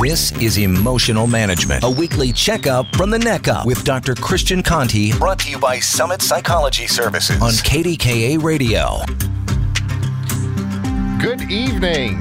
This 0.00 0.30
is 0.42 0.58
Emotional 0.58 1.26
Management, 1.26 1.82
a 1.82 1.88
weekly 1.88 2.30
checkup 2.30 2.94
from 2.94 3.08
the 3.08 3.18
neck 3.18 3.48
up 3.48 3.64
with 3.64 3.82
Dr. 3.82 4.14
Christian 4.14 4.62
Conti, 4.62 5.12
brought 5.14 5.38
to 5.38 5.50
you 5.50 5.58
by 5.58 5.78
Summit 5.78 6.20
Psychology 6.20 6.86
Services 6.86 7.40
on 7.40 7.52
KDKA 7.52 8.42
Radio. 8.42 8.98
Good 11.18 11.50
evening. 11.50 12.18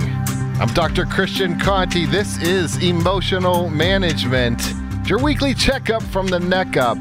I'm 0.62 0.74
Dr. 0.74 1.06
Christian 1.06 1.60
Conti. 1.60 2.06
This 2.06 2.42
is 2.42 2.82
Emotional 2.82 3.70
Management, 3.70 4.62
your 5.06 5.22
weekly 5.22 5.54
checkup 5.54 6.02
from 6.02 6.28
the 6.28 6.40
neck 6.40 6.78
up. 6.78 6.98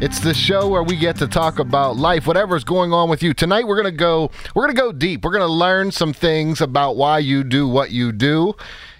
It's 0.00 0.18
the 0.18 0.34
show 0.34 0.68
where 0.68 0.82
we 0.82 0.96
get 0.96 1.16
to 1.18 1.28
talk 1.28 1.60
about 1.60 1.96
life, 1.96 2.26
whatever's 2.26 2.64
going 2.64 2.92
on 2.92 3.08
with 3.08 3.22
you. 3.22 3.34
Tonight 3.34 3.66
we're 3.68 3.80
going 3.80 3.92
to 3.92 3.98
go 3.98 4.30
we're 4.54 4.64
going 4.64 4.74
to 4.74 4.80
go 4.80 4.90
deep. 4.90 5.24
We're 5.24 5.32
going 5.32 5.46
to 5.46 5.52
learn 5.52 5.92
some 5.92 6.12
things 6.12 6.60
about 6.60 6.96
why 6.96 7.20
you 7.20 7.44
do 7.44 7.68
what 7.68 7.92
you 7.92 8.10
do. 8.10 8.54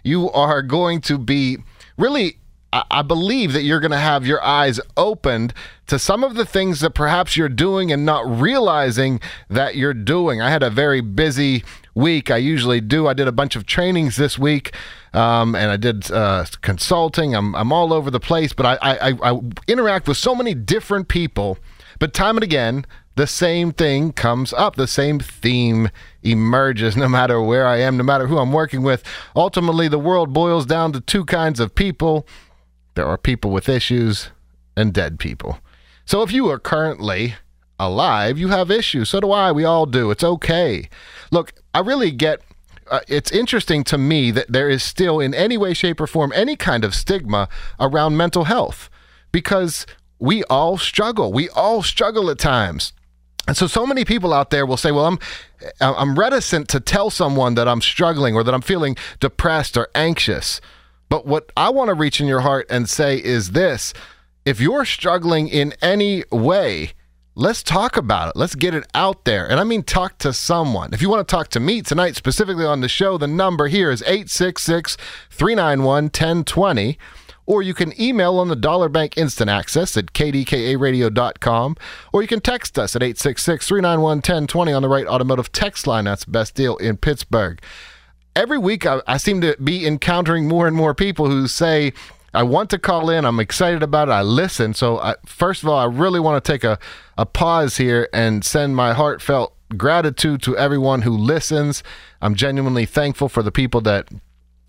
You 0.09 0.31
are 0.31 0.63
going 0.63 1.01
to 1.03 1.19
be 1.19 1.59
really 1.97 2.39
I 2.71 3.01
believe 3.01 3.55
that 3.55 3.63
you're 3.63 3.81
going 3.81 3.93
to 3.93 3.97
have 3.97 4.27
your 4.27 4.45
eyes 4.45 4.79
opened 4.95 5.55
to 5.87 5.99
some 5.99 6.23
of 6.23 6.35
the 6.35 6.45
things 6.45 6.81
that 6.81 6.91
perhaps 6.91 7.35
you're 7.35 7.49
doing 7.49 7.91
and 7.91 8.05
not 8.05 8.29
realizing 8.29 9.21
that 9.49 9.75
you're 9.77 9.95
doing. 9.95 10.43
I 10.43 10.51
had 10.51 10.63
a 10.63 10.69
very 10.69 11.01
busy 11.01 11.65
week. 11.95 12.31
I 12.31 12.37
usually 12.37 12.83
do. 12.83 13.07
I 13.07 13.15
did 13.15 13.27
a 13.27 13.33
bunch 13.33 13.57
of 13.57 13.65
trainings 13.65 14.17
this 14.17 14.39
week, 14.39 14.75
um, 15.15 15.55
and 15.55 15.71
I 15.71 15.79
did 15.79 16.11
uh, 16.11 16.45
consulting. 16.61 17.35
I'm, 17.35 17.55
I'm 17.55 17.73
all 17.73 17.91
over 17.91 18.11
the 18.11 18.21
place, 18.21 18.53
but 18.53 18.67
I, 18.67 18.77
I, 18.83 19.31
I 19.31 19.41
interact 19.67 20.07
with 20.07 20.19
so 20.19 20.35
many 20.35 20.53
different 20.53 21.09
people. 21.09 21.57
But 21.99 22.13
time 22.13 22.37
and 22.37 22.45
again, 22.45 22.85
the 23.19 23.27
same 23.27 23.73
thing 23.73 24.13
comes 24.13 24.53
up. 24.53 24.77
The 24.77 24.87
same 24.87 25.19
theme 25.19 25.91
emerges 26.23 26.97
no 26.97 27.09
matter 27.09 27.41
where 27.43 27.67
I 27.67 27.79
am, 27.79 27.97
no 27.97 28.05
matter 28.05 28.27
who 28.27 28.39
I'm 28.39 28.53
working 28.53 28.83
with. 28.83 29.03
Ultimately, 29.35 29.89
the 29.89 29.99
world 29.99 30.33
boils 30.33 30.67
down 30.67 30.93
to 30.93 31.01
two 31.01 31.25
kinds 31.25 31.61
of 31.61 31.75
people 31.75 32.27
there 32.99 33.07
are 33.07 33.17
people 33.17 33.53
with 33.53 33.69
issues 33.69 34.31
and 34.77 34.93
dead 34.93 35.21
people. 35.21 35.61
So 36.05 36.23
if 36.23 36.33
you 36.33 36.49
are 36.51 36.59
currently 36.59 37.37
alive, 37.79 38.39
you 38.39 38.49
have 38.49 38.73
issues. 38.73 39.11
So 39.11 39.21
do 39.21 39.31
I. 39.31 39.53
We 39.53 39.65
all 39.65 39.87
do. 39.87 40.11
It's 40.11 40.25
okay. 40.25 40.89
Look, 41.31 41.53
I 41.73 41.79
really 41.79 42.11
get. 42.11 42.41
Uh, 42.91 42.99
it's 43.07 43.31
interesting 43.31 43.85
to 43.85 43.99
me 43.99 44.33
that 44.33 44.51
there 44.51 44.69
is 44.69 44.83
still, 44.83 45.21
in 45.21 45.33
any 45.33 45.57
way, 45.57 45.75
shape, 45.75 46.01
or 46.01 46.09
form, 46.09 46.33
any 46.35 46.57
kind 46.57 46.85
of 46.85 46.93
stigma 46.93 47.49
around 47.79 48.17
mental 48.17 48.45
health 48.45 48.91
because 49.31 49.87
we 50.19 50.43
all 50.45 50.77
struggle. 50.77 51.33
We 51.33 51.49
all 51.51 51.85
struggle 51.85 52.31
at 52.31 52.41
times. 52.41 52.93
And 53.49 53.57
so, 53.57 53.67
so 53.67 53.87
many 53.87 54.05
people 54.05 54.33
out 54.35 54.51
there 54.51 54.67
will 54.67 54.77
say, 54.77 54.93
"Well, 54.93 55.07
I'm, 55.07 55.19
uh, 55.81 55.95
I'm 55.97 56.19
reticent 56.19 56.69
to 56.69 56.81
tell 56.81 57.11
someone 57.11 57.55
that 57.55 57.67
I'm 57.67 57.81
struggling 57.81 58.35
or 58.35 58.45
that 58.45 58.55
I'm 58.55 58.61
feeling 58.61 58.97
depressed 59.19 59.77
or 59.77 59.89
anxious." 59.95 60.61
But 61.09 61.27
what 61.27 61.51
I 61.57 61.71
want 61.71 61.89
to 61.89 61.95
reach 61.95 62.21
in 62.21 62.27
your 62.27 62.41
heart 62.41 62.67
and 62.69 62.89
say 62.89 63.17
is 63.17 63.53
this 63.53 63.95
if 64.45 64.61
you're 64.61 64.85
struggling 64.85 65.49
in 65.49 65.73
any 65.81 66.25
way, 66.31 66.93
let's 67.35 67.63
talk 67.63 67.97
about 67.97 68.29
it. 68.29 68.39
Let's 68.39 68.55
get 68.55 68.75
it 68.75 68.87
out 68.95 69.25
there. 69.25 69.51
And 69.51 69.59
I 69.59 69.65
mean, 69.65 69.83
talk 69.83 70.19
to 70.19 70.33
someone. 70.33 70.93
If 70.93 71.01
you 71.01 71.09
want 71.09 71.27
to 71.27 71.31
talk 71.31 71.49
to 71.49 71.61
me 71.61 71.83
tonight, 71.83 72.17
specifically 72.17 72.65
on 72.65 72.81
the 72.81 72.89
show, 72.89 73.17
the 73.17 73.27
number 73.27 73.69
here 73.69 73.91
is 73.91 74.03
866 74.03 74.97
391 75.31 76.05
1020 76.05 76.99
or 77.49 77.63
you 77.63 77.73
can 77.73 77.99
email 78.01 78.39
on 78.39 78.49
the 78.49 78.55
Dollar 78.55 78.89
Bank 78.89 79.17
Instant 79.17 79.49
Access 79.49 79.97
at 79.97 80.13
kdkaradio.com, 80.13 81.77
or 82.13 82.23
you 82.23 82.29
can 82.29 82.41
text 82.41 82.79
us 82.79 82.95
at 82.95 83.03
866 83.03 83.67
391 83.67 84.19
1020 84.19 84.73
on 84.73 84.83
the 84.83 84.89
Wright 84.89 85.07
Automotive 85.07 85.51
text 85.51 85.87
line. 85.87 86.05
That's 86.05 86.27
the 86.27 86.31
best 86.31 86.55
deal 86.55 86.77
in 86.77 86.99
Pittsburgh 86.99 87.61
every 88.37 88.59
week 88.59 88.87
I, 88.87 89.03
I 89.09 89.17
seem 89.17 89.41
to 89.41 89.57
be 89.63 89.85
encountering 89.85 90.47
more 90.47 90.69
and 90.69 90.77
more 90.77 90.95
people 90.95 91.29
who 91.29 91.49
say, 91.49 91.93
I 92.33 92.45
want 92.45 92.71
to 92.71 92.79
call 92.79 93.11
in. 93.11 93.25
I'm 93.25 93.41
excited 93.41 93.83
about 93.83 94.09
it. 94.09 94.13
I 94.13 94.23
listen. 94.23 94.75
So, 94.75 94.99
I, 94.99 95.17
first 95.27 95.65
of 95.65 95.69
all, 95.69 95.79
I 95.79 95.87
really 95.87 96.21
want 96.21 96.43
to 96.43 96.53
take 96.53 96.63
a, 96.63 96.79
a 97.17 97.27
pause 97.27 97.79
here 97.79 98.09
and 98.13 98.45
send 98.45 98.77
my 98.77 98.93
heartfelt 98.93 99.57
gratitude 99.77 100.41
to 100.43 100.57
everyone 100.57 101.03
who 101.03 101.11
listens. 101.11 101.83
I'm 102.23 102.37
genuinely 102.37 102.87
thankful 102.87 103.29
for 103.29 103.43
the 103.43 103.51
people 103.51 103.81
that 103.83 104.09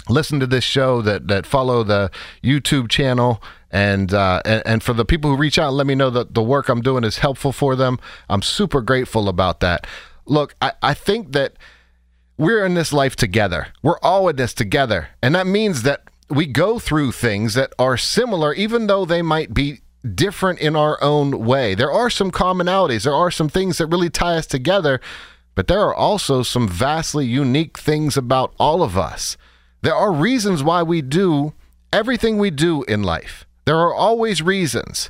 listen 0.09 0.39
to 0.39 0.47
this 0.47 0.63
show, 0.63 1.01
that 1.01 1.27
that 1.27 1.45
follow 1.45 1.83
the 1.83 2.11
YouTube 2.43 2.89
channel, 2.89 3.41
and 3.71 4.13
uh, 4.13 4.41
and, 4.45 4.63
and 4.65 4.83
for 4.83 4.93
the 4.93 5.05
people 5.05 5.29
who 5.29 5.37
reach 5.37 5.57
out 5.57 5.69
and 5.69 5.77
let 5.77 5.87
me 5.87 5.95
know 5.95 6.09
that 6.09 6.33
the 6.33 6.43
work 6.43 6.69
I'm 6.69 6.81
doing 6.81 7.03
is 7.03 7.19
helpful 7.19 7.51
for 7.51 7.75
them. 7.75 7.99
I'm 8.29 8.41
super 8.41 8.81
grateful 8.81 9.29
about 9.29 9.59
that. 9.61 9.87
Look, 10.25 10.55
I, 10.61 10.73
I 10.81 10.93
think 10.93 11.31
that 11.33 11.53
we're 12.37 12.65
in 12.65 12.73
this 12.73 12.93
life 12.93 13.15
together. 13.15 13.67
We're 13.83 13.99
all 13.99 14.29
in 14.29 14.37
this 14.37 14.53
together. 14.53 15.09
And 15.21 15.35
that 15.35 15.45
means 15.45 15.83
that 15.83 16.03
we 16.29 16.45
go 16.45 16.79
through 16.79 17.11
things 17.11 17.53
that 17.55 17.73
are 17.77 17.97
similar, 17.97 18.53
even 18.53 18.87
though 18.87 19.03
they 19.03 19.21
might 19.21 19.53
be 19.53 19.81
different 20.15 20.59
in 20.59 20.75
our 20.75 21.01
own 21.03 21.43
way. 21.45 21.75
There 21.75 21.91
are 21.91 22.09
some 22.09 22.31
commonalities, 22.31 23.03
there 23.03 23.13
are 23.13 23.31
some 23.31 23.49
things 23.49 23.77
that 23.77 23.87
really 23.87 24.09
tie 24.09 24.37
us 24.37 24.47
together, 24.47 25.01
but 25.55 25.67
there 25.67 25.81
are 25.81 25.93
also 25.93 26.41
some 26.43 26.67
vastly 26.67 27.25
unique 27.25 27.77
things 27.77 28.15
about 28.15 28.53
all 28.57 28.81
of 28.81 28.97
us. 28.97 29.35
There 29.81 29.95
are 29.95 30.11
reasons 30.11 30.63
why 30.63 30.83
we 30.83 31.01
do 31.01 31.53
everything 31.91 32.37
we 32.37 32.49
do 32.49 32.83
in 32.83 33.03
life. 33.03 33.45
There 33.65 33.77
are 33.77 33.93
always 33.93 34.41
reasons. 34.41 35.09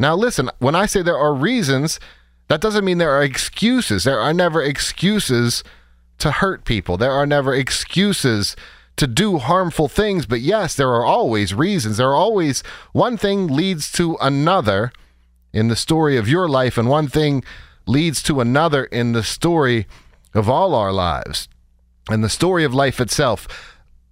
Now, 0.00 0.14
listen, 0.14 0.50
when 0.58 0.74
I 0.74 0.86
say 0.86 1.02
there 1.02 1.18
are 1.18 1.34
reasons, 1.34 2.00
that 2.48 2.60
doesn't 2.60 2.84
mean 2.84 2.98
there 2.98 3.16
are 3.16 3.22
excuses. 3.22 4.04
There 4.04 4.20
are 4.20 4.32
never 4.32 4.62
excuses 4.62 5.62
to 6.18 6.30
hurt 6.30 6.64
people. 6.64 6.96
There 6.96 7.12
are 7.12 7.26
never 7.26 7.54
excuses 7.54 8.56
to 8.96 9.06
do 9.06 9.38
harmful 9.38 9.88
things, 9.88 10.26
but 10.26 10.40
yes, 10.40 10.74
there 10.74 10.90
are 10.90 11.04
always 11.04 11.54
reasons. 11.54 11.96
There 11.96 12.08
are 12.08 12.16
always 12.16 12.62
one 12.92 13.16
thing 13.16 13.46
leads 13.46 13.92
to 13.92 14.16
another 14.20 14.92
in 15.52 15.68
the 15.68 15.76
story 15.76 16.16
of 16.16 16.28
your 16.28 16.48
life, 16.48 16.76
and 16.76 16.88
one 16.88 17.08
thing 17.08 17.44
leads 17.86 18.22
to 18.24 18.40
another 18.40 18.84
in 18.84 19.12
the 19.12 19.22
story 19.22 19.86
of 20.34 20.48
all 20.48 20.74
our 20.74 20.92
lives 20.92 21.48
and 22.10 22.24
the 22.24 22.28
story 22.28 22.64
of 22.64 22.74
life 22.74 23.00
itself. 23.00 23.46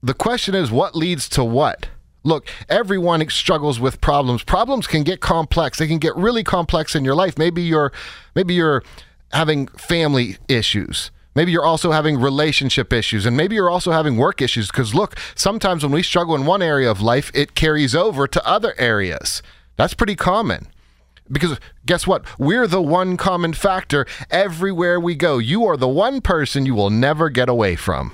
The 0.02 0.14
question 0.14 0.54
is, 0.54 0.70
what 0.70 0.94
leads 0.94 1.28
to 1.30 1.44
what? 1.44 1.88
Look, 2.22 2.48
everyone 2.68 3.28
struggles 3.30 3.78
with 3.78 4.00
problems. 4.00 4.42
Problems 4.42 4.86
can 4.86 5.04
get 5.04 5.20
complex. 5.20 5.78
They 5.78 5.86
can 5.86 5.98
get 5.98 6.16
really 6.16 6.42
complex 6.42 6.94
in 6.96 7.04
your 7.04 7.14
life. 7.14 7.38
Maybe 7.38 7.62
you're 7.62 7.92
maybe 8.34 8.54
you're 8.54 8.82
having 9.32 9.68
family 9.68 10.36
issues. 10.48 11.10
Maybe 11.36 11.52
you're 11.52 11.64
also 11.64 11.92
having 11.92 12.18
relationship 12.18 12.92
issues, 12.92 13.26
and 13.26 13.36
maybe 13.36 13.54
you're 13.54 13.70
also 13.70 13.92
having 13.92 14.16
work 14.16 14.40
issues. 14.40 14.68
Because 14.68 14.94
look, 14.94 15.16
sometimes 15.34 15.82
when 15.82 15.92
we 15.92 16.02
struggle 16.02 16.34
in 16.34 16.46
one 16.46 16.62
area 16.62 16.90
of 16.90 17.00
life, 17.00 17.30
it 17.34 17.54
carries 17.54 17.94
over 17.94 18.26
to 18.26 18.46
other 18.46 18.74
areas. 18.78 19.42
That's 19.76 19.94
pretty 19.94 20.16
common. 20.16 20.66
Because 21.30 21.58
guess 21.84 22.06
what? 22.06 22.24
We're 22.38 22.66
the 22.66 22.82
one 22.82 23.16
common 23.16 23.52
factor 23.52 24.06
everywhere 24.30 24.98
we 24.98 25.14
go. 25.14 25.38
You 25.38 25.66
are 25.66 25.76
the 25.76 25.88
one 25.88 26.20
person 26.20 26.66
you 26.66 26.74
will 26.74 26.90
never 26.90 27.28
get 27.28 27.48
away 27.48 27.76
from. 27.76 28.12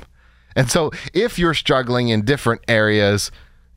And 0.55 0.71
so 0.71 0.91
if 1.15 1.39
you're 1.39 1.55
struggling 1.55 2.09
in 2.09 2.25
different 2.25 2.63
areas 2.69 3.31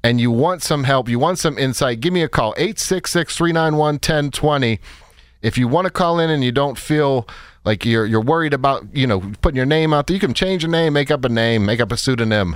and 0.03 0.19
you 0.21 0.31
want 0.31 0.61
some 0.61 0.83
help, 0.83 1.09
you 1.09 1.19
want 1.19 1.39
some 1.39 1.57
insight, 1.57 1.99
give 1.99 2.13
me 2.13 2.21
a 2.21 2.29
call 2.29 2.53
866 2.57 3.35
391 3.35 3.95
1020. 3.95 4.79
If 5.41 5.57
you 5.57 5.67
want 5.67 5.85
to 5.85 5.91
call 5.91 6.19
in 6.19 6.29
and 6.29 6.43
you 6.43 6.51
don't 6.51 6.77
feel 6.77 7.27
like 7.65 7.83
you're 7.83 8.05
you're 8.05 8.21
worried 8.21 8.53
about 8.53 8.85
you 8.95 9.07
know 9.07 9.19
putting 9.41 9.57
your 9.57 9.65
name 9.65 9.93
out 9.93 10.07
there. 10.07 10.13
You 10.13 10.19
can 10.21 10.33
change 10.33 10.63
your 10.63 10.71
name, 10.71 10.93
make 10.93 11.11
up 11.11 11.25
a 11.25 11.29
name, 11.29 11.65
make 11.65 11.81
up 11.81 11.91
a 11.91 11.97
pseudonym. 11.97 12.55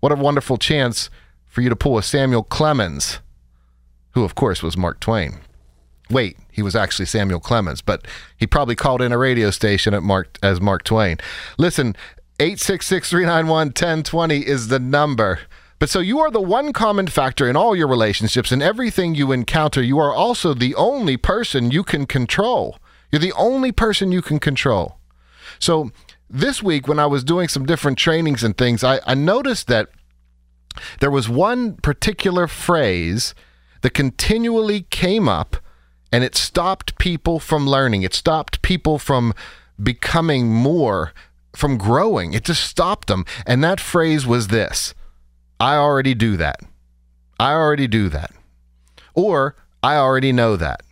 What 0.00 0.12
a 0.12 0.16
wonderful 0.16 0.56
chance 0.56 1.10
for 1.46 1.60
you 1.60 1.68
to 1.68 1.76
pull 1.76 1.98
a 1.98 2.02
Samuel 2.02 2.44
Clemens, 2.44 3.18
who 4.12 4.24
of 4.24 4.34
course 4.34 4.62
was 4.62 4.76
Mark 4.76 5.00
Twain. 5.00 5.40
Wait, 6.10 6.36
he 6.52 6.62
was 6.62 6.76
actually 6.76 7.06
Samuel 7.06 7.40
Clemens, 7.40 7.80
but 7.80 8.06
he 8.36 8.46
probably 8.46 8.76
called 8.76 9.02
in 9.02 9.10
a 9.10 9.18
radio 9.18 9.50
station 9.50 9.94
at 9.94 10.02
Mark 10.02 10.38
as 10.42 10.60
Mark 10.60 10.84
Twain. 10.84 11.18
Listen, 11.58 11.96
866-391-1020 12.38 14.42
is 14.42 14.68
the 14.68 14.78
number. 14.78 15.40
But 15.78 15.90
so 15.90 16.00
you 16.00 16.18
are 16.20 16.30
the 16.30 16.40
one 16.40 16.72
common 16.72 17.06
factor 17.06 17.48
in 17.48 17.56
all 17.56 17.76
your 17.76 17.88
relationships 17.88 18.50
and 18.50 18.62
everything 18.62 19.14
you 19.14 19.32
encounter. 19.32 19.82
You 19.82 19.98
are 19.98 20.12
also 20.12 20.54
the 20.54 20.74
only 20.74 21.16
person 21.16 21.70
you 21.70 21.84
can 21.84 22.06
control. 22.06 22.78
You're 23.10 23.20
the 23.20 23.32
only 23.34 23.70
person 23.70 24.10
you 24.10 24.22
can 24.22 24.40
control. 24.40 24.98
So 25.58 25.90
this 26.28 26.62
week, 26.62 26.88
when 26.88 26.98
I 26.98 27.06
was 27.06 27.22
doing 27.22 27.48
some 27.48 27.66
different 27.66 27.98
trainings 27.98 28.42
and 28.42 28.56
things, 28.56 28.82
I, 28.82 29.00
I 29.06 29.14
noticed 29.14 29.68
that 29.68 29.90
there 31.00 31.10
was 31.10 31.28
one 31.28 31.74
particular 31.74 32.48
phrase 32.48 33.34
that 33.82 33.90
continually 33.90 34.82
came 34.90 35.28
up 35.28 35.56
and 36.10 36.24
it 36.24 36.34
stopped 36.34 36.98
people 36.98 37.38
from 37.38 37.66
learning. 37.66 38.02
It 38.02 38.14
stopped 38.14 38.62
people 38.62 38.98
from 38.98 39.34
becoming 39.82 40.52
more, 40.52 41.12
from 41.56 41.78
growing. 41.78 42.32
It 42.32 42.44
just 42.44 42.64
stopped 42.64 43.08
them. 43.08 43.24
And 43.46 43.62
that 43.64 43.80
phrase 43.80 44.26
was 44.26 44.48
this 44.48 44.94
I 45.60 45.76
already 45.76 46.14
do 46.14 46.36
that. 46.36 46.60
I 47.38 47.52
already 47.52 47.86
do 47.86 48.08
that. 48.10 48.32
Or 49.14 49.56
I 49.82 49.96
already 49.96 50.32
know 50.32 50.56
that. 50.56 50.82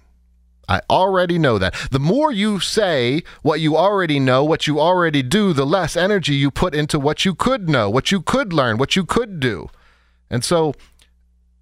I 0.68 0.80
already 0.88 1.38
know 1.38 1.58
that. 1.58 1.74
The 1.90 1.98
more 1.98 2.32
you 2.32 2.60
say 2.60 3.22
what 3.42 3.60
you 3.60 3.76
already 3.76 4.18
know, 4.20 4.44
what 4.44 4.66
you 4.66 4.80
already 4.80 5.22
do, 5.22 5.52
the 5.52 5.66
less 5.66 5.96
energy 5.96 6.34
you 6.34 6.50
put 6.50 6.74
into 6.74 6.98
what 6.98 7.24
you 7.24 7.34
could 7.34 7.68
know, 7.68 7.90
what 7.90 8.10
you 8.10 8.20
could 8.20 8.52
learn, 8.52 8.78
what 8.78 8.96
you 8.96 9.04
could 9.04 9.40
do. 9.40 9.68
And 10.30 10.44
so 10.44 10.74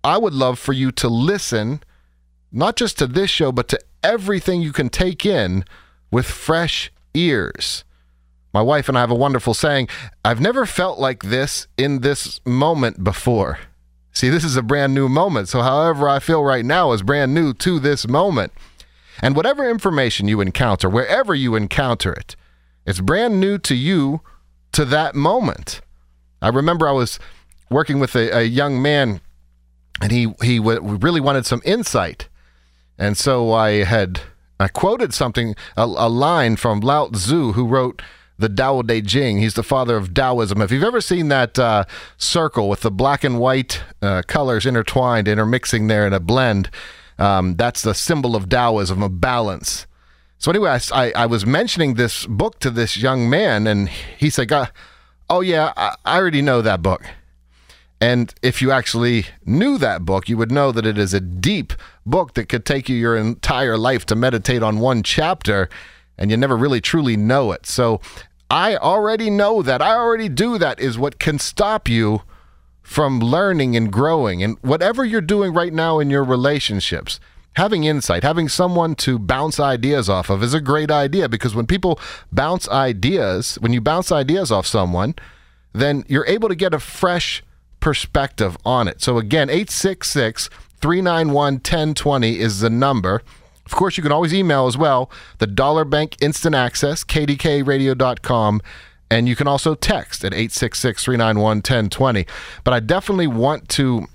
I 0.05 0.19
would 0.19 0.35
love 0.35 0.59
for 0.59 0.73
you 0.73 0.93
to 0.93 1.09
listen, 1.09 1.83
not 2.53 2.77
just 2.77 2.99
to 2.99 3.07
this 3.07 3.31
show, 3.31 3.53
but 3.53 3.69
to 3.69 3.81
everything 4.05 4.63
you 4.63 4.73
can 4.73 4.89
take 4.89 5.27
in 5.27 5.65
with 6.11 6.27
fresh 6.27 6.93
ears. 7.15 7.85
My 8.53 8.63
wife 8.63 8.89
and 8.89 8.99
I 8.99 9.01
have 9.01 9.11
a 9.11 9.15
wonderful 9.15 9.55
saying 9.55 9.89
I've 10.25 10.41
never 10.41 10.67
felt 10.67 10.99
like 10.99 11.23
this 11.23 11.69
in 11.77 12.01
this 12.01 12.41
moment 12.45 13.05
before. 13.05 13.59
See, 14.13 14.29
this 14.29 14.45
is 14.45 14.57
a 14.57 14.63
brand 14.63 14.95
new 14.95 15.09
moment. 15.09 15.49
So, 15.49 15.63
however 15.63 16.09
I 16.09 16.19
feel 16.19 16.43
right 16.43 16.65
now 16.65 16.93
is 16.93 17.03
brand 17.03 17.33
new 17.33 17.55
to 17.55 17.79
this 17.79 18.09
moment. 18.09 18.53
And 19.23 19.37
whatever 19.37 19.69
information 19.69 20.29
you 20.29 20.41
encounter, 20.41 20.89
wherever 20.89 21.35
you 21.35 21.55
encounter 21.55 22.13
it, 22.13 22.37
it's 22.87 23.01
brand 23.01 23.39
new 23.39 23.59
to 23.59 23.75
you 23.75 24.23
to 24.73 24.85
that 24.87 25.15
moment. 25.15 25.81
I 26.43 26.49
remember 26.49 26.89
I 26.89 26.93
was 26.93 27.19
working 27.71 28.01
with 28.01 28.17
a, 28.17 28.39
a 28.39 28.43
young 28.43 28.81
man 28.81 29.21
and 30.01 30.11
he, 30.11 30.35
he 30.43 30.57
w- 30.57 30.81
really 30.81 31.21
wanted 31.21 31.45
some 31.45 31.61
insight. 31.65 32.29
And 32.99 33.17
so 33.17 33.53
I 33.53 33.85
had 33.85 34.21
I 34.59 34.69
quoted 34.69 35.15
something, 35.15 35.55
a, 35.77 35.85
a 35.85 36.09
line 36.09 36.57
from 36.57 36.81
Lao 36.81 37.09
Tzu, 37.09 37.53
who 37.53 37.67
wrote 37.67 38.03
the 38.41 38.49
Tao 38.49 38.83
Te 38.83 39.03
Ching. 39.03 39.39
He's 39.39 39.55
the 39.55 39.63
father 39.63 39.97
of 39.97 40.13
Taoism. 40.15 40.61
If 40.61 40.73
you've 40.73 40.83
ever 40.83 41.01
seen 41.01 41.29
that 41.29 41.59
uh, 41.59 41.85
circle 42.17 42.69
with 42.69 42.81
the 42.81 42.91
black 42.91 43.23
and 43.23 43.39
white 43.39 43.83
uh, 44.03 44.23
colors 44.27 44.67
intertwined, 44.67 45.29
intermixing 45.29 45.87
there 45.87 46.07
in 46.07 46.13
a 46.13 46.21
blend, 46.21 46.71
um, 47.19 47.57
that's 47.57 47.83
the 47.83 47.95
symbol 47.95 48.35
of 48.35 48.49
Taoism, 48.49 49.03
of 49.03 49.21
balance. 49.21 49.87
So 50.39 50.51
anyway, 50.51 50.79
I, 50.93 51.13
I, 51.15 51.27
was 51.27 51.45
mentioning 51.45 51.95
this 51.95 52.25
book 52.25 52.61
to 52.61 52.71
this 52.71 52.97
young 52.97 53.29
man, 53.29 53.67
and 53.67 53.91
he 53.91 54.31
said, 54.31 54.51
"Oh 55.29 55.43
yeah, 55.43 55.75
I, 55.77 55.95
I 56.07 56.17
already 56.17 56.41
know 56.41 56.63
that 56.63 56.81
book." 56.81 57.05
And 58.01 58.35
if 58.41 58.63
you 58.63 58.71
actually 58.71 59.27
knew 59.45 59.77
that 59.77 60.07
book, 60.07 60.31
you 60.31 60.39
would 60.39 60.51
know 60.51 60.73
that 60.73 60.87
it 60.87 60.97
is 60.97 61.13
a 61.13 61.21
deep 61.21 61.75
book 62.07 62.33
that 62.33 62.49
could 62.49 62.65
take 62.65 62.89
you 62.89 62.97
your 62.97 63.19
entire 63.19 63.77
life 63.77 64.07
to 64.07 64.17
meditate 64.17 64.63
on 64.63 64.79
one 64.79 65.03
chapter, 65.03 65.69
and 66.17 66.31
you 66.31 66.39
never 66.39 66.57
really 66.57 66.81
truly 66.81 67.19
know 67.19 67.53
it. 67.53 67.67
So 67.67 68.01
I 68.51 68.77
already 68.77 69.31
know 69.31 69.63
that. 69.63 69.81
I 69.81 69.95
already 69.95 70.29
do 70.29 70.59
that, 70.59 70.81
is 70.81 70.99
what 70.99 71.21
can 71.21 71.39
stop 71.39 71.89
you 71.89 72.23
from 72.83 73.21
learning 73.21 73.77
and 73.77 73.93
growing. 73.93 74.43
And 74.43 74.59
whatever 74.63 75.05
you're 75.05 75.21
doing 75.21 75.55
right 75.55 75.73
now 75.73 76.01
in 76.01 76.11
your 76.11 76.25
relationships, 76.25 77.21
having 77.55 77.85
insight, 77.85 78.25
having 78.25 78.49
someone 78.49 78.97
to 78.97 79.19
bounce 79.19 79.61
ideas 79.61 80.09
off 80.09 80.31
of 80.31 80.43
is 80.43 80.55
a 80.55 80.61
great 80.61 80.91
idea 80.91 81.29
because 81.29 81.55
when 81.55 81.67
people 81.67 82.01
bounce 82.33 82.69
ideas, 82.69 83.57
when 83.61 83.73
you 83.73 83.81
bounce 83.81 84.11
ideas 84.11 84.51
off 84.51 84.67
someone, 84.67 85.15
then 85.73 86.05
you're 86.09 86.27
able 86.27 86.49
to 86.49 86.57
get 86.57 86.75
a 86.75 86.81
fresh 86.81 87.45
perspective 87.79 88.57
on 88.65 88.89
it. 88.89 89.01
So 89.01 89.19
again, 89.19 89.49
866 89.49 90.49
391 90.81 91.55
1020 91.55 92.39
is 92.39 92.61
the 92.61 92.71
number. 92.71 93.23
Of 93.71 93.77
course, 93.77 93.97
you 93.97 94.03
can 94.03 94.11
always 94.11 94.35
email 94.35 94.67
as 94.67 94.77
well, 94.77 95.13
the 95.39 95.47
Dollar 95.47 95.85
Bank 95.85 96.17
Instant 96.21 96.57
Access, 96.57 97.05
kdkaradio.com. 97.05 98.61
And 99.13 99.29
you 99.29 99.37
can 99.37 99.47
also 99.47 99.77
text 99.77 100.25
at 100.25 100.33
866 100.33 101.05
391 101.05 101.59
1020. 101.59 102.27
But 102.65 102.75
I 102.75 102.81
definitely 102.81 103.29
want 103.29 103.69
to 103.71 104.07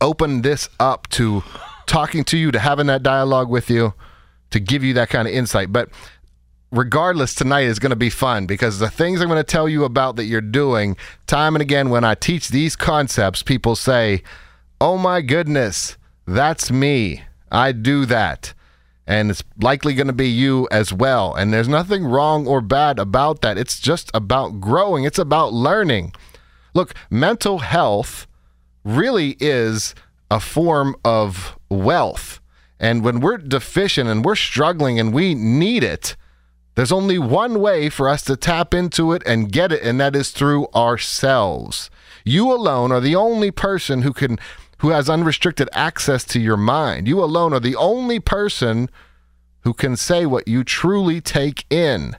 open 0.00 0.42
this 0.42 0.68
up 0.80 1.08
to 1.10 1.44
talking 1.86 2.24
to 2.24 2.36
you, 2.36 2.50
to 2.50 2.58
having 2.58 2.88
that 2.88 3.04
dialogue 3.04 3.48
with 3.48 3.70
you, 3.70 3.94
to 4.50 4.58
give 4.58 4.82
you 4.82 4.94
that 4.94 5.10
kind 5.10 5.28
of 5.28 5.34
insight. 5.34 5.72
But 5.72 5.90
regardless, 6.72 7.36
tonight 7.36 7.66
is 7.66 7.78
going 7.78 7.90
to 7.90 7.96
be 7.96 8.10
fun 8.10 8.46
because 8.46 8.80
the 8.80 8.90
things 8.90 9.20
I'm 9.20 9.28
going 9.28 9.38
to 9.38 9.44
tell 9.44 9.68
you 9.68 9.84
about 9.84 10.16
that 10.16 10.24
you're 10.24 10.40
doing, 10.40 10.96
time 11.28 11.54
and 11.54 11.62
again, 11.62 11.88
when 11.88 12.02
I 12.02 12.16
teach 12.16 12.48
these 12.48 12.74
concepts, 12.74 13.44
people 13.44 13.76
say, 13.76 14.24
Oh 14.80 14.98
my 14.98 15.20
goodness, 15.20 15.96
that's 16.26 16.72
me. 16.72 17.22
I 17.50 17.72
do 17.72 18.04
that. 18.06 18.52
And 19.06 19.30
it's 19.30 19.44
likely 19.60 19.94
going 19.94 20.08
to 20.08 20.12
be 20.12 20.28
you 20.28 20.66
as 20.70 20.92
well. 20.92 21.34
And 21.34 21.52
there's 21.52 21.68
nothing 21.68 22.04
wrong 22.04 22.46
or 22.46 22.60
bad 22.60 22.98
about 22.98 23.40
that. 23.42 23.56
It's 23.56 23.78
just 23.78 24.10
about 24.12 24.60
growing, 24.60 25.04
it's 25.04 25.18
about 25.18 25.52
learning. 25.52 26.12
Look, 26.74 26.94
mental 27.08 27.58
health 27.58 28.26
really 28.84 29.36
is 29.40 29.94
a 30.30 30.40
form 30.40 30.96
of 31.04 31.56
wealth. 31.68 32.40
And 32.78 33.02
when 33.02 33.20
we're 33.20 33.38
deficient 33.38 34.08
and 34.08 34.24
we're 34.24 34.36
struggling 34.36 34.98
and 35.00 35.12
we 35.12 35.34
need 35.34 35.82
it, 35.82 36.16
there's 36.74 36.92
only 36.92 37.18
one 37.18 37.60
way 37.60 37.88
for 37.88 38.08
us 38.08 38.22
to 38.24 38.36
tap 38.36 38.74
into 38.74 39.12
it 39.12 39.22
and 39.24 39.50
get 39.50 39.72
it, 39.72 39.82
and 39.82 39.98
that 39.98 40.14
is 40.14 40.30
through 40.30 40.68
ourselves. 40.74 41.88
You 42.22 42.52
alone 42.52 42.92
are 42.92 43.00
the 43.00 43.16
only 43.16 43.50
person 43.50 44.02
who 44.02 44.12
can 44.12 44.38
who 44.78 44.90
has 44.90 45.08
unrestricted 45.08 45.68
access 45.72 46.24
to 46.24 46.40
your 46.40 46.56
mind. 46.56 47.08
You 47.08 47.22
alone 47.22 47.52
are 47.52 47.60
the 47.60 47.76
only 47.76 48.20
person 48.20 48.90
who 49.60 49.74
can 49.74 49.96
say 49.96 50.26
what 50.26 50.46
you 50.46 50.64
truly 50.64 51.20
take 51.20 51.64
in. 51.70 52.16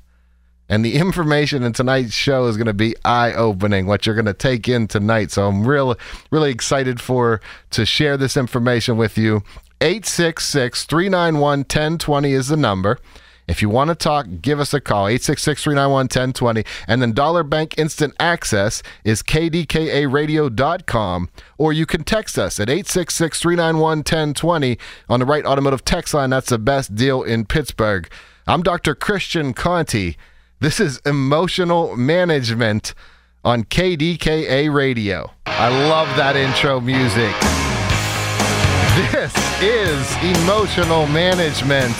And 0.70 0.84
the 0.84 0.96
information 0.96 1.64
in 1.64 1.72
tonight's 1.72 2.14
show 2.14 2.48
is 2.48 2.58
going 2.58 2.68
to 2.68 2.74
be 2.74 2.94
eye-opening 3.06 3.86
what 3.86 4.06
you're 4.06 4.16
going 4.16 4.26
to 4.26 4.34
take 4.34 4.68
in 4.68 4.88
tonight. 4.88 5.32
So 5.32 5.48
I'm 5.48 5.66
really 5.66 5.96
really 6.30 6.52
excited 6.52 7.00
for 7.00 7.40
to 7.70 7.86
share 7.86 8.18
this 8.18 8.36
information 8.36 8.98
with 8.98 9.18
you. 9.18 9.44
866-391-1020 9.80 12.32
is 12.32 12.50
the 12.50 12.58
number. 12.58 13.00
If 13.48 13.62
you 13.62 13.70
want 13.70 13.90
to 13.90 13.96
talk, 13.96 14.28
give 14.42 14.60
us 14.60 14.74
a 14.74 14.82
call, 14.82 15.08
866 15.08 15.64
391 15.64 16.04
1020. 16.04 16.66
And 16.88 17.02
then 17.02 17.14
Dollar 17.14 17.44
Bank 17.44 17.76
Instant 17.78 18.14
Access 18.20 18.84
is 19.06 19.24
kdkaradio.com. 19.24 21.30
Or 21.58 21.72
you 21.72 21.86
can 21.86 22.04
text 22.04 22.38
us 22.38 22.60
at 22.60 22.70
866 22.70 23.40
391 23.40 24.00
1020 24.00 24.78
on 25.08 25.20
the 25.22 25.26
Wright 25.26 25.46
Automotive 25.46 25.86
text 25.86 26.14
line. 26.14 26.30
That's 26.30 26.50
the 26.50 26.60
best 26.60 26.96
deal 26.96 27.24
in 27.24 27.46
Pittsburgh. 27.46 28.10
I'm 28.46 28.64
Dr. 28.64 28.96
Christian 28.96 29.54
Conti. 29.54 30.18
This 30.60 30.80
is 30.80 30.98
Emotional 31.06 31.96
Management 31.96 32.96
on 33.46 33.64
KDKA 33.64 34.74
Radio. 34.74 35.32
I 35.46 35.70
love 35.88 36.08
that 36.18 36.36
intro 36.36 36.82
music. 36.82 37.34
This 39.12 39.32
is 39.62 40.42
Emotional 40.42 41.06
Management. 41.08 41.96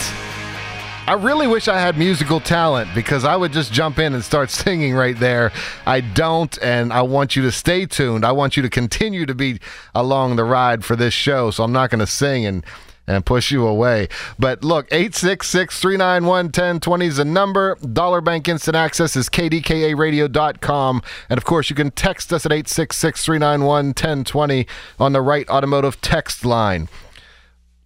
I 1.08 1.14
really 1.14 1.46
wish 1.46 1.68
I 1.68 1.80
had 1.80 1.96
musical 1.96 2.38
talent 2.38 2.90
because 2.94 3.24
I 3.24 3.34
would 3.34 3.50
just 3.50 3.72
jump 3.72 3.98
in 3.98 4.12
and 4.12 4.22
start 4.22 4.50
singing 4.64 4.94
right 4.94 5.18
there. 5.18 5.52
I 5.86 6.02
don't, 6.02 6.58
and 6.60 6.92
I 6.92 7.00
want 7.00 7.34
you 7.34 7.40
to 7.44 7.50
stay 7.50 7.86
tuned. 7.86 8.26
I 8.26 8.32
want 8.32 8.58
you 8.58 8.62
to 8.62 8.68
continue 8.68 9.24
to 9.24 9.34
be 9.34 9.58
along 9.94 10.36
the 10.36 10.44
ride 10.44 10.84
for 10.84 10.96
this 10.96 11.14
show, 11.14 11.50
so 11.50 11.64
I'm 11.64 11.72
not 11.72 11.88
going 11.88 12.00
to 12.00 12.06
sing 12.06 12.44
and 12.44 12.62
and 13.06 13.24
push 13.24 13.50
you 13.50 13.66
away. 13.66 14.08
But 14.38 14.62
look, 14.62 14.86
866 14.90 15.80
391 15.80 16.44
1020 16.44 17.06
is 17.06 17.16
the 17.16 17.24
number. 17.24 17.76
Dollar 17.76 18.20
Bank 18.20 18.46
Instant 18.46 18.76
Access 18.76 19.16
is 19.16 19.30
kdkaradio.com. 19.30 21.02
And 21.30 21.38
of 21.38 21.44
course, 21.46 21.70
you 21.70 21.76
can 21.76 21.90
text 21.90 22.34
us 22.34 22.44
at 22.44 22.52
866 22.52 23.24
391 23.24 23.86
1020 23.86 24.66
on 24.98 25.14
the 25.14 25.22
Wright 25.22 25.48
Automotive 25.48 26.02
text 26.02 26.44
line. 26.44 26.90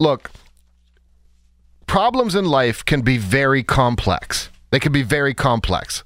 Look, 0.01 0.33
problems 1.93 2.35
in 2.35 2.47
life 2.47 2.83
can 2.87 3.03
be 3.03 3.19
very 3.19 3.63
complex. 3.63 4.49
They 4.71 4.81
can 4.81 4.93
be 4.93 5.03
very 5.03 5.35
complex. 5.35 6.05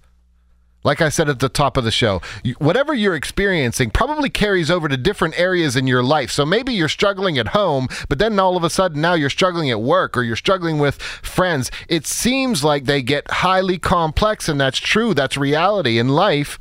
Like 0.83 1.01
I 1.01 1.09
said 1.11 1.29
at 1.29 1.39
the 1.39 1.49
top 1.49 1.77
of 1.77 1.85
the 1.85 1.93
show, 1.93 2.21
whatever 2.59 2.93
you're 2.93 3.15
experiencing 3.15 3.91
probably 3.91 4.29
carries 4.29 4.69
over 4.69 4.89
to 4.89 4.97
different 4.97 5.39
areas 5.39 5.77
in 5.77 5.87
your 5.87 6.03
life. 6.03 6.33
So 6.33 6.45
maybe 6.45 6.73
you're 6.73 6.89
struggling 6.89 7.39
at 7.39 7.55
home, 7.61 7.87
but 8.09 8.19
then 8.19 8.37
all 8.41 8.57
of 8.57 8.65
a 8.65 8.69
sudden 8.69 9.01
now 9.01 9.15
you're 9.15 9.31
struggling 9.31 9.71
at 9.71 9.81
work 9.81 10.17
or 10.17 10.25
you're 10.25 10.35
struggling 10.35 10.81
with 10.81 11.01
friends. 11.01 11.71
It 11.89 12.05
seems 12.05 12.65
like 12.65 12.87
they 12.87 13.01
get 13.01 13.31
highly 13.31 13.79
complex, 13.79 14.49
and 14.49 14.61
that's 14.61 14.79
true. 14.79 15.15
That's 15.15 15.37
reality. 15.37 16.01
In 16.01 16.09
life, 16.09 16.59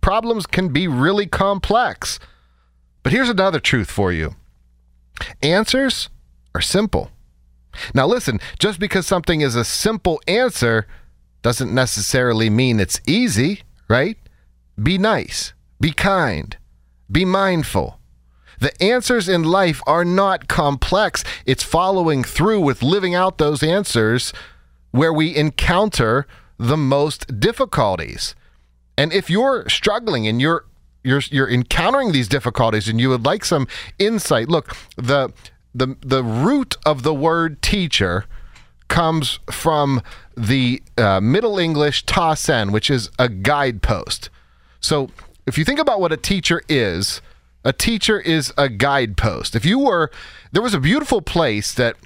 problems 0.00 0.46
can 0.46 0.70
be 0.70 0.88
really 0.88 1.26
complex. 1.26 2.18
But 3.02 3.12
here's 3.12 3.28
another 3.28 3.60
truth 3.60 3.90
for 3.90 4.10
you 4.10 4.36
answers 5.42 6.08
are 6.54 6.62
simple. 6.62 7.10
Now, 7.94 8.06
listen, 8.06 8.40
just 8.58 8.78
because 8.78 9.06
something 9.06 9.40
is 9.40 9.54
a 9.54 9.64
simple 9.64 10.20
answer 10.26 10.86
doesn't 11.42 11.74
necessarily 11.74 12.48
mean 12.50 12.80
it's 12.80 13.00
easy, 13.06 13.62
right? 13.88 14.16
Be 14.82 14.98
nice, 14.98 15.52
be 15.80 15.92
kind, 15.92 16.56
be 17.10 17.24
mindful. 17.24 17.98
The 18.60 18.82
answers 18.82 19.28
in 19.28 19.42
life 19.42 19.82
are 19.86 20.04
not 20.04 20.48
complex. 20.48 21.24
It's 21.44 21.62
following 21.62 22.24
through 22.24 22.60
with 22.60 22.82
living 22.82 23.14
out 23.14 23.38
those 23.38 23.62
answers 23.62 24.32
where 24.90 25.12
we 25.12 25.34
encounter 25.34 26.26
the 26.58 26.76
most 26.76 27.40
difficulties. 27.40 28.34
And 28.96 29.12
if 29.12 29.28
you're 29.28 29.68
struggling 29.68 30.26
and 30.26 30.40
you're 30.40 30.64
you're 31.02 31.22
you're 31.30 31.50
encountering 31.50 32.12
these 32.12 32.28
difficulties 32.28 32.88
and 32.88 33.00
you 33.00 33.10
would 33.10 33.24
like 33.24 33.44
some 33.44 33.66
insight, 33.98 34.48
look, 34.48 34.74
the 34.96 35.32
the 35.74 35.96
the 36.00 36.22
root 36.22 36.76
of 36.86 37.02
the 37.02 37.14
word 37.14 37.60
teacher 37.62 38.24
comes 38.88 39.40
from 39.50 40.02
the 40.36 40.82
uh, 40.96 41.20
Middle 41.20 41.58
English 41.58 42.04
ta 42.06 42.34
sen, 42.34 42.70
which 42.72 42.90
is 42.90 43.10
a 43.18 43.28
guidepost. 43.28 44.30
So 44.80 45.08
if 45.46 45.58
you 45.58 45.64
think 45.64 45.80
about 45.80 46.00
what 46.00 46.12
a 46.12 46.16
teacher 46.16 46.62
is, 46.68 47.20
A 47.64 47.72
teacher 47.72 48.20
is 48.20 48.52
a 48.58 48.68
guidepost. 48.68 49.56
If 49.56 49.64
you 49.64 49.78
were, 49.78 50.10
there 50.52 50.62
was 50.62 50.74
a 50.74 50.80
beautiful 50.80 51.22
place 51.22 51.72
that 51.72 51.96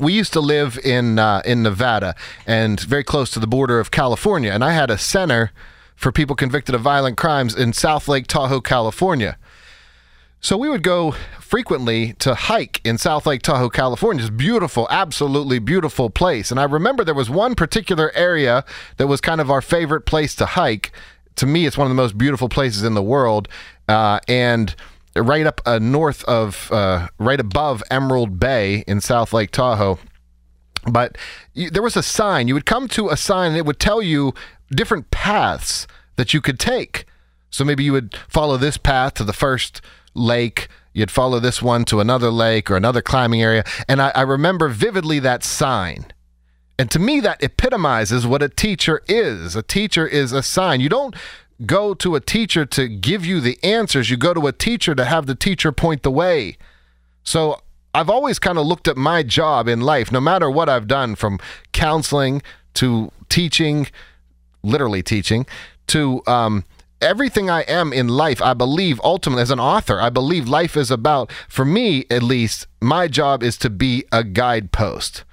we 0.00 0.12
used 0.12 0.32
to 0.32 0.40
live 0.40 0.78
in 0.84 1.18
uh, 1.18 1.42
in 1.44 1.62
Nevada 1.62 2.16
and 2.46 2.80
very 2.80 3.04
close 3.04 3.30
to 3.30 3.38
the 3.38 3.46
border 3.46 3.78
of 3.78 3.90
California, 3.90 4.50
and 4.50 4.64
I 4.64 4.72
had 4.72 4.90
a 4.90 4.98
center 4.98 5.52
for 5.94 6.10
people 6.10 6.34
convicted 6.34 6.74
of 6.74 6.80
violent 6.80 7.16
crimes 7.16 7.54
in 7.54 7.72
South 7.72 8.08
Lake 8.08 8.26
Tahoe, 8.26 8.60
California. 8.60 9.36
So 10.42 10.56
we 10.56 10.68
would 10.68 10.82
go 10.82 11.12
frequently 11.38 12.14
to 12.14 12.34
hike 12.34 12.80
in 12.84 12.98
South 12.98 13.26
Lake 13.26 13.42
Tahoe, 13.42 13.70
California. 13.70 14.24
It's 14.24 14.30
beautiful, 14.30 14.88
absolutely 14.90 15.60
beautiful 15.60 16.10
place. 16.10 16.50
And 16.50 16.58
I 16.58 16.64
remember 16.64 17.04
there 17.04 17.14
was 17.14 17.30
one 17.30 17.54
particular 17.54 18.10
area 18.16 18.64
that 18.96 19.06
was 19.06 19.20
kind 19.20 19.40
of 19.40 19.52
our 19.52 19.62
favorite 19.62 20.00
place 20.00 20.34
to 20.34 20.46
hike. 20.46 20.90
To 21.36 21.46
me, 21.46 21.64
it's 21.64 21.78
one 21.78 21.86
of 21.86 21.90
the 21.90 22.02
most 22.02 22.18
beautiful 22.18 22.48
places 22.48 22.82
in 22.82 22.94
the 22.94 23.02
world. 23.04 23.46
Uh, 23.88 24.18
and 24.26 24.74
right 25.14 25.46
up 25.46 25.60
uh, 25.64 25.78
north 25.78 26.24
of, 26.24 26.72
uh, 26.72 27.06
right 27.18 27.38
above 27.38 27.84
Emerald 27.88 28.40
Bay 28.40 28.82
in 28.88 29.00
South 29.00 29.32
Lake 29.32 29.52
Tahoe. 29.52 30.00
But 30.90 31.16
you, 31.54 31.70
there 31.70 31.82
was 31.82 31.96
a 31.96 32.02
sign. 32.02 32.48
You 32.48 32.54
would 32.54 32.66
come 32.66 32.88
to 32.88 33.10
a 33.10 33.16
sign 33.16 33.50
and 33.50 33.56
it 33.56 33.64
would 33.64 33.78
tell 33.78 34.02
you 34.02 34.34
different 34.72 35.12
paths 35.12 35.86
that 36.16 36.34
you 36.34 36.40
could 36.40 36.58
take. 36.58 37.06
So 37.48 37.64
maybe 37.64 37.84
you 37.84 37.92
would 37.92 38.16
follow 38.28 38.56
this 38.56 38.76
path 38.76 39.14
to 39.14 39.24
the 39.24 39.32
first 39.32 39.80
lake. 40.14 40.68
You'd 40.92 41.10
follow 41.10 41.40
this 41.40 41.62
one 41.62 41.84
to 41.86 42.00
another 42.00 42.30
lake 42.30 42.70
or 42.70 42.76
another 42.76 43.02
climbing 43.02 43.42
area. 43.42 43.64
And 43.88 44.02
I, 44.02 44.12
I 44.14 44.22
remember 44.22 44.68
vividly 44.68 45.18
that 45.20 45.42
sign. 45.42 46.06
And 46.78 46.90
to 46.90 46.98
me, 46.98 47.20
that 47.20 47.42
epitomizes 47.42 48.26
what 48.26 48.42
a 48.42 48.48
teacher 48.48 49.02
is. 49.08 49.54
A 49.54 49.62
teacher 49.62 50.06
is 50.06 50.32
a 50.32 50.42
sign. 50.42 50.80
You 50.80 50.88
don't 50.88 51.14
go 51.66 51.94
to 51.94 52.14
a 52.14 52.20
teacher 52.20 52.64
to 52.66 52.88
give 52.88 53.24
you 53.24 53.40
the 53.40 53.58
answers, 53.62 54.10
you 54.10 54.16
go 54.16 54.34
to 54.34 54.46
a 54.46 54.52
teacher 54.52 54.94
to 54.94 55.04
have 55.04 55.26
the 55.26 55.34
teacher 55.34 55.72
point 55.72 56.02
the 56.02 56.10
way. 56.10 56.56
So 57.22 57.60
I've 57.94 58.10
always 58.10 58.38
kind 58.38 58.58
of 58.58 58.66
looked 58.66 58.88
at 58.88 58.96
my 58.96 59.22
job 59.22 59.68
in 59.68 59.80
life, 59.80 60.10
no 60.10 60.20
matter 60.20 60.50
what 60.50 60.68
I've 60.68 60.86
done 60.86 61.14
from 61.14 61.38
counseling 61.72 62.42
to 62.74 63.12
teaching, 63.28 63.88
literally 64.62 65.02
teaching, 65.02 65.46
to 65.88 66.22
um, 66.26 66.64
everything 67.02 67.50
I 67.50 67.62
am 67.62 67.92
in 67.92 68.08
life, 68.08 68.40
I 68.40 68.54
believe 68.54 69.00
ultimately 69.04 69.42
as 69.42 69.50
an 69.50 69.60
author, 69.60 70.00
I 70.00 70.10
believe 70.10 70.48
life 70.48 70.76
is 70.76 70.90
about, 70.90 71.30
for 71.48 71.64
me 71.64 72.06
at 72.10 72.22
least, 72.22 72.66
my 72.80 73.08
job 73.08 73.42
is 73.42 73.56
to 73.58 73.70
be 73.70 74.04
a 74.12 74.24
guidepost. 74.24 75.24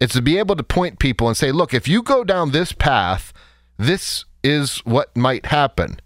It's 0.00 0.14
to 0.14 0.22
be 0.22 0.38
able 0.38 0.56
to 0.56 0.62
point 0.62 0.98
people 0.98 1.28
and 1.28 1.36
say, 1.36 1.52
look, 1.52 1.74
if 1.74 1.86
you 1.86 2.02
go 2.02 2.24
down 2.24 2.50
this 2.50 2.72
path, 2.72 3.32
this 3.78 4.24
is 4.42 4.78
what 4.78 5.14
might 5.16 5.46
happen. 5.46 6.00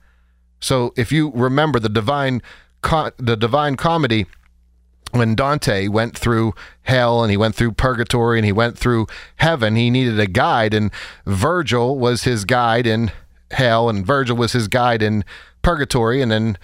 So 0.60 0.92
if 0.96 1.12
you 1.12 1.30
remember 1.34 1.78
the 1.78 1.88
divine 1.88 2.42
the 2.82 3.36
divine 3.38 3.76
comedy 3.76 4.26
when 5.12 5.34
Dante 5.34 5.88
went 5.88 6.18
through 6.18 6.54
hell 6.82 7.22
and 7.22 7.30
he 7.30 7.36
went 7.36 7.54
through 7.54 7.72
purgatory 7.72 8.38
and 8.38 8.44
he 8.44 8.52
went 8.52 8.76
through 8.76 9.06
heaven, 9.36 9.76
he 9.76 9.90
needed 9.90 10.18
a 10.18 10.26
guide 10.26 10.74
and 10.74 10.90
Virgil 11.24 11.98
was 11.98 12.24
his 12.24 12.44
guide 12.44 12.86
in 12.86 13.10
hell, 13.54 13.88
and 13.88 14.06
Virgil 14.06 14.36
was 14.36 14.52
his 14.52 14.68
guide 14.68 15.02
in 15.02 15.24
purgatory, 15.62 16.20
and 16.20 16.30
then 16.30 16.58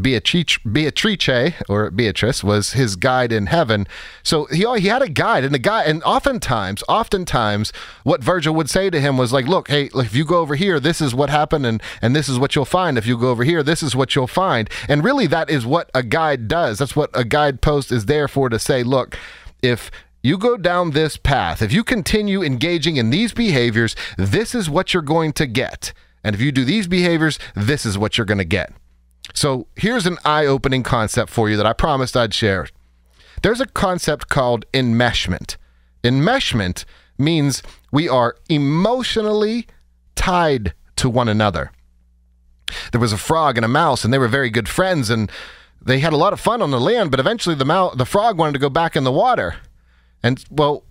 Beatrice, 0.00 0.58
Beatrice 0.58 1.54
or 1.68 1.90
Beatrice 1.90 2.42
was 2.42 2.72
his 2.72 2.96
guide 2.96 3.32
in 3.32 3.46
heaven. 3.46 3.86
So 4.22 4.46
he 4.46 4.64
oh, 4.64 4.74
he 4.74 4.88
had 4.88 5.02
a 5.02 5.08
guide, 5.08 5.44
and 5.44 5.54
the 5.54 5.58
guy, 5.58 5.84
and 5.84 6.02
oftentimes, 6.04 6.82
oftentimes, 6.88 7.72
what 8.02 8.22
Virgil 8.22 8.54
would 8.54 8.70
say 8.70 8.90
to 8.90 9.00
him 9.00 9.16
was 9.16 9.32
like, 9.32 9.46
"Look, 9.46 9.68
hey, 9.68 9.90
if 9.94 10.14
you 10.14 10.24
go 10.24 10.38
over 10.38 10.54
here, 10.54 10.80
this 10.80 11.00
is 11.00 11.14
what 11.14 11.30
happened, 11.30 11.66
and 11.66 11.82
and 12.00 12.16
this 12.16 12.28
is 12.28 12.38
what 12.38 12.54
you'll 12.54 12.64
find. 12.64 12.96
If 12.96 13.06
you 13.06 13.18
go 13.18 13.28
over 13.28 13.44
here, 13.44 13.62
this 13.62 13.82
is 13.82 13.94
what 13.94 14.14
you'll 14.14 14.26
find." 14.26 14.70
And 14.88 15.04
really, 15.04 15.26
that 15.26 15.50
is 15.50 15.66
what 15.66 15.90
a 15.94 16.02
guide 16.02 16.48
does. 16.48 16.78
That's 16.78 16.96
what 16.96 17.10
a 17.12 17.24
guidepost 17.24 17.92
is 17.92 18.06
there 18.06 18.28
for 18.28 18.48
to 18.48 18.58
say, 18.58 18.82
"Look, 18.82 19.18
if." 19.62 19.90
You 20.26 20.38
go 20.38 20.56
down 20.56 20.92
this 20.92 21.18
path. 21.18 21.60
If 21.60 21.70
you 21.70 21.84
continue 21.84 22.42
engaging 22.42 22.96
in 22.96 23.10
these 23.10 23.34
behaviors, 23.34 23.94
this 24.16 24.54
is 24.54 24.70
what 24.70 24.94
you're 24.94 25.02
going 25.02 25.34
to 25.34 25.46
get. 25.46 25.92
And 26.24 26.34
if 26.34 26.40
you 26.40 26.50
do 26.50 26.64
these 26.64 26.88
behaviors, 26.88 27.38
this 27.54 27.84
is 27.84 27.98
what 27.98 28.16
you're 28.16 28.24
going 28.24 28.38
to 28.38 28.44
get. 28.44 28.72
So 29.34 29.66
here's 29.76 30.06
an 30.06 30.18
eye 30.24 30.46
opening 30.46 30.82
concept 30.82 31.30
for 31.30 31.48
you 31.48 31.56
that 31.56 31.66
I 31.66 31.72
promised 31.74 32.16
I'd 32.16 32.34
share. 32.34 32.66
There's 33.42 33.60
a 33.60 33.66
concept 33.66 34.28
called 34.28 34.64
enmeshment. 34.72 35.56
Enmeshment 36.02 36.84
means 37.18 37.62
we 37.92 38.08
are 38.08 38.36
emotionally 38.48 39.66
tied 40.14 40.74
to 40.96 41.10
one 41.10 41.28
another. 41.28 41.70
There 42.92 43.00
was 43.00 43.12
a 43.12 43.18
frog 43.18 43.56
and 43.56 43.64
a 43.64 43.68
mouse, 43.68 44.04
and 44.04 44.12
they 44.12 44.18
were 44.18 44.28
very 44.28 44.50
good 44.50 44.68
friends, 44.68 45.10
and 45.10 45.30
they 45.82 45.98
had 45.98 46.12
a 46.12 46.18
lot 46.18 46.32
of 46.32 46.40
fun 46.40 46.62
on 46.62 46.70
the 46.70 46.80
land, 46.80 47.10
but 47.10 47.20
eventually 47.20 47.54
the, 47.54 47.64
mouse, 47.64 47.94
the 47.96 48.06
frog 48.06 48.38
wanted 48.38 48.54
to 48.54 48.58
go 48.58 48.70
back 48.70 48.96
in 48.96 49.04
the 49.04 49.12
water. 49.12 49.56
And, 50.22 50.42
well, 50.50 50.84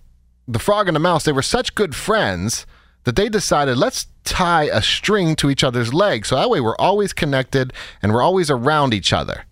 the 0.46 0.60
frog 0.60 0.88
and 0.88 0.94
the 0.94 1.00
mouse, 1.00 1.24
they 1.24 1.32
were 1.32 1.42
such 1.42 1.74
good 1.74 1.94
friends 1.94 2.66
that 3.02 3.16
they 3.16 3.28
decided 3.28 3.76
let's 3.76 4.06
tie 4.24 4.64
a 4.64 4.82
string 4.82 5.36
to 5.36 5.50
each 5.50 5.62
other's 5.62 5.92
legs 5.92 6.28
so 6.28 6.36
that 6.36 6.50
way 6.50 6.60
we're 6.60 6.76
always 6.76 7.12
connected 7.12 7.72
and 8.02 8.12
we're 8.12 8.22
always 8.22 8.50
around 8.50 8.94
each 8.94 9.12
other. 9.12 9.44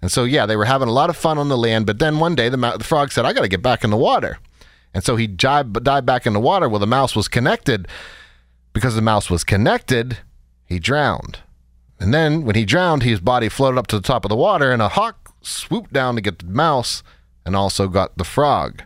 And 0.00 0.10
so, 0.10 0.24
yeah, 0.24 0.46
they 0.46 0.56
were 0.56 0.64
having 0.64 0.88
a 0.88 0.92
lot 0.92 1.10
of 1.10 1.16
fun 1.16 1.38
on 1.38 1.48
the 1.48 1.56
land, 1.56 1.86
but 1.86 1.98
then 2.00 2.18
one 2.18 2.34
day 2.34 2.48
the, 2.48 2.56
the 2.56 2.84
frog 2.84 3.12
said, 3.12 3.24
I 3.24 3.32
got 3.32 3.42
to 3.42 3.48
get 3.48 3.62
back 3.62 3.84
in 3.84 3.90
the 3.90 3.96
water. 3.96 4.38
And 4.92 5.04
so 5.04 5.16
he 5.16 5.26
dived, 5.26 5.84
dived 5.84 6.06
back 6.06 6.26
in 6.26 6.32
the 6.32 6.40
water 6.40 6.68
Well, 6.68 6.80
the 6.80 6.86
mouse 6.86 7.16
was 7.16 7.28
connected. 7.28 7.88
Because 8.72 8.94
the 8.94 9.02
mouse 9.02 9.28
was 9.28 9.44
connected, 9.44 10.18
he 10.64 10.78
drowned. 10.78 11.40
And 12.00 12.12
then 12.12 12.44
when 12.44 12.56
he 12.56 12.64
drowned, 12.64 13.02
his 13.02 13.20
body 13.20 13.48
floated 13.48 13.78
up 13.78 13.86
to 13.88 13.96
the 13.96 14.06
top 14.06 14.24
of 14.24 14.28
the 14.28 14.36
water, 14.36 14.72
and 14.72 14.80
a 14.80 14.88
hawk 14.88 15.34
swooped 15.42 15.92
down 15.92 16.14
to 16.14 16.20
get 16.20 16.38
the 16.38 16.46
mouse 16.46 17.02
and 17.44 17.54
also 17.54 17.86
got 17.86 18.16
the 18.16 18.24
frog. 18.24 18.82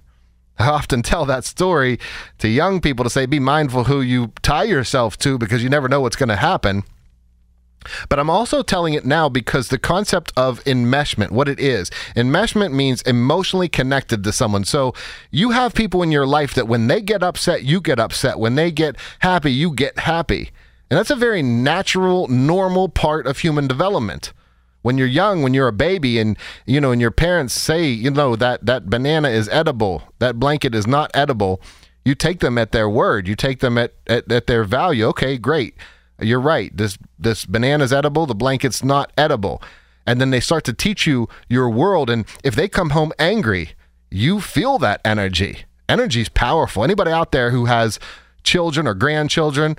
I 0.59 0.69
often 0.69 1.03
tell 1.03 1.25
that 1.27 1.45
story 1.45 1.99
to 2.39 2.49
young 2.49 2.81
people 2.81 3.05
to 3.05 3.11
say, 3.11 3.27
be 3.27 3.41
mindful 3.41 3.85
who 3.85 4.01
you 4.01 4.33
tie 4.43 4.65
yourself 4.65 5.17
to 5.19 5.39
because 5.39 5.63
you 5.63 5.69
never 5.69 5.89
know 5.89 6.01
what's 6.01 6.17
going 6.17 6.29
to 6.31 6.37
happen. 6.37 6.85
But 8.09 8.19
I'm 8.19 8.31
also 8.31 8.63
telling 8.63 8.95
it 8.95 9.05
now 9.05 9.29
because 9.29 9.69
the 9.69 9.79
concept 9.79 10.33
of 10.37 10.63
enmeshment, 10.65 11.31
what 11.31 11.49
it 11.49 11.61
is, 11.61 11.91
enmeshment 12.17 12.73
means 12.73 13.03
emotionally 13.03 13.69
connected 13.69 14.25
to 14.25 14.33
someone. 14.33 14.65
So 14.65 14.93
you 15.31 15.51
have 15.51 15.75
people 15.75 16.03
in 16.03 16.11
your 16.11 16.27
life 16.27 16.55
that 16.55 16.69
when 16.69 16.89
they 16.89 17.01
get 17.01 17.23
upset, 17.23 17.63
you 17.63 17.81
get 17.81 18.01
upset. 18.01 18.39
When 18.39 18.57
they 18.57 18.71
get 18.71 18.97
happy, 19.21 19.53
you 19.53 19.73
get 19.73 20.01
happy. 20.01 20.51
And 20.91 20.99
that's 20.99 21.11
a 21.11 21.17
very 21.17 21.43
natural, 21.43 22.29
normal 22.29 22.89
part 22.89 23.27
of 23.27 23.39
human 23.39 23.67
development 23.67 24.33
when 24.87 24.97
you're 24.97 25.09
young, 25.09 25.43
when 25.43 25.53
you're 25.53 25.67
a 25.67 25.73
baby, 25.73 26.21
and 26.21 26.39
you 26.65 26.81
know, 26.81 26.93
and 26.93 27.01
your 27.01 27.11
parents 27.11 27.53
say, 27.53 27.89
you 27.89 28.09
know, 28.09 28.37
that 28.37 28.65
that 28.67 28.89
banana 28.89 29.29
is 29.31 29.49
edible, 29.49 30.05
that 30.21 30.39
blanket 30.39 30.77
is 30.77 30.87
not 30.87 31.11
edible, 31.13 31.61
you 32.05 32.15
take 32.15 32.39
them 32.39 32.57
at 32.57 32.71
their 32.71 32.89
word. 32.89 33.27
You 33.27 33.35
take 33.35 33.59
them 33.59 33.77
at, 33.79 33.95
at, 34.07 34.31
at 34.31 34.47
their 34.47 34.63
value. 34.63 35.07
Okay, 35.07 35.39
great. 35.39 35.75
You're 36.21 36.41
right. 36.41 36.71
This 36.75 36.97
this 37.19 37.45
banana's 37.45 37.93
edible, 37.93 38.27
the 38.27 38.35
blanket's 38.37 38.85
not 38.85 39.13
edible. 39.19 39.61
And 40.07 40.21
then 40.21 40.31
they 40.31 40.39
start 40.39 40.63
to 40.67 40.73
teach 40.73 41.05
you 41.05 41.29
your 41.49 41.69
world. 41.69 42.09
And 42.09 42.25
if 42.45 42.55
they 42.55 42.69
come 42.69 42.91
home 42.91 43.13
angry, 43.19 43.71
you 44.09 44.41
feel 44.41 44.79
that 44.79 45.01
energy. 45.05 45.65
Energy 45.89 46.21
is 46.21 46.29
powerful. 46.29 46.85
Anybody 46.85 47.11
out 47.11 47.33
there 47.33 47.51
who 47.51 47.65
has 47.65 47.99
children 48.45 48.87
or 48.87 48.95
grandchildren, 48.95 49.77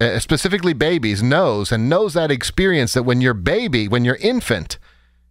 uh, 0.00 0.18
specifically 0.18 0.72
babies, 0.72 1.22
knows 1.22 1.70
and 1.70 1.88
knows 1.88 2.14
that 2.14 2.30
experience 2.30 2.92
that 2.94 3.02
when 3.02 3.20
your 3.20 3.34
baby, 3.34 3.86
when 3.86 4.04
your 4.04 4.16
infant 4.16 4.78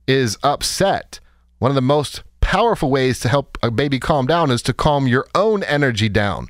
is 0.08 0.38
upset, 0.44 1.20
one 1.58 1.72
of 1.72 1.76
the 1.76 1.82
most 1.82 2.24
powerful 2.42 2.90
ways 2.90 3.20
to 3.20 3.30
help 3.30 3.58
a 3.62 3.72
baby 3.72 4.00
calm 4.00 4.26
down 4.26 4.52
is 4.52 4.62
to 4.64 4.74
calm 4.74 5.08
your 5.08 5.28
own 5.36 5.64
energy 5.64 6.10
down. 6.10 6.48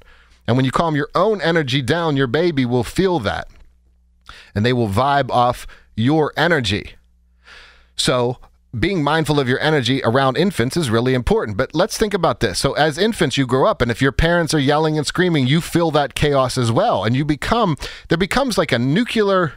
And 0.47 0.55
when 0.55 0.65
you 0.65 0.71
calm 0.71 0.95
your 0.95 1.09
own 1.13 1.41
energy 1.41 1.81
down, 1.81 2.17
your 2.17 2.27
baby 2.27 2.65
will 2.65 2.83
feel 2.83 3.19
that 3.19 3.47
and 4.55 4.65
they 4.65 4.73
will 4.73 4.87
vibe 4.87 5.29
off 5.29 5.67
your 5.95 6.33
energy. 6.37 6.95
So, 7.95 8.37
being 8.77 9.03
mindful 9.03 9.39
of 9.39 9.47
your 9.47 9.59
energy 9.59 10.01
around 10.03 10.37
infants 10.37 10.77
is 10.77 10.89
really 10.89 11.13
important. 11.13 11.57
But 11.57 11.73
let's 11.73 11.97
think 11.97 12.13
about 12.13 12.39
this. 12.39 12.59
So, 12.59 12.73
as 12.73 12.97
infants, 12.97 13.37
you 13.37 13.47
grow 13.47 13.67
up, 13.67 13.81
and 13.81 13.89
if 13.89 14.01
your 14.01 14.11
parents 14.11 14.53
are 14.53 14.59
yelling 14.59 14.97
and 14.97 15.07
screaming, 15.07 15.47
you 15.47 15.61
feel 15.61 15.91
that 15.91 16.13
chaos 16.13 16.57
as 16.57 16.71
well. 16.71 17.03
And 17.03 17.15
you 17.15 17.25
become, 17.25 17.77
there 18.09 18.17
becomes 18.17 18.57
like 18.57 18.71
a 18.71 18.79
nuclear 18.79 19.53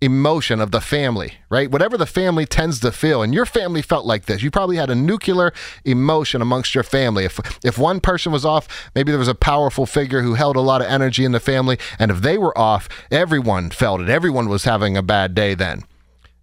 emotion 0.00 0.60
of 0.60 0.70
the 0.70 0.80
family, 0.80 1.34
right? 1.48 1.70
Whatever 1.70 1.96
the 1.96 2.06
family 2.06 2.44
tends 2.44 2.78
to 2.80 2.92
feel. 2.92 3.22
And 3.22 3.32
your 3.32 3.46
family 3.46 3.80
felt 3.80 4.04
like 4.04 4.26
this. 4.26 4.42
You 4.42 4.50
probably 4.50 4.76
had 4.76 4.90
a 4.90 4.94
nuclear 4.94 5.52
emotion 5.84 6.42
amongst 6.42 6.74
your 6.74 6.84
family. 6.84 7.24
If, 7.24 7.40
if 7.64 7.78
one 7.78 8.00
person 8.00 8.30
was 8.30 8.44
off, 8.44 8.90
maybe 8.94 9.10
there 9.10 9.18
was 9.18 9.28
a 9.28 9.34
powerful 9.34 9.86
figure 9.86 10.20
who 10.20 10.34
held 10.34 10.56
a 10.56 10.60
lot 10.60 10.82
of 10.82 10.88
energy 10.88 11.24
in 11.24 11.32
the 11.32 11.40
family. 11.40 11.78
And 11.98 12.10
if 12.10 12.20
they 12.20 12.36
were 12.36 12.56
off, 12.58 12.88
everyone 13.10 13.70
felt 13.70 14.02
it. 14.02 14.10
Everyone 14.10 14.48
was 14.48 14.64
having 14.64 14.96
a 14.96 15.02
bad 15.02 15.34
day 15.34 15.54
then. 15.54 15.84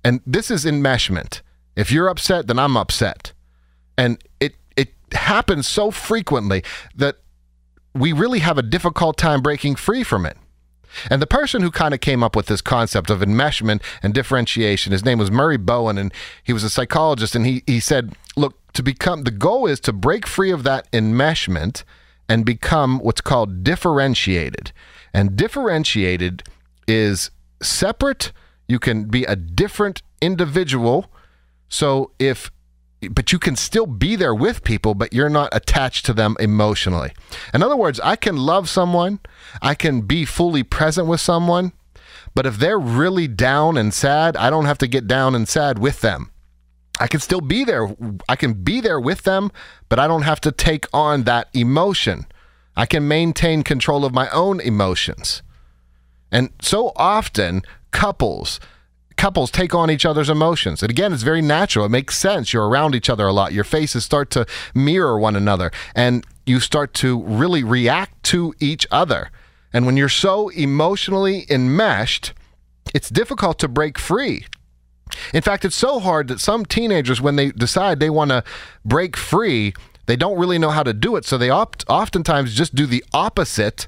And 0.03 0.21
this 0.25 0.49
is 0.49 0.65
enmeshment 0.65 1.41
if 1.75 1.91
you're 1.91 2.09
upset, 2.09 2.47
then 2.47 2.59
I'm 2.59 2.77
upset. 2.77 3.33
And 3.97 4.17
it 4.39 4.55
it 4.75 4.93
happens 5.11 5.67
so 5.67 5.91
frequently 5.91 6.63
that 6.95 7.17
we 7.93 8.13
really 8.13 8.39
have 8.39 8.57
a 8.57 8.63
difficult 8.63 9.17
time 9.17 9.41
breaking 9.41 9.75
free 9.75 10.03
from 10.03 10.25
it. 10.25 10.37
And 11.09 11.21
the 11.21 11.27
person 11.27 11.61
who 11.61 11.71
kind 11.71 11.93
of 11.93 12.01
came 12.01 12.23
up 12.23 12.35
with 12.35 12.47
this 12.47 12.61
concept 12.61 13.09
of 13.09 13.19
enmeshment 13.19 13.81
and 14.03 14.13
differentiation, 14.13 14.91
his 14.91 15.05
name 15.05 15.19
was 15.19 15.31
Murray 15.31 15.57
Bowen, 15.57 15.97
and 15.97 16.13
he 16.43 16.53
was 16.53 16.63
a 16.63 16.69
psychologist. 16.69 17.35
And 17.35 17.45
he, 17.45 17.63
he 17.65 17.79
said, 17.79 18.13
look, 18.35 18.57
to 18.73 18.83
become 18.83 19.23
the 19.23 19.31
goal 19.31 19.67
is 19.67 19.79
to 19.81 19.93
break 19.93 20.27
free 20.27 20.51
of 20.51 20.63
that 20.63 20.91
enmeshment 20.91 21.83
and 22.27 22.45
become 22.45 22.99
what's 22.99 23.21
called 23.21 23.63
differentiated. 23.63 24.71
And 25.13 25.35
differentiated 25.35 26.43
is 26.87 27.31
separate. 27.61 28.31
You 28.67 28.79
can 28.79 29.05
be 29.05 29.23
a 29.25 29.35
different 29.35 30.01
individual. 30.21 31.11
So 31.71 32.11
if 32.19 32.51
but 33.09 33.31
you 33.31 33.39
can 33.39 33.55
still 33.55 33.87
be 33.87 34.15
there 34.15 34.35
with 34.35 34.63
people, 34.63 34.93
but 34.93 35.11
you're 35.11 35.27
not 35.27 35.49
attached 35.53 36.05
to 36.05 36.13
them 36.13 36.35
emotionally. 36.39 37.13
In 37.51 37.63
other 37.63 37.75
words, 37.75 37.99
I 38.01 38.15
can 38.15 38.37
love 38.37 38.69
someone, 38.69 39.21
I 39.59 39.73
can 39.73 40.01
be 40.01 40.23
fully 40.23 40.61
present 40.61 41.07
with 41.07 41.19
someone, 41.19 41.71
but 42.35 42.45
if 42.45 42.57
they're 42.57 42.77
really 42.77 43.27
down 43.27 43.75
and 43.75 43.91
sad, 43.91 44.37
I 44.37 44.51
don't 44.51 44.65
have 44.65 44.77
to 44.79 44.87
get 44.87 45.07
down 45.07 45.33
and 45.33 45.49
sad 45.49 45.79
with 45.79 46.01
them. 46.01 46.29
I 46.99 47.07
can 47.07 47.19
still 47.19 47.41
be 47.41 47.63
there. 47.63 47.89
I 48.29 48.35
can 48.35 48.53
be 48.53 48.79
there 48.81 48.99
with 48.99 49.23
them, 49.23 49.51
but 49.89 49.97
I 49.97 50.05
don't 50.07 50.21
have 50.21 50.41
to 50.41 50.51
take 50.51 50.85
on 50.93 51.23
that 51.23 51.47
emotion. 51.53 52.27
I 52.75 52.85
can 52.85 53.07
maintain 53.07 53.63
control 53.63 54.05
of 54.05 54.13
my 54.13 54.29
own 54.29 54.59
emotions. 54.59 55.41
And 56.31 56.51
so 56.61 56.91
often, 56.95 57.63
couples, 57.89 58.59
couples 59.21 59.51
take 59.51 59.75
on 59.75 59.91
each 59.91 60.03
other's 60.03 60.31
emotions. 60.31 60.81
And 60.81 60.89
again, 60.89 61.13
it's 61.13 61.21
very 61.21 61.43
natural. 61.43 61.85
It 61.85 61.89
makes 61.89 62.17
sense. 62.17 62.53
You're 62.53 62.67
around 62.67 62.95
each 62.95 63.07
other 63.07 63.27
a 63.27 63.31
lot. 63.31 63.53
Your 63.53 63.63
faces 63.63 64.03
start 64.03 64.31
to 64.31 64.47
mirror 64.73 65.19
one 65.19 65.35
another 65.35 65.69
and 65.93 66.25
you 66.47 66.59
start 66.59 66.95
to 66.95 67.21
really 67.21 67.63
react 67.63 68.23
to 68.23 68.55
each 68.59 68.87
other. 68.89 69.29
And 69.71 69.85
when 69.85 69.95
you're 69.95 70.09
so 70.09 70.49
emotionally 70.49 71.45
enmeshed, 71.51 72.33
it's 72.95 73.09
difficult 73.09 73.59
to 73.59 73.67
break 73.67 73.99
free. 73.99 74.47
In 75.35 75.43
fact, 75.43 75.65
it's 75.65 75.75
so 75.75 75.99
hard 75.99 76.27
that 76.29 76.39
some 76.39 76.65
teenagers, 76.65 77.21
when 77.21 77.35
they 77.35 77.51
decide 77.51 77.99
they 77.99 78.09
want 78.09 78.31
to 78.31 78.43
break 78.83 79.15
free, 79.15 79.75
they 80.07 80.15
don't 80.15 80.39
really 80.39 80.57
know 80.57 80.71
how 80.71 80.81
to 80.81 80.93
do 80.93 81.15
it. 81.15 81.25
So 81.25 81.37
they 81.37 81.51
opt, 81.51 81.85
oftentimes 81.87 82.55
just 82.55 82.73
do 82.73 82.87
the 82.87 83.05
opposite 83.13 83.87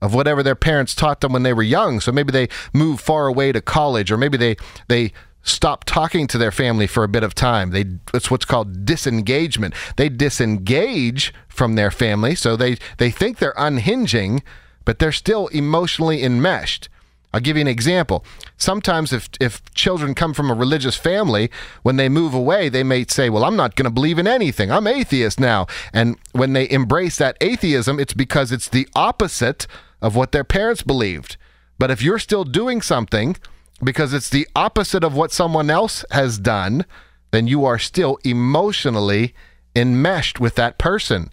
of 0.00 0.14
whatever 0.14 0.42
their 0.42 0.54
parents 0.54 0.94
taught 0.94 1.20
them 1.20 1.32
when 1.32 1.42
they 1.42 1.52
were 1.52 1.62
young. 1.62 2.00
So 2.00 2.12
maybe 2.12 2.32
they 2.32 2.48
move 2.72 3.00
far 3.00 3.26
away 3.26 3.52
to 3.52 3.60
college, 3.60 4.10
or 4.10 4.16
maybe 4.16 4.36
they 4.36 4.56
they 4.88 5.12
stop 5.42 5.84
talking 5.84 6.26
to 6.26 6.38
their 6.38 6.50
family 6.50 6.86
for 6.86 7.04
a 7.04 7.08
bit 7.08 7.22
of 7.22 7.34
time. 7.34 7.70
They 7.70 7.84
it's 8.14 8.30
what's 8.30 8.44
called 8.44 8.84
disengagement. 8.84 9.74
They 9.96 10.08
disengage 10.08 11.32
from 11.48 11.74
their 11.74 11.90
family, 11.90 12.34
so 12.34 12.56
they 12.56 12.76
they 12.98 13.10
think 13.10 13.38
they're 13.38 13.54
unhinging, 13.56 14.42
but 14.84 14.98
they're 14.98 15.12
still 15.12 15.48
emotionally 15.48 16.22
enmeshed. 16.22 16.88
I'll 17.32 17.40
give 17.40 17.56
you 17.56 17.60
an 17.60 17.68
example. 17.68 18.24
Sometimes, 18.56 19.12
if, 19.12 19.28
if 19.38 19.62
children 19.74 20.14
come 20.14 20.34
from 20.34 20.50
a 20.50 20.54
religious 20.54 20.96
family, 20.96 21.48
when 21.82 21.94
they 21.94 22.08
move 22.08 22.34
away, 22.34 22.68
they 22.68 22.82
may 22.82 23.04
say, 23.06 23.30
Well, 23.30 23.44
I'm 23.44 23.56
not 23.56 23.76
going 23.76 23.84
to 23.84 23.90
believe 23.90 24.18
in 24.18 24.26
anything. 24.26 24.72
I'm 24.72 24.86
atheist 24.86 25.38
now. 25.38 25.66
And 25.92 26.16
when 26.32 26.54
they 26.54 26.68
embrace 26.68 27.16
that 27.18 27.36
atheism, 27.40 28.00
it's 28.00 28.14
because 28.14 28.50
it's 28.50 28.68
the 28.68 28.88
opposite 28.96 29.68
of 30.02 30.16
what 30.16 30.32
their 30.32 30.44
parents 30.44 30.82
believed. 30.82 31.36
But 31.78 31.90
if 31.90 32.02
you're 32.02 32.18
still 32.18 32.44
doing 32.44 32.82
something 32.82 33.36
because 33.82 34.12
it's 34.12 34.28
the 34.28 34.46
opposite 34.54 35.02
of 35.04 35.16
what 35.16 35.32
someone 35.32 35.70
else 35.70 36.04
has 36.10 36.38
done, 36.38 36.84
then 37.30 37.46
you 37.46 37.64
are 37.64 37.78
still 37.78 38.18
emotionally 38.24 39.34
enmeshed 39.74 40.40
with 40.40 40.54
that 40.56 40.78
person. 40.78 41.32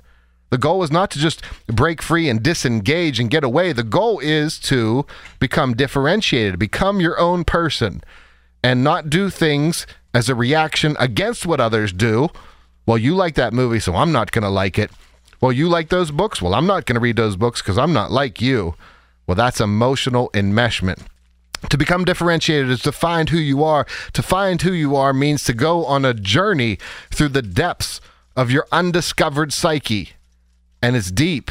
The 0.50 0.58
goal 0.58 0.84
is 0.84 0.92
not 0.92 1.12
to 1.12 1.20
just 1.20 1.42
break 1.68 2.02
free 2.02 2.30
and 2.30 2.42
disengage 2.42 3.20
and 3.20 3.30
get 3.30 3.44
away. 3.44 3.74
The 3.74 3.84
goal 3.84 4.20
is 4.20 4.60
to 4.62 5.06
become 5.40 5.76
differentiated, 5.76 6.58
become 6.58 7.02
your 7.02 7.20
own 7.20 7.44
person, 7.44 8.02
and 8.64 8.84
not 8.84 9.10
do 9.10 9.30
things 9.30 9.86
as 10.14 10.30
a 10.30 10.36
reaction 10.36 10.96
against 11.00 11.46
what 11.46 11.60
others 11.60 11.92
do. 11.92 12.30
Well, 12.86 12.98
you 12.98 13.14
like 13.14 13.36
that 13.36 13.54
movie, 13.54 13.82
so 13.82 13.96
I'm 13.96 14.14
not 14.14 14.32
going 14.32 14.44
to 14.44 14.50
like 14.50 14.80
it. 14.80 14.90
Well, 15.40 15.52
you 15.52 15.70
like 15.70 15.90
those 15.90 16.12
books? 16.12 16.42
Well, 16.42 16.56
I'm 16.56 16.66
not 16.66 16.86
going 16.86 16.96
to 16.96 17.00
read 17.00 17.16
those 17.16 17.36
books 17.36 17.62
because 17.62 17.78
I'm 17.78 17.94
not 17.94 18.12
like 18.12 18.42
you. 18.42 18.76
Well, 19.26 19.36
that's 19.36 19.60
emotional 19.60 20.30
enmeshment. 20.34 21.06
To 21.70 21.78
become 21.78 22.06
differentiated 22.06 22.70
is 22.70 22.82
to 22.84 22.92
find 22.92 23.30
who 23.30 23.38
you 23.38 23.64
are. 23.64 23.86
To 24.14 24.22
find 24.22 24.62
who 24.62 24.74
you 24.74 24.96
are 24.96 25.14
means 25.14 25.44
to 25.46 25.54
go 25.54 25.86
on 25.86 26.06
a 26.06 26.14
journey 26.14 26.78
through 27.12 27.30
the 27.30 27.42
depths 27.42 28.00
of 28.36 28.52
your 28.52 28.68
undiscovered 28.72 29.54
psyche. 29.54 30.12
And 30.82 30.96
it's 30.96 31.12
deep. 31.12 31.50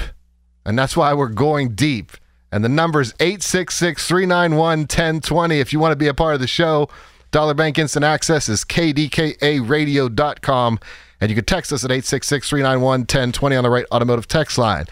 And 0.64 0.78
that's 0.78 0.96
why 0.96 1.12
we're 1.12 1.28
going 1.28 1.74
deep. 1.74 2.12
And 2.52 2.64
the 2.64 2.68
number 2.68 3.00
is 3.00 3.14
866 3.20 4.06
391 4.06 4.80
1020 4.80 5.60
if 5.60 5.72
you 5.72 5.80
want 5.80 5.92
to 5.92 5.96
be 5.96 6.08
a 6.08 6.14
part 6.14 6.34
of 6.34 6.40
the 6.40 6.46
show. 6.46 6.88
Dollar 7.32 7.54
Bank 7.54 7.78
Instant 7.78 8.04
Access 8.04 8.48
is 8.48 8.64
kdkaradio.com. 8.64 10.78
And 11.20 11.30
you 11.30 11.34
can 11.34 11.44
text 11.44 11.72
us 11.72 11.84
at 11.84 11.90
866 11.90 12.48
391 12.48 13.00
1020 13.00 13.56
on 13.56 13.64
the 13.64 13.70
Wright 13.70 13.86
Automotive 13.90 14.28
text 14.28 14.58
line. 14.58 14.84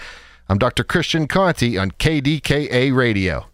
I'm 0.49 0.59
Dr. 0.59 0.85
Christian 0.85 1.27
Conti 1.27 1.77
on 1.77 1.91
KDKA 1.91 2.95
Radio. 2.95 3.47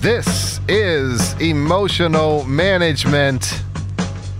This 0.00 0.60
is 0.68 1.32
Emotional 1.40 2.44
Management, 2.44 3.62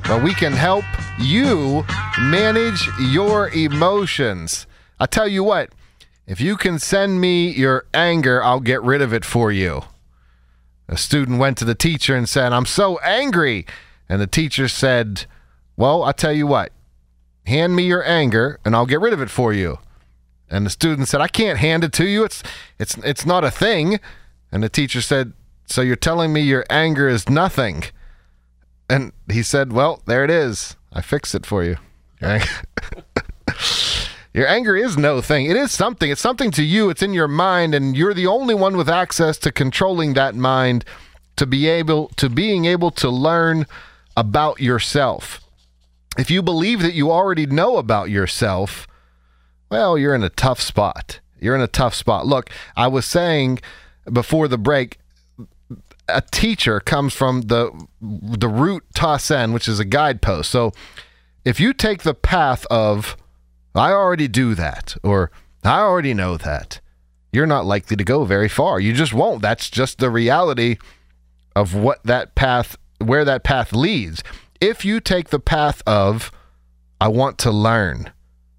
where 0.07 0.23
we 0.23 0.35
can 0.35 0.53
help 0.53 0.85
you 1.18 1.85
manage 2.21 2.87
your 3.01 3.49
emotions. 3.51 4.66
I 5.01 5.07
tell 5.07 5.29
you 5.29 5.42
what, 5.42 5.71
if 6.27 6.40
you 6.40 6.57
can 6.57 6.79
send 6.79 7.21
me 7.21 7.51
your 7.51 7.87
anger, 7.95 8.42
I'll 8.42 8.61
get 8.61 8.83
rid 8.83 9.01
of 9.01 9.12
it 9.14 9.25
for 9.25 9.51
you. 9.51 9.83
A 10.88 10.99
student 10.99 11.38
went 11.38 11.57
to 11.59 11.64
the 11.64 11.75
teacher 11.75 12.14
and 12.14 12.29
said, 12.29 12.53
I'm 12.53 12.66
so 12.66 12.99
angry. 12.99 13.64
And 14.09 14.21
the 14.21 14.27
teacher 14.27 14.68
said, 14.68 15.25
Well, 15.77 16.03
I 16.03 16.12
tell 16.12 16.33
you 16.33 16.47
what, 16.47 16.73
hand 17.46 17.74
me 17.74 17.85
your 17.85 18.05
anger 18.05 18.59
and 18.64 18.74
I'll 18.74 18.87
get 18.87 19.00
rid 19.00 19.12
of 19.12 19.20
it 19.20 19.31
for 19.31 19.52
you. 19.52 19.78
And 20.50 20.66
the 20.66 20.70
student 20.70 21.09
said, 21.09 21.20
I 21.20 21.28
can't 21.28 21.59
hand 21.59 21.83
it 21.83 21.92
to 21.94 22.07
you. 22.07 22.24
It's 22.24 22.42
it's 22.78 22.96
it's 22.98 23.24
not 23.24 23.44
a 23.44 23.50
thing. 23.50 24.00
And 24.50 24.62
the 24.62 24.68
teacher 24.68 25.00
said, 25.00 25.33
So 25.66 25.81
you're 25.81 25.96
telling 25.96 26.33
me 26.33 26.42
your 26.42 26.66
anger 26.68 27.09
is 27.09 27.28
nothing? 27.28 27.85
And 28.88 29.12
he 29.31 29.42
said, 29.42 29.72
Well, 29.72 30.02
there 30.07 30.24
it 30.24 30.31
is. 30.31 30.76
I 30.92 31.00
fixed 31.00 31.35
it 31.35 31.46
for 31.46 31.64
you. 31.64 31.76
your 34.35 34.46
anger 34.46 34.76
is 34.76 34.98
no 34.98 35.22
thing. 35.22 35.46
It 35.46 35.57
is 35.57 35.72
something. 35.72 36.11
It's 36.11 36.20
something 36.20 36.50
to 36.52 36.62
you. 36.62 36.90
It's 36.90 37.02
in 37.02 37.14
your 37.14 37.28
mind, 37.28 37.74
and 37.74 37.96
you're 37.96 38.14
the 38.14 38.26
only 38.26 38.55
one 38.55 38.76
with 38.76 38.90
access 38.90 39.38
to 39.38 39.50
controlling 39.50 40.12
that 40.14 40.35
mind 40.35 40.85
to 41.37 41.46
be 41.46 41.66
able 41.66 42.09
to 42.16 42.28
being 42.28 42.66
able 42.66 42.90
to 42.90 43.09
learn 43.09 43.66
about 44.14 44.61
yourself 44.61 45.40
if 46.18 46.31
you 46.31 46.42
believe 46.42 46.83
that 46.83 46.94
you 46.94 47.11
already 47.11 47.46
know 47.46 47.77
about 47.77 48.11
yourself, 48.11 48.87
well, 49.70 49.96
you're 49.96 50.14
in 50.14 50.22
a 50.22 50.29
tough 50.29 50.61
spot. 50.61 51.20
You're 51.40 51.55
in 51.55 51.61
a 51.61 51.66
tough 51.66 51.94
spot. 51.94 52.27
Look, 52.27 52.51
I 52.77 52.87
was 52.87 53.05
saying 53.05 53.61
before 54.11 54.48
the 54.48 54.59
break, 54.59 54.98
a 56.09 56.20
teacher 56.20 56.81
comes 56.81 57.14
from 57.14 57.42
the 57.42 57.70
the 58.01 58.48
root 58.48 58.85
tasen, 58.94 59.53
which 59.53 59.68
is 59.68 59.81
a 59.81 59.85
guidepost. 59.85 60.51
So 60.51 60.72
if 61.44 61.59
you 61.59 61.72
take 61.72 62.03
the 62.03 62.14
path 62.14 62.66
of 62.70 63.16
I 63.75 63.92
already 63.92 64.29
do 64.29 64.55
that 64.55 64.96
or 65.03 65.31
I 65.64 65.81
already 65.81 66.12
know 66.14 66.37
that, 66.37 66.81
you're 67.33 67.46
not 67.46 67.64
likely 67.64 67.96
to 67.96 68.05
go 68.05 68.25
very 68.25 68.48
far. 68.48 68.79
You 68.79 68.92
just 68.92 69.14
won't. 69.14 69.42
That's 69.42 69.70
just 69.70 69.98
the 69.98 70.11
reality 70.11 70.77
of 71.57 71.75
what 71.75 72.03
that 72.05 72.35
path 72.35 72.77
where 72.98 73.25
that 73.25 73.42
path 73.42 73.72
leads. 73.72 74.22
If 74.62 74.85
you 74.85 75.01
take 75.01 75.31
the 75.31 75.40
path 75.40 75.83
of, 75.88 76.31
I 77.01 77.09
want 77.09 77.37
to 77.38 77.51
learn, 77.51 78.12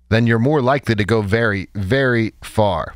then 0.09 0.27
you're 0.27 0.37
more 0.37 0.61
likely 0.61 0.95
to 0.95 1.05
go 1.05 1.21
very, 1.21 1.69
very 1.75 2.33
far. 2.43 2.95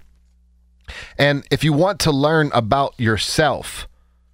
And 1.18 1.48
if 1.50 1.64
you 1.64 1.72
want 1.72 2.02
to 2.02 2.12
learn 2.12 2.52
about 2.54 3.00
yourself 3.00 3.88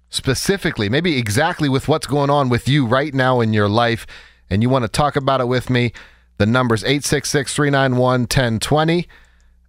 specifically, 0.08 0.88
maybe 0.88 1.16
exactly 1.16 1.68
with 1.68 1.86
what's 1.86 2.08
going 2.08 2.30
on 2.30 2.48
with 2.48 2.66
you 2.66 2.84
right 2.84 3.14
now 3.14 3.40
in 3.40 3.52
your 3.52 3.68
life, 3.68 4.08
and 4.50 4.60
you 4.60 4.68
want 4.68 4.82
to 4.84 4.88
talk 4.88 5.14
about 5.14 5.40
it 5.40 5.46
with 5.46 5.70
me, 5.70 5.92
the 6.38 6.46
number's 6.46 6.82
866 6.82 7.54
391 7.54 8.22
1020. 8.22 9.06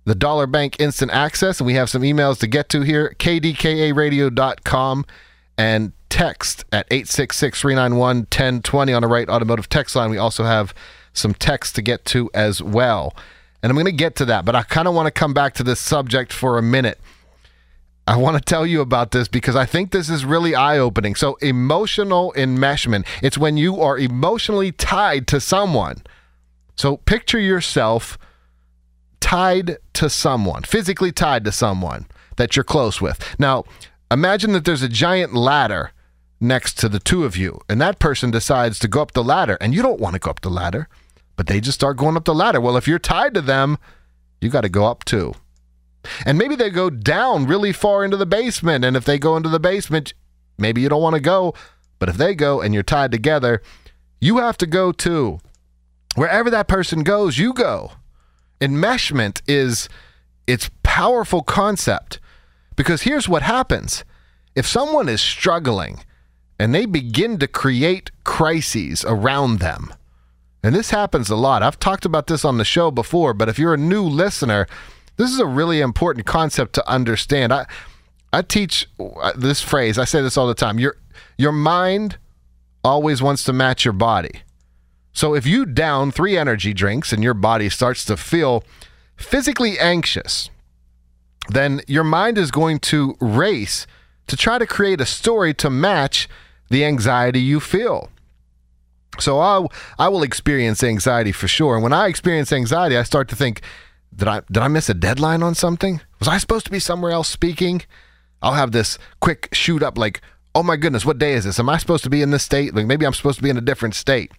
The 0.06 0.16
Dollar 0.16 0.48
Bank 0.48 0.78
Instant 0.80 1.12
Access, 1.12 1.60
and 1.60 1.68
we 1.68 1.76
have 1.76 1.92
some 1.92 2.02
emails 2.02 2.40
to 2.40 2.48
get 2.48 2.70
to 2.70 2.82
here, 2.82 3.16
kdkaradio.com 3.20 5.06
and 5.60 5.94
text 6.10 6.66
at 6.72 6.88
866 6.92 7.62
391 7.62 8.18
1020 8.18 8.94
on 8.94 9.02
the 9.02 9.08
Wright 9.08 9.30
Automotive 9.30 9.70
text 9.70 9.96
line. 9.96 10.10
We 10.10 10.18
also 10.18 10.44
have 10.44 10.74
some 11.14 11.34
text 11.34 11.76
to 11.76 11.82
get 11.82 12.06
to 12.06 12.30
as 12.34 12.62
well. 12.62 13.16
And 13.62 13.70
I'm 13.70 13.76
going 13.76 13.86
to 13.86 13.92
get 13.92 14.16
to 14.18 14.26
that, 14.26 14.46
but 14.46 14.56
I 14.56 14.64
kind 14.64 14.88
of 14.88 14.94
want 14.94 15.08
to 15.08 15.12
come 15.12 15.34
back 15.34 15.54
to 15.56 15.64
this 15.64 15.80
subject 15.80 16.32
for 16.32 16.58
a 16.58 16.62
minute. 16.62 17.00
I 18.08 18.18
want 18.18 18.38
to 18.38 18.44
tell 18.44 18.68
you 18.68 18.82
about 18.82 19.12
this 19.12 19.28
because 19.28 19.56
I 19.56 19.66
think 19.66 19.92
this 19.92 20.10
is 20.10 20.26
really 20.26 20.54
eye 20.54 20.78
opening. 20.78 21.16
So, 21.16 21.36
emotional 21.42 22.32
enmeshment, 22.38 23.08
it's 23.24 23.38
when 23.38 23.58
you 23.58 23.82
are 23.82 23.98
emotionally 23.98 24.72
tied 24.72 25.26
to 25.28 25.42
someone. 25.42 26.04
So, 26.76 26.98
picture 26.98 27.40
yourself 27.40 28.20
tied 29.20 29.78
to 29.94 30.10
someone, 30.12 30.62
physically 30.62 31.12
tied 31.12 31.46
to 31.46 31.52
someone 31.52 32.06
that 32.36 32.56
you're 32.56 32.64
close 32.64 33.02
with. 33.02 33.36
Now, 33.40 33.64
Imagine 34.12 34.52
that 34.54 34.66
there's 34.66 34.84
a 34.84 34.90
giant 34.90 35.34
ladder 35.34 35.92
next 36.48 36.78
to 36.80 36.90
the 36.90 37.00
two 37.00 37.26
of 37.26 37.36
you, 37.36 37.60
and 37.68 37.82
that 37.82 38.00
person 38.00 38.32
decides 38.32 38.80
to 38.80 38.88
go 38.88 39.02
up 39.02 39.12
the 39.12 39.24
ladder, 39.24 39.58
and 39.60 39.74
you 39.74 39.82
don't 39.82 40.00
want 40.00 40.14
to 40.14 40.20
go 40.20 40.30
up 40.30 40.42
the 40.42 40.50
ladder, 40.50 40.88
but 41.36 41.48
they 41.48 41.60
just 41.60 41.80
start 41.80 41.98
going 41.98 42.16
up 42.16 42.26
the 42.26 42.34
ladder. 42.34 42.62
Well, 42.62 42.78
if 42.78 42.88
you're 42.88 43.00
tied 43.00 43.34
to 43.34 43.42
them, 43.42 43.78
you 44.42 44.50
got 44.50 44.62
to 44.62 44.70
go 44.70 44.86
up 44.86 45.04
too. 45.04 45.34
And 46.26 46.38
maybe 46.38 46.56
they 46.56 46.70
go 46.70 46.90
down 46.90 47.46
really 47.46 47.74
far 47.74 48.06
into 48.06 48.18
the 48.18 48.26
basement, 48.26 48.86
and 48.86 48.96
if 48.96 49.06
they 49.06 49.18
go 49.18 49.36
into 49.36 49.50
the 49.50 49.60
basement, 49.60 50.14
maybe 50.58 50.82
you 50.82 50.90
don't 50.90 51.02
want 51.02 51.16
to 51.16 51.22
go, 51.22 51.54
but 52.00 52.10
if 52.10 52.18
they 52.18 52.36
go 52.36 52.62
and 52.62 52.74
you're 52.74 52.84
tied 52.84 53.12
together, 53.12 53.62
you 54.22 54.38
have 54.38 54.58
to 54.58 54.68
go 54.68 54.92
too. 54.92 55.40
Wherever 56.16 56.50
that 56.50 56.68
person 56.68 57.04
goes, 57.04 57.38
you 57.38 57.54
go. 57.54 57.92
Enmeshment 58.62 59.42
is 59.48 59.90
its 60.48 60.70
powerful 60.84 61.42
concept 61.44 62.20
because 62.76 63.02
here's 63.02 63.28
what 63.28 63.42
happens. 63.42 64.06
If 64.56 64.66
someone 64.66 65.10
is 65.10 65.20
struggling 65.20 66.00
and 66.60 66.74
they 66.74 66.86
begin 66.86 67.38
to 67.40 67.48
create 67.48 68.12
crises 68.24 69.04
around 69.06 69.60
them, 69.60 69.94
and 70.64 70.74
this 70.74 70.90
happens 70.90 71.30
a 71.30 71.36
lot. 71.36 71.62
I've 71.62 71.80
talked 71.80 72.06
about 72.06 72.28
this 72.28 72.44
on 72.44 72.58
the 72.58 72.66
show 72.66 72.90
before, 72.90 73.34
but 73.34 73.50
if 73.50 73.60
you're 73.60 73.76
a 73.76 73.78
new 73.78 74.04
listener, 74.04 74.68
this 75.18 75.32
is 75.32 75.40
a 75.40 75.46
really 75.46 75.80
important 75.80 76.26
concept 76.26 76.74
to 76.74 76.90
understand. 76.90 77.54
I 77.54 77.68
I 78.34 78.42
teach 78.42 78.88
uh, 79.00 79.32
this 79.36 79.62
phrase. 79.62 79.98
I 79.98 80.06
say 80.06 80.22
this 80.22 80.38
all 80.38 80.48
the 80.48 80.54
time. 80.54 80.80
Your 80.80 80.98
your 81.38 81.52
mind 81.52 82.18
always 82.84 83.22
wants 83.22 83.44
to 83.44 83.54
match 83.54 83.86
your 83.86 83.94
body. 83.94 84.42
So 85.14 85.34
if 85.34 85.46
you 85.46 85.66
down 85.66 86.12
3 86.12 86.38
energy 86.38 86.74
drinks 86.74 87.14
and 87.14 87.24
your 87.24 87.34
body 87.34 87.70
starts 87.70 88.04
to 88.06 88.18
feel 88.18 88.64
physically 89.16 89.80
anxious, 89.80 90.50
then 91.48 91.82
your 91.88 92.04
mind 92.04 92.38
is 92.38 92.52
going 92.52 92.80
to 92.80 93.16
race 93.22 93.88
to 94.28 94.36
try 94.36 94.58
to 94.58 94.68
create 94.68 95.00
a 95.00 95.06
story 95.06 95.54
to 95.54 95.70
match 95.70 96.28
the 96.70 96.86
anxiety 96.86 97.40
you 97.40 97.60
feel. 97.60 98.10
So 99.20 99.40
I 99.40 99.66
I 99.98 100.10
will 100.10 100.24
experience 100.24 100.84
anxiety 100.84 101.32
for 101.32 101.48
sure. 101.48 101.76
And 101.76 101.84
when 101.84 101.94
I 101.94 102.08
experience 102.08 102.52
anxiety, 102.52 102.98
I 102.98 103.04
start 103.04 103.30
to 103.30 103.36
think, 103.36 103.62
did 104.16 104.28
I 104.28 104.42
did 104.52 104.58
I 104.58 104.68
miss 104.68 104.90
a 104.90 104.94
deadline 104.94 105.44
on 105.44 105.56
something? 105.56 106.02
Was 106.20 106.28
I 106.28 106.38
supposed 106.38 106.66
to 106.66 106.72
be 106.72 106.80
somewhere 106.80 107.12
else 107.12 107.30
speaking? 107.30 107.82
I'll 108.42 108.54
have 108.54 108.72
this 108.72 108.98
quick 109.22 109.50
shoot 109.54 109.82
up 109.82 109.98
like, 109.98 110.22
oh 110.54 110.64
my 110.64 110.76
goodness, 110.76 111.06
what 111.06 111.18
day 111.18 111.34
is 111.34 111.46
this? 111.46 111.60
Am 111.60 111.70
I 111.70 111.78
supposed 111.78 112.04
to 112.04 112.10
be 112.10 112.22
in 112.22 112.32
this 112.32 112.44
state? 112.44 112.76
Like 112.76 112.86
maybe 112.86 113.06
I'm 113.06 113.14
supposed 113.14 113.38
to 113.38 113.44
be 113.44 113.50
in 113.50 113.58
a 113.58 113.62
different 113.62 113.96
state. 113.96 114.32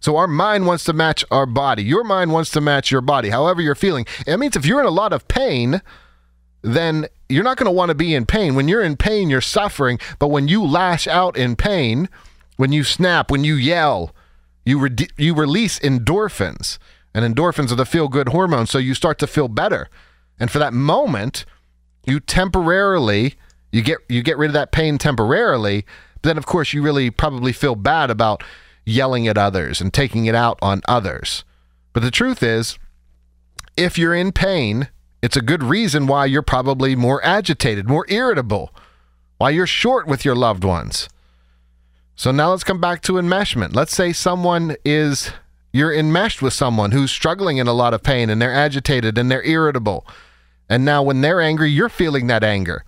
So 0.00 0.16
our 0.16 0.28
mind 0.28 0.66
wants 0.66 0.84
to 0.84 0.92
match 0.92 1.24
our 1.30 1.46
body. 1.46 1.82
Your 1.82 2.04
mind 2.04 2.32
wants 2.32 2.50
to 2.52 2.60
match 2.60 2.90
your 2.90 3.00
body, 3.00 3.30
however 3.30 3.60
you're 3.60 3.74
feeling. 3.74 4.06
It 4.26 4.36
means 4.38 4.54
if 4.54 4.64
you're 4.64 4.80
in 4.80 4.86
a 4.86 4.90
lot 4.90 5.12
of 5.12 5.26
pain, 5.26 5.82
then 6.62 7.06
you're 7.28 7.44
not 7.44 7.56
going 7.56 7.66
to 7.66 7.70
want 7.70 7.90
to 7.90 7.94
be 7.94 8.14
in 8.14 8.26
pain. 8.26 8.54
When 8.54 8.68
you're 8.68 8.82
in 8.82 8.96
pain, 8.96 9.28
you're 9.30 9.40
suffering. 9.40 9.98
But 10.18 10.28
when 10.28 10.48
you 10.48 10.64
lash 10.64 11.06
out 11.06 11.36
in 11.36 11.56
pain, 11.56 12.08
when 12.56 12.72
you 12.72 12.84
snap, 12.84 13.30
when 13.30 13.44
you 13.44 13.54
yell, 13.54 14.14
you 14.64 14.78
re- 14.78 15.08
you 15.16 15.34
release 15.34 15.78
endorphins, 15.78 16.78
and 17.14 17.24
endorphins 17.24 17.72
are 17.72 17.76
the 17.76 17.86
feel 17.86 18.08
good 18.08 18.30
hormones. 18.30 18.70
So 18.70 18.78
you 18.78 18.94
start 18.94 19.18
to 19.20 19.26
feel 19.26 19.48
better, 19.48 19.88
and 20.38 20.50
for 20.50 20.58
that 20.58 20.72
moment, 20.72 21.44
you 22.04 22.20
temporarily 22.20 23.34
you 23.72 23.82
get 23.82 23.98
you 24.08 24.22
get 24.22 24.38
rid 24.38 24.48
of 24.48 24.54
that 24.54 24.72
pain 24.72 24.98
temporarily. 24.98 25.84
But 26.20 26.28
then, 26.30 26.38
of 26.38 26.46
course, 26.46 26.72
you 26.72 26.82
really 26.82 27.10
probably 27.10 27.52
feel 27.52 27.76
bad 27.76 28.10
about 28.10 28.42
yelling 28.84 29.28
at 29.28 29.38
others 29.38 29.80
and 29.80 29.92
taking 29.92 30.26
it 30.26 30.34
out 30.34 30.58
on 30.60 30.82
others. 30.88 31.44
But 31.92 32.02
the 32.02 32.10
truth 32.10 32.42
is, 32.42 32.78
if 33.76 33.98
you're 33.98 34.14
in 34.14 34.32
pain 34.32 34.88
it's 35.22 35.36
a 35.36 35.42
good 35.42 35.62
reason 35.62 36.06
why 36.06 36.26
you're 36.26 36.42
probably 36.42 36.94
more 36.94 37.24
agitated, 37.24 37.88
more 37.88 38.06
irritable, 38.08 38.74
why 39.38 39.50
you're 39.50 39.66
short 39.66 40.06
with 40.06 40.24
your 40.24 40.36
loved 40.36 40.64
ones. 40.64 41.08
So 42.14 42.30
now 42.30 42.50
let's 42.50 42.64
come 42.64 42.80
back 42.80 43.02
to 43.02 43.12
enmeshment. 43.12 43.74
Let's 43.74 43.94
say 43.94 44.12
someone 44.12 44.76
is, 44.84 45.30
you're 45.72 45.94
enmeshed 45.94 46.42
with 46.42 46.52
someone 46.52 46.90
who's 46.90 47.10
struggling 47.10 47.58
in 47.58 47.68
a 47.68 47.72
lot 47.72 47.94
of 47.94 48.02
pain 48.02 48.30
and 48.30 48.42
they're 48.42 48.52
agitated 48.52 49.16
and 49.18 49.30
they're 49.30 49.44
irritable. 49.44 50.06
And 50.68 50.84
now 50.84 51.02
when 51.02 51.20
they're 51.20 51.40
angry, 51.40 51.70
you're 51.70 51.88
feeling 51.88 52.26
that 52.26 52.42
anger. 52.42 52.84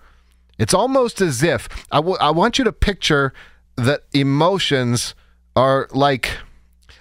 It's 0.59 0.73
almost 0.73 1.21
as 1.21 1.41
if, 1.41 1.67
I, 1.91 1.97
w- 1.97 2.17
I 2.19 2.29
want 2.31 2.57
you 2.57 2.65
to 2.65 2.71
picture 2.71 3.33
that 3.77 4.01
emotions 4.13 5.15
are 5.55 5.87
like 5.91 6.37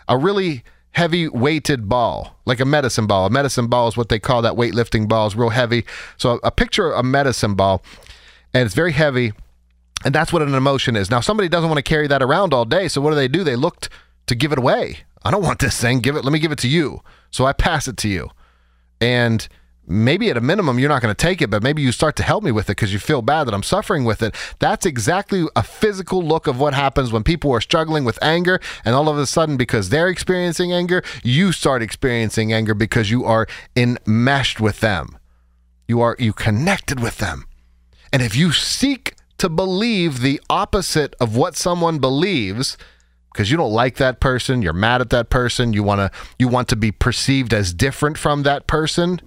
a 0.08 0.16
really 0.16 0.64
heavy 0.92 1.28
weighted 1.28 1.88
ball, 1.88 2.36
like 2.44 2.60
a 2.60 2.64
medicine 2.64 3.06
ball. 3.06 3.26
A 3.26 3.30
medicine 3.30 3.68
ball 3.68 3.88
is 3.88 3.96
what 3.96 4.08
they 4.08 4.18
call 4.18 4.42
that 4.42 4.54
weightlifting 4.54 5.08
ball. 5.08 5.26
It's 5.26 5.36
real 5.36 5.50
heavy. 5.50 5.84
So 6.16 6.40
a 6.42 6.50
picture 6.50 6.92
of 6.92 6.98
a 6.98 7.02
medicine 7.02 7.54
ball, 7.54 7.82
and 8.52 8.64
it's 8.66 8.74
very 8.74 8.92
heavy, 8.92 9.32
and 10.04 10.14
that's 10.14 10.32
what 10.32 10.42
an 10.42 10.54
emotion 10.54 10.96
is. 10.96 11.10
Now 11.10 11.20
somebody 11.20 11.48
doesn't 11.48 11.68
want 11.68 11.78
to 11.78 11.88
carry 11.88 12.06
that 12.08 12.22
around 12.22 12.52
all 12.52 12.64
day, 12.64 12.88
so 12.88 13.00
what 13.00 13.10
do 13.10 13.16
they 13.16 13.28
do? 13.28 13.44
They 13.44 13.56
look 13.56 13.88
to 14.26 14.34
give 14.34 14.52
it 14.52 14.58
away. 14.58 14.98
I 15.22 15.30
don't 15.30 15.42
want 15.42 15.58
this 15.58 15.80
thing. 15.80 16.00
Give 16.00 16.16
it. 16.16 16.24
Let 16.24 16.32
me 16.32 16.38
give 16.38 16.52
it 16.52 16.58
to 16.60 16.68
you. 16.68 17.02
So 17.30 17.46
I 17.46 17.52
pass 17.52 17.86
it 17.86 17.96
to 17.98 18.08
you, 18.08 18.30
and 19.00 19.46
maybe 19.90 20.30
at 20.30 20.36
a 20.36 20.40
minimum 20.40 20.78
you're 20.78 20.88
not 20.88 21.02
going 21.02 21.14
to 21.14 21.20
take 21.20 21.42
it, 21.42 21.50
but 21.50 21.62
maybe 21.62 21.82
you 21.82 21.92
start 21.92 22.16
to 22.16 22.22
help 22.22 22.44
me 22.44 22.52
with 22.52 22.66
it 22.66 22.76
because 22.76 22.92
you 22.92 22.98
feel 22.98 23.22
bad 23.22 23.44
that 23.44 23.54
I'm 23.54 23.62
suffering 23.62 24.04
with 24.04 24.22
it. 24.22 24.34
That's 24.58 24.86
exactly 24.86 25.46
a 25.56 25.62
physical 25.62 26.22
look 26.22 26.46
of 26.46 26.58
what 26.58 26.74
happens 26.74 27.12
when 27.12 27.24
people 27.24 27.50
are 27.52 27.60
struggling 27.60 28.04
with 28.04 28.18
anger, 28.22 28.60
and 28.84 28.94
all 28.94 29.08
of 29.08 29.18
a 29.18 29.26
sudden, 29.26 29.56
because 29.56 29.88
they're 29.88 30.08
experiencing 30.08 30.72
anger, 30.72 31.02
you 31.22 31.52
start 31.52 31.82
experiencing 31.82 32.52
anger 32.52 32.74
because 32.74 33.10
you 33.10 33.24
are 33.24 33.46
enmeshed 33.76 34.60
with 34.60 34.80
them. 34.80 35.18
You 35.88 36.00
are 36.00 36.16
you 36.18 36.32
connected 36.32 37.00
with 37.00 37.18
them. 37.18 37.46
And 38.12 38.22
if 38.22 38.36
you 38.36 38.52
seek 38.52 39.14
to 39.38 39.48
believe 39.48 40.20
the 40.20 40.40
opposite 40.48 41.14
of 41.20 41.36
what 41.36 41.56
someone 41.56 41.98
believes, 41.98 42.76
because 43.32 43.50
you 43.50 43.56
don't 43.56 43.72
like 43.72 43.96
that 43.96 44.20
person, 44.20 44.62
you're 44.62 44.72
mad 44.72 45.00
at 45.00 45.10
that 45.10 45.30
person, 45.30 45.72
you 45.72 45.82
want 45.82 46.00
to 46.00 46.18
you 46.38 46.46
want 46.46 46.68
to 46.68 46.76
be 46.76 46.92
perceived 46.92 47.54
as 47.54 47.72
different 47.72 48.18
from 48.18 48.42
that 48.42 48.66
person, 48.66 49.20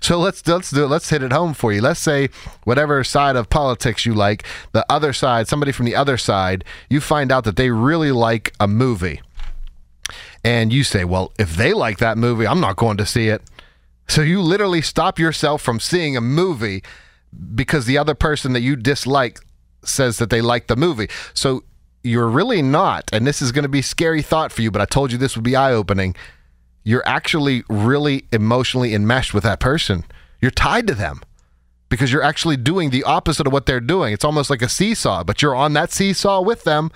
so 0.00 0.18
let's 0.18 0.46
let's 0.46 0.70
do 0.70 0.84
it. 0.84 0.88
Let's 0.88 1.10
hit 1.10 1.22
it 1.22 1.32
home 1.32 1.54
for 1.54 1.72
you. 1.72 1.80
Let's 1.80 2.00
say 2.00 2.28
whatever 2.64 3.02
side 3.04 3.36
of 3.36 3.48
politics 3.48 4.06
you 4.06 4.14
like, 4.14 4.44
the 4.72 4.84
other 4.90 5.12
side, 5.12 5.48
somebody 5.48 5.72
from 5.72 5.86
the 5.86 5.96
other 5.96 6.16
side, 6.16 6.64
you 6.88 7.00
find 7.00 7.32
out 7.32 7.44
that 7.44 7.56
they 7.56 7.70
really 7.70 8.12
like 8.12 8.52
a 8.60 8.68
movie. 8.68 9.20
And 10.44 10.72
you 10.72 10.84
say, 10.84 11.04
"Well, 11.04 11.32
if 11.38 11.56
they 11.56 11.72
like 11.72 11.98
that 11.98 12.16
movie, 12.16 12.46
I'm 12.46 12.60
not 12.60 12.76
going 12.76 12.96
to 12.98 13.06
see 13.06 13.28
it." 13.28 13.42
So 14.08 14.22
you 14.22 14.40
literally 14.40 14.80
stop 14.80 15.18
yourself 15.18 15.60
from 15.60 15.80
seeing 15.80 16.16
a 16.16 16.20
movie 16.20 16.82
because 17.54 17.84
the 17.84 17.98
other 17.98 18.14
person 18.14 18.54
that 18.54 18.60
you 18.60 18.74
dislike 18.74 19.38
says 19.84 20.16
that 20.18 20.30
they 20.30 20.40
like 20.40 20.66
the 20.66 20.76
movie. 20.76 21.08
So 21.34 21.64
you're 22.02 22.28
really 22.28 22.62
not, 22.62 23.10
and 23.12 23.26
this 23.26 23.42
is 23.42 23.52
going 23.52 23.64
to 23.64 23.68
be 23.68 23.82
scary 23.82 24.22
thought 24.22 24.52
for 24.52 24.62
you, 24.62 24.70
but 24.70 24.80
I 24.80 24.86
told 24.86 25.12
you 25.12 25.18
this 25.18 25.36
would 25.36 25.44
be 25.44 25.56
eye-opening 25.56 26.16
you're 26.88 27.06
actually 27.06 27.62
really 27.68 28.24
emotionally 28.32 28.94
enmeshed 28.94 29.34
with 29.34 29.44
that 29.44 29.60
person. 29.60 30.04
You're 30.40 30.50
tied 30.50 30.86
to 30.86 30.94
them 30.94 31.20
because 31.90 32.10
you're 32.10 32.22
actually 32.22 32.56
doing 32.56 32.88
the 32.88 33.04
opposite 33.04 33.46
of 33.46 33.52
what 33.52 33.66
they're 33.66 33.78
doing. 33.78 34.14
It's 34.14 34.24
almost 34.24 34.48
like 34.48 34.62
a 34.62 34.70
seesaw, 34.70 35.22
but 35.22 35.42
you're 35.42 35.54
on 35.54 35.74
that 35.74 35.92
seesaw 35.92 36.40
with 36.40 36.64
them. 36.64 36.90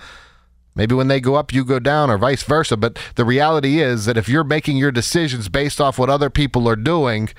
Maybe 0.73 0.95
when 0.95 1.09
they 1.09 1.21
go 1.21 1.35
up, 1.35 1.53
you 1.53 1.63
go 1.63 1.77
down, 1.77 2.09
or 2.09 2.17
vice 2.17 2.41
versa. 2.41 2.75
But 2.75 2.97
the 3.13 3.23
reality 3.23 3.81
is 3.81 4.05
that 4.05 4.17
if 4.17 4.27
you're 4.27 4.43
making 4.43 4.77
your 4.77 4.91
decisions 4.91 5.47
based 5.47 5.79
off 5.79 5.99
what 5.99 6.09
other 6.09 6.31
people 6.31 6.67
are 6.67 6.75
doing, 6.75 7.29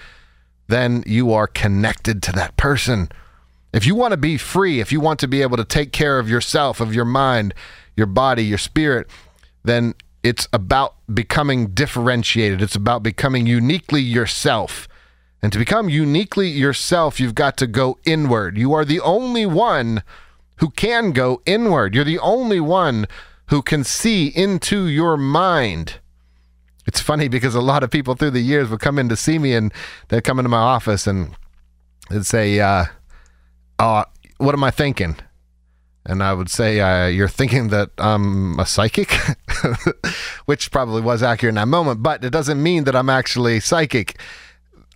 then 0.69 1.03
you 1.09 1.33
are 1.33 1.49
connected 1.49 2.23
to 2.23 2.33
that 2.35 2.57
person. 2.57 3.09
If 3.73 3.85
you 3.85 3.97
want 3.97 4.13
to 4.13 4.17
be 4.17 4.39
free, 4.39 4.79
if 4.79 4.93
you 4.93 5.01
want 5.01 5.19
to 5.19 5.27
be 5.27 5.43
able 5.43 5.57
to 5.57 5.65
take 5.65 5.91
care 5.91 6.21
of 6.21 6.31
yourself, 6.31 6.81
of 6.81 6.95
your 6.95 7.05
mind, 7.05 7.53
your 7.97 8.07
body, 8.07 8.45
your 8.45 8.59
spirit, 8.59 9.11
then 9.65 9.95
it's 10.25 10.49
about 10.55 10.95
becoming 11.13 11.69
differentiated. 11.69 12.63
It's 12.63 12.75
about 12.75 13.03
becoming 13.03 13.47
uniquely 13.47 14.01
yourself. 14.01 14.89
And 15.43 15.53
to 15.53 15.59
become 15.59 15.91
uniquely 15.91 16.49
yourself, 16.49 17.21
you've 17.21 17.35
got 17.35 17.59
to 17.59 17.67
go 17.67 17.99
inward. 18.07 18.57
You 18.57 18.73
are 18.73 18.87
the 18.87 19.01
only 19.01 19.45
one 19.45 20.03
who 20.57 20.71
can 20.71 21.13
go 21.13 21.43
inward. 21.45 21.95
You're 21.95 22.05
the 22.05 22.19
only 22.19 22.59
one 22.59 23.07
who 23.49 23.61
can 23.61 23.85
see 23.85 24.29
into 24.29 24.87
your 24.87 25.19
mind. 25.19 25.99
It's 26.87 27.01
funny 27.01 27.29
because 27.29 27.55
a 27.55 27.61
lot 27.61 27.83
of 27.83 27.91
people 27.91 28.15
through 28.15 28.31
the 28.31 28.41
years 28.41 28.71
would 28.71 28.81
come 28.81 28.99
in 28.99 29.11
to 29.11 29.17
see 29.17 29.39
me 29.39 29.55
and 29.55 29.73
they'd 30.09 30.25
come 30.25 30.39
into 30.39 30.49
my 30.49 30.57
office 30.57 31.07
and 31.07 31.37
they'd 32.09 32.25
say, 32.25 32.61
uh, 32.61 32.87
uh, 33.79 34.05
What 34.39 34.55
am 34.55 34.65
I 34.65 34.71
thinking? 34.71 35.17
And 36.07 36.23
I 36.23 36.35
would 36.35 36.51
say 36.51 36.81
uh, 36.81 37.07
you're 37.07 37.29
thinking 37.29 37.69
that 37.69 37.91
I'm 37.99 38.59
a 38.59 38.67
psychic, 38.67 39.13
which 40.45 40.71
probably 40.71 41.01
was 41.01 41.23
accurate 41.23 41.53
in 41.53 41.55
that 41.57 41.69
moment, 41.69 42.03
but 42.03 42.25
it 42.25 42.31
doesn't 42.31 42.63
mean 42.63 42.85
that 42.85 42.95
I'm 42.95 43.09
actually 43.09 43.61
psychic. 43.61 44.19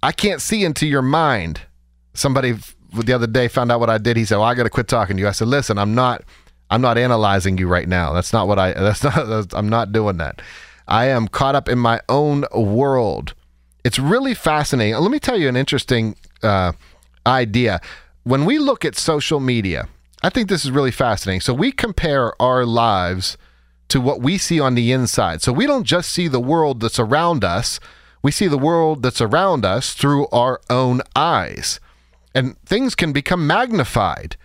I 0.03 0.12
can't 0.12 0.42
see 0.42 0.64
into 0.64 0.87
your 0.87 1.03
mind. 1.03 1.62
Somebody 2.12 2.57
the 2.92 3.12
other 3.12 3.27
day 3.27 3.49
found 3.49 3.73
out 3.73 3.81
what 3.81 3.90
I 3.90 3.99
did. 3.99 4.16
He 4.16 4.25
said, 4.25 4.37
"Well, 4.37 4.47
I 4.47 4.55
got 4.55 4.64
to 4.64 4.71
quit 4.71 4.88
talking 4.88 5.16
to 5.16 5.23
you." 5.23 5.29
I 5.29 5.33
said, 5.33 5.49
"Listen, 5.49 5.79
I'm 5.79 5.94
not. 5.94 6.25
I'm 6.71 6.83
not 6.83 6.99
analyzing 6.99 7.57
you 7.57 7.66
right 7.66 7.88
now. 7.88 8.12
That's 8.12 8.33
not 8.33 8.47
what 8.47 8.59
I. 8.59 8.73
That's 8.75 9.03
not. 9.03 9.27
That's, 9.27 9.55
I'm 9.55 9.68
not 9.68 9.92
doing 9.92 10.18
that. 10.18 10.42
I 10.87 11.07
am 11.07 11.29
caught 11.29 11.55
up 11.55 11.68
in 11.68 11.79
my 11.79 12.01
own 12.09 12.44
world. 12.55 13.35
It's 13.85 13.99
really 13.99 14.35
fascinating. 14.35 14.94
Let 14.97 15.11
me 15.11 15.18
tell 15.18 15.38
you 15.38 15.49
an 15.49 15.57
interesting 15.57 16.16
uh, 16.42 16.73
idea. 17.27 17.81
When 18.25 18.44
we 18.44 18.59
look 18.59 18.85
at 18.85 18.94
social 18.97 19.40
media." 19.40 19.88
I 20.22 20.31
think 20.31 20.48
this 20.48 20.64
is 20.64 20.70
really 20.70 20.90
fascinating. 20.90 21.40
So 21.40 21.54
we 21.54 21.72
compare 21.72 22.40
our 22.42 22.64
lives 22.64 23.38
to 23.88 24.00
what 24.00 24.20
we 24.20 24.37
see 24.38 24.61
on 24.61 24.74
the 24.74 24.92
inside. 24.92 25.42
So 25.42 25.52
we 25.52 25.66
don't 25.66 25.85
just 25.85 26.12
see 26.12 26.28
the 26.28 26.40
world 26.40 26.81
that's 26.81 26.98
around 26.98 27.44
us, 27.44 27.81
we 28.22 28.31
see 28.31 28.48
the 28.48 28.59
world 28.59 29.02
that's 29.02 29.20
around 29.20 29.64
us 29.64 29.92
through 29.92 30.26
our 30.28 30.61
own 30.68 31.00
eyes. 31.14 31.81
And 32.35 32.61
things 32.62 32.94
can 32.94 33.12
become 33.12 33.46
magnified. 33.46 34.37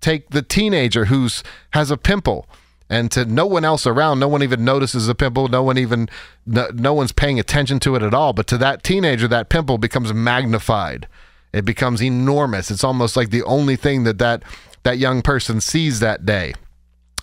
Take 0.00 0.30
the 0.30 0.42
teenager 0.42 1.06
who's 1.06 1.42
has 1.70 1.90
a 1.90 1.96
pimple 1.96 2.46
and 2.88 3.10
to 3.10 3.24
no 3.24 3.46
one 3.46 3.64
else 3.64 3.86
around 3.86 4.20
no 4.20 4.28
one 4.28 4.42
even 4.42 4.64
notices 4.64 5.08
a 5.08 5.14
pimple 5.14 5.48
no 5.48 5.62
one 5.62 5.76
even 5.78 6.08
no, 6.46 6.68
no, 6.72 6.94
one's 6.94 7.12
paying 7.12 7.40
attention 7.40 7.80
to 7.80 7.96
it 7.96 8.02
at 8.02 8.14
all 8.14 8.32
but 8.32 8.46
to 8.46 8.56
that 8.58 8.82
teenager 8.82 9.26
that 9.26 9.48
pimple 9.48 9.78
becomes 9.78 10.12
magnified 10.12 11.08
it 11.52 11.64
becomes 11.64 12.02
enormous 12.02 12.70
it's 12.70 12.84
almost 12.84 13.16
like 13.16 13.30
the 13.30 13.42
only 13.42 13.76
thing 13.76 14.04
that 14.04 14.18
that 14.18 14.42
that 14.86 14.98
young 14.98 15.20
person 15.20 15.60
sees 15.60 15.98
that 15.98 16.24
day. 16.24 16.54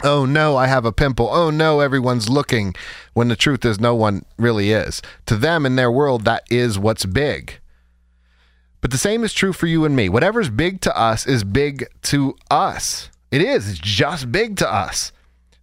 Oh 0.04 0.26
no 0.26 0.58
i 0.58 0.68
have 0.68 0.84
a 0.84 0.92
pimple. 0.92 1.30
Oh 1.32 1.50
no 1.50 1.80
everyone's 1.80 2.28
looking 2.28 2.76
when 3.14 3.30
the 3.30 3.38
truth 3.38 3.64
is 3.64 3.80
no 3.80 3.96
one 3.96 4.26
really 4.38 4.74
is. 4.74 5.02
To 5.28 5.38
them 5.38 5.66
in 5.66 5.78
their 5.78 5.90
world 5.90 6.26
that 6.26 6.44
is 6.52 6.78
what's 6.78 7.06
big. 7.06 7.62
But 8.82 8.92
the 8.92 8.98
same 8.98 9.24
is 9.24 9.32
true 9.32 9.54
for 9.54 9.68
you 9.68 9.86
and 9.86 9.96
me. 9.96 10.10
Whatever's 10.10 10.50
big 10.50 10.82
to 10.82 10.98
us 10.98 11.26
is 11.26 11.46
big 11.46 11.86
to 12.02 12.36
us. 12.52 13.10
It 13.32 13.42
is. 13.42 13.70
It's 13.70 13.80
just 13.80 14.30
big 14.30 14.58
to 14.58 14.70
us. 14.70 15.14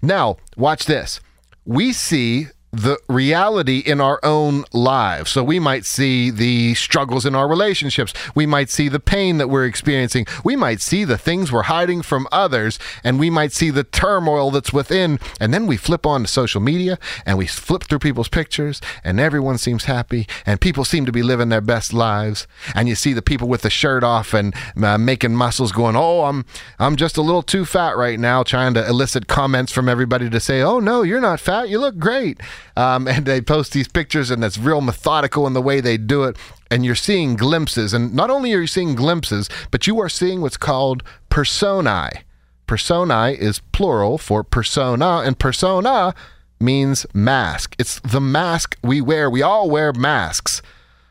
Now, 0.00 0.38
watch 0.56 0.86
this. 0.86 1.20
We 1.66 1.92
see 1.92 2.46
the 2.72 2.98
reality 3.08 3.78
in 3.78 4.00
our 4.00 4.20
own 4.22 4.64
lives. 4.72 5.30
So 5.30 5.42
we 5.42 5.58
might 5.58 5.84
see 5.84 6.30
the 6.30 6.74
struggles 6.74 7.26
in 7.26 7.34
our 7.34 7.48
relationships. 7.48 8.14
We 8.34 8.46
might 8.46 8.70
see 8.70 8.88
the 8.88 9.00
pain 9.00 9.38
that 9.38 9.48
we're 9.48 9.66
experiencing. 9.66 10.26
We 10.44 10.54
might 10.54 10.80
see 10.80 11.04
the 11.04 11.18
things 11.18 11.50
we're 11.50 11.64
hiding 11.64 12.02
from 12.02 12.28
others, 12.30 12.78
and 13.02 13.18
we 13.18 13.28
might 13.28 13.52
see 13.52 13.70
the 13.70 13.84
turmoil 13.84 14.50
that's 14.50 14.72
within. 14.72 15.18
And 15.40 15.52
then 15.52 15.66
we 15.66 15.76
flip 15.76 16.06
on 16.06 16.22
to 16.22 16.28
social 16.28 16.60
media 16.60 16.98
and 17.26 17.38
we 17.38 17.46
flip 17.46 17.84
through 17.84 17.98
people's 17.98 18.28
pictures, 18.28 18.80
and 19.02 19.18
everyone 19.18 19.58
seems 19.58 19.84
happy, 19.84 20.26
and 20.46 20.60
people 20.60 20.84
seem 20.84 21.06
to 21.06 21.12
be 21.12 21.22
living 21.22 21.48
their 21.48 21.60
best 21.60 21.92
lives. 21.92 22.46
And 22.74 22.88
you 22.88 22.94
see 22.94 23.12
the 23.12 23.22
people 23.22 23.48
with 23.48 23.62
the 23.62 23.70
shirt 23.70 24.04
off 24.04 24.32
and 24.32 24.54
uh, 24.80 24.98
making 24.98 25.34
muscles 25.34 25.72
going, 25.72 25.96
"Oh, 25.96 26.24
I'm 26.24 26.44
I'm 26.78 26.96
just 26.96 27.16
a 27.16 27.22
little 27.22 27.42
too 27.42 27.64
fat 27.64 27.96
right 27.96 28.18
now," 28.18 28.42
trying 28.42 28.74
to 28.74 28.86
elicit 28.86 29.26
comments 29.26 29.72
from 29.72 29.88
everybody 29.88 30.30
to 30.30 30.40
say, 30.40 30.62
"Oh 30.62 30.78
no, 30.78 31.02
you're 31.02 31.20
not 31.20 31.40
fat. 31.40 31.68
You 31.68 31.80
look 31.80 31.98
great." 31.98 32.40
Um, 32.76 33.06
and 33.08 33.26
they 33.26 33.40
post 33.40 33.72
these 33.72 33.88
pictures, 33.88 34.30
and 34.30 34.44
it's 34.44 34.58
real 34.58 34.80
methodical 34.80 35.46
in 35.46 35.52
the 35.52 35.62
way 35.62 35.80
they 35.80 35.96
do 35.96 36.24
it. 36.24 36.36
And 36.70 36.84
you're 36.84 36.94
seeing 36.94 37.36
glimpses. 37.36 37.92
And 37.92 38.14
not 38.14 38.30
only 38.30 38.52
are 38.54 38.60
you 38.60 38.66
seeing 38.66 38.94
glimpses, 38.94 39.48
but 39.70 39.86
you 39.86 40.00
are 40.00 40.08
seeing 40.08 40.40
what's 40.40 40.56
called 40.56 41.02
personae. 41.28 42.24
Personae 42.66 43.34
is 43.34 43.60
plural 43.72 44.18
for 44.18 44.44
persona, 44.44 45.22
and 45.24 45.38
persona 45.38 46.14
means 46.60 47.06
mask. 47.12 47.74
It's 47.78 47.98
the 48.00 48.20
mask 48.20 48.76
we 48.82 49.00
wear. 49.00 49.28
We 49.30 49.42
all 49.42 49.68
wear 49.70 49.92
masks. 49.92 50.62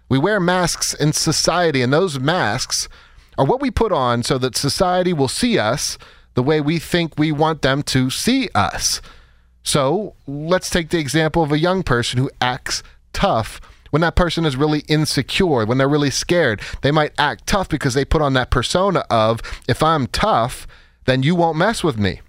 We 0.08 0.18
wear 0.18 0.40
masks 0.40 0.94
in 0.94 1.14
society, 1.14 1.82
and 1.82 1.92
those 1.92 2.20
masks 2.20 2.88
are 3.38 3.46
what 3.46 3.62
we 3.62 3.72
put 3.72 3.92
on 3.92 4.24
so 4.24 4.38
that 4.38 4.56
society 4.56 5.14
will 5.14 5.28
see 5.28 5.58
us 5.58 5.98
the 6.34 6.44
way 6.44 6.62
we 6.62 6.80
think 6.80 7.18
we 7.18 7.32
want 7.32 7.62
them 7.62 7.84
to 7.84 8.10
see 8.10 8.50
us. 8.56 9.02
So 9.64 10.16
let's 10.28 10.70
take 10.70 10.90
the 10.90 11.00
example 11.00 11.44
of 11.44 11.52
a 11.52 11.60
young 11.60 11.84
person 11.84 12.20
who 12.20 12.30
acts 12.42 12.82
tough 13.14 13.60
when 13.92 14.02
that 14.02 14.16
person 14.16 14.46
is 14.46 14.56
really 14.56 14.84
insecure, 14.88 15.66
when 15.66 15.78
they're 15.78 15.90
really 15.90 16.12
scared. 16.12 16.62
They 16.82 16.92
might 16.92 17.14
act 17.18 17.48
tough 17.48 17.70
because 17.70 17.94
they 17.94 18.06
put 18.06 18.22
on 18.22 18.34
that 18.34 18.52
persona 18.52 19.04
of, 19.10 19.42
if 19.68 19.82
I'm 19.82 20.08
tough, 20.08 20.68
then 21.06 21.24
you 21.24 21.36
won't 21.36 21.58
mess 21.58 21.84
with 21.84 21.98
me. 21.98 22.22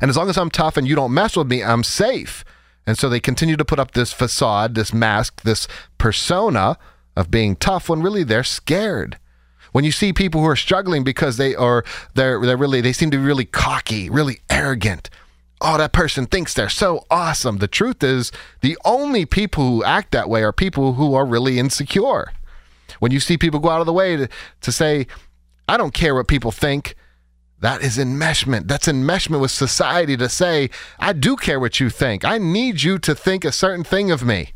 And 0.00 0.08
as 0.08 0.16
long 0.16 0.28
as 0.28 0.38
I'm 0.38 0.50
tough 0.50 0.76
and 0.76 0.86
you 0.86 0.94
don't 0.94 1.14
mess 1.14 1.36
with 1.36 1.48
me, 1.48 1.62
I'm 1.62 1.84
safe. 1.84 2.44
And 2.86 2.96
so 2.96 3.08
they 3.08 3.20
continue 3.20 3.56
to 3.56 3.64
put 3.64 3.78
up 3.78 3.92
this 3.92 4.12
facade, 4.12 4.74
this 4.74 4.94
mask, 4.94 5.42
this 5.42 5.68
persona 5.98 6.78
of 7.16 7.30
being 7.30 7.56
tough 7.56 7.88
when 7.88 8.02
really 8.02 8.24
they're 8.24 8.44
scared. 8.44 9.18
When 9.72 9.84
you 9.84 9.92
see 9.92 10.12
people 10.12 10.40
who 10.40 10.46
are 10.48 10.56
struggling 10.56 11.04
because 11.04 11.36
they 11.36 11.54
are 11.54 11.84
they're 12.14 12.40
they're 12.40 12.56
really 12.56 12.80
they 12.80 12.94
seem 12.94 13.10
to 13.10 13.18
be 13.18 13.22
really 13.22 13.44
cocky, 13.44 14.08
really 14.08 14.40
arrogant, 14.48 15.10
oh, 15.60 15.78
that 15.78 15.92
person 15.92 16.26
thinks 16.26 16.54
they're 16.54 16.68
so 16.68 17.04
awesome. 17.10 17.58
The 17.58 17.68
truth 17.68 18.02
is, 18.02 18.30
the 18.60 18.78
only 18.84 19.26
people 19.26 19.68
who 19.68 19.84
act 19.84 20.12
that 20.12 20.28
way 20.28 20.42
are 20.42 20.52
people 20.52 20.94
who 20.94 21.14
are 21.14 21.26
really 21.26 21.58
insecure. 21.58 22.32
When 23.00 23.12
you 23.12 23.20
see 23.20 23.36
people 23.36 23.60
go 23.60 23.68
out 23.68 23.80
of 23.80 23.86
the 23.86 23.92
way 23.92 24.16
to, 24.16 24.28
to 24.62 24.72
say, 24.72 25.06
I 25.68 25.76
don't 25.76 25.94
care 25.94 26.14
what 26.14 26.28
people 26.28 26.50
think, 26.50 26.94
that 27.60 27.82
is 27.82 27.98
enmeshment. 27.98 28.68
That's 28.68 28.86
enmeshment 28.86 29.40
with 29.40 29.50
society 29.50 30.16
to 30.16 30.28
say, 30.28 30.70
I 30.98 31.12
do 31.12 31.36
care 31.36 31.58
what 31.58 31.80
you 31.80 31.90
think. 31.90 32.24
I 32.24 32.38
need 32.38 32.82
you 32.82 32.98
to 33.00 33.14
think 33.14 33.44
a 33.44 33.52
certain 33.52 33.84
thing 33.84 34.10
of 34.10 34.24
me. 34.24 34.52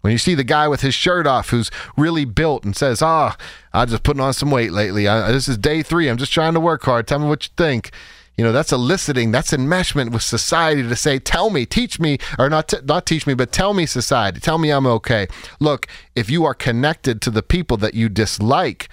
When 0.00 0.10
you 0.10 0.18
see 0.18 0.34
the 0.34 0.44
guy 0.44 0.68
with 0.68 0.82
his 0.82 0.94
shirt 0.94 1.26
off 1.26 1.48
who's 1.48 1.70
really 1.96 2.26
built 2.26 2.64
and 2.64 2.76
says, 2.76 3.00
ah, 3.00 3.36
Oh, 3.38 3.44
I'm 3.72 3.88
just 3.88 4.02
putting 4.02 4.20
on 4.20 4.34
some 4.34 4.50
weight 4.50 4.72
lately. 4.72 5.08
I, 5.08 5.32
this 5.32 5.48
is 5.48 5.56
day 5.56 5.82
three. 5.82 6.08
I'm 6.08 6.18
just 6.18 6.32
trying 6.32 6.52
to 6.54 6.60
work 6.60 6.82
hard. 6.82 7.06
Tell 7.06 7.20
me 7.20 7.26
what 7.26 7.46
you 7.46 7.52
think 7.56 7.90
you 8.36 8.44
know 8.44 8.52
that's 8.52 8.72
eliciting 8.72 9.30
that's 9.30 9.52
enmeshment 9.52 10.12
with 10.12 10.22
society 10.22 10.82
to 10.82 10.96
say 10.96 11.18
tell 11.18 11.50
me 11.50 11.64
teach 11.64 12.00
me 12.00 12.18
or 12.38 12.48
not 12.50 12.68
t- 12.68 12.78
not 12.84 13.06
teach 13.06 13.26
me 13.26 13.34
but 13.34 13.52
tell 13.52 13.74
me 13.74 13.86
society 13.86 14.40
tell 14.40 14.58
me 14.58 14.70
i'm 14.70 14.86
okay 14.86 15.26
look 15.60 15.86
if 16.14 16.28
you 16.28 16.44
are 16.44 16.54
connected 16.54 17.20
to 17.20 17.30
the 17.30 17.42
people 17.42 17.76
that 17.76 17.94
you 17.94 18.08
dislike 18.08 18.88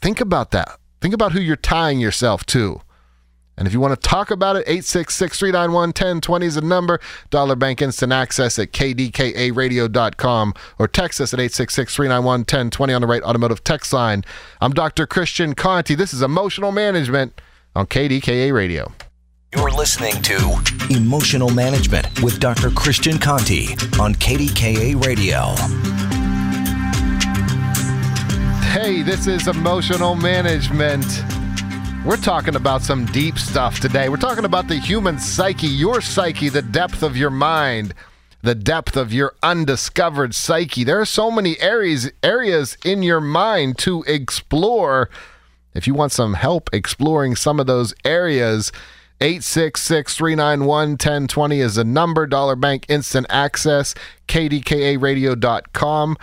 think 0.00 0.20
about 0.20 0.50
that 0.50 0.78
think 1.00 1.14
about 1.14 1.32
who 1.32 1.40
you're 1.40 1.56
tying 1.56 2.00
yourself 2.00 2.44
to 2.46 2.80
and 3.56 3.66
if 3.66 3.74
you 3.74 3.80
want 3.80 3.92
to 3.92 4.08
talk 4.08 4.30
about 4.30 4.56
it, 4.56 4.60
866 4.60 5.38
391 5.38 5.88
1020 5.88 6.46
is 6.46 6.54
the 6.54 6.62
number. 6.62 6.98
Dollar 7.28 7.54
Bank 7.54 7.82
Instant 7.82 8.10
Access 8.10 8.58
at 8.58 8.72
kdkaradio.com 8.72 10.54
or 10.78 10.88
text 10.88 11.20
us 11.20 11.34
at 11.34 11.38
866 11.38 11.94
391 11.94 12.40
1020 12.40 12.92
on 12.94 13.00
the 13.02 13.06
Wright 13.06 13.22
Automotive 13.22 13.62
text 13.62 13.92
line. 13.92 14.24
I'm 14.62 14.72
Dr. 14.72 15.06
Christian 15.06 15.54
Conti. 15.54 15.94
This 15.94 16.14
is 16.14 16.22
Emotional 16.22 16.72
Management 16.72 17.40
on 17.74 17.86
KDKA 17.86 18.52
Radio. 18.52 18.92
You're 19.54 19.70
listening 19.70 20.20
to 20.22 20.62
Emotional 20.90 21.50
Management 21.50 22.22
with 22.22 22.40
Dr. 22.40 22.70
Christian 22.70 23.18
Conti 23.18 23.72
on 24.00 24.14
KDKA 24.14 25.02
Radio. 25.04 25.54
Hey, 28.70 29.02
this 29.02 29.26
is 29.26 29.48
Emotional 29.48 30.14
Management. 30.14 31.04
We're 32.04 32.16
talking 32.16 32.56
about 32.56 32.82
some 32.82 33.04
deep 33.06 33.38
stuff 33.38 33.80
today. 33.80 34.08
We're 34.08 34.16
talking 34.16 34.44
about 34.44 34.68
the 34.68 34.76
human 34.76 35.18
psyche, 35.18 35.66
your 35.66 36.00
psyche, 36.00 36.48
the 36.48 36.62
depth 36.62 37.02
of 37.02 37.16
your 37.16 37.30
mind, 37.30 37.94
the 38.42 38.54
depth 38.54 38.96
of 38.96 39.12
your 39.12 39.34
undiscovered 39.42 40.34
psyche. 40.34 40.84
There 40.84 41.00
are 41.00 41.06
so 41.06 41.30
many 41.30 41.60
areas 41.60 42.10
areas 42.22 42.76
in 42.84 43.02
your 43.02 43.20
mind 43.20 43.78
to 43.78 44.02
explore 44.06 45.10
if 45.74 45.86
you 45.86 45.94
want 45.94 46.12
some 46.12 46.34
help 46.34 46.70
exploring 46.72 47.36
some 47.36 47.60
of 47.60 47.66
those 47.66 47.94
areas, 48.04 48.72
866 49.20 50.16
391 50.16 50.90
1020 50.90 51.60
is 51.60 51.76
the 51.76 51.84
number. 51.84 52.26
Dollar 52.26 52.56
Bank 52.56 52.86
Instant 52.88 53.26
Access, 53.30 53.94
kdkaradio.com, 54.26 56.16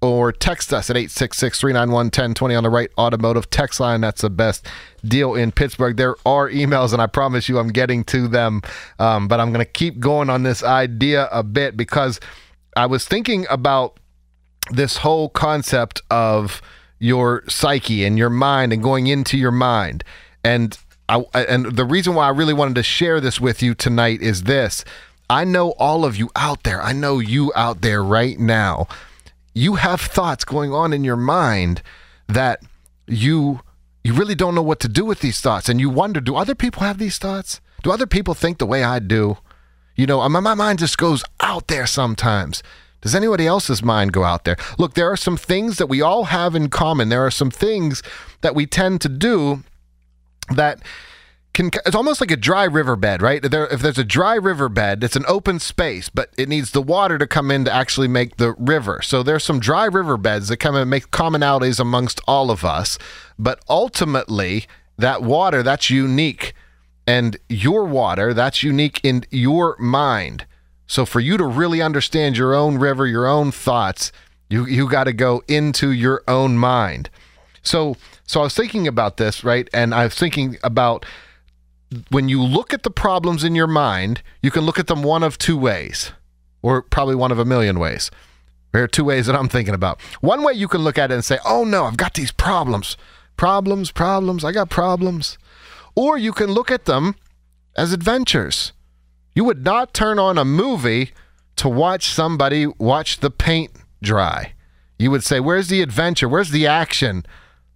or 0.00 0.30
text 0.30 0.72
us 0.72 0.88
at 0.88 0.96
866 0.96 1.60
391 1.60 2.06
1020 2.06 2.54
on 2.54 2.62
the 2.62 2.70
Wright 2.70 2.90
Automotive 2.96 3.50
text 3.50 3.80
line. 3.80 4.00
That's 4.00 4.22
the 4.22 4.30
best 4.30 4.66
deal 5.04 5.34
in 5.34 5.50
Pittsburgh. 5.50 5.96
There 5.96 6.14
are 6.24 6.48
emails, 6.48 6.92
and 6.92 7.02
I 7.02 7.08
promise 7.08 7.48
you 7.48 7.58
I'm 7.58 7.70
getting 7.70 8.04
to 8.04 8.28
them, 8.28 8.62
um, 9.00 9.26
but 9.26 9.40
I'm 9.40 9.52
going 9.52 9.64
to 9.64 9.70
keep 9.70 9.98
going 9.98 10.30
on 10.30 10.44
this 10.44 10.62
idea 10.62 11.28
a 11.32 11.42
bit 11.42 11.76
because 11.76 12.20
I 12.76 12.86
was 12.86 13.04
thinking 13.04 13.46
about 13.50 13.98
this 14.70 14.98
whole 14.98 15.28
concept 15.28 16.02
of 16.10 16.62
your 16.98 17.44
psyche 17.48 18.04
and 18.04 18.18
your 18.18 18.30
mind 18.30 18.72
and 18.72 18.82
going 18.82 19.06
into 19.06 19.38
your 19.38 19.52
mind. 19.52 20.04
And 20.44 20.78
I, 21.08 21.24
and 21.34 21.66
the 21.76 21.84
reason 21.84 22.14
why 22.14 22.26
I 22.26 22.30
really 22.30 22.54
wanted 22.54 22.74
to 22.74 22.82
share 22.82 23.20
this 23.20 23.40
with 23.40 23.62
you 23.62 23.74
tonight 23.74 24.20
is 24.20 24.44
this. 24.44 24.84
I 25.30 25.44
know 25.44 25.70
all 25.72 26.04
of 26.04 26.16
you 26.16 26.30
out 26.36 26.62
there. 26.62 26.82
I 26.82 26.92
know 26.92 27.18
you 27.18 27.52
out 27.54 27.80
there 27.80 28.02
right 28.02 28.38
now. 28.38 28.88
You 29.54 29.74
have 29.76 30.00
thoughts 30.00 30.44
going 30.44 30.72
on 30.72 30.92
in 30.92 31.04
your 31.04 31.16
mind 31.16 31.82
that 32.28 32.60
you 33.06 33.60
you 34.04 34.14
really 34.14 34.34
don't 34.34 34.54
know 34.54 34.62
what 34.62 34.80
to 34.80 34.88
do 34.88 35.04
with 35.04 35.20
these 35.20 35.40
thoughts 35.40 35.68
and 35.68 35.80
you 35.80 35.90
wonder 35.90 36.20
do 36.20 36.36
other 36.36 36.54
people 36.54 36.82
have 36.82 36.98
these 36.98 37.18
thoughts? 37.18 37.60
Do 37.82 37.90
other 37.90 38.06
people 38.06 38.34
think 38.34 38.58
the 38.58 38.66
way 38.66 38.84
I 38.84 38.98
do? 38.98 39.38
You 39.96 40.06
know, 40.06 40.26
my, 40.28 40.40
my 40.40 40.54
mind 40.54 40.78
just 40.78 40.96
goes 40.96 41.24
out 41.40 41.68
there 41.68 41.86
sometimes. 41.86 42.62
Does 43.00 43.14
anybody 43.14 43.46
else's 43.46 43.82
mind 43.82 44.12
go 44.12 44.24
out 44.24 44.44
there? 44.44 44.56
Look, 44.78 44.94
there 44.94 45.10
are 45.10 45.16
some 45.16 45.36
things 45.36 45.78
that 45.78 45.86
we 45.86 46.02
all 46.02 46.24
have 46.24 46.54
in 46.54 46.68
common. 46.68 47.08
There 47.08 47.24
are 47.24 47.30
some 47.30 47.50
things 47.50 48.02
that 48.40 48.54
we 48.54 48.66
tend 48.66 49.00
to 49.02 49.08
do 49.08 49.62
that 50.50 50.82
can 51.54 51.70
it's 51.86 51.96
almost 51.96 52.20
like 52.20 52.30
a 52.30 52.36
dry 52.36 52.64
riverbed, 52.64 53.20
right? 53.20 53.42
There, 53.42 53.66
if 53.66 53.80
there's 53.80 53.98
a 53.98 54.04
dry 54.04 54.34
riverbed, 54.34 55.02
it's 55.02 55.16
an 55.16 55.24
open 55.26 55.58
space, 55.58 56.08
but 56.08 56.30
it 56.38 56.48
needs 56.48 56.70
the 56.70 56.82
water 56.82 57.18
to 57.18 57.26
come 57.26 57.50
in 57.50 57.64
to 57.64 57.72
actually 57.72 58.08
make 58.08 58.36
the 58.36 58.52
river. 58.58 59.00
So 59.02 59.22
there's 59.22 59.44
some 59.44 59.58
dry 59.58 59.86
riverbeds 59.86 60.48
that 60.48 60.58
come 60.58 60.76
and 60.76 60.88
make 60.88 61.10
commonalities 61.10 61.80
amongst 61.80 62.20
all 62.28 62.50
of 62.50 62.64
us, 62.64 62.98
but 63.38 63.60
ultimately 63.68 64.66
that 64.98 65.22
water, 65.22 65.62
that's 65.62 65.90
unique. 65.90 66.54
And 67.06 67.38
your 67.48 67.84
water, 67.84 68.34
that's 68.34 68.62
unique 68.62 69.00
in 69.02 69.24
your 69.30 69.76
mind. 69.78 70.46
So 70.88 71.06
for 71.06 71.20
you 71.20 71.36
to 71.36 71.44
really 71.44 71.80
understand 71.80 72.36
your 72.36 72.54
own 72.54 72.78
river, 72.78 73.06
your 73.06 73.26
own 73.26 73.52
thoughts, 73.52 74.10
you 74.48 74.66
you 74.66 74.88
got 74.90 75.04
to 75.04 75.12
go 75.12 75.42
into 75.46 75.92
your 75.92 76.22
own 76.26 76.58
mind. 76.58 77.10
So 77.62 77.96
so 78.26 78.40
I 78.40 78.44
was 78.44 78.54
thinking 78.54 78.88
about 78.88 79.18
this, 79.18 79.44
right? 79.44 79.68
And 79.72 79.94
I 79.94 80.04
was 80.04 80.14
thinking 80.14 80.56
about 80.64 81.06
when 82.10 82.28
you 82.28 82.42
look 82.42 82.74
at 82.74 82.82
the 82.82 82.90
problems 82.90 83.44
in 83.44 83.54
your 83.54 83.66
mind, 83.66 84.22
you 84.42 84.50
can 84.50 84.62
look 84.62 84.78
at 84.78 84.88
them 84.88 85.02
one 85.02 85.22
of 85.22 85.38
two 85.38 85.56
ways, 85.56 86.12
or 86.62 86.82
probably 86.82 87.14
one 87.14 87.32
of 87.32 87.38
a 87.38 87.44
million 87.44 87.78
ways. 87.78 88.10
There 88.72 88.82
are 88.82 88.88
two 88.88 89.04
ways 89.04 89.26
that 89.26 89.36
I'm 89.36 89.48
thinking 89.48 89.74
about. 89.74 90.00
One 90.20 90.42
way 90.42 90.52
you 90.52 90.68
can 90.68 90.82
look 90.82 90.98
at 90.98 91.10
it 91.10 91.14
and 91.14 91.24
say, 91.24 91.38
oh 91.44 91.64
no, 91.64 91.84
I've 91.84 91.96
got 91.96 92.14
these 92.14 92.32
problems. 92.32 92.96
Problems, 93.36 93.90
problems, 93.90 94.44
I 94.44 94.52
got 94.52 94.68
problems. 94.68 95.38
Or 95.94 96.18
you 96.18 96.32
can 96.32 96.50
look 96.50 96.70
at 96.70 96.84
them 96.84 97.14
as 97.76 97.92
adventures. 97.92 98.72
You 99.34 99.44
would 99.44 99.64
not 99.64 99.94
turn 99.94 100.18
on 100.18 100.38
a 100.38 100.44
movie 100.44 101.12
to 101.56 101.68
watch 101.68 102.10
somebody 102.10 102.66
watch 102.66 103.18
the 103.20 103.30
paint 103.30 103.72
dry. 104.02 104.52
You 104.98 105.10
would 105.10 105.24
say, 105.24 105.40
where's 105.40 105.68
the 105.68 105.82
adventure? 105.82 106.28
Where's 106.28 106.50
the 106.50 106.66
action? 106.66 107.24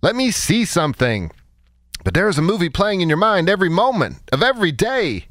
Let 0.03 0.17
me 0.17 0.31
see 0.31 0.65
something. 0.65 1.31
But 2.05 2.15
there 2.15 2.29
is 2.29 2.39
a 2.39 2.43
movie 2.43 2.69
playing 2.69 3.01
in 3.01 3.09
your 3.09 3.19
mind 3.19 3.49
every 3.49 3.69
moment 3.69 4.17
of 4.33 4.43
every 4.43 4.73
day. 4.73 5.27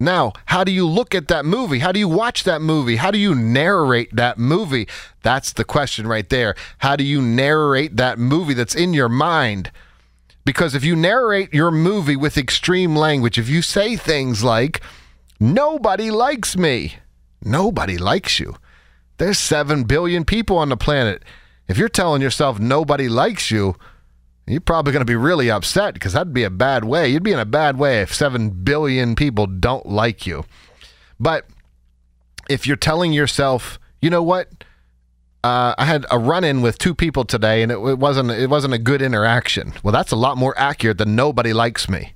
Now, 0.00 0.32
how 0.46 0.64
do 0.64 0.72
you 0.72 0.84
look 0.84 1.14
at 1.14 1.28
that 1.28 1.44
movie? 1.44 1.78
How 1.78 1.92
do 1.92 2.00
you 2.00 2.08
watch 2.08 2.42
that 2.42 2.60
movie? 2.60 2.96
How 2.96 3.12
do 3.12 3.18
you 3.18 3.36
narrate 3.36 4.14
that 4.16 4.36
movie? 4.36 4.88
That's 5.22 5.52
the 5.52 5.64
question 5.64 6.08
right 6.08 6.28
there. 6.28 6.56
How 6.78 6.96
do 6.96 7.04
you 7.04 7.22
narrate 7.22 7.96
that 7.96 8.18
movie 8.18 8.54
that's 8.54 8.74
in 8.74 8.94
your 8.94 9.08
mind? 9.08 9.70
Because 10.44 10.74
if 10.74 10.82
you 10.82 10.96
narrate 10.96 11.54
your 11.54 11.70
movie 11.70 12.16
with 12.16 12.36
extreme 12.36 12.96
language, 12.96 13.38
if 13.38 13.48
you 13.48 13.62
say 13.62 13.94
things 13.94 14.42
like, 14.42 14.80
nobody 15.42 16.10
likes 16.10 16.56
me, 16.56 16.94
nobody 17.42 17.98
likes 17.98 18.38
you. 18.38 18.56
There's 19.18 19.38
7 19.38 19.84
billion 19.84 20.24
people 20.24 20.56
on 20.58 20.68
the 20.68 20.76
planet. 20.76 21.24
If 21.68 21.78
you're 21.78 21.88
telling 21.88 22.22
yourself 22.22 22.58
nobody 22.58 23.08
likes 23.08 23.50
you, 23.50 23.76
you're 24.46 24.60
probably 24.60 24.92
going 24.92 25.02
to 25.02 25.10
be 25.10 25.16
really 25.16 25.50
upset 25.50 25.94
because 25.94 26.12
that'd 26.12 26.32
be 26.32 26.44
a 26.44 26.50
bad 26.50 26.84
way. 26.84 27.08
You'd 27.08 27.22
be 27.22 27.32
in 27.32 27.38
a 27.38 27.44
bad 27.44 27.78
way 27.78 28.00
if 28.00 28.14
7 28.14 28.50
billion 28.50 29.14
people 29.14 29.46
don't 29.46 29.86
like 29.86 30.26
you. 30.26 30.44
But 31.20 31.46
if 32.48 32.66
you're 32.66 32.76
telling 32.76 33.12
yourself, 33.12 33.78
you 34.00 34.10
know 34.10 34.22
what? 34.22 34.48
Uh, 35.44 35.74
I 35.76 35.84
had 35.84 36.06
a 36.10 36.18
run-in 36.18 36.62
with 36.62 36.78
two 36.78 36.94
people 36.94 37.24
today, 37.24 37.62
and 37.62 37.72
it, 37.72 37.76
it 37.76 37.98
wasn't 37.98 38.30
it 38.30 38.48
wasn't 38.48 38.74
a 38.74 38.78
good 38.78 39.02
interaction. 39.02 39.72
Well, 39.82 39.92
that's 39.92 40.12
a 40.12 40.16
lot 40.16 40.36
more 40.36 40.56
accurate 40.56 40.98
than 40.98 41.16
nobody 41.16 41.52
likes 41.52 41.88
me. 41.88 42.14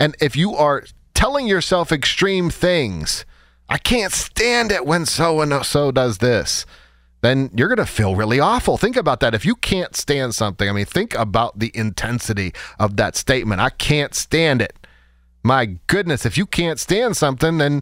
And 0.00 0.16
if 0.20 0.34
you 0.34 0.54
are 0.54 0.84
telling 1.24 1.46
yourself 1.46 1.90
extreme 1.90 2.50
things, 2.50 3.24
I 3.66 3.78
can't 3.78 4.12
stand 4.12 4.70
it 4.70 4.84
when 4.84 5.06
so 5.06 5.40
and 5.40 5.64
so 5.64 5.90
does 5.90 6.18
this 6.18 6.66
then 7.22 7.48
you're 7.54 7.68
going 7.68 7.78
to 7.78 7.90
feel 7.90 8.14
really 8.14 8.38
awful. 8.38 8.76
Think 8.76 8.96
about 8.96 9.20
that. 9.20 9.34
If 9.34 9.46
you 9.46 9.54
can't 9.54 9.96
stand 9.96 10.34
something, 10.34 10.68
I 10.68 10.72
mean, 10.72 10.84
think 10.84 11.14
about 11.14 11.58
the 11.58 11.72
intensity 11.74 12.52
of 12.78 12.98
that 12.98 13.16
statement. 13.16 13.62
I 13.62 13.70
can't 13.70 14.14
stand 14.14 14.60
it. 14.60 14.76
My 15.42 15.78
goodness, 15.86 16.26
if 16.26 16.36
you 16.36 16.44
can't 16.44 16.78
stand 16.78 17.16
something, 17.16 17.56
then 17.56 17.80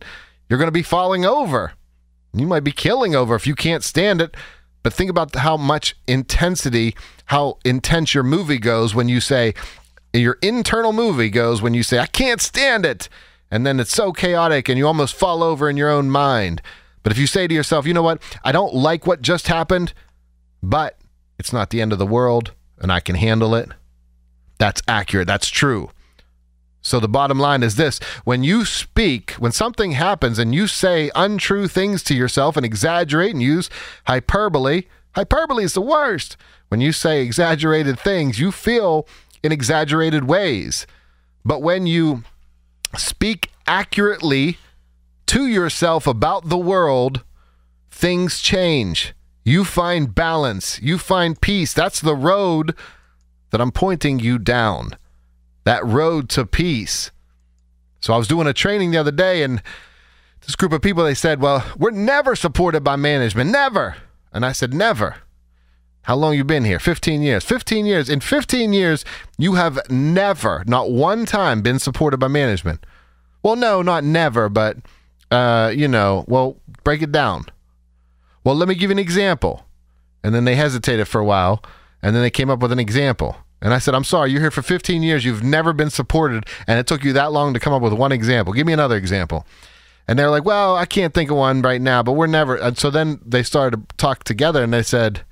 you're 0.49 0.61
going 0.61 0.69
to 0.69 0.71
be 0.71 0.85
falling 0.85 1.25
over. 1.25 1.73
You 2.33 2.47
might 2.47 2.63
be 2.63 2.71
killing 2.71 3.17
over 3.17 3.35
if 3.35 3.49
you 3.49 3.57
can't 3.57 3.83
stand 3.83 4.21
it. 4.21 4.37
But 4.85 4.93
think 4.93 5.11
about 5.11 5.35
how 5.35 5.57
much 5.57 5.97
intensity, 6.07 6.95
how 7.25 7.59
intense 7.65 8.15
your 8.15 8.23
movie 8.23 8.59
goes 8.59 8.95
when 8.95 9.09
you 9.09 9.21
say, 9.21 9.55
your 10.13 10.39
internal 10.41 10.93
movie 10.93 11.31
goes 11.31 11.61
when 11.61 11.75
you 11.75 11.83
say, 11.83 11.99
I 11.99 12.07
can't 12.07 12.41
stand 12.41 12.87
it. 12.87 13.09
And 13.53 13.67
then 13.67 13.79
it's 13.79 13.95
so 13.95 14.13
chaotic 14.13 14.71
and 14.71 14.79
you 14.79 14.87
almost 14.87 15.15
fall 15.15 15.43
over 15.43 15.69
in 15.69 15.77
your 15.77 15.91
own 15.91 16.09
mind. 16.09 16.63
But 17.03 17.13
if 17.13 17.19
you 17.19 17.27
say 17.27 17.47
to 17.47 17.55
yourself, 17.55 17.87
you 17.87 17.93
know 17.93 18.03
what, 18.03 18.23
I 18.43 18.51
don't 18.51 18.75
like 18.75 19.07
what 19.07 19.21
just 19.21 19.49
happened, 19.49 19.93
but 20.63 20.97
it's 21.39 21.53
not 21.53 21.69
the 21.69 21.83
end 21.83 21.93
of 21.93 21.99
the 21.99 22.07
world 22.07 22.53
and 22.81 22.91
I 22.91 23.01
can 23.01 23.15
handle 23.15 23.55
it, 23.55 23.69
that's 24.57 24.81
accurate. 24.89 25.27
That's 25.27 25.51
true. 25.51 25.91
So 26.81 26.99
the 26.99 27.09
bottom 27.09 27.39
line 27.39 27.63
is 27.63 27.77
this 27.77 27.99
when 28.25 28.43
you 28.43 28.65
speak, 28.65 29.33
when 29.33 29.53
something 29.53 29.93
happens 29.93 30.39
and 30.39 30.55
you 30.55 30.67
say 30.67 31.11
untrue 31.15 31.69
things 31.69 32.03
to 32.05 32.15
yourself 32.15 32.57
and 32.57 32.65
exaggerate 32.65 33.35
and 33.35 33.43
use 33.43 33.69
hyperbole, 34.07 34.85
hyperbole 35.15 35.65
is 35.65 35.75
the 35.75 35.83
worst. 35.83 36.39
When 36.69 36.81
you 36.81 36.91
say 36.91 37.21
exaggerated 37.23 38.01
things, 38.01 38.41
you 38.41 38.51
feel 38.51 39.07
in 39.43 39.53
exaggerated 39.53 40.25
ways. 40.25 40.87
But 41.45 41.61
when 41.61 41.87
you 41.87 42.25
speak 42.97 43.51
accurately, 43.67 44.59
to 45.27 45.47
yourself 45.47 46.07
about 46.07 46.49
the 46.49 46.59
world, 46.59 47.25
things 47.91 48.41
change. 48.41 49.15
You 49.45 49.65
find 49.65 50.15
balance, 50.15 50.81
you 50.83 50.99
find 50.99 51.41
peace. 51.41 51.73
That's 51.73 52.01
the 52.01 52.15
road 52.15 52.77
that 53.51 53.61
I'm 53.61 53.73
pointing 53.73 54.19
you 54.19 54.39
down. 54.39 54.97
That 55.65 55.85
road 55.87 56.29
to 56.31 56.45
peace. 56.45 57.11
So 58.01 58.13
I 58.13 58.19
was 58.19 58.29
doing 58.29 58.47
a 58.47 58.53
training 58.53 58.91
the 58.91 58.99
other 58.99 59.13
day 59.13 59.43
and 59.43 59.63
this 60.43 60.57
group 60.57 60.73
of 60.73 60.83
people 60.83 61.05
they 61.05 61.15
said, 61.15 61.41
"Well, 61.41 61.65
we're 61.79 61.93
never 61.93 62.35
supported 62.35 62.83
by 62.83 62.97
management, 62.97 63.51
never." 63.51 63.97
And 64.33 64.45
I 64.45 64.53
said, 64.53 64.75
"Never." 64.75 65.17
How 66.03 66.17
long 66.17 66.35
you 66.35 66.45
been 66.45 66.65
here? 66.65 66.79
15 66.79 67.23
years. 67.23 67.45
15 67.45 67.87
years. 67.87 68.09
In 68.09 68.21
15 68.21 68.73
years, 68.73 69.05
you 69.39 69.55
have 69.55 69.79
never, 69.89 70.65
not 70.67 70.91
one 70.91 71.27
time 71.27 71.63
been 71.63 71.79
supported 71.79 72.19
by 72.19 72.29
management. 72.29 72.85
Well, 73.43 73.57
no, 73.57 73.83
not 73.83 74.05
never, 74.05 74.49
but 74.49 74.79
uh, 75.31 75.73
you 75.75 75.89
know, 75.89 76.25
well, 76.29 76.57
break 76.85 77.03
it 77.03 77.13
down. 77.13 77.47
Well, 78.45 78.55
let 78.55 78.69
me 78.69 78.75
give 78.75 78.91
you 78.91 78.97
an 78.97 78.99
example. 78.99 79.65
And 80.25 80.35
then 80.35 80.45
they 80.45 80.55
hesitated 80.55 81.09
for 81.09 81.21
a 81.21 81.25
while, 81.25 81.63
and 82.01 82.15
then 82.15 82.23
they 82.23 82.31
came 82.31 82.51
up 82.51 82.61
with 82.61 82.73
an 82.73 82.79
example. 82.79 83.37
And 83.61 83.73
I 83.73 83.79
said, 83.79 83.95
I'm 83.95 84.05
sorry, 84.05 84.31
you're 84.31 84.41
here 84.41 84.51
for 84.51 84.63
15 84.63 85.03
years. 85.03 85.25
You've 85.25 85.43
never 85.43 85.73
been 85.73 85.91
supported, 85.91 86.47
and 86.67 86.79
it 86.79 86.87
took 86.87 87.05
you 87.05 87.13
that 87.13 87.33
long 87.33 87.55
to 87.55 87.61
come 87.61 87.73
up 87.73 87.83
with 87.83 87.93
one 87.93 88.13
example. 88.13 88.53
Give 88.53 88.67
me 88.67 88.73
another 88.73 88.97
example. 88.97 89.47
And 90.09 90.19
they're 90.19 90.31
like, 90.31 90.45
well, 90.45 90.77
I 90.77 90.85
can't 90.85 91.15
think 91.15 91.31
of 91.31 91.37
one 91.37 91.63
right 91.63 91.81
now, 91.81 92.03
but 92.03 92.13
we're 92.13 92.27
never. 92.27 92.57
And 92.57 92.77
so 92.77 92.91
then 92.91 93.21
they 93.25 93.45
started 93.45 93.89
to 93.89 93.97
talk 93.97 94.25
together, 94.25 94.63
and 94.63 94.73
they 94.73 94.83
said, 94.83 95.23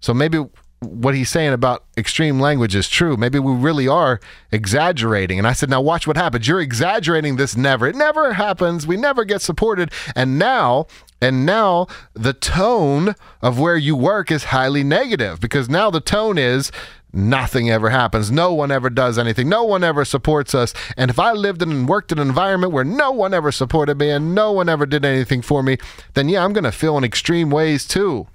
so 0.00 0.12
maybe 0.14 0.44
what 0.80 1.14
he's 1.14 1.28
saying 1.28 1.52
about 1.52 1.84
extreme 1.96 2.40
language 2.40 2.74
is 2.74 2.88
true. 2.88 3.16
Maybe 3.16 3.38
we 3.38 3.52
really 3.52 3.86
are 3.86 4.18
exaggerating. 4.50 5.38
And 5.38 5.46
I 5.46 5.52
said, 5.52 5.68
now 5.68 5.82
watch 5.82 6.06
what 6.06 6.16
happens. 6.16 6.48
You're 6.48 6.60
exaggerating 6.60 7.36
this 7.36 7.54
never. 7.54 7.86
It 7.86 7.96
never 7.96 8.32
happens. 8.32 8.86
We 8.86 8.96
never 8.96 9.24
get 9.24 9.42
supported. 9.42 9.92
And 10.16 10.38
now, 10.38 10.86
and 11.20 11.44
now 11.44 11.86
the 12.14 12.32
tone 12.32 13.14
of 13.42 13.58
where 13.58 13.76
you 13.76 13.94
work 13.94 14.30
is 14.30 14.44
highly 14.44 14.82
negative 14.82 15.38
because 15.38 15.68
now 15.68 15.90
the 15.90 16.00
tone 16.00 16.38
is 16.38 16.72
nothing 17.12 17.68
ever 17.68 17.90
happens. 17.90 18.30
No 18.30 18.54
one 18.54 18.70
ever 18.70 18.88
does 18.88 19.18
anything. 19.18 19.50
No 19.50 19.64
one 19.64 19.84
ever 19.84 20.06
supports 20.06 20.54
us. 20.54 20.72
And 20.96 21.10
if 21.10 21.18
I 21.18 21.32
lived 21.32 21.60
in 21.60 21.70
and 21.70 21.88
worked 21.88 22.10
in 22.10 22.18
an 22.18 22.28
environment 22.28 22.72
where 22.72 22.84
no 22.84 23.10
one 23.10 23.34
ever 23.34 23.52
supported 23.52 23.98
me 23.98 24.10
and 24.10 24.34
no 24.34 24.50
one 24.52 24.70
ever 24.70 24.86
did 24.86 25.04
anything 25.04 25.42
for 25.42 25.62
me, 25.62 25.76
then 26.14 26.30
yeah, 26.30 26.42
I'm 26.42 26.54
going 26.54 26.64
to 26.64 26.72
feel 26.72 26.96
in 26.96 27.04
extreme 27.04 27.50
ways 27.50 27.86
too. 27.86 28.28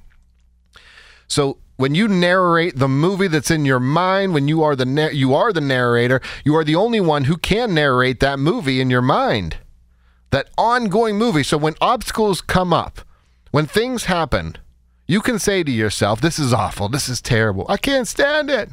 So 1.28 1.58
when 1.78 1.96
you 1.96 2.08
narrate 2.08 2.78
the 2.78 2.88
movie 2.88 3.28
that's 3.28 3.52
in 3.52 3.66
your 3.66 3.80
mind, 3.80 4.34
when 4.34 4.48
you 4.48 4.64
are 4.64 4.76
the 4.76 5.10
you 5.14 5.34
are 5.34 5.52
the 5.52 5.62
narrator, 5.62 6.22
you 6.44 6.56
are 6.56 6.64
the 6.64 6.76
only 6.76 7.00
one 7.00 7.26
who 7.26 7.38
can 7.38 7.74
narrate 7.74 8.20
that 8.22 8.40
movie 8.40 8.80
in 8.80 8.90
your 8.90 9.02
mind. 9.02 9.58
That 10.32 10.50
ongoing 10.58 11.18
movie. 11.18 11.44
So 11.44 11.58
when 11.58 11.76
obstacles 11.82 12.42
come 12.42 12.74
up, 12.74 13.02
when 13.52 13.66
things 13.66 14.06
happen, 14.06 14.58
you 15.08 15.22
can 15.22 15.40
say 15.40 15.64
to 15.64 15.72
yourself, 15.72 16.22
"This 16.22 16.40
is 16.40 16.54
awful. 16.54 16.90
This 16.90 17.08
is 17.10 17.22
terrible. 17.22 17.66
I 17.70 17.78
can't 17.78 18.08
stand 18.08 18.50
it." 18.50 18.70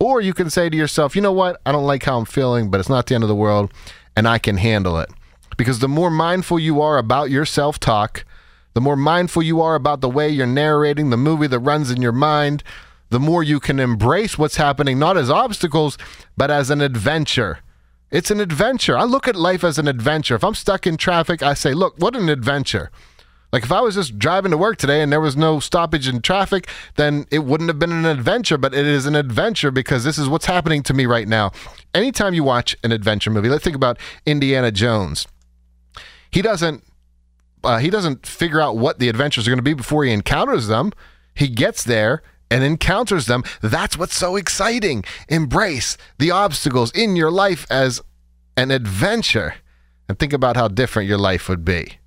Or 0.00 0.20
you 0.20 0.34
can 0.34 0.50
say 0.50 0.68
to 0.68 0.76
yourself, 0.76 1.16
"You 1.16 1.22
know 1.22 1.32
what? 1.32 1.60
I 1.66 1.72
don't 1.72 1.86
like 1.86 2.04
how 2.04 2.18
I'm 2.18 2.24
feeling, 2.24 2.70
but 2.70 2.80
it's 2.80 2.88
not 2.88 3.06
the 3.06 3.14
end 3.14 3.24
of 3.24 3.28
the 3.28 3.34
world 3.34 3.72
and 4.16 4.28
I 4.28 4.38
can 4.38 4.58
handle 4.58 4.98
it." 4.98 5.10
Because 5.56 5.80
the 5.80 5.88
more 5.88 6.10
mindful 6.10 6.60
you 6.60 6.80
are 6.80 6.98
about 6.98 7.30
your 7.30 7.44
self-talk, 7.44 8.24
the 8.78 8.82
more 8.82 8.94
mindful 8.94 9.42
you 9.42 9.60
are 9.60 9.74
about 9.74 10.00
the 10.00 10.08
way 10.08 10.28
you're 10.28 10.46
narrating 10.46 11.10
the 11.10 11.16
movie 11.16 11.48
that 11.48 11.58
runs 11.58 11.90
in 11.90 12.00
your 12.00 12.12
mind, 12.12 12.62
the 13.10 13.18
more 13.18 13.42
you 13.42 13.58
can 13.58 13.80
embrace 13.80 14.38
what's 14.38 14.54
happening 14.54 15.00
not 15.00 15.16
as 15.16 15.28
obstacles, 15.28 15.98
but 16.36 16.48
as 16.48 16.70
an 16.70 16.80
adventure. 16.80 17.58
It's 18.12 18.30
an 18.30 18.38
adventure. 18.38 18.96
I 18.96 19.02
look 19.02 19.26
at 19.26 19.34
life 19.34 19.64
as 19.64 19.80
an 19.80 19.88
adventure. 19.88 20.36
If 20.36 20.44
I'm 20.44 20.54
stuck 20.54 20.86
in 20.86 20.96
traffic, 20.96 21.42
I 21.42 21.54
say, 21.54 21.74
look, 21.74 21.98
what 21.98 22.14
an 22.14 22.28
adventure. 22.28 22.92
Like 23.52 23.64
if 23.64 23.72
I 23.72 23.80
was 23.80 23.96
just 23.96 24.16
driving 24.16 24.52
to 24.52 24.56
work 24.56 24.76
today 24.76 25.02
and 25.02 25.10
there 25.10 25.20
was 25.20 25.36
no 25.36 25.58
stoppage 25.58 26.06
in 26.06 26.22
traffic, 26.22 26.68
then 26.94 27.26
it 27.32 27.40
wouldn't 27.40 27.70
have 27.70 27.80
been 27.80 27.90
an 27.90 28.06
adventure, 28.06 28.58
but 28.58 28.74
it 28.74 28.86
is 28.86 29.06
an 29.06 29.16
adventure 29.16 29.72
because 29.72 30.04
this 30.04 30.18
is 30.18 30.28
what's 30.28 30.46
happening 30.46 30.84
to 30.84 30.94
me 30.94 31.04
right 31.04 31.26
now. 31.26 31.50
Anytime 31.96 32.32
you 32.32 32.44
watch 32.44 32.76
an 32.84 32.92
adventure 32.92 33.30
movie, 33.30 33.48
let's 33.48 33.64
think 33.64 33.74
about 33.74 33.98
Indiana 34.24 34.70
Jones. 34.70 35.26
He 36.30 36.42
doesn't 36.42 36.84
uh, 37.64 37.78
he 37.78 37.90
doesn't 37.90 38.26
figure 38.26 38.60
out 38.60 38.76
what 38.76 38.98
the 38.98 39.08
adventures 39.08 39.46
are 39.46 39.50
going 39.50 39.58
to 39.58 39.62
be 39.62 39.74
before 39.74 40.04
he 40.04 40.12
encounters 40.12 40.68
them. 40.68 40.92
He 41.34 41.48
gets 41.48 41.84
there 41.84 42.22
and 42.50 42.64
encounters 42.64 43.26
them, 43.26 43.44
that's 43.60 43.96
what's 43.96 44.16
so 44.16 44.36
exciting. 44.36 45.04
Embrace 45.28 45.96
the 46.18 46.30
obstacles 46.30 46.90
in 46.92 47.16
your 47.16 47.30
life 47.30 47.66
as 47.70 48.00
an 48.56 48.70
adventure 48.70 49.56
and 50.08 50.18
think 50.18 50.32
about 50.32 50.56
how 50.56 50.68
different 50.68 51.08
your 51.08 51.18
life 51.18 51.48
would 51.48 51.64
be. 51.64 51.98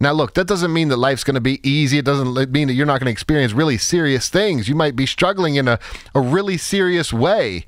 Now, 0.00 0.12
look, 0.12 0.34
that 0.34 0.48
doesn't 0.48 0.72
mean 0.72 0.88
that 0.88 0.96
life's 0.96 1.24
going 1.24 1.36
to 1.36 1.40
be 1.40 1.66
easy. 1.68 1.98
It 1.98 2.04
doesn't 2.04 2.50
mean 2.50 2.66
that 2.68 2.74
you're 2.74 2.84
not 2.84 2.98
going 2.98 3.06
to 3.06 3.12
experience 3.12 3.52
really 3.52 3.78
serious 3.78 4.28
things. 4.28 4.68
You 4.68 4.74
might 4.74 4.96
be 4.96 5.06
struggling 5.06 5.54
in 5.54 5.68
a, 5.68 5.78
a 6.14 6.20
really 6.20 6.58
serious 6.58 7.12
way, 7.12 7.64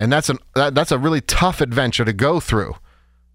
and 0.00 0.12
that's, 0.12 0.28
an, 0.28 0.38
that, 0.56 0.74
that's 0.74 0.90
a 0.92 0.98
really 0.98 1.20
tough 1.20 1.60
adventure 1.60 2.04
to 2.04 2.12
go 2.12 2.40
through. 2.40 2.74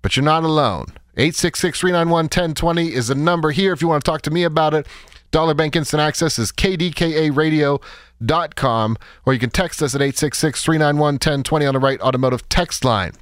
But 0.01 0.16
you're 0.16 0.26
not 0.26 0.43
alone. 0.43 0.88
866 1.18 1.80
391 1.80 2.26
1020 2.26 2.93
is 2.93 3.07
the 3.07 3.16
number 3.16 3.51
here 3.51 3.72
if 3.72 3.82
you 3.82 3.88
want 3.88 4.03
to 4.03 4.11
talk 4.11 4.22
to 4.24 4.32
me 4.32 4.43
about 4.43 4.74
it. 4.74 4.86
Dollar 5.32 5.53
Bank 5.53 5.74
Instant 5.76 6.01
Access 6.01 6.39
is 6.39 6.51
kdkaradio.com, 6.51 8.97
or 9.26 9.34
you 9.34 9.39
can 9.39 9.49
text 9.49 9.82
us 9.82 9.95
at 9.95 10.01
866 10.01 10.63
391 10.63 11.16
1020 11.16 11.66
on 11.66 11.74
the 11.74 11.80
Wright 11.80 12.01
Automotive 12.01 12.47
text 12.49 12.84
line. 12.86 13.13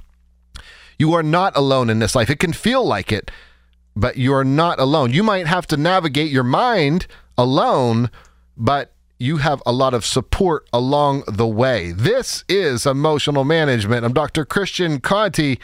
You 0.98 1.14
are 1.14 1.22
not 1.22 1.56
alone 1.56 1.88
in 1.90 2.00
this 2.00 2.14
life. 2.14 2.30
It 2.30 2.38
can 2.38 2.52
feel 2.52 2.84
like 2.84 3.10
it, 3.12 3.30
but 3.96 4.16
you 4.16 4.32
are 4.34 4.44
not 4.44 4.80
alone. 4.80 5.12
You 5.12 5.22
might 5.22 5.46
have 5.46 5.66
to 5.68 5.76
navigate 5.76 6.30
your 6.30 6.44
mind 6.44 7.06
alone, 7.38 8.10
but 8.56 8.92
you 9.18 9.36
have 9.38 9.62
a 9.64 9.72
lot 9.72 9.94
of 9.94 10.04
support 10.04 10.68
along 10.72 11.22
the 11.26 11.46
way. 11.46 11.92
This 11.92 12.44
is 12.48 12.86
emotional 12.86 13.44
management. 13.44 14.04
I'm 14.04 14.12
Dr. 14.12 14.44
Christian 14.44 15.00
Conte 15.00 15.56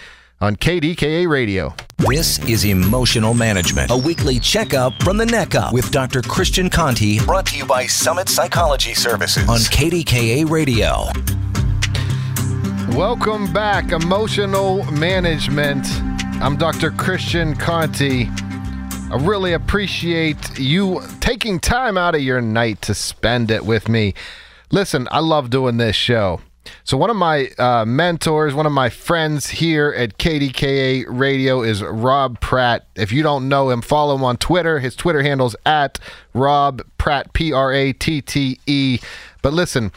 on 0.43 0.57
KDKA 0.57 1.29
Radio. 1.29 1.75
This 1.99 2.39
is 2.49 2.65
Emotional 2.65 3.35
Management, 3.35 3.91
a 3.91 3.97
weekly 3.97 4.41
checkup 4.41 4.95
from 5.03 5.19
the 5.19 5.27
neck 5.27 5.55
up 5.55 5.75
with 5.75 5.91
Dr. 5.91 6.23
Christian 6.23 6.71
Conte, 6.71 7.19
brought 7.27 7.45
to 7.47 7.59
you 7.59 7.67
by 7.67 7.85
Summit 7.87 8.27
Psychology 8.27 8.95
Services 8.95 9.47
on 9.51 9.59
KDKA 9.59 10.49
Radio. 10.49 11.09
Welcome 12.97 13.53
back, 13.53 13.93
Emotional 13.93 14.83
Management. 14.93 15.87
I'm 16.43 16.57
Dr. 16.57 16.91
Christian 16.93 17.55
Conte. 17.55 18.27
I 18.27 19.17
really 19.21 19.53
appreciate 19.53 20.59
you 20.59 21.03
taking 21.21 21.61
time 21.61 21.99
out 21.99 22.15
of 22.15 22.23
your 22.23 22.41
night 22.41 22.81
to 22.83 22.95
spend 22.95 23.51
it 23.51 23.67
with 23.67 23.91
me. 23.91 24.15
Listen, 24.71 25.07
I 25.11 25.19
love 25.19 25.51
doing 25.51 25.77
this 25.77 25.97
show. 25.97 26.41
So, 26.85 26.97
one 26.97 27.11
of 27.11 27.17
my 27.17 27.49
uh, 27.59 27.85
mentors, 27.85 28.55
one 28.55 28.67
of 28.67 28.73
my 28.73 28.91
friends 28.91 29.49
here 29.49 29.95
at 29.97 30.19
KDKA 30.19 31.07
Radio 31.09 31.63
is 31.63 31.83
Rob 31.83 32.41
Pratte. 32.41 32.83
If 32.95 33.13
you 33.13 33.23
don't 33.23 33.49
know 33.49 33.71
him, 33.71 33.83
follow 33.83 34.15
him 34.15 34.25
on 34.25 34.37
Twitter. 34.37 34.79
His 34.79 34.95
Twitter 34.95 35.23
handle's 35.23 35.57
at 35.65 35.99
Rob 36.35 36.83
Pratte, 36.99 37.33
P 37.33 37.53
R 37.53 37.73
A 37.73 37.93
T 37.93 38.21
T 38.21 38.61
E. 38.67 38.99
But 39.43 39.53
listen, 39.53 39.93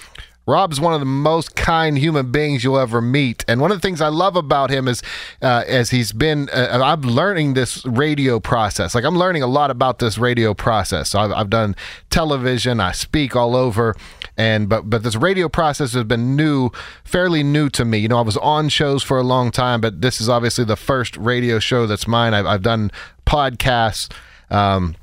Rob's 0.46 0.80
one 0.80 0.94
of 0.94 1.00
the 1.00 1.06
most 1.06 1.56
kind 1.56 1.98
human 1.98 2.32
beings 2.32 2.64
you'll 2.64 2.78
ever 2.78 3.02
meet, 3.02 3.46
and 3.48 3.62
one 3.62 3.72
of 3.72 3.78
the 3.78 3.82
things 3.82 4.02
I 4.02 4.10
love 4.10 4.36
about 4.36 4.70
him 4.70 4.88
is, 4.88 5.02
uh, 5.42 5.64
as 5.68 5.92
he's 5.92 6.12
been, 6.12 6.50
uh, 6.50 6.82
I'm 6.84 7.02
learning 7.02 7.54
this 7.54 7.86
radio 7.86 8.40
process. 8.40 8.94
Like 8.94 9.06
I'm 9.06 9.18
learning 9.18 9.42
a 9.42 9.48
lot 9.48 9.72
about 9.72 10.00
this 10.00 10.18
radio 10.18 10.54
process. 10.54 11.12
So 11.12 11.20
I've, 11.20 11.32
I've 11.32 11.50
done 11.50 11.76
television, 12.10 12.80
I 12.80 12.92
speak 12.92 13.36
all 13.36 13.56
over, 13.56 13.96
and 14.38 14.68
but 14.68 14.90
but 14.90 15.04
this 15.04 15.16
radio 15.16 15.48
process 15.48 15.94
has 15.94 16.04
been 16.04 16.36
new, 16.36 16.72
fairly 17.06 17.44
new 17.44 17.70
to 17.70 17.86
me. 17.86 18.00
You 18.00 18.10
know, 18.10 18.18
I 18.18 18.22
was 18.22 18.38
on 18.38 18.68
shows 18.68 19.02
for 19.02 19.18
a 19.18 19.24
long 19.24 19.50
time, 19.50 19.80
but 19.80 20.02
this 20.02 20.20
is 20.20 20.28
obviously 20.28 20.66
the 20.66 20.76
first 20.76 21.16
radio 21.16 21.60
show 21.60 21.88
that's 21.88 22.08
mine. 22.08 22.34
I've, 22.34 22.46
I've 22.46 22.64
done 22.64 22.92
podcasts. 23.26 24.12
Um, 24.50 24.96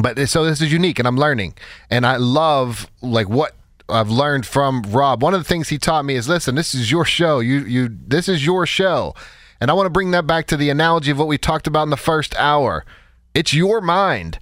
but 0.00 0.28
so 0.28 0.44
this 0.44 0.60
is 0.60 0.72
unique 0.72 0.98
and 0.98 1.06
I'm 1.06 1.18
learning 1.18 1.54
and 1.90 2.06
I 2.06 2.16
love 2.16 2.88
like 3.02 3.28
what 3.28 3.54
I've 3.92 4.10
learned 4.10 4.46
from 4.46 4.82
Rob. 4.82 5.22
One 5.22 5.34
of 5.34 5.40
the 5.40 5.48
things 5.48 5.68
he 5.68 5.78
taught 5.78 6.04
me 6.04 6.14
is 6.14 6.28
listen, 6.28 6.54
this 6.54 6.74
is 6.74 6.90
your 6.90 7.04
show. 7.04 7.40
You 7.40 7.60
you 7.60 7.88
this 7.90 8.28
is 8.28 8.44
your 8.44 8.66
show. 8.66 9.14
And 9.60 9.70
I 9.70 9.74
want 9.74 9.86
to 9.86 9.90
bring 9.90 10.10
that 10.10 10.26
back 10.26 10.46
to 10.48 10.56
the 10.56 10.70
analogy 10.70 11.12
of 11.12 11.18
what 11.18 11.28
we 11.28 11.38
talked 11.38 11.66
about 11.68 11.84
in 11.84 11.90
the 11.90 11.96
first 11.96 12.34
hour. 12.36 12.84
It's 13.34 13.54
your 13.54 13.80
mind. 13.80 14.38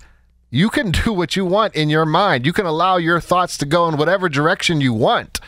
You 0.51 0.70
can 0.70 0.90
do 1.05 1.12
what 1.12 1.36
you 1.36 1.44
want 1.44 1.74
in 1.74 1.90
your 1.90 2.07
mind. 2.07 2.46
You 2.46 2.53
can 2.53 2.66
allow 2.66 2.96
your 2.96 3.20
thoughts 3.20 3.59
to 3.59 3.66
go 3.66 3.88
in 3.88 3.96
whatever 3.96 4.28
direction 4.28 4.80
you 4.80 4.92
want. 4.92 5.40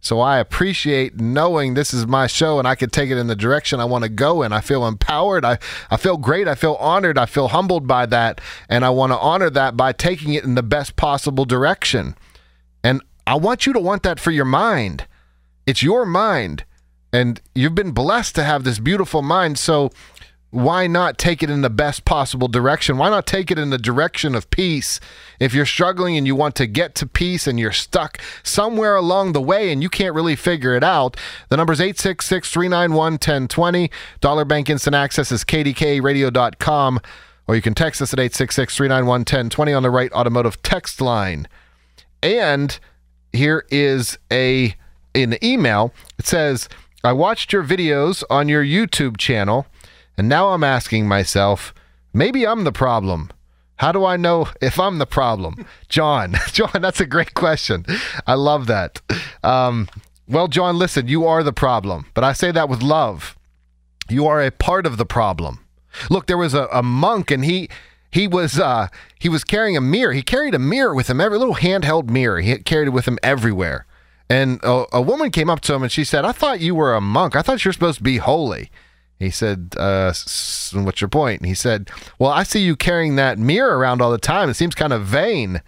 So 0.00 0.20
I 0.20 0.38
appreciate 0.38 1.20
knowing 1.20 1.74
this 1.74 1.92
is 1.92 2.06
my 2.06 2.28
show 2.28 2.58
and 2.58 2.68
I 2.68 2.76
can 2.76 2.88
take 2.88 3.10
it 3.10 3.18
in 3.18 3.26
the 3.26 3.34
direction 3.34 3.80
I 3.80 3.84
want 3.84 4.04
to 4.04 4.08
go 4.08 4.42
in. 4.42 4.52
I 4.52 4.60
feel 4.60 4.86
empowered. 4.86 5.44
I, 5.44 5.58
I 5.90 5.96
feel 5.96 6.16
great. 6.16 6.46
I 6.46 6.54
feel 6.54 6.74
honored. 6.74 7.18
I 7.18 7.26
feel 7.26 7.48
humbled 7.48 7.88
by 7.88 8.06
that. 8.06 8.40
And 8.68 8.84
I 8.84 8.90
want 8.90 9.12
to 9.12 9.18
honor 9.18 9.50
that 9.50 9.76
by 9.76 9.92
taking 9.92 10.34
it 10.34 10.44
in 10.44 10.54
the 10.54 10.62
best 10.62 10.94
possible 10.94 11.44
direction. 11.44 12.16
I 13.28 13.34
want 13.34 13.66
you 13.66 13.74
to 13.74 13.78
want 13.78 14.04
that 14.04 14.18
for 14.18 14.30
your 14.30 14.46
mind. 14.46 15.06
It's 15.66 15.82
your 15.82 16.06
mind. 16.06 16.64
And 17.12 17.38
you've 17.54 17.74
been 17.74 17.90
blessed 17.90 18.34
to 18.36 18.42
have 18.42 18.64
this 18.64 18.78
beautiful 18.78 19.20
mind. 19.20 19.58
So 19.58 19.90
why 20.48 20.86
not 20.86 21.18
take 21.18 21.42
it 21.42 21.50
in 21.50 21.60
the 21.60 21.68
best 21.68 22.06
possible 22.06 22.48
direction? 22.48 22.96
Why 22.96 23.10
not 23.10 23.26
take 23.26 23.50
it 23.50 23.58
in 23.58 23.68
the 23.68 23.76
direction 23.76 24.34
of 24.34 24.48
peace? 24.48 24.98
If 25.38 25.52
you're 25.52 25.66
struggling 25.66 26.16
and 26.16 26.26
you 26.26 26.34
want 26.34 26.54
to 26.54 26.66
get 26.66 26.94
to 26.96 27.06
peace 27.06 27.46
and 27.46 27.60
you're 27.60 27.70
stuck 27.70 28.18
somewhere 28.42 28.96
along 28.96 29.34
the 29.34 29.42
way 29.42 29.70
and 29.70 29.82
you 29.82 29.90
can't 29.90 30.14
really 30.14 30.34
figure 30.34 30.74
it 30.74 30.82
out, 30.82 31.14
the 31.50 31.58
number 31.58 31.74
is 31.74 31.82
866 31.82 32.50
391 32.50 32.96
1020. 33.12 33.90
Dollar 34.22 34.46
Bank 34.46 34.70
Instant 34.70 34.96
Access 34.96 35.30
is 35.30 35.44
kdkaradio.com, 35.44 37.00
or 37.46 37.54
you 37.54 37.60
can 37.60 37.74
text 37.74 38.00
us 38.00 38.14
at 38.14 38.20
866 38.20 38.74
391 38.74 39.20
1020 39.20 39.72
on 39.74 39.82
the 39.82 39.90
Wright 39.90 40.12
Automotive 40.12 40.62
text 40.62 41.02
line. 41.02 41.46
And 42.22 42.80
here 43.32 43.64
is 43.70 44.18
a 44.32 44.74
an 45.14 45.42
email. 45.42 45.92
It 46.18 46.26
says, 46.26 46.68
"I 47.02 47.12
watched 47.12 47.52
your 47.52 47.64
videos 47.64 48.22
on 48.30 48.48
your 48.48 48.64
YouTube 48.64 49.16
channel, 49.16 49.66
and 50.16 50.28
now 50.28 50.50
I'm 50.50 50.64
asking 50.64 51.08
myself, 51.08 51.74
maybe 52.12 52.46
I'm 52.46 52.64
the 52.64 52.72
problem." 52.72 53.30
How 53.76 53.92
do 53.92 54.04
I 54.04 54.16
know 54.16 54.48
if 54.60 54.80
I'm 54.80 54.98
the 54.98 55.06
problem? 55.06 55.64
John, 55.88 56.34
John, 56.52 56.82
that's 56.82 57.00
a 57.00 57.06
great 57.06 57.34
question. 57.34 57.86
I 58.26 58.34
love 58.34 58.66
that. 58.66 59.00
Um, 59.44 59.88
well, 60.26 60.48
John, 60.48 60.76
listen, 60.78 61.08
you 61.08 61.26
are 61.26 61.42
the 61.42 61.52
problem, 61.52 62.06
but 62.12 62.24
I 62.24 62.32
say 62.32 62.50
that 62.50 62.68
with 62.68 62.82
love. 62.82 63.36
You 64.10 64.26
are 64.26 64.42
a 64.42 64.50
part 64.50 64.84
of 64.84 64.96
the 64.96 65.06
problem. 65.06 65.64
Look, 66.10 66.26
there 66.26 66.36
was 66.36 66.54
a, 66.54 66.68
a 66.72 66.82
monk, 66.82 67.30
and 67.30 67.44
he 67.44 67.68
he 68.10 68.26
was 68.26 68.58
uh, 68.58 68.88
he 69.18 69.28
was 69.28 69.44
carrying 69.44 69.76
a 69.76 69.80
mirror. 69.80 70.12
He 70.12 70.22
carried 70.22 70.54
a 70.54 70.58
mirror 70.58 70.94
with 70.94 71.08
him, 71.08 71.20
every 71.20 71.38
little 71.38 71.56
handheld 71.56 72.08
mirror. 72.08 72.40
He 72.40 72.56
carried 72.58 72.88
it 72.88 72.92
with 72.92 73.06
him 73.06 73.18
everywhere. 73.22 73.86
And 74.30 74.60
a, 74.62 74.84
a, 74.92 75.00
woman 75.00 75.30
came 75.30 75.48
up 75.48 75.60
to 75.60 75.74
him 75.74 75.82
and 75.82 75.92
she 75.92 76.04
said, 76.04 76.24
"I 76.24 76.32
thought 76.32 76.60
you 76.60 76.74
were 76.74 76.94
a 76.94 77.00
monk. 77.00 77.34
I 77.34 77.42
thought 77.42 77.64
you 77.64 77.68
were 77.68 77.74
supposed 77.74 77.98
to 77.98 78.04
be 78.04 78.18
holy." 78.18 78.70
He 79.18 79.30
said, 79.30 79.74
uh, 79.76 80.12
"What's 80.72 81.00
your 81.00 81.08
point?" 81.08 81.40
And 81.40 81.48
he 81.48 81.54
said, 81.54 81.90
"Well, 82.18 82.30
I 82.30 82.42
see 82.42 82.60
you 82.60 82.76
carrying 82.76 83.16
that 83.16 83.38
mirror 83.38 83.78
around 83.78 84.00
all 84.00 84.10
the 84.10 84.18
time. 84.18 84.48
It 84.48 84.54
seems 84.54 84.74
kind 84.74 84.92
of 84.92 85.04
vain." 85.04 85.62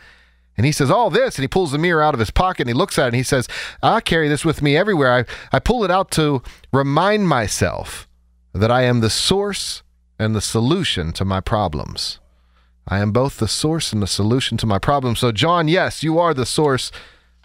And 0.56 0.66
he 0.66 0.72
says, 0.72 0.90
All 0.90 1.08
this. 1.08 1.36
And 1.36 1.42
he 1.42 1.48
pulls 1.48 1.72
the 1.72 1.78
mirror 1.78 2.02
out 2.02 2.12
of 2.12 2.20
his 2.20 2.30
pocket 2.30 2.62
and 2.62 2.68
he 2.68 2.74
looks 2.74 2.98
at 2.98 3.04
it 3.04 3.06
and 3.06 3.16
he 3.16 3.22
says, 3.22 3.48
I 3.82 4.02
carry 4.02 4.28
this 4.28 4.44
with 4.44 4.60
me 4.60 4.76
everywhere. 4.76 5.10
I, 5.10 5.56
I 5.56 5.58
pull 5.58 5.84
it 5.84 5.90
out 5.90 6.10
to 6.10 6.42
remind 6.70 7.28
myself 7.28 8.06
that 8.52 8.70
I 8.70 8.82
am 8.82 9.00
the 9.00 9.08
source 9.08 9.82
and 10.18 10.34
the 10.34 10.42
solution 10.42 11.12
to 11.14 11.24
my 11.24 11.40
problems. 11.40 12.18
I 12.88 12.98
am 12.98 13.12
both 13.12 13.38
the 13.38 13.48
source 13.48 13.92
and 13.92 14.02
the 14.02 14.06
solution 14.06 14.56
to 14.58 14.66
my 14.66 14.78
problem. 14.78 15.16
So, 15.16 15.32
John, 15.32 15.68
yes, 15.68 16.02
you 16.02 16.18
are 16.18 16.34
the 16.34 16.46
source, 16.46 16.90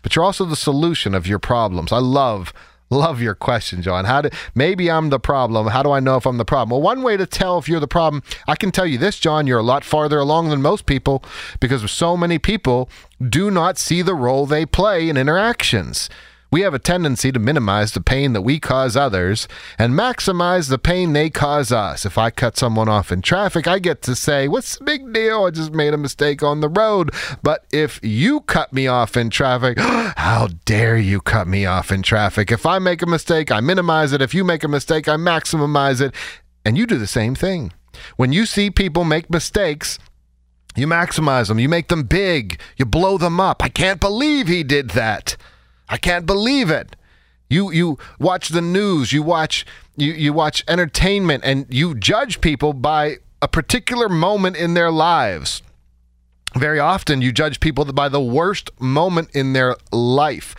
but 0.01 0.15
you're 0.15 0.25
also 0.25 0.45
the 0.45 0.55
solution 0.55 1.13
of 1.13 1.27
your 1.27 1.39
problems. 1.39 1.91
I 1.91 1.99
love, 1.99 2.53
love 2.89 3.21
your 3.21 3.35
question, 3.35 3.81
John. 3.81 4.05
How 4.05 4.21
do 4.21 4.29
maybe 4.55 4.89
I'm 4.89 5.09
the 5.09 5.19
problem? 5.19 5.67
How 5.67 5.83
do 5.83 5.91
I 5.91 5.99
know 5.99 6.17
if 6.17 6.25
I'm 6.25 6.37
the 6.37 6.45
problem? 6.45 6.71
Well, 6.71 6.81
one 6.81 7.03
way 7.03 7.17
to 7.17 7.25
tell 7.25 7.57
if 7.57 7.69
you're 7.69 7.79
the 7.79 7.87
problem, 7.87 8.23
I 8.47 8.55
can 8.55 8.71
tell 8.71 8.87
you 8.87 8.97
this, 8.97 9.19
John, 9.19 9.45
you're 9.45 9.59
a 9.59 9.63
lot 9.63 9.83
farther 9.83 10.19
along 10.19 10.49
than 10.49 10.61
most 10.61 10.85
people 10.85 11.23
because 11.59 11.89
so 11.91 12.17
many 12.17 12.39
people 12.39 12.89
do 13.27 13.51
not 13.51 13.77
see 13.77 14.01
the 14.01 14.15
role 14.15 14.45
they 14.45 14.65
play 14.65 15.09
in 15.09 15.17
interactions. 15.17 16.09
We 16.55 16.61
have 16.61 16.73
a 16.73 16.79
tendency 16.79 17.33
to 17.33 17.37
minimize 17.37 17.91
the 17.91 17.99
pain 17.99 18.31
that 18.31 18.43
we 18.43 18.61
cause 18.61 18.95
others 18.95 19.45
and 19.77 19.91
maximize 19.91 20.69
the 20.69 20.77
pain 20.77 21.11
they 21.11 21.29
cause 21.29 21.69
us. 21.69 22.05
If 22.05 22.17
I 22.17 22.29
cut 22.29 22.55
someone 22.55 22.87
off 22.87 23.11
in 23.11 23.21
traffic, 23.21 23.67
I 23.67 23.77
get 23.77 24.01
to 24.03 24.15
say, 24.15 24.47
What's 24.47 24.77
the 24.77 24.85
big 24.85 25.11
deal? 25.11 25.43
I 25.43 25.49
just 25.49 25.73
made 25.73 25.93
a 25.93 25.97
mistake 25.97 26.43
on 26.43 26.61
the 26.61 26.69
road. 26.69 27.13
But 27.43 27.65
if 27.73 27.99
you 28.01 28.39
cut 28.39 28.71
me 28.71 28.87
off 28.87 29.17
in 29.17 29.29
traffic, 29.31 29.77
how 29.79 30.47
dare 30.63 30.95
you 30.95 31.19
cut 31.19 31.45
me 31.45 31.65
off 31.65 31.91
in 31.91 32.01
traffic? 32.01 32.49
If 32.53 32.65
I 32.65 32.79
make 32.79 33.01
a 33.01 33.05
mistake, 33.05 33.51
I 33.51 33.59
minimize 33.59 34.13
it. 34.13 34.21
If 34.21 34.33
you 34.33 34.45
make 34.45 34.63
a 34.63 34.69
mistake, 34.69 35.09
I 35.09 35.17
maximize 35.17 35.99
it. 35.99 36.15
And 36.63 36.77
you 36.77 36.85
do 36.85 36.97
the 36.97 37.05
same 37.05 37.35
thing. 37.35 37.73
When 38.15 38.31
you 38.31 38.45
see 38.45 38.71
people 38.71 39.03
make 39.03 39.29
mistakes, 39.29 39.99
you 40.73 40.87
maximize 40.87 41.49
them, 41.49 41.59
you 41.59 41.67
make 41.67 41.89
them 41.89 42.03
big, 42.03 42.61
you 42.77 42.85
blow 42.85 43.17
them 43.17 43.41
up. 43.41 43.61
I 43.61 43.67
can't 43.67 43.99
believe 43.99 44.47
he 44.47 44.63
did 44.63 44.91
that. 44.91 45.35
I 45.89 45.97
can't 45.97 46.25
believe 46.25 46.69
it. 46.69 46.95
You 47.49 47.71
you 47.71 47.97
watch 48.19 48.49
the 48.49 48.61
news, 48.61 49.13
you 49.13 49.21
watch 49.21 49.65
you, 49.95 50.13
you 50.13 50.33
watch 50.33 50.63
entertainment 50.67 51.43
and 51.45 51.65
you 51.69 51.95
judge 51.95 52.41
people 52.41 52.73
by 52.73 53.17
a 53.41 53.47
particular 53.47 54.09
moment 54.09 54.55
in 54.55 54.73
their 54.73 54.91
lives. 54.91 55.61
Very 56.55 56.79
often, 56.79 57.21
you 57.21 57.31
judge 57.31 57.59
people 57.59 57.85
by 57.85 58.09
the 58.09 58.21
worst 58.21 58.71
moment 58.79 59.29
in 59.33 59.53
their 59.53 59.75
life. 59.91 60.55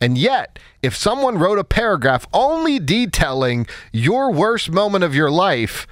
And 0.00 0.18
yet, 0.18 0.58
if 0.82 0.94
someone 0.94 1.38
wrote 1.38 1.58
a 1.58 1.64
paragraph 1.64 2.26
only 2.32 2.78
detailing 2.78 3.66
your 3.92 4.30
worst 4.30 4.70
moment 4.70 5.04
of 5.04 5.14
your 5.14 5.30
life, 5.30 5.86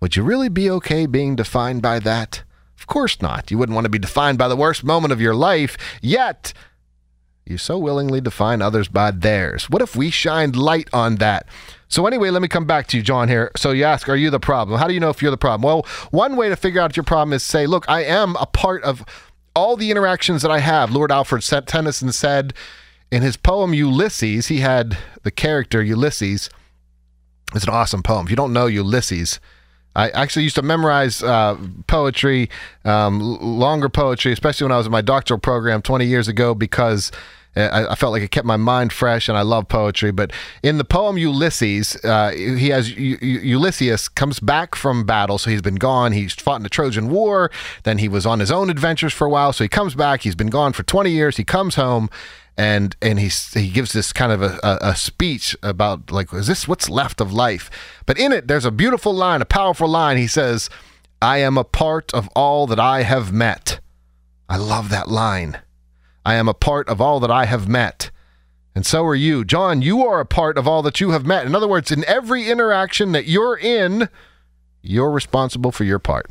would 0.00 0.14
you 0.14 0.22
really 0.22 0.48
be 0.48 0.70
okay 0.70 1.06
being 1.06 1.34
defined 1.34 1.82
by 1.82 1.98
that? 2.00 2.44
Of 2.78 2.86
course 2.86 3.20
not. 3.20 3.50
You 3.50 3.58
wouldn't 3.58 3.74
want 3.74 3.86
to 3.86 3.90
be 3.90 3.98
defined 3.98 4.38
by 4.38 4.46
the 4.46 4.56
worst 4.56 4.84
moment 4.84 5.12
of 5.12 5.20
your 5.20 5.34
life, 5.34 5.76
yet 6.00 6.52
you 7.48 7.58
so 7.58 7.78
willingly 7.78 8.20
define 8.20 8.62
others 8.62 8.88
by 8.88 9.10
theirs. 9.10 9.70
What 9.70 9.82
if 9.82 9.96
we 9.96 10.10
shined 10.10 10.56
light 10.56 10.88
on 10.92 11.16
that? 11.16 11.46
So, 11.88 12.06
anyway, 12.06 12.30
let 12.30 12.42
me 12.42 12.48
come 12.48 12.66
back 12.66 12.86
to 12.88 12.96
you, 12.96 13.02
John, 13.02 13.28
here. 13.28 13.50
So, 13.56 13.70
you 13.70 13.84
ask, 13.84 14.08
Are 14.08 14.16
you 14.16 14.30
the 14.30 14.40
problem? 14.40 14.78
How 14.78 14.86
do 14.86 14.94
you 14.94 15.00
know 15.00 15.10
if 15.10 15.22
you're 15.22 15.30
the 15.30 15.36
problem? 15.36 15.62
Well, 15.62 15.86
one 16.10 16.36
way 16.36 16.48
to 16.48 16.56
figure 16.56 16.80
out 16.80 16.96
your 16.96 17.04
problem 17.04 17.32
is 17.32 17.42
say, 17.42 17.66
Look, 17.66 17.88
I 17.88 18.04
am 18.04 18.36
a 18.36 18.46
part 18.46 18.82
of 18.82 19.04
all 19.54 19.76
the 19.76 19.90
interactions 19.90 20.42
that 20.42 20.50
I 20.50 20.60
have. 20.60 20.92
Lord 20.92 21.10
Alfred 21.10 21.42
Tennyson 21.66 22.12
said 22.12 22.54
in 23.10 23.22
his 23.22 23.36
poem 23.36 23.74
Ulysses, 23.74 24.48
he 24.48 24.58
had 24.58 24.98
the 25.22 25.30
character 25.30 25.82
Ulysses. 25.82 26.50
It's 27.54 27.64
an 27.64 27.70
awesome 27.70 28.02
poem. 28.02 28.26
If 28.26 28.30
you 28.30 28.36
don't 28.36 28.52
know 28.52 28.66
Ulysses, 28.66 29.40
I 29.96 30.10
actually 30.10 30.44
used 30.44 30.54
to 30.56 30.62
memorize 30.62 31.22
uh, 31.22 31.56
poetry, 31.86 32.50
um, 32.84 33.20
longer 33.20 33.88
poetry, 33.88 34.32
especially 34.32 34.66
when 34.66 34.72
I 34.72 34.76
was 34.76 34.86
in 34.86 34.92
my 34.92 35.00
doctoral 35.00 35.40
program 35.40 35.82
20 35.82 36.06
years 36.06 36.28
ago, 36.28 36.54
because 36.54 37.10
I, 37.56 37.88
I, 37.88 37.94
felt 37.94 38.12
like 38.12 38.22
it 38.22 38.30
kept 38.30 38.46
my 38.46 38.56
mind 38.56 38.92
fresh, 38.92 39.28
and 39.28 39.36
I 39.36 39.42
love 39.42 39.68
poetry. 39.68 40.12
But 40.12 40.32
in 40.62 40.78
the 40.78 40.84
poem 40.84 41.18
Ulysses, 41.18 41.96
uh, 42.04 42.30
he 42.30 42.68
has 42.68 42.90
U- 42.96 43.18
Ulysses 43.20 44.08
comes 44.08 44.38
back 44.40 44.74
from 44.74 45.04
battle, 45.04 45.38
so 45.38 45.50
he's 45.50 45.62
been 45.62 45.76
gone. 45.76 46.12
He's 46.12 46.34
fought 46.34 46.56
in 46.56 46.62
the 46.62 46.68
Trojan 46.68 47.08
War. 47.08 47.50
Then 47.82 47.98
he 47.98 48.08
was 48.08 48.26
on 48.26 48.40
his 48.40 48.50
own 48.50 48.70
adventures 48.70 49.12
for 49.12 49.26
a 49.26 49.30
while, 49.30 49.52
so 49.52 49.64
he 49.64 49.68
comes 49.68 49.94
back. 49.94 50.22
He's 50.22 50.36
been 50.36 50.50
gone 50.50 50.72
for 50.72 50.82
20 50.82 51.10
years. 51.10 51.36
He 51.36 51.44
comes 51.44 51.74
home, 51.74 52.10
and 52.58 52.96
and 53.00 53.20
he 53.20 53.28
he 53.28 53.70
gives 53.70 53.92
this 53.92 54.12
kind 54.12 54.32
of 54.32 54.42
a, 54.42 54.58
a, 54.62 54.90
a, 54.90 54.96
speech 54.96 55.56
about 55.62 56.10
like 56.10 56.32
is 56.34 56.48
this 56.48 56.66
what's 56.66 56.90
left 56.90 57.20
of 57.20 57.32
life 57.32 57.70
but 58.04 58.18
in 58.18 58.32
it 58.32 58.48
there's 58.48 58.64
a 58.64 58.72
beautiful 58.72 59.14
line 59.14 59.40
a 59.40 59.46
powerful 59.46 59.86
line 59.88 60.16
he 60.16 60.26
says 60.26 60.68
i 61.22 61.38
am 61.38 61.56
a 61.56 61.62
part 61.62 62.12
of 62.12 62.28
all 62.34 62.66
that 62.66 62.80
i 62.80 63.04
have 63.04 63.32
met 63.32 63.78
i 64.48 64.56
love 64.56 64.90
that 64.90 65.08
line 65.08 65.60
I 66.24 66.34
am 66.34 66.48
a 66.48 66.54
part 66.54 66.88
of 66.88 67.00
all 67.00 67.20
that 67.20 67.30
I 67.30 67.46
have 67.46 67.68
met. 67.68 68.10
And 68.74 68.86
so 68.86 69.04
are 69.04 69.14
you. 69.14 69.44
John, 69.44 69.82
you 69.82 70.06
are 70.06 70.20
a 70.20 70.26
part 70.26 70.56
of 70.56 70.68
all 70.68 70.82
that 70.82 71.00
you 71.00 71.10
have 71.10 71.26
met. 71.26 71.46
In 71.46 71.54
other 71.54 71.66
words, 71.66 71.90
in 71.90 72.04
every 72.04 72.48
interaction 72.48 73.12
that 73.12 73.26
you're 73.26 73.58
in, 73.58 74.08
you're 74.82 75.10
responsible 75.10 75.72
for 75.72 75.84
your 75.84 75.98
part. 75.98 76.30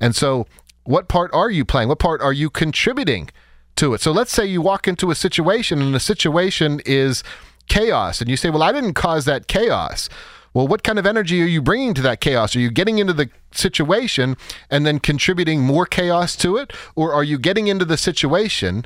And 0.00 0.16
so, 0.16 0.46
what 0.84 1.08
part 1.08 1.30
are 1.34 1.50
you 1.50 1.64
playing? 1.64 1.88
What 1.88 1.98
part 1.98 2.20
are 2.22 2.32
you 2.32 2.50
contributing 2.50 3.30
to 3.76 3.94
it? 3.94 4.00
So, 4.00 4.10
let's 4.10 4.32
say 4.32 4.46
you 4.46 4.62
walk 4.62 4.88
into 4.88 5.10
a 5.10 5.14
situation 5.14 5.82
and 5.82 5.94
the 5.94 6.00
situation 6.00 6.80
is 6.86 7.22
chaos, 7.68 8.20
and 8.20 8.30
you 8.30 8.36
say, 8.36 8.50
Well, 8.50 8.62
I 8.62 8.72
didn't 8.72 8.94
cause 8.94 9.24
that 9.26 9.46
chaos. 9.46 10.08
Well, 10.54 10.68
what 10.68 10.82
kind 10.82 10.98
of 10.98 11.06
energy 11.06 11.42
are 11.42 11.46
you 11.46 11.62
bringing 11.62 11.94
to 11.94 12.02
that 12.02 12.20
chaos? 12.20 12.54
Are 12.54 12.60
you 12.60 12.70
getting 12.70 12.98
into 12.98 13.14
the 13.14 13.30
situation 13.52 14.36
and 14.70 14.84
then 14.84 14.98
contributing 14.98 15.60
more 15.60 15.86
chaos 15.86 16.36
to 16.36 16.58
it? 16.58 16.72
Or 16.94 17.12
are 17.14 17.24
you 17.24 17.38
getting 17.38 17.68
into 17.68 17.86
the 17.86 17.96
situation? 17.96 18.84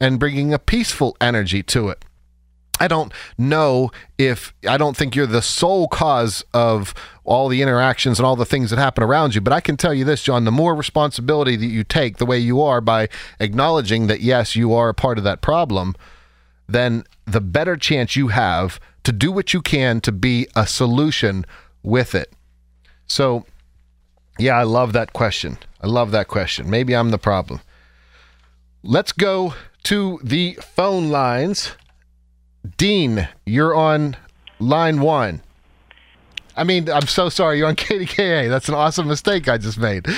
And 0.00 0.18
bringing 0.18 0.52
a 0.52 0.58
peaceful 0.58 1.16
energy 1.20 1.62
to 1.62 1.88
it. 1.88 2.04
I 2.80 2.88
don't 2.88 3.12
know 3.38 3.92
if 4.18 4.52
I 4.68 4.76
don't 4.76 4.96
think 4.96 5.14
you're 5.14 5.26
the 5.26 5.42
sole 5.42 5.86
cause 5.86 6.44
of 6.52 6.92
all 7.22 7.48
the 7.48 7.62
interactions 7.62 8.18
and 8.18 8.26
all 8.26 8.36
the 8.36 8.44
things 8.44 8.70
that 8.70 8.78
happen 8.78 9.04
around 9.04 9.34
you, 9.34 9.40
but 9.40 9.52
I 9.52 9.60
can 9.60 9.76
tell 9.76 9.94
you 9.94 10.04
this, 10.04 10.22
John, 10.22 10.44
the 10.44 10.50
more 10.50 10.74
responsibility 10.74 11.56
that 11.56 11.66
you 11.66 11.84
take 11.84 12.16
the 12.16 12.26
way 12.26 12.38
you 12.38 12.60
are 12.60 12.80
by 12.80 13.08
acknowledging 13.38 14.08
that 14.08 14.20
yes, 14.20 14.56
you 14.56 14.74
are 14.74 14.88
a 14.88 14.94
part 14.94 15.18
of 15.18 15.24
that 15.24 15.40
problem, 15.40 15.94
then 16.68 17.04
the 17.26 17.40
better 17.40 17.76
chance 17.76 18.16
you 18.16 18.28
have 18.28 18.80
to 19.04 19.12
do 19.12 19.30
what 19.30 19.54
you 19.54 19.62
can 19.62 20.00
to 20.00 20.12
be 20.12 20.48
a 20.56 20.66
solution 20.66 21.46
with 21.82 22.14
it. 22.14 22.32
So, 23.06 23.46
yeah, 24.38 24.58
I 24.58 24.64
love 24.64 24.92
that 24.94 25.12
question. 25.12 25.58
I 25.80 25.86
love 25.86 26.10
that 26.10 26.26
question. 26.28 26.68
Maybe 26.68 26.96
I'm 26.96 27.10
the 27.10 27.18
problem. 27.18 27.60
Let's 28.82 29.12
go 29.12 29.54
to 29.84 30.18
the 30.22 30.58
phone 30.74 31.10
lines. 31.10 31.72
Dean, 32.76 33.28
you're 33.46 33.74
on 33.74 34.16
line 34.58 35.00
one. 35.00 35.42
I 36.56 36.64
mean, 36.64 36.88
I'm 36.90 37.06
so 37.06 37.28
sorry. 37.28 37.58
You're 37.58 37.68
on 37.68 37.76
KDKA. 37.76 38.48
That's 38.48 38.68
an 38.68 38.74
awesome 38.74 39.08
mistake 39.08 39.48
I 39.48 39.58
just 39.58 39.78
made. 39.78 40.06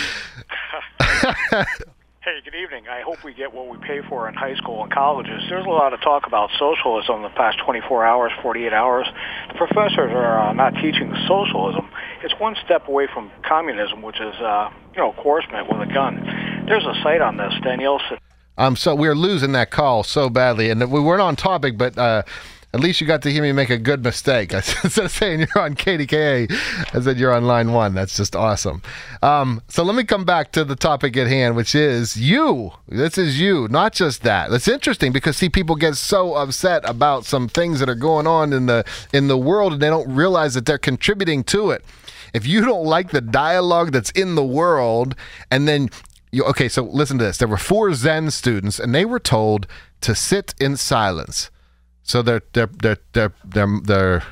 Hey, 2.26 2.40
good 2.44 2.56
evening. 2.56 2.88
I 2.88 3.02
hope 3.02 3.22
we 3.22 3.32
get 3.32 3.54
what 3.54 3.68
we 3.68 3.78
pay 3.78 4.00
for 4.08 4.28
in 4.28 4.34
high 4.34 4.56
school 4.56 4.82
and 4.82 4.92
colleges. 4.92 5.44
There's 5.48 5.64
a 5.64 5.68
lot 5.68 5.94
of 5.94 6.00
talk 6.00 6.26
about 6.26 6.50
socialism 6.58 7.18
in 7.18 7.22
the 7.22 7.28
past 7.28 7.58
24 7.64 8.04
hours, 8.04 8.32
48 8.42 8.72
hours. 8.72 9.06
The 9.46 9.54
professors 9.54 10.10
are 10.10 10.48
uh, 10.48 10.52
not 10.52 10.74
teaching 10.74 11.14
socialism. 11.28 11.88
It's 12.24 12.34
one 12.40 12.56
step 12.64 12.88
away 12.88 13.06
from 13.14 13.30
communism, 13.46 14.02
which 14.02 14.20
is, 14.20 14.34
uh, 14.42 14.70
you 14.96 14.98
know, 15.02 15.14
coercion 15.22 15.52
with 15.70 15.88
a 15.88 15.94
gun. 15.94 16.16
There's 16.66 16.84
a 16.84 16.94
site 17.04 17.20
on 17.20 17.36
this, 17.36 17.54
Danielle. 17.62 18.00
Um, 18.58 18.76
so 18.76 18.94
we 18.94 19.08
are 19.08 19.14
losing 19.14 19.52
that 19.52 19.70
call 19.70 20.02
so 20.02 20.30
badly, 20.30 20.70
and 20.70 20.80
we 20.90 21.00
weren't 21.00 21.22
on 21.22 21.36
topic, 21.36 21.76
but 21.76 21.96
uh, 21.98 22.22
at 22.76 22.80
least 22.80 23.00
you 23.00 23.06
got 23.06 23.22
to 23.22 23.32
hear 23.32 23.42
me 23.42 23.52
make 23.52 23.70
a 23.70 23.78
good 23.78 24.04
mistake. 24.04 24.52
Instead 24.54 25.04
of 25.06 25.10
saying 25.10 25.40
you're 25.40 25.62
on 25.62 25.74
KDKA, 25.74 26.52
I 26.94 27.00
said 27.00 27.18
you're 27.18 27.32
on 27.32 27.46
line 27.46 27.72
one. 27.72 27.94
That's 27.94 28.16
just 28.16 28.36
awesome. 28.36 28.82
Um, 29.22 29.62
so 29.68 29.82
let 29.82 29.96
me 29.96 30.04
come 30.04 30.24
back 30.24 30.52
to 30.52 30.64
the 30.64 30.76
topic 30.76 31.16
at 31.16 31.26
hand, 31.26 31.56
which 31.56 31.74
is 31.74 32.16
you. 32.16 32.72
This 32.86 33.16
is 33.16 33.40
you, 33.40 33.66
not 33.68 33.94
just 33.94 34.22
that. 34.24 34.50
That's 34.50 34.68
interesting 34.68 35.12
because 35.12 35.38
see, 35.38 35.48
people 35.48 35.76
get 35.76 35.96
so 35.96 36.34
upset 36.34 36.86
about 36.88 37.24
some 37.24 37.48
things 37.48 37.80
that 37.80 37.88
are 37.88 37.94
going 37.94 38.26
on 38.26 38.52
in 38.52 38.66
the 38.66 38.84
in 39.12 39.28
the 39.28 39.38
world, 39.38 39.72
and 39.72 39.82
they 39.82 39.88
don't 39.88 40.14
realize 40.14 40.54
that 40.54 40.66
they're 40.66 40.76
contributing 40.76 41.44
to 41.44 41.70
it 41.70 41.84
if 42.34 42.46
you 42.46 42.60
don't 42.60 42.84
like 42.84 43.10
the 43.10 43.20
dialogue 43.22 43.92
that's 43.92 44.10
in 44.10 44.34
the 44.34 44.44
world 44.44 45.14
and 45.50 45.66
then 45.66 45.88
you, 46.36 46.44
okay, 46.44 46.68
so 46.68 46.82
listen 46.82 47.18
to 47.18 47.24
this. 47.24 47.38
There 47.38 47.48
were 47.48 47.56
four 47.56 47.94
Zen 47.94 48.30
students, 48.30 48.78
and 48.78 48.94
they 48.94 49.06
were 49.06 49.18
told 49.18 49.66
to 50.02 50.14
sit 50.14 50.54
in 50.60 50.76
silence. 50.76 51.50
So 52.02 52.20
their 52.20 52.42
their 52.52 52.66
their 52.66 52.98
their 53.14 53.32
their, 53.42 53.80
their 53.82 54.22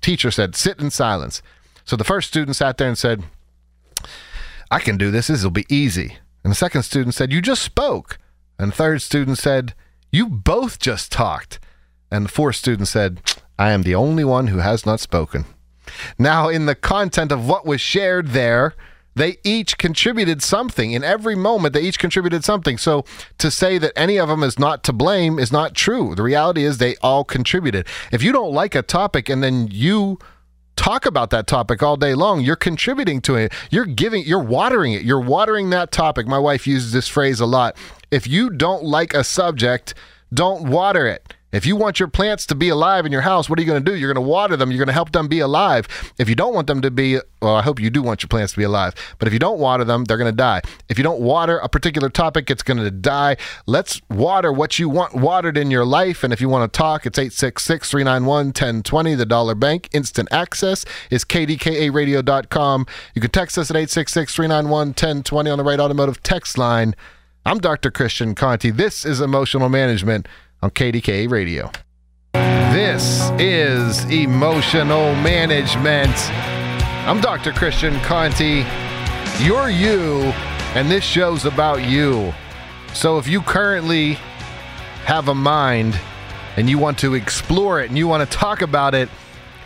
teacher 0.00 0.30
said, 0.30 0.54
"Sit 0.54 0.80
in 0.80 0.90
silence." 0.90 1.42
So 1.84 1.96
the 1.96 2.04
first 2.04 2.28
student 2.28 2.56
sat 2.56 2.78
there 2.78 2.86
and 2.88 2.96
said, 2.96 3.24
"I 4.70 4.78
can 4.78 4.96
do 4.96 5.10
this. 5.10 5.26
This 5.26 5.42
will 5.42 5.50
be 5.50 5.66
easy." 5.68 6.18
And 6.44 6.52
the 6.52 6.56
second 6.56 6.84
student 6.84 7.14
said, 7.14 7.32
"You 7.32 7.42
just 7.42 7.62
spoke." 7.62 8.18
And 8.58 8.70
the 8.70 8.76
third 8.76 9.02
student 9.02 9.38
said, 9.38 9.74
"You 10.12 10.28
both 10.28 10.78
just 10.78 11.10
talked." 11.10 11.58
And 12.12 12.26
the 12.26 12.30
fourth 12.30 12.56
student 12.56 12.86
said, 12.86 13.20
"I 13.58 13.72
am 13.72 13.82
the 13.82 13.96
only 13.96 14.24
one 14.24 14.46
who 14.46 14.58
has 14.58 14.86
not 14.86 15.00
spoken." 15.00 15.46
Now, 16.16 16.48
in 16.48 16.66
the 16.66 16.76
content 16.76 17.32
of 17.32 17.48
what 17.48 17.66
was 17.66 17.80
shared 17.80 18.28
there, 18.28 18.74
they 19.14 19.38
each 19.44 19.78
contributed 19.78 20.42
something. 20.42 20.92
In 20.92 21.02
every 21.04 21.34
moment, 21.34 21.74
they 21.74 21.82
each 21.82 21.98
contributed 21.98 22.44
something. 22.44 22.78
So 22.78 23.04
to 23.38 23.50
say 23.50 23.78
that 23.78 23.92
any 23.96 24.18
of 24.18 24.28
them 24.28 24.42
is 24.42 24.58
not 24.58 24.82
to 24.84 24.92
blame 24.92 25.38
is 25.38 25.52
not 25.52 25.74
true. 25.74 26.14
The 26.14 26.22
reality 26.22 26.64
is 26.64 26.78
they 26.78 26.96
all 26.96 27.24
contributed. 27.24 27.86
If 28.12 28.22
you 28.22 28.32
don't 28.32 28.52
like 28.52 28.74
a 28.74 28.82
topic 28.82 29.28
and 29.28 29.42
then 29.42 29.68
you 29.70 30.18
talk 30.76 31.04
about 31.04 31.30
that 31.30 31.46
topic 31.46 31.82
all 31.82 31.96
day 31.96 32.14
long, 32.14 32.40
you're 32.40 32.56
contributing 32.56 33.20
to 33.22 33.36
it. 33.36 33.52
You're 33.70 33.84
giving, 33.86 34.24
you're 34.24 34.42
watering 34.42 34.92
it. 34.92 35.02
You're 35.02 35.20
watering 35.20 35.70
that 35.70 35.92
topic. 35.92 36.26
My 36.26 36.38
wife 36.38 36.66
uses 36.66 36.92
this 36.92 37.08
phrase 37.08 37.40
a 37.40 37.46
lot. 37.46 37.76
If 38.10 38.26
you 38.26 38.48
don't 38.48 38.84
like 38.84 39.12
a 39.12 39.24
subject, 39.24 39.94
don't 40.32 40.70
water 40.70 41.06
it. 41.06 41.34
If 41.52 41.66
you 41.66 41.74
want 41.74 41.98
your 41.98 42.08
plants 42.08 42.46
to 42.46 42.54
be 42.54 42.68
alive 42.68 43.06
in 43.06 43.12
your 43.12 43.22
house, 43.22 43.50
what 43.50 43.58
are 43.58 43.62
you 43.62 43.66
going 43.66 43.84
to 43.84 43.90
do? 43.90 43.96
You're 43.96 44.12
going 44.12 44.24
to 44.24 44.28
water 44.28 44.56
them. 44.56 44.70
You're 44.70 44.78
going 44.78 44.86
to 44.86 44.92
help 44.92 45.12
them 45.12 45.26
be 45.26 45.40
alive. 45.40 45.88
If 46.18 46.28
you 46.28 46.34
don't 46.34 46.54
want 46.54 46.68
them 46.68 46.80
to 46.82 46.90
be, 46.90 47.18
well, 47.42 47.56
I 47.56 47.62
hope 47.62 47.80
you 47.80 47.90
do 47.90 48.02
want 48.02 48.22
your 48.22 48.28
plants 48.28 48.52
to 48.52 48.58
be 48.58 48.64
alive. 48.64 48.94
But 49.18 49.26
if 49.26 49.32
you 49.32 49.40
don't 49.40 49.58
water 49.58 49.84
them, 49.84 50.04
they're 50.04 50.16
going 50.16 50.30
to 50.30 50.36
die. 50.36 50.62
If 50.88 50.96
you 50.96 51.04
don't 51.04 51.20
water 51.20 51.58
a 51.58 51.68
particular 51.68 52.08
topic, 52.08 52.50
it's 52.50 52.62
going 52.62 52.78
to 52.78 52.90
die. 52.90 53.36
Let's 53.66 54.00
water 54.08 54.52
what 54.52 54.78
you 54.78 54.88
want 54.88 55.14
watered 55.14 55.56
in 55.56 55.70
your 55.70 55.84
life. 55.84 56.22
And 56.22 56.32
if 56.32 56.40
you 56.40 56.48
want 56.48 56.72
to 56.72 56.76
talk, 56.76 57.04
it's 57.04 57.18
866 57.18 57.90
391 57.90 58.46
1020, 58.46 59.14
the 59.16 59.26
dollar 59.26 59.54
bank. 59.54 59.88
Instant 59.92 60.28
access 60.30 60.84
is 61.10 61.24
kdkaradio.com. 61.24 62.86
You 63.14 63.20
can 63.20 63.30
text 63.30 63.58
us 63.58 63.70
at 63.70 63.76
866 63.76 64.34
391 64.34 64.88
1020 64.88 65.50
on 65.50 65.58
the 65.58 65.64
Wright 65.64 65.80
Automotive 65.80 66.22
text 66.22 66.56
line. 66.56 66.94
I'm 67.44 67.58
Dr. 67.58 67.90
Christian 67.90 68.34
Conte. 68.34 68.70
This 68.70 69.04
is 69.04 69.20
Emotional 69.20 69.70
Management 69.70 70.28
on 70.62 70.70
KDKA 70.70 71.30
Radio. 71.30 71.70
This 72.32 73.30
is 73.38 74.04
Emotional 74.04 75.14
Management. 75.16 76.14
I'm 77.06 77.20
Dr. 77.20 77.52
Christian 77.52 77.98
Conte. 78.00 78.64
You're 79.40 79.70
you, 79.70 80.20
and 80.74 80.90
this 80.90 81.02
show's 81.02 81.46
about 81.46 81.82
you. 81.82 82.32
So 82.92 83.18
if 83.18 83.26
you 83.26 83.40
currently 83.40 84.14
have 85.04 85.28
a 85.28 85.34
mind 85.34 85.98
and 86.56 86.68
you 86.68 86.78
want 86.78 86.98
to 86.98 87.14
explore 87.14 87.80
it 87.80 87.88
and 87.88 87.96
you 87.96 88.06
want 88.06 88.28
to 88.28 88.36
talk 88.36 88.60
about 88.60 88.94
it, 88.94 89.08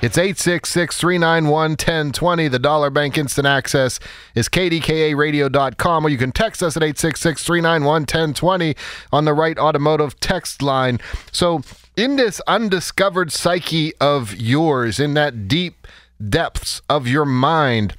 It's 0.05 0.19
866 0.19 0.99
391 0.99 1.51
1020. 1.51 2.49
The 2.49 2.59
Dollar 2.59 2.91
Bank 2.91 3.17
Instant 3.17 3.47
Access 3.47 3.99
is 4.35 4.51
kdkaradio.com, 4.51 6.05
or 6.05 6.11
you 6.11 6.19
can 6.19 6.31
text 6.31 6.63
us 6.63 6.77
at 6.77 6.83
866 6.83 7.43
391 7.43 8.03
1020 8.03 8.77
on 9.11 9.25
the 9.25 9.33
Wright 9.33 9.57
Automotive 9.57 10.21
text 10.21 10.61
line. 10.61 11.01
So, 11.33 11.63
in 11.97 12.17
this 12.17 12.43
undiscovered 12.47 13.33
psyche 13.33 13.95
of 13.99 14.37
yours, 14.37 15.01
in 15.01 15.15
that 15.15 15.49
deep 15.49 15.87
depths 16.29 16.83
of 16.91 17.07
your 17.09 17.25
mind, 17.25 17.95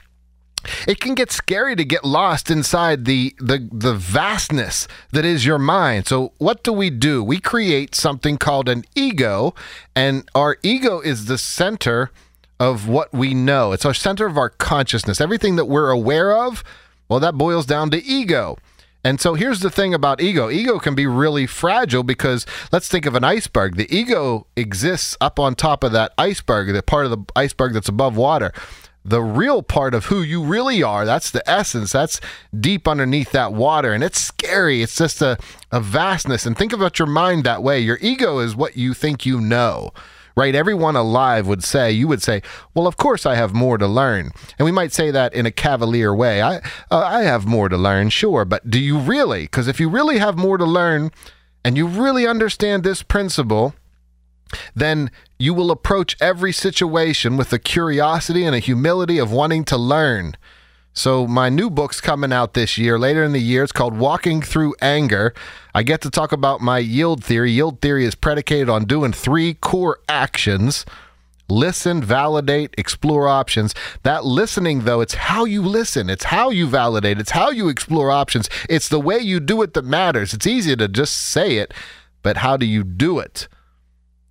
it 0.87 0.99
can 0.99 1.15
get 1.15 1.31
scary 1.31 1.75
to 1.75 1.85
get 1.85 2.03
lost 2.03 2.49
inside 2.49 3.05
the, 3.05 3.35
the 3.39 3.67
the 3.71 3.93
vastness 3.93 4.87
that 5.11 5.25
is 5.25 5.45
your 5.45 5.59
mind. 5.59 6.07
So 6.07 6.33
what 6.37 6.63
do 6.63 6.73
we 6.73 6.89
do? 6.89 7.23
We 7.23 7.39
create 7.39 7.95
something 7.95 8.37
called 8.37 8.69
an 8.69 8.83
ego, 8.95 9.53
and 9.95 10.29
our 10.35 10.57
ego 10.63 10.99
is 10.99 11.25
the 11.25 11.37
center 11.37 12.11
of 12.59 12.87
what 12.87 13.13
we 13.13 13.33
know. 13.33 13.71
It's 13.71 13.85
our 13.85 13.93
center 13.93 14.25
of 14.25 14.37
our 14.37 14.49
consciousness. 14.49 15.19
Everything 15.19 15.55
that 15.57 15.65
we're 15.65 15.89
aware 15.89 16.35
of, 16.35 16.63
well, 17.09 17.19
that 17.19 17.35
boils 17.35 17.65
down 17.65 17.91
to 17.91 18.03
ego. 18.03 18.57
And 19.03 19.21
so 19.21 19.35
here's 19.35 19.59
the 19.59 19.69
thing 19.69 19.93
about 19.93 20.19
ego 20.19 20.49
ego 20.49 20.79
can 20.79 20.95
be 20.95 21.05
really 21.05 21.45
fragile 21.45 22.01
because 22.01 22.45
let's 22.71 22.87
think 22.87 23.05
of 23.05 23.13
an 23.13 23.23
iceberg. 23.23 23.75
The 23.75 23.93
ego 23.95 24.47
exists 24.55 25.15
up 25.21 25.39
on 25.39 25.53
top 25.53 25.83
of 25.83 25.91
that 25.91 26.13
iceberg, 26.17 26.73
the 26.73 26.81
part 26.81 27.05
of 27.05 27.11
the 27.11 27.23
iceberg 27.35 27.73
that's 27.73 27.89
above 27.89 28.17
water 28.17 28.51
the 29.05 29.21
real 29.21 29.61
part 29.61 29.93
of 29.93 30.05
who 30.05 30.23
you 30.23 30.43
really 30.43 30.81
are. 30.81 31.05
That's 31.05 31.29
the 31.29 31.47
essence. 31.49 31.91
That's 31.91 32.19
deep 32.59 32.87
underneath 32.87 33.31
that 33.31 33.53
water. 33.53 33.93
And 33.93 34.03
it's 34.03 34.19
scary. 34.19 34.81
It's 34.81 34.97
just 34.97 35.21
a, 35.21 35.37
a 35.71 35.79
vastness. 35.79 36.45
And 36.45 36.57
think 36.57 36.73
about 36.73 36.97
your 36.97 37.07
mind 37.07 37.43
that 37.43 37.61
way. 37.61 37.79
Your 37.79 37.99
ego 38.01 38.39
is 38.39 38.55
what 38.55 38.75
you 38.75 38.95
think 38.95 39.25
you 39.25 39.39
know. 39.39 39.91
Right? 40.35 40.55
Everyone 40.55 40.97
alive 40.97 41.47
would 41.47 41.63
say, 41.63 41.91
you 41.91 42.09
would 42.09 42.21
say, 42.21 42.41
well, 42.73 42.87
of 42.87 42.97
course 42.97 43.25
I 43.25 43.35
have 43.35 43.53
more 43.53 43.77
to 43.77 43.87
learn. 43.87 44.31
And 44.59 44.65
we 44.65 44.71
might 44.71 44.91
say 44.91 45.09
that 45.11 45.33
in 45.33 45.45
a 45.45 45.51
cavalier 45.51 46.13
way. 46.13 46.41
I, 46.41 46.57
uh, 46.91 46.97
I 46.97 47.21
have 47.21 47.45
more 47.45 47.69
to 47.69 47.77
learn, 47.77 48.09
sure. 48.09 48.43
But 48.43 48.69
do 48.69 48.77
you 48.77 48.97
really? 48.97 49.43
Because 49.43 49.69
if 49.69 49.79
you 49.79 49.87
really 49.87 50.17
have 50.17 50.35
more 50.37 50.57
to 50.57 50.65
learn 50.65 51.11
and 51.63 51.77
you 51.77 51.87
really 51.87 52.27
understand 52.27 52.83
this 52.83 53.01
principle, 53.01 53.75
then 54.75 55.11
you 55.37 55.53
will 55.53 55.71
approach 55.71 56.15
every 56.21 56.51
situation 56.51 57.37
with 57.37 57.51
a 57.51 57.59
curiosity 57.59 58.43
and 58.45 58.55
a 58.55 58.59
humility 58.59 59.17
of 59.17 59.31
wanting 59.31 59.63
to 59.65 59.77
learn. 59.77 60.35
So, 60.93 61.27
my 61.27 61.49
new 61.49 61.69
book's 61.69 61.99
coming 61.99 62.31
out 62.31 62.53
this 62.53 62.77
year, 62.77 62.97
later 62.97 63.21
in 63.21 63.33
the 63.33 63.39
year. 63.39 63.63
It's 63.63 63.73
called 63.73 63.97
Walking 63.97 64.41
Through 64.41 64.75
Anger. 64.81 65.33
I 65.73 65.83
get 65.83 65.99
to 66.01 66.09
talk 66.09 66.31
about 66.31 66.61
my 66.61 66.79
yield 66.79 67.21
theory. 67.21 67.51
Yield 67.51 67.81
theory 67.81 68.05
is 68.05 68.15
predicated 68.15 68.69
on 68.69 68.85
doing 68.85 69.11
three 69.11 69.55
core 69.55 69.99
actions 70.07 70.85
listen, 71.47 72.01
validate, 72.01 72.73
explore 72.77 73.27
options. 73.27 73.75
That 74.03 74.25
listening, 74.25 74.81
though, 74.81 75.01
it's 75.01 75.15
how 75.15 75.45
you 75.45 75.61
listen, 75.61 76.09
it's 76.09 76.25
how 76.25 76.49
you 76.49 76.67
validate, 76.67 77.19
it's 77.19 77.31
how 77.31 77.49
you 77.49 77.69
explore 77.69 78.11
options. 78.11 78.49
It's 78.69 78.89
the 78.89 78.99
way 78.99 79.19
you 79.19 79.39
do 79.39 79.61
it 79.61 79.73
that 79.73 79.85
matters. 79.85 80.33
It's 80.33 80.47
easy 80.47 80.75
to 80.75 80.87
just 80.87 81.15
say 81.17 81.57
it, 81.57 81.73
but 82.23 82.37
how 82.37 82.57
do 82.57 82.65
you 82.65 82.83
do 82.83 83.19
it? 83.19 83.47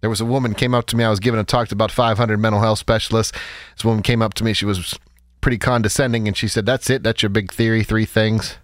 There 0.05 0.11
was 0.11 0.21
a 0.21 0.27
woman 0.27 0.53
came 0.53 0.75
up 0.75 0.85
to 0.89 0.99
me. 0.99 1.05
I 1.05 1.09
was 1.09 1.19
giving 1.19 1.41
a 1.41 1.45
talk 1.45 1.69
to 1.69 1.75
about 1.75 1.91
500 1.91 2.37
mental 2.37 2.61
health 2.61 2.79
specialists. 2.79 3.33
This 3.75 3.87
woman 3.87 4.03
came 4.03 4.21
up 4.21 4.35
to 4.35 4.45
me. 4.45 4.53
She 4.53 4.67
was 4.67 4.99
pretty 5.41 5.57
condescending, 5.57 6.29
and 6.29 6.37
she 6.37 6.47
said, 6.47 6.67
"That's 6.67 6.91
it. 6.91 7.03
That's 7.03 7.23
your 7.23 7.31
big 7.31 7.51
theory. 7.51 7.83
Three 7.83 8.05
things." 8.05 8.59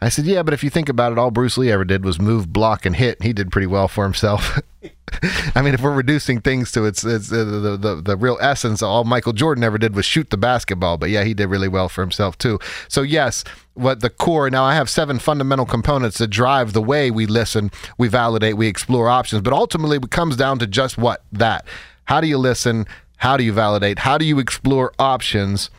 I 0.00 0.08
said, 0.08 0.26
"Yeah, 0.26 0.42
but 0.42 0.54
if 0.54 0.62
you 0.62 0.70
think 0.70 0.88
about 0.88 1.12
it, 1.12 1.18
all 1.18 1.30
Bruce 1.30 1.58
Lee 1.58 1.72
ever 1.72 1.84
did 1.84 2.04
was 2.04 2.20
move, 2.20 2.52
block, 2.52 2.86
and 2.86 2.94
hit. 2.94 3.22
He 3.22 3.32
did 3.32 3.50
pretty 3.50 3.66
well 3.66 3.88
for 3.88 4.04
himself." 4.04 4.60
I 5.54 5.62
mean, 5.62 5.74
if 5.74 5.80
we're 5.80 5.94
reducing 5.94 6.40
things 6.40 6.70
to 6.72 6.84
its, 6.84 7.02
its 7.04 7.32
uh, 7.32 7.44
the, 7.44 7.76
the 7.76 8.02
the 8.02 8.16
real 8.16 8.38
essence, 8.40 8.82
all 8.82 9.04
Michael 9.04 9.32
Jordan 9.32 9.64
ever 9.64 9.78
did 9.78 9.96
was 9.96 10.04
shoot 10.04 10.30
the 10.30 10.36
basketball. 10.36 10.98
But 10.98 11.10
yeah, 11.10 11.24
he 11.24 11.34
did 11.34 11.46
really 11.46 11.68
well 11.68 11.88
for 11.88 12.02
himself 12.02 12.38
too. 12.38 12.58
So 12.88 13.02
yes, 13.02 13.42
what 13.74 14.00
the 14.00 14.10
core. 14.10 14.48
Now 14.50 14.64
I 14.64 14.74
have 14.74 14.88
seven 14.88 15.18
fundamental 15.18 15.66
components 15.66 16.18
that 16.18 16.28
drive 16.28 16.72
the 16.72 16.82
way 16.82 17.10
we 17.10 17.26
listen, 17.26 17.70
we 17.96 18.08
validate, 18.08 18.56
we 18.56 18.68
explore 18.68 19.08
options. 19.08 19.42
But 19.42 19.52
ultimately, 19.52 19.96
it 19.96 20.10
comes 20.10 20.36
down 20.36 20.58
to 20.60 20.66
just 20.66 20.98
what 20.98 21.24
that. 21.32 21.64
How 22.04 22.20
do 22.20 22.26
you 22.26 22.38
listen? 22.38 22.86
How 23.16 23.36
do 23.36 23.42
you 23.42 23.52
validate? 23.52 23.98
How 23.98 24.16
do 24.16 24.24
you 24.24 24.38
explore 24.38 24.92
options? 24.98 25.70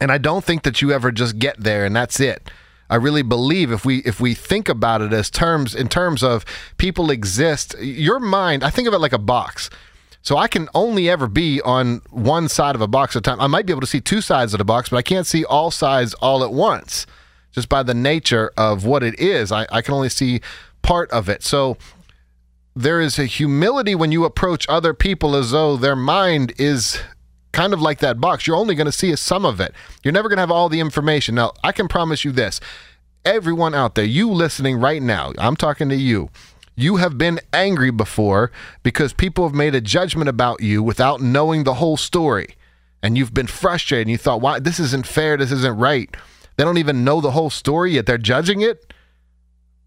And 0.00 0.12
I 0.12 0.18
don't 0.18 0.44
think 0.44 0.62
that 0.64 0.82
you 0.82 0.92
ever 0.92 1.10
just 1.10 1.38
get 1.38 1.58
there 1.58 1.84
and 1.86 1.96
that's 1.96 2.20
it. 2.20 2.50
I 2.90 2.96
really 2.96 3.22
believe 3.22 3.70
if 3.70 3.84
we 3.84 3.98
if 3.98 4.20
we 4.20 4.34
think 4.34 4.68
about 4.68 5.02
it 5.02 5.12
as 5.12 5.30
terms 5.30 5.74
in 5.74 5.88
terms 5.88 6.22
of 6.22 6.44
people 6.78 7.10
exist, 7.10 7.74
your 7.80 8.18
mind, 8.18 8.64
I 8.64 8.70
think 8.70 8.88
of 8.88 8.94
it 8.94 8.98
like 8.98 9.12
a 9.12 9.18
box. 9.18 9.70
So 10.22 10.36
I 10.36 10.48
can 10.48 10.68
only 10.74 11.08
ever 11.08 11.26
be 11.26 11.60
on 11.62 12.02
one 12.10 12.48
side 12.48 12.74
of 12.74 12.80
a 12.80 12.88
box 12.88 13.14
at 13.14 13.20
a 13.20 13.22
time. 13.22 13.40
I 13.40 13.46
might 13.46 13.66
be 13.66 13.72
able 13.72 13.80
to 13.82 13.86
see 13.86 14.00
two 14.00 14.20
sides 14.20 14.52
of 14.52 14.58
the 14.58 14.64
box, 14.64 14.88
but 14.88 14.96
I 14.96 15.02
can't 15.02 15.26
see 15.26 15.44
all 15.44 15.70
sides 15.70 16.14
all 16.14 16.42
at 16.42 16.52
once. 16.52 17.06
Just 17.52 17.68
by 17.68 17.82
the 17.82 17.94
nature 17.94 18.52
of 18.56 18.84
what 18.84 19.02
it 19.02 19.18
is, 19.18 19.50
I, 19.52 19.66
I 19.70 19.80
can 19.80 19.94
only 19.94 20.10
see 20.10 20.40
part 20.82 21.10
of 21.10 21.28
it. 21.28 21.42
So 21.42 21.78
there 22.76 23.00
is 23.00 23.18
a 23.18 23.24
humility 23.24 23.94
when 23.94 24.12
you 24.12 24.24
approach 24.24 24.68
other 24.68 24.92
people 24.92 25.34
as 25.34 25.50
though 25.50 25.76
their 25.76 25.96
mind 25.96 26.52
is 26.58 27.00
kind 27.58 27.74
of 27.74 27.82
like 27.82 27.98
that 27.98 28.20
box. 28.20 28.46
You're 28.46 28.54
only 28.54 28.76
going 28.76 28.86
to 28.86 28.92
see 28.92 29.16
some 29.16 29.44
of 29.44 29.60
it. 29.60 29.74
You're 30.04 30.12
never 30.12 30.28
going 30.28 30.36
to 30.36 30.42
have 30.42 30.50
all 30.52 30.68
the 30.68 30.78
information. 30.78 31.34
Now, 31.34 31.54
I 31.64 31.72
can 31.72 31.88
promise 31.88 32.24
you 32.24 32.30
this. 32.30 32.60
Everyone 33.24 33.74
out 33.74 33.96
there, 33.96 34.04
you 34.04 34.30
listening 34.30 34.78
right 34.78 35.02
now, 35.02 35.32
I'm 35.38 35.56
talking 35.56 35.88
to 35.88 35.96
you. 35.96 36.30
You 36.76 36.98
have 36.98 37.18
been 37.18 37.40
angry 37.52 37.90
before 37.90 38.52
because 38.84 39.12
people 39.12 39.44
have 39.44 39.56
made 39.56 39.74
a 39.74 39.80
judgment 39.80 40.28
about 40.28 40.62
you 40.62 40.84
without 40.84 41.20
knowing 41.20 41.64
the 41.64 41.74
whole 41.74 41.96
story. 41.96 42.54
And 43.02 43.18
you've 43.18 43.34
been 43.34 43.48
frustrated 43.48 44.06
and 44.06 44.12
you 44.12 44.18
thought, 44.18 44.40
why 44.40 44.60
this 44.60 44.78
isn't 44.78 45.08
fair, 45.08 45.36
this 45.36 45.50
isn't 45.50 45.78
right. 45.78 46.16
They 46.56 46.62
don't 46.62 46.78
even 46.78 47.02
know 47.02 47.20
the 47.20 47.32
whole 47.32 47.50
story 47.50 47.94
yet 47.94 48.06
they're 48.06 48.18
judging 48.18 48.60
it. 48.60 48.94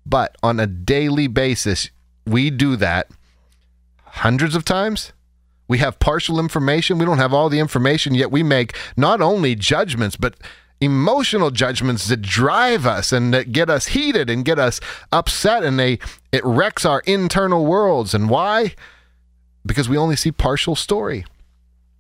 But 0.06 0.36
on 0.44 0.60
a 0.60 0.68
daily 0.68 1.28
basis, 1.28 1.90
we 2.26 2.50
do 2.50 2.76
that 2.76 3.10
hundreds 4.04 4.56
of 4.56 4.66
times 4.66 5.14
we 5.72 5.78
have 5.78 5.98
partial 6.00 6.38
information. 6.38 6.98
We 6.98 7.06
don't 7.06 7.18
have 7.18 7.34
all 7.34 7.48
the 7.48 7.60
information, 7.60 8.14
yet. 8.14 8.30
We 8.30 8.44
make 8.44 8.76
not 8.98 9.22
only 9.22 9.56
judgments, 9.56 10.18
but 10.18 10.36
emotional 10.82 11.50
judgments 11.50 12.10
that 12.10 12.22
drive 12.22 12.86
us 12.86 13.14
and 13.14 13.34
that 13.34 13.54
get 13.54 13.70
us 13.70 13.88
heated 13.88 14.30
and 14.30 14.44
get 14.44 14.60
us 14.60 14.82
upset 15.14 15.64
and 15.64 15.80
they 15.80 15.98
it 16.34 16.44
wrecks 16.44 16.84
our 16.84 17.00
internal 17.06 17.66
worlds. 17.66 18.14
And 18.14 18.30
why? 18.30 18.76
Because 19.66 19.88
we 19.88 19.96
only 19.96 20.18
see 20.18 20.34
partial 20.34 20.76
story. 20.76 21.24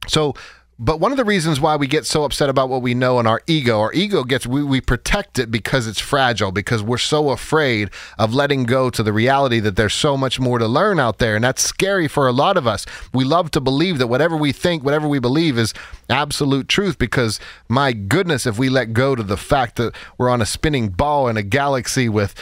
So 0.06 0.34
but 0.80 1.00
one 1.00 1.12
of 1.12 1.18
the 1.18 1.26
reasons 1.26 1.60
why 1.60 1.76
we 1.76 1.86
get 1.86 2.08
so 2.08 2.24
upset 2.24 2.50
about 2.50 2.68
what 2.68 2.82
we 2.82 2.96
know 2.96 3.20
in 3.20 3.28
our 3.28 3.42
ego, 3.46 3.80
our 3.80 3.94
ego 3.94 4.24
gets, 4.24 4.48
we, 4.48 4.64
we 4.64 4.82
protect 4.82 5.38
it 5.38 5.52
because 5.52 5.86
it's 5.86 6.00
fragile, 6.00 6.52
because 6.52 6.82
we're 6.82 6.98
so 6.98 7.30
afraid 7.30 7.92
of 8.18 8.34
letting 8.34 8.64
go 8.64 8.90
to 8.90 9.04
the 9.04 9.14
reality 9.14 9.60
that 9.60 9.76
there's 9.76 9.94
so 9.94 10.18
much 10.18 10.40
more 10.40 10.58
to 10.58 10.68
learn 10.68 11.00
out 11.00 11.20
there. 11.20 11.36
And 11.36 11.44
that's 11.44 11.62
scary 11.62 12.08
for 12.08 12.28
a 12.28 12.32
lot 12.32 12.58
of 12.58 12.66
us. 12.66 12.88
We 13.14 13.24
love 13.24 13.52
to 13.52 13.62
believe 13.62 14.00
that 14.00 14.08
whatever 14.08 14.36
we 14.36 14.52
think, 14.52 14.84
whatever 14.84 15.08
we 15.08 15.20
believe 15.20 15.56
is 15.56 15.74
absolute 16.10 16.68
truth, 16.68 16.98
because 16.98 17.40
my 17.70 17.94
goodness, 17.94 18.48
if 18.48 18.58
we 18.58 18.70
let 18.70 18.94
go 18.94 19.14
to 19.14 19.22
the 19.22 19.38
fact 19.38 19.76
that 19.76 19.94
we're 20.18 20.30
on 20.30 20.42
a 20.42 20.48
spinning 20.48 20.90
ball 20.90 21.28
in 21.28 21.38
a 21.38 21.44
galaxy 21.44 22.10
with, 22.10 22.34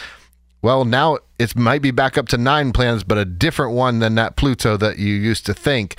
well, 0.62 0.86
now 0.86 1.18
it 1.38 1.54
might 1.56 1.82
be 1.82 1.90
back 1.90 2.16
up 2.16 2.28
to 2.28 2.38
nine 2.38 2.72
planets, 2.72 3.02
but 3.02 3.18
a 3.18 3.26
different 3.26 3.72
one 3.72 3.98
than 3.98 4.14
that 4.14 4.36
Pluto 4.36 4.78
that 4.78 4.98
you 4.98 5.12
used 5.12 5.44
to 5.44 5.52
think. 5.52 5.96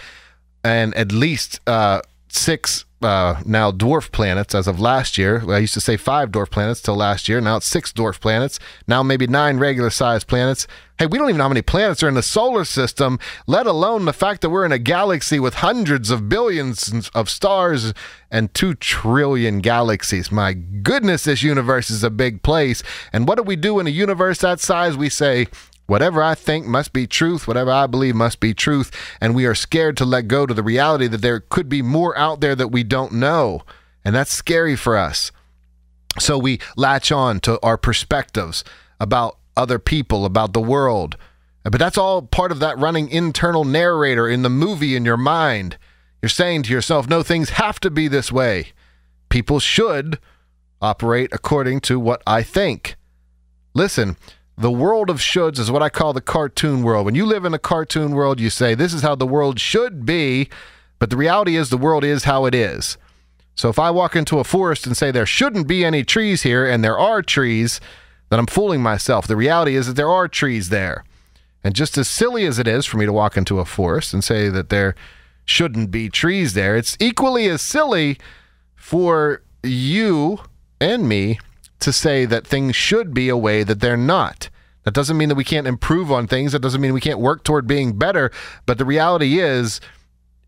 And 0.64 0.96
at 0.96 1.12
least, 1.12 1.60
uh, 1.66 2.02
six 2.38 2.86
uh, 3.02 3.42
now 3.46 3.72
dwarf 3.72 4.12
planets 4.12 4.54
as 4.54 4.68
of 4.68 4.80
last 4.80 5.18
year. 5.18 5.44
I 5.52 5.58
used 5.58 5.74
to 5.74 5.82
say 5.82 5.98
five 5.98 6.30
dwarf 6.30 6.52
planets 6.52 6.82
till 6.82 6.96
last 6.96 7.28
year. 7.28 7.42
Now 7.42 7.58
it's 7.58 7.66
six 7.66 7.92
dwarf 7.92 8.20
planets. 8.20 8.60
Now 8.88 9.02
maybe 9.02 9.28
nine 9.28 9.58
regular 9.58 9.90
sized 9.90 10.28
planets. 10.28 10.68
Hey, 11.00 11.08
we 11.08 11.18
don't 11.18 11.30
even 11.30 11.40
know 11.40 11.46
how 11.46 11.50
many 11.50 11.64
planets 11.64 12.04
are 12.04 12.08
in 12.08 12.14
the 12.14 12.22
solar 12.22 12.64
system, 12.64 13.18
let 13.48 13.66
alone 13.66 14.06
the 14.06 14.14
fact 14.14 14.42
that 14.42 14.52
we're 14.52 14.66
in 14.66 14.72
a 14.72 14.78
galaxy 14.78 15.40
with 15.40 15.56
hundreds 15.56 16.12
of 16.12 16.30
billions 16.30 17.10
of 17.16 17.28
stars 17.28 17.92
and 18.30 18.54
two 18.54 18.76
trillion 18.76 19.60
galaxies. 19.60 20.32
My 20.32 20.54
goodness, 20.54 21.24
this 21.24 21.42
universe 21.42 21.90
is 21.90 22.04
a 22.04 22.12
big 22.12 22.44
place. 22.44 22.84
And 23.12 23.28
what 23.28 23.38
do 23.38 23.44
we 23.44 23.56
do 23.56 23.80
in 23.80 23.88
a 23.88 23.92
universe 23.92 24.40
that 24.40 24.60
size? 24.60 24.96
We 24.96 25.10
say, 25.10 25.48
Whatever 25.92 26.24
I 26.24 26.36
think 26.36 26.66
must 26.66 26.94
be 26.94 27.06
truth, 27.06 27.50
whatever 27.50 27.70
I 27.70 27.86
believe 27.86 28.16
must 28.16 28.40
be 28.40 28.54
truth, 28.54 28.92
and 29.20 29.36
we 29.36 29.46
are 29.46 29.54
scared 29.54 29.98
to 29.98 30.06
let 30.06 30.30
go 30.30 30.46
to 30.46 30.54
the 30.54 30.64
reality 30.64 31.06
that 31.08 31.18
there 31.18 31.42
could 31.42 31.68
be 31.68 31.82
more 31.82 32.18
out 32.18 32.40
there 32.40 32.56
that 32.56 32.70
we 32.70 32.82
don't 32.82 33.12
know. 33.12 33.64
And 34.06 34.16
that's 34.16 34.32
scary 34.32 34.78
for 34.78 34.96
us. 34.96 35.34
So 36.18 36.38
we 36.38 36.62
latch 36.78 37.12
on 37.12 37.42
to 37.42 37.60
our 37.62 37.78
perspectives 37.78 38.64
about 39.02 39.38
other 39.58 39.80
people, 39.80 40.24
about 40.24 40.54
the 40.54 40.62
world. 40.62 41.18
But 41.64 41.80
that's 41.80 41.98
all 41.98 42.22
part 42.22 42.54
of 42.54 42.60
that 42.60 42.78
running 42.78 43.10
internal 43.10 43.66
narrator 43.66 44.30
in 44.30 44.44
the 44.44 44.50
movie 44.50 44.96
in 44.96 45.04
your 45.04 45.18
mind. 45.18 45.78
You're 46.22 46.30
saying 46.30 46.64
to 46.64 46.72
yourself, 46.72 47.10
no, 47.10 47.22
things 47.22 47.50
have 47.50 47.82
to 47.82 47.92
be 47.92 48.08
this 48.08 48.32
way. 48.32 48.72
People 49.28 49.60
should 49.60 50.20
operate 50.82 51.32
according 51.34 51.82
to 51.82 52.00
what 52.00 52.24
I 52.26 52.44
think. 52.44 52.96
Listen, 53.74 54.16
the 54.62 54.72
world 54.72 55.10
of 55.10 55.18
shoulds 55.18 55.58
is 55.58 55.72
what 55.72 55.82
I 55.82 55.90
call 55.90 56.14
the 56.14 56.22
cartoon 56.22 56.84
world. 56.84 57.06
When 57.06 57.16
you 57.16 57.26
live 57.26 57.46
in 57.46 57.54
a 57.54 57.60
cartoon 57.60 58.12
world, 58.12 58.40
you 58.40 58.50
say, 58.50 58.76
This 58.76 58.94
is 58.94 59.02
how 59.02 59.16
the 59.16 59.26
world 59.26 59.60
should 59.60 60.06
be. 60.06 60.50
But 61.00 61.10
the 61.10 61.18
reality 61.18 61.56
is, 61.56 61.70
the 61.70 61.78
world 61.78 62.04
is 62.04 62.26
how 62.26 62.46
it 62.46 62.54
is. 62.54 62.98
So 63.56 63.70
if 63.70 63.80
I 63.80 63.90
walk 63.90 64.16
into 64.16 64.38
a 64.38 64.44
forest 64.44 64.86
and 64.86 64.96
say 64.96 65.10
there 65.10 65.26
shouldn't 65.26 65.68
be 65.68 65.84
any 65.84 66.04
trees 66.04 66.44
here, 66.44 66.66
and 66.66 66.84
there 66.84 66.98
are 66.98 67.24
trees, 67.24 67.82
then 68.30 68.38
I'm 68.38 68.46
fooling 68.46 68.82
myself. 68.82 69.26
The 69.26 69.36
reality 69.36 69.76
is 69.76 69.88
that 69.88 69.96
there 69.96 70.10
are 70.10 70.28
trees 70.28 70.70
there. 70.70 71.04
And 71.64 71.74
just 71.74 71.98
as 71.98 72.08
silly 72.08 72.46
as 72.46 72.60
it 72.60 72.68
is 72.68 72.86
for 72.86 72.98
me 72.98 73.08
to 73.08 73.14
walk 73.14 73.38
into 73.38 73.60
a 73.60 73.66
forest 73.66 74.14
and 74.14 74.24
say 74.24 74.50
that 74.50 74.70
there 74.70 74.94
shouldn't 75.44 75.90
be 75.90 76.08
trees 76.08 76.54
there, 76.54 76.78
it's 76.78 76.96
equally 77.00 77.48
as 77.50 77.64
silly 77.64 78.20
for 78.76 79.42
you 79.64 80.40
and 80.80 81.10
me 81.10 81.40
to 81.82 81.94
say 81.94 82.26
that 82.26 82.48
things 82.48 82.76
should 82.76 83.14
be 83.14 83.30
a 83.30 83.38
way 83.38 83.64
that 83.64 83.80
they're 83.80 83.98
not. 83.98 84.50
That 84.84 84.94
doesn't 84.94 85.18
mean 85.18 85.30
that 85.30 85.36
we 85.36 85.44
can't 85.44 85.68
improve 85.68 86.12
on 86.12 86.28
things. 86.28 86.54
That 86.54 86.62
doesn't 86.62 86.82
mean 86.82 86.94
we 86.94 87.02
can't 87.02 87.20
work 87.20 87.44
toward 87.44 87.68
being 87.68 87.98
better. 87.98 88.32
But 88.66 88.78
the 88.78 88.86
reality 88.86 89.40
is, 89.40 89.80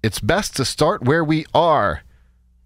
it's 0.02 0.20
best 0.20 0.56
to 0.58 0.66
start 0.66 1.04
where 1.04 1.24
we 1.24 1.46
are, 1.54 2.02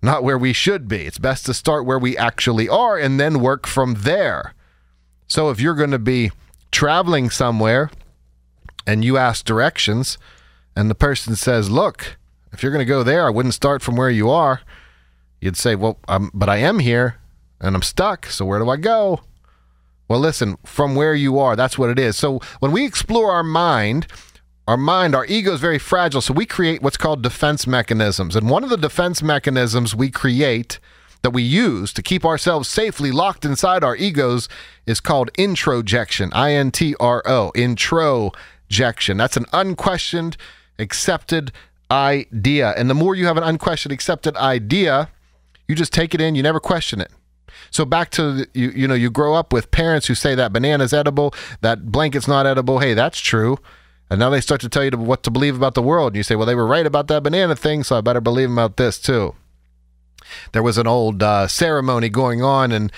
not 0.02 0.24
where 0.24 0.38
we 0.38 0.54
should 0.54 0.88
be. 0.88 1.06
It's 1.06 1.20
best 1.20 1.46
to 1.48 1.54
start 1.54 1.86
where 1.86 2.00
we 2.00 2.18
actually 2.18 2.70
are 2.70 2.98
and 2.98 3.20
then 3.20 3.42
work 3.42 3.68
from 3.68 3.96
there. 4.00 4.54
So 5.28 5.50
if 5.50 5.60
you're 5.60 5.76
going 5.76 5.92
to 5.92 6.00
be 6.00 6.32
traveling 6.72 7.30
somewhere 7.30 7.92
and 8.86 9.04
you 9.04 9.18
ask 9.18 9.44
directions, 9.44 10.18
and 10.76 10.90
the 10.90 10.96
person 10.96 11.36
says, 11.36 11.70
Look, 11.70 12.18
if 12.54 12.64
you're 12.64 12.72
going 12.72 12.86
to 12.86 12.90
go 12.90 13.04
there, 13.04 13.28
I 13.28 13.30
wouldn't 13.30 13.54
start 13.54 13.82
from 13.82 13.98
where 13.98 14.10
you 14.10 14.30
are. 14.30 14.62
You'd 15.42 15.58
say, 15.58 15.76
Well, 15.76 15.98
I'm, 16.08 16.32
but 16.34 16.48
I 16.48 16.58
am 16.58 16.80
here 16.80 17.18
and 17.60 17.76
I'm 17.76 17.82
stuck. 17.82 18.28
So 18.28 18.46
where 18.46 18.60
do 18.60 18.70
I 18.70 18.78
go? 18.78 19.22
Well, 20.08 20.20
listen, 20.20 20.58
from 20.64 20.96
where 20.96 21.14
you 21.14 21.38
are, 21.40 21.56
that's 21.56 21.78
what 21.78 21.90
it 21.90 22.00
is. 22.00 22.16
So 22.16 22.40
when 22.60 22.72
we 22.72 22.86
explore 22.86 23.32
our 23.32 23.44
mind, 23.44 24.08
our 24.68 24.78
mind, 24.78 25.16
our 25.16 25.26
ego 25.26 25.54
is 25.54 25.60
very 25.60 25.80
fragile. 25.80 26.22
So 26.22 26.34
we 26.34 26.46
create 26.46 26.82
what's 26.82 26.98
called 26.98 27.22
defense 27.22 27.68
mechanisms. 27.68 28.36
And 28.36 28.50
one 28.50 28.64
of 28.64 28.70
the 28.70 28.78
defense 28.78 29.22
mechanisms 29.22 29.96
we 29.96 30.10
create 30.10 30.80
that 31.24 31.32
we 31.32 31.42
use 31.44 31.92
to 31.94 32.02
keep 32.02 32.24
ourselves 32.24 32.70
safely 32.70 33.12
locked 33.12 33.44
inside 33.44 33.84
our 33.84 33.96
egos 33.96 34.48
is 34.86 35.00
called 35.00 35.32
introjection. 35.38 36.32
I 36.34 36.54
N 36.54 36.72
T 36.72 36.96
R 37.00 37.24
O. 37.26 37.52
Introjection. 37.56 39.18
That's 39.18 39.36
an 39.36 39.46
unquestioned, 39.52 40.38
accepted 40.80 41.52
idea. 41.90 42.72
And 42.78 42.90
the 42.90 42.94
more 42.94 43.16
you 43.16 43.26
have 43.26 43.38
an 43.38 43.44
unquestioned, 43.44 43.92
accepted 43.92 44.36
idea, 44.38 45.10
you 45.68 45.76
just 45.76 45.92
take 45.92 46.14
it 46.14 46.22
in, 46.22 46.36
you 46.36 46.44
never 46.44 46.60
question 46.60 47.02
it. 47.02 47.12
So 47.72 47.86
back 47.86 48.12
to 48.12 48.48
you 48.54 48.70
you 48.70 48.88
know 48.88 48.94
you 48.94 49.10
grow 49.10 49.36
up 49.36 49.54
with 49.54 49.72
parents 49.72 50.08
who 50.08 50.16
say 50.16 50.36
that 50.36 50.54
banana's 50.54 50.94
edible, 50.94 51.34
that 51.62 51.92
blanket's 51.92 52.28
not 52.28 52.46
edible. 52.46 52.80
Hey, 52.80 52.94
that's 52.94 53.20
true. 53.20 53.58
And 54.10 54.20
now 54.20 54.30
they 54.30 54.42
start 54.42 54.62
to 54.62 54.70
tell 54.70 54.86
you 54.86 54.92
what 54.92 55.24
to 55.24 55.32
believe 55.32 55.56
about 55.56 55.74
the 55.74 55.82
world. 55.82 56.14
And 56.14 56.18
you 56.18 56.24
say, 56.24 56.36
well, 56.36 56.46
they 56.46 56.56
were 56.56 56.68
right 56.68 56.86
about 56.86 57.08
that 57.10 57.24
banana 57.24 57.56
thing, 57.56 57.84
so 57.84 57.98
I 57.98 58.02
better 58.02 58.22
believe 58.22 58.48
them 58.48 58.58
about 58.58 58.78
this 58.78 59.00
too. 59.00 59.36
There 60.54 60.64
was 60.64 60.78
an 60.78 60.88
old 60.88 61.22
uh, 61.22 61.48
ceremony 61.48 62.10
going 62.10 62.42
on, 62.42 62.72
and 62.72 62.92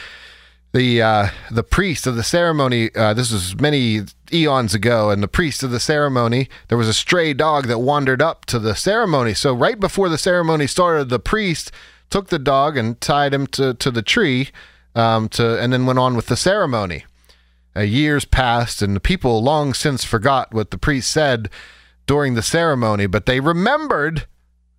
the 0.72 1.01
uh, 1.01 1.28
the 1.49 1.64
priest 1.64 2.05
of 2.05 2.16
the 2.16 2.24
ceremony. 2.24 2.93
Uh, 2.95 3.14
this 3.14 3.32
was 3.32 3.60
many 3.60 4.01
eons 4.32 4.74
ago, 4.74 5.10
and 5.10 5.24
the 5.24 5.28
priest 5.28 5.64
of 5.64 5.72
the 5.72 5.80
ceremony. 5.80 6.47
There 6.68 6.78
was 6.78 6.88
a 6.88 6.93
stray 6.93 7.34
dog 7.34 7.68
that 7.68 7.80
wandered 7.80 8.22
up 8.22 8.45
to 8.45 8.60
the 8.60 8.76
ceremony. 8.76 9.34
So 9.34 9.53
right 9.53 9.80
before 9.80 10.10
the 10.10 10.18
ceremony 10.18 10.68
started, 10.68 11.10
the 11.10 11.20
priest 11.20 11.72
took 12.10 12.30
the 12.30 12.39
dog 12.39 12.78
and 12.78 12.99
tied 13.01 13.34
him 13.34 13.47
to, 13.47 13.74
to 13.76 13.91
the 13.91 14.01
tree 14.01 14.49
um, 14.95 15.30
to, 15.30 15.60
and 15.60 15.74
then 15.74 15.86
went 15.86 15.99
on 15.99 16.16
with 16.16 16.28
the 16.28 16.36
ceremony. 16.36 17.05
Uh, 17.76 17.82
years 17.82 18.26
passed, 18.26 18.82
and 18.82 18.95
the 18.95 18.99
people 18.99 19.41
long 19.41 19.74
since 19.74 20.03
forgot 20.03 20.53
what 20.53 20.72
the 20.72 20.78
priest 20.78 21.12
said 21.12 21.49
during 22.07 22.34
the 22.34 22.41
ceremony, 22.41 23.05
but 23.05 23.26
they 23.26 23.39
remembered 23.39 24.26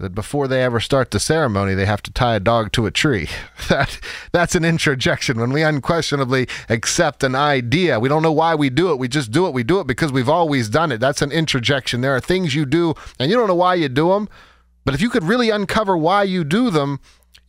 that 0.01 0.15
before 0.15 0.49
they 0.49 0.63
ever 0.63 0.81
start 0.81 1.11
the 1.11 1.21
ceremony, 1.21 1.75
they 1.75 1.87
have 1.87 2.03
to 2.03 2.13
tie 2.13 2.35
a 2.35 2.41
dog 2.41 2.73
to 2.73 2.87
a 2.87 2.91
tree. 2.91 3.29
That 3.69 4.01
that's 4.33 4.57
an 4.57 4.65
introjection. 4.65 5.39
When 5.39 5.53
we 5.53 5.63
unquestionably 5.63 6.49
accept 6.69 7.23
an 7.23 7.37
idea, 7.37 8.01
we 8.01 8.09
don't 8.09 8.23
know 8.23 8.33
why 8.33 8.57
we 8.57 8.69
do 8.69 8.91
it. 8.91 8.99
We 8.99 9.07
just 9.07 9.31
do 9.31 9.47
it. 9.47 9.55
We 9.55 9.63
do 9.63 9.79
it 9.79 9.87
because 9.87 10.11
we've 10.11 10.29
always 10.29 10.69
done 10.69 10.91
it. 10.91 10.99
That's 10.99 11.23
an 11.23 11.31
introjection. 11.31 12.01
There 12.01 12.17
are 12.17 12.21
things 12.21 12.53
you 12.53 12.67
do, 12.67 12.95
and 13.21 13.31
you 13.31 13.37
don't 13.37 13.47
know 13.47 13.55
why 13.55 13.77
you 13.77 13.89
do 13.89 14.09
them. 14.09 14.29
But 14.85 14.95
if 14.95 15.01
you 15.01 15.09
could 15.09 15.23
really 15.23 15.51
uncover 15.51 15.97
why 15.97 16.25
you 16.25 16.43
do 16.43 16.71
them, 16.71 16.99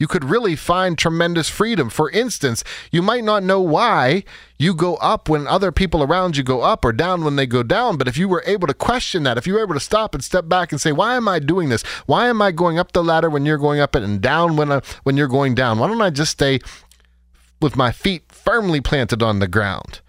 you 0.02 0.08
could 0.08 0.24
really 0.26 0.56
find 0.56 0.98
tremendous 0.98 1.48
freedom. 1.48 1.88
For 1.88 2.10
instance, 2.10 2.64
you 2.92 3.04
might 3.04 3.24
not 3.24 3.44
know 3.44 3.62
why 3.62 4.24
you 4.58 4.74
go 4.74 4.96
up 4.96 5.30
when 5.30 5.46
other 5.46 5.72
people 5.72 6.02
around 6.02 6.36
you 6.36 6.42
go 6.42 6.62
up 6.62 6.84
or 6.84 6.92
down 6.92 7.24
when 7.24 7.36
they 7.36 7.46
go 7.46 7.62
down, 7.62 7.98
but 7.98 8.08
if 8.08 8.18
you 8.18 8.28
were 8.28 8.42
able 8.48 8.66
to 8.66 8.74
question 8.74 9.22
that, 9.22 9.38
if 9.38 9.46
you 9.46 9.54
were 9.54 9.62
able 9.62 9.76
to 9.76 9.80
stop 9.80 10.16
and 10.16 10.24
step 10.24 10.50
back 10.50 10.72
and 10.72 10.82
say, 10.82 10.92
"Why 10.92 11.16
am 11.16 11.28
I 11.28 11.38
doing 11.38 11.70
this? 11.70 11.84
Why 12.08 12.30
am 12.30 12.42
I 12.42 12.52
going 12.52 12.80
up 12.80 12.94
the 12.94 13.04
ladder 13.04 13.30
when 13.30 13.46
you're 13.46 13.60
going 13.60 13.80
up 13.80 13.96
it 13.96 14.02
and 14.02 14.20
down 14.20 14.56
when 14.56 14.72
I, 14.72 14.78
uh, 14.78 14.82
when 15.04 15.18
you're 15.18 15.28
going 15.28 15.54
down? 15.54 15.78
Why 15.78 15.88
don't 15.88 16.02
I 16.02 16.10
just 16.10 16.32
stay 16.32 16.62
with 17.62 17.76
my 17.76 17.92
feet 17.92 18.24
firmly 18.30 18.82
planted 18.82 19.22
on 19.22 19.38
the 19.38 19.48
ground?" 19.48 20.02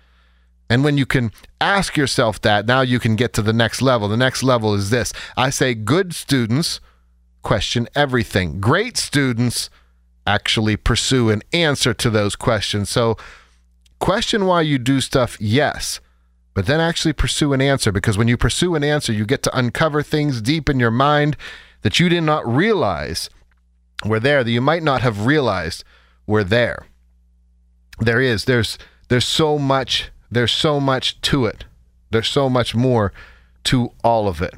And 0.71 0.85
when 0.85 0.97
you 0.97 1.05
can 1.05 1.33
ask 1.61 1.99
yourself 1.99 2.41
that, 2.41 2.65
now 2.65 2.81
you 2.81 2.99
can 2.99 3.15
get 3.15 3.35
to 3.35 3.43
the 3.43 3.53
next 3.53 3.83
level. 3.83 4.09
The 4.09 4.17
next 4.17 4.43
level 4.43 4.73
is 4.73 4.89
this. 4.89 5.13
I 5.37 5.51
say 5.51 5.75
good 5.75 6.15
students 6.15 6.81
question 7.43 7.89
everything. 7.95 8.59
Great 8.59 8.97
students 8.97 9.69
actually 10.27 10.77
pursue 10.77 11.31
an 11.31 11.43
answer 11.53 11.95
to 11.95 12.11
those 12.11 12.37
questions. 12.37 12.89
So, 12.91 13.17
question 13.99 14.47
why 14.47 14.63
you 14.63 14.79
do 14.79 15.01
stuff, 15.01 15.37
yes, 15.41 16.01
but 16.55 16.67
then 16.67 16.81
actually 16.81 17.13
pursue 17.13 17.53
an 17.53 17.61
answer 17.61 17.93
because 17.93 18.19
when 18.19 18.29
you 18.29 18.37
pursue 18.37 18.75
an 18.75 18.85
answer, 18.85 19.13
you 19.13 19.25
get 19.25 19.43
to 19.45 19.59
uncover 19.59 20.03
things 20.03 20.43
deep 20.43 20.69
in 20.69 20.79
your 20.79 20.91
mind 20.91 21.37
that 21.83 21.99
you 21.99 22.09
did 22.09 22.23
not 22.23 22.47
realize 22.47 23.31
were 24.05 24.21
there, 24.21 24.43
that 24.45 24.51
you 24.51 24.61
might 24.61 24.83
not 24.83 25.03
have 25.03 25.27
realized 25.27 25.85
were 26.27 26.45
there. 26.45 26.87
There 28.01 28.21
is, 28.21 28.45
there's, 28.45 28.79
there's 29.09 29.27
so 29.27 29.59
much, 29.59 30.11
there's 30.31 30.53
so 30.53 30.81
much 30.81 31.21
to 31.23 31.47
it. 31.47 31.65
There's 32.11 32.29
so 32.29 32.49
much 32.49 32.75
more 32.75 33.13
to 33.65 33.93
all 34.03 34.29
of 34.29 34.43
it. 34.43 34.55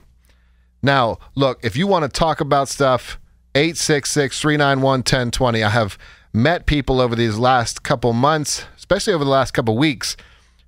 Now, 0.83 1.19
look, 1.35 1.61
if 1.63 1.77
you 1.77 1.87
want 1.87 2.05
to 2.05 2.09
talk 2.09 2.41
about 2.41 2.69
stuff, 2.69 3.19
866 3.55 4.41
391 4.41 4.83
1020. 5.01 5.63
I 5.63 5.69
have 5.69 5.99
met 6.33 6.67
people 6.67 7.01
over 7.01 7.15
these 7.15 7.39
last 7.39 7.83
couple 7.83 8.13
months, 8.13 8.65
especially 8.77 9.13
over 9.13 9.25
the 9.25 9.31
last 9.31 9.53
couple 9.53 9.77
weeks, 9.77 10.17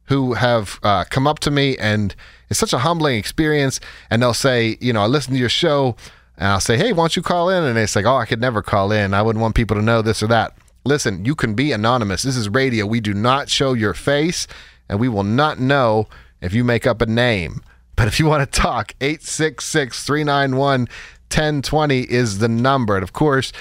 who 0.05 0.35
have 0.35 0.79
uh, 0.83 1.05
come 1.11 1.27
up 1.27 1.41
to 1.41 1.51
me 1.51 1.77
and 1.79 2.15
it's 2.49 2.61
such 2.61 2.73
a 2.73 2.79
humbling 2.79 3.19
experience. 3.19 3.81
And 4.09 4.23
they'll 4.23 4.35
say, 4.35 4.79
you 4.81 4.93
know, 4.93 5.03
I 5.03 5.07
listen 5.07 5.33
to 5.33 5.39
your 5.39 5.49
show 5.49 5.97
and 6.39 6.49
I'll 6.49 6.61
say, 6.61 6.77
hey, 6.77 6.93
why 6.93 7.03
don't 7.03 7.17
you 7.17 7.23
call 7.23 7.51
in? 7.51 7.65
And 7.65 7.77
it's 7.77 7.97
like, 7.97 8.07
oh, 8.07 8.17
I 8.17 8.27
could 8.27 8.41
never 8.41 8.63
call 8.63 8.93
in. 8.93 9.15
I 9.15 9.23
wouldn't 9.23 9.43
want 9.43 9.57
people 9.57 9.77
to 9.77 9.83
know 9.83 10.03
this 10.03 10.23
or 10.23 10.29
that. 10.29 10.57
Listen, 10.85 11.25
you 11.25 11.35
can 11.35 11.55
be 11.55 11.73
anonymous. 11.73 12.23
This 12.23 12.37
is 12.37 12.49
radio. 12.49 12.87
We 12.87 13.01
do 13.01 13.13
not 13.13 13.49
show 13.49 13.73
your 13.73 13.95
face 13.95 14.47
and 14.89 15.01
we 15.01 15.09
will 15.09 15.25
not 15.25 15.59
know 15.59 16.07
if 16.41 16.55
you 16.55 16.63
make 16.63 16.87
up 16.87 17.01
a 17.01 17.07
name. 17.07 17.63
But 17.97 18.09
if 18.09 18.21
you 18.21 18.27
want 18.27 18.51
to 18.51 18.61
talk, 18.61 18.95
866 19.01 20.05
391 20.05 20.87
1020 21.31 22.03
is 22.03 22.39
the 22.39 22.49
number. 22.49 22.95
And 22.95 23.03
of 23.03 23.13
course, 23.13 23.53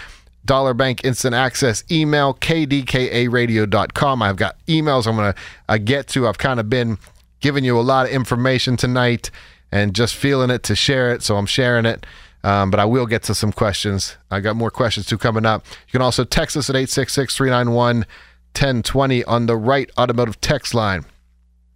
Dollar 0.46 0.74
Bank 0.74 1.04
Instant 1.04 1.34
Access 1.34 1.84
email, 1.92 2.36
kdkaradio.com. 2.36 4.22
I've 4.22 4.38
got 4.38 4.64
emails 4.68 5.08
I'm 5.08 5.16
going 5.16 5.34
to 5.34 5.40
uh, 5.68 5.78
get 5.78 6.08
to. 6.10 6.28
I've 6.28 6.38
kind 6.38 6.60
of 6.60 6.70
been 6.70 6.98
giving 7.40 7.64
you 7.64 7.80
a 7.80 7.82
lot 7.82 8.06
of 8.06 8.12
information 8.12 8.78
tonight 8.78 9.32
and 9.72 9.94
just 9.96 10.16
feeling 10.16 10.50
it 10.50 10.64
to 10.64 10.76
share 10.76 11.12
it. 11.14 11.24
So 11.24 11.36
I'm 11.38 11.48
sharing 11.48 11.86
it. 11.86 12.06
Um, 12.44 12.70
but 12.70 12.80
I 12.80 12.86
will 12.86 13.08
get 13.08 13.24
to 13.24 13.34
some 13.34 13.52
questions. 13.52 14.18
I 14.30 14.40
got 14.40 14.56
more 14.56 14.70
questions 14.70 15.08
too 15.08 15.18
coming 15.18 15.48
up. 15.48 15.66
You 15.88 15.92
can 15.94 16.02
also 16.04 16.24
text 16.24 16.56
us 16.56 16.70
at 16.70 16.76
866 16.76 17.36
391 17.36 17.98
1020 17.98 19.24
on 19.24 19.48
the 19.48 19.58
Wright 19.58 19.90
Automotive 19.98 20.40
text 20.42 20.76
line. 20.76 21.06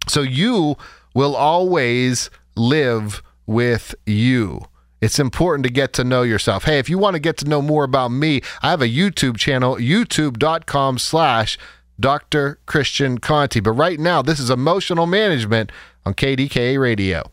So 0.06 0.22
you 0.22 0.76
will 1.12 1.34
always 1.34 2.30
live 2.54 3.20
with 3.46 3.96
you. 4.06 4.69
It's 5.00 5.18
important 5.18 5.64
to 5.64 5.72
get 5.72 5.92
to 5.94 6.04
know 6.04 6.22
yourself. 6.22 6.64
Hey, 6.64 6.78
if 6.78 6.90
you 6.90 6.98
want 6.98 7.14
to 7.14 7.20
get 7.20 7.38
to 7.38 7.48
know 7.48 7.62
more 7.62 7.84
about 7.84 8.08
me, 8.08 8.42
I 8.62 8.70
have 8.70 8.82
a 8.82 8.88
YouTube 8.88 9.38
channel, 9.38 9.76
youtube.com 9.76 10.98
slash 10.98 11.58
Dr. 11.98 12.58
Christian 12.66 13.18
Conte. 13.18 13.60
But 13.60 13.72
right 13.72 13.98
now, 13.98 14.20
this 14.20 14.38
is 14.38 14.50
emotional 14.50 15.06
management 15.06 15.72
on 16.04 16.14
KDKA 16.14 16.78
Radio. 16.78 17.30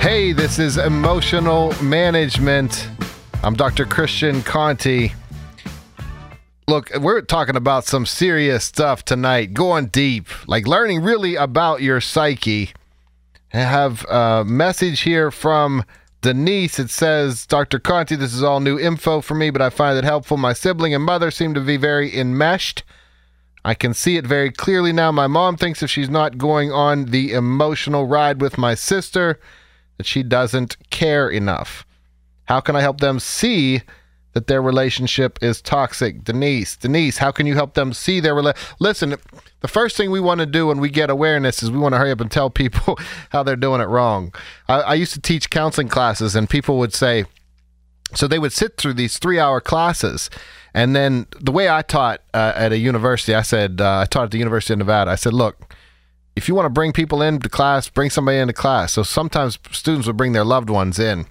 Hey, 0.00 0.32
this 0.32 0.58
is 0.58 0.76
emotional 0.76 1.72
management. 1.82 2.88
I'm 3.42 3.54
Dr. 3.54 3.86
Christian 3.86 4.42
Conte. 4.42 5.12
Look, 6.68 6.90
we're 6.98 7.22
talking 7.22 7.56
about 7.56 7.84
some 7.84 8.04
serious 8.04 8.64
stuff 8.64 9.04
tonight, 9.04 9.54
going 9.54 9.86
deep, 9.86 10.28
like 10.46 10.66
learning 10.66 11.02
really 11.02 11.36
about 11.36 11.80
your 11.80 12.00
psyche 12.00 12.72
I 13.54 13.58
have 13.58 14.04
a 14.06 14.44
message 14.44 15.02
here 15.02 15.30
from 15.30 15.84
Denise. 16.22 16.80
It 16.80 16.90
says, 16.90 17.46
Dr. 17.46 17.78
Conte, 17.78 18.16
this 18.16 18.34
is 18.34 18.42
all 18.42 18.58
new 18.58 18.80
info 18.80 19.20
for 19.20 19.36
me, 19.36 19.50
but 19.50 19.62
I 19.62 19.70
find 19.70 19.96
it 19.96 20.02
helpful. 20.02 20.36
My 20.36 20.52
sibling 20.52 20.92
and 20.92 21.04
mother 21.04 21.30
seem 21.30 21.54
to 21.54 21.60
be 21.60 21.76
very 21.76 22.12
enmeshed. 22.18 22.82
I 23.64 23.74
can 23.74 23.94
see 23.94 24.16
it 24.16 24.26
very 24.26 24.50
clearly 24.50 24.92
now. 24.92 25.12
My 25.12 25.28
mom 25.28 25.56
thinks 25.56 25.84
if 25.84 25.90
she's 25.90 26.10
not 26.10 26.36
going 26.36 26.72
on 26.72 27.06
the 27.06 27.32
emotional 27.32 28.08
ride 28.08 28.40
with 28.40 28.58
my 28.58 28.74
sister, 28.74 29.38
that 29.98 30.06
she 30.06 30.24
doesn't 30.24 30.76
care 30.90 31.28
enough. 31.28 31.86
How 32.46 32.58
can 32.58 32.74
I 32.74 32.80
help 32.80 32.98
them 32.98 33.20
see 33.20 33.82
that 34.34 34.46
their 34.46 34.60
relationship 34.60 35.38
is 35.42 35.62
toxic? 35.62 36.22
Denise, 36.22 36.76
Denise, 36.76 37.18
how 37.18 37.30
can 37.30 37.46
you 37.46 37.54
help 37.54 37.74
them 37.74 37.92
see 37.92 38.20
their 38.20 38.34
relationship? 38.34 38.80
Listen, 38.80 39.16
the 39.60 39.68
first 39.68 39.96
thing 39.96 40.10
we 40.10 40.20
want 40.20 40.40
to 40.40 40.46
do 40.46 40.66
when 40.66 40.78
we 40.78 40.90
get 40.90 41.08
awareness 41.08 41.62
is 41.62 41.70
we 41.70 41.78
want 41.78 41.94
to 41.94 41.98
hurry 41.98 42.10
up 42.10 42.20
and 42.20 42.30
tell 42.30 42.50
people 42.50 42.98
how 43.30 43.42
they're 43.42 43.56
doing 43.56 43.80
it 43.80 43.88
wrong. 43.88 44.34
I, 44.68 44.80
I 44.80 44.94
used 44.94 45.14
to 45.14 45.20
teach 45.20 45.50
counseling 45.50 45.88
classes, 45.88 46.36
and 46.36 46.50
people 46.50 46.78
would 46.78 46.92
say, 46.92 47.24
so 48.14 48.28
they 48.28 48.38
would 48.38 48.52
sit 48.52 48.76
through 48.76 48.94
these 48.94 49.18
three 49.18 49.38
hour 49.38 49.60
classes. 49.60 50.30
And 50.72 50.94
then 50.94 51.26
the 51.40 51.52
way 51.52 51.68
I 51.68 51.82
taught 51.82 52.20
uh, 52.32 52.52
at 52.54 52.72
a 52.72 52.78
university, 52.78 53.34
I 53.34 53.42
said, 53.42 53.80
uh, 53.80 54.00
I 54.00 54.04
taught 54.06 54.24
at 54.24 54.30
the 54.32 54.38
University 54.38 54.72
of 54.72 54.78
Nevada. 54.78 55.10
I 55.10 55.14
said, 55.14 55.32
look, 55.32 55.74
if 56.36 56.48
you 56.48 56.54
want 56.54 56.66
to 56.66 56.70
bring 56.70 56.92
people 56.92 57.22
into 57.22 57.48
class, 57.48 57.88
bring 57.88 58.10
somebody 58.10 58.38
into 58.38 58.52
class. 58.52 58.92
So 58.92 59.02
sometimes 59.02 59.58
students 59.70 60.06
would 60.06 60.16
bring 60.16 60.32
their 60.32 60.44
loved 60.44 60.70
ones 60.70 60.98
in. 60.98 61.26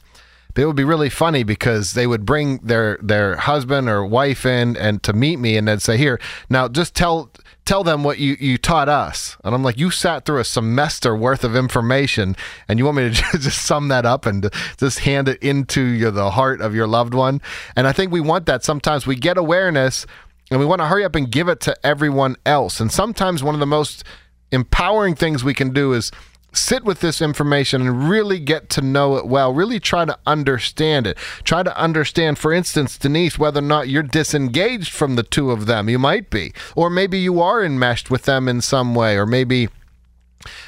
It 0.55 0.65
would 0.65 0.75
be 0.75 0.83
really 0.83 1.09
funny 1.09 1.43
because 1.43 1.93
they 1.93 2.05
would 2.05 2.25
bring 2.25 2.57
their 2.57 2.97
their 3.01 3.37
husband 3.37 3.89
or 3.89 4.05
wife 4.05 4.45
in 4.45 4.77
and 4.77 5.01
to 5.03 5.13
meet 5.13 5.39
me 5.39 5.57
and 5.57 5.67
then 5.67 5.79
say, 5.79 5.97
"Here, 5.97 6.19
now 6.49 6.67
just 6.67 6.93
tell 6.93 7.31
tell 7.65 7.83
them 7.83 8.03
what 8.03 8.19
you, 8.19 8.35
you 8.39 8.57
taught 8.57 8.89
us. 8.89 9.37
And 9.43 9.55
I'm 9.55 9.63
like, 9.63 9.77
you 9.77 9.89
sat 9.89 10.25
through 10.25 10.39
a 10.39 10.43
semester 10.43 11.15
worth 11.15 11.43
of 11.43 11.55
information 11.55 12.35
and 12.67 12.77
you 12.77 12.85
want 12.85 12.97
me 12.97 13.09
to 13.09 13.11
just 13.39 13.65
sum 13.65 13.87
that 13.87 14.05
up 14.05 14.25
and 14.25 14.49
just 14.77 14.99
hand 14.99 15.27
it 15.29 15.41
into 15.41 15.81
your, 15.81 16.11
the 16.11 16.31
heart 16.31 16.61
of 16.61 16.75
your 16.75 16.87
loved 16.87 17.13
one. 17.13 17.41
And 17.75 17.87
I 17.87 17.91
think 17.91 18.11
we 18.11 18.21
want 18.21 18.45
that. 18.47 18.63
Sometimes 18.63 19.07
we 19.07 19.15
get 19.15 19.37
awareness 19.37 20.05
and 20.51 20.59
we 20.59 20.65
want 20.65 20.81
to 20.81 20.87
hurry 20.87 21.05
up 21.05 21.15
and 21.15 21.31
give 21.31 21.47
it 21.47 21.59
to 21.61 21.75
everyone 21.85 22.35
else. 22.45 22.79
And 22.79 22.91
sometimes 22.91 23.43
one 23.43 23.55
of 23.55 23.59
the 23.59 23.65
most 23.65 24.03
empowering 24.51 25.15
things 25.15 25.43
we 25.43 25.53
can 25.53 25.71
do 25.71 25.93
is 25.93 26.11
sit 26.53 26.83
with 26.83 26.99
this 26.99 27.21
information 27.21 27.81
and 27.81 28.09
really 28.09 28.39
get 28.39 28.69
to 28.71 28.81
know 28.81 29.17
it 29.17 29.27
well. 29.27 29.53
Really 29.53 29.79
try 29.79 30.05
to 30.05 30.17
understand 30.25 31.07
it. 31.07 31.17
Try 31.43 31.63
to 31.63 31.77
understand, 31.77 32.37
for 32.37 32.53
instance, 32.53 32.97
Denise, 32.97 33.39
whether 33.39 33.59
or 33.59 33.63
not 33.63 33.89
you're 33.89 34.03
disengaged 34.03 34.91
from 34.91 35.15
the 35.15 35.23
two 35.23 35.51
of 35.51 35.65
them. 35.65 35.89
You 35.89 35.99
might 35.99 36.29
be. 36.29 36.53
Or 36.75 36.89
maybe 36.89 37.19
you 37.19 37.41
are 37.41 37.63
enmeshed 37.63 38.09
with 38.09 38.23
them 38.23 38.47
in 38.47 38.61
some 38.61 38.95
way. 38.95 39.17
Or 39.17 39.25
maybe 39.25 39.69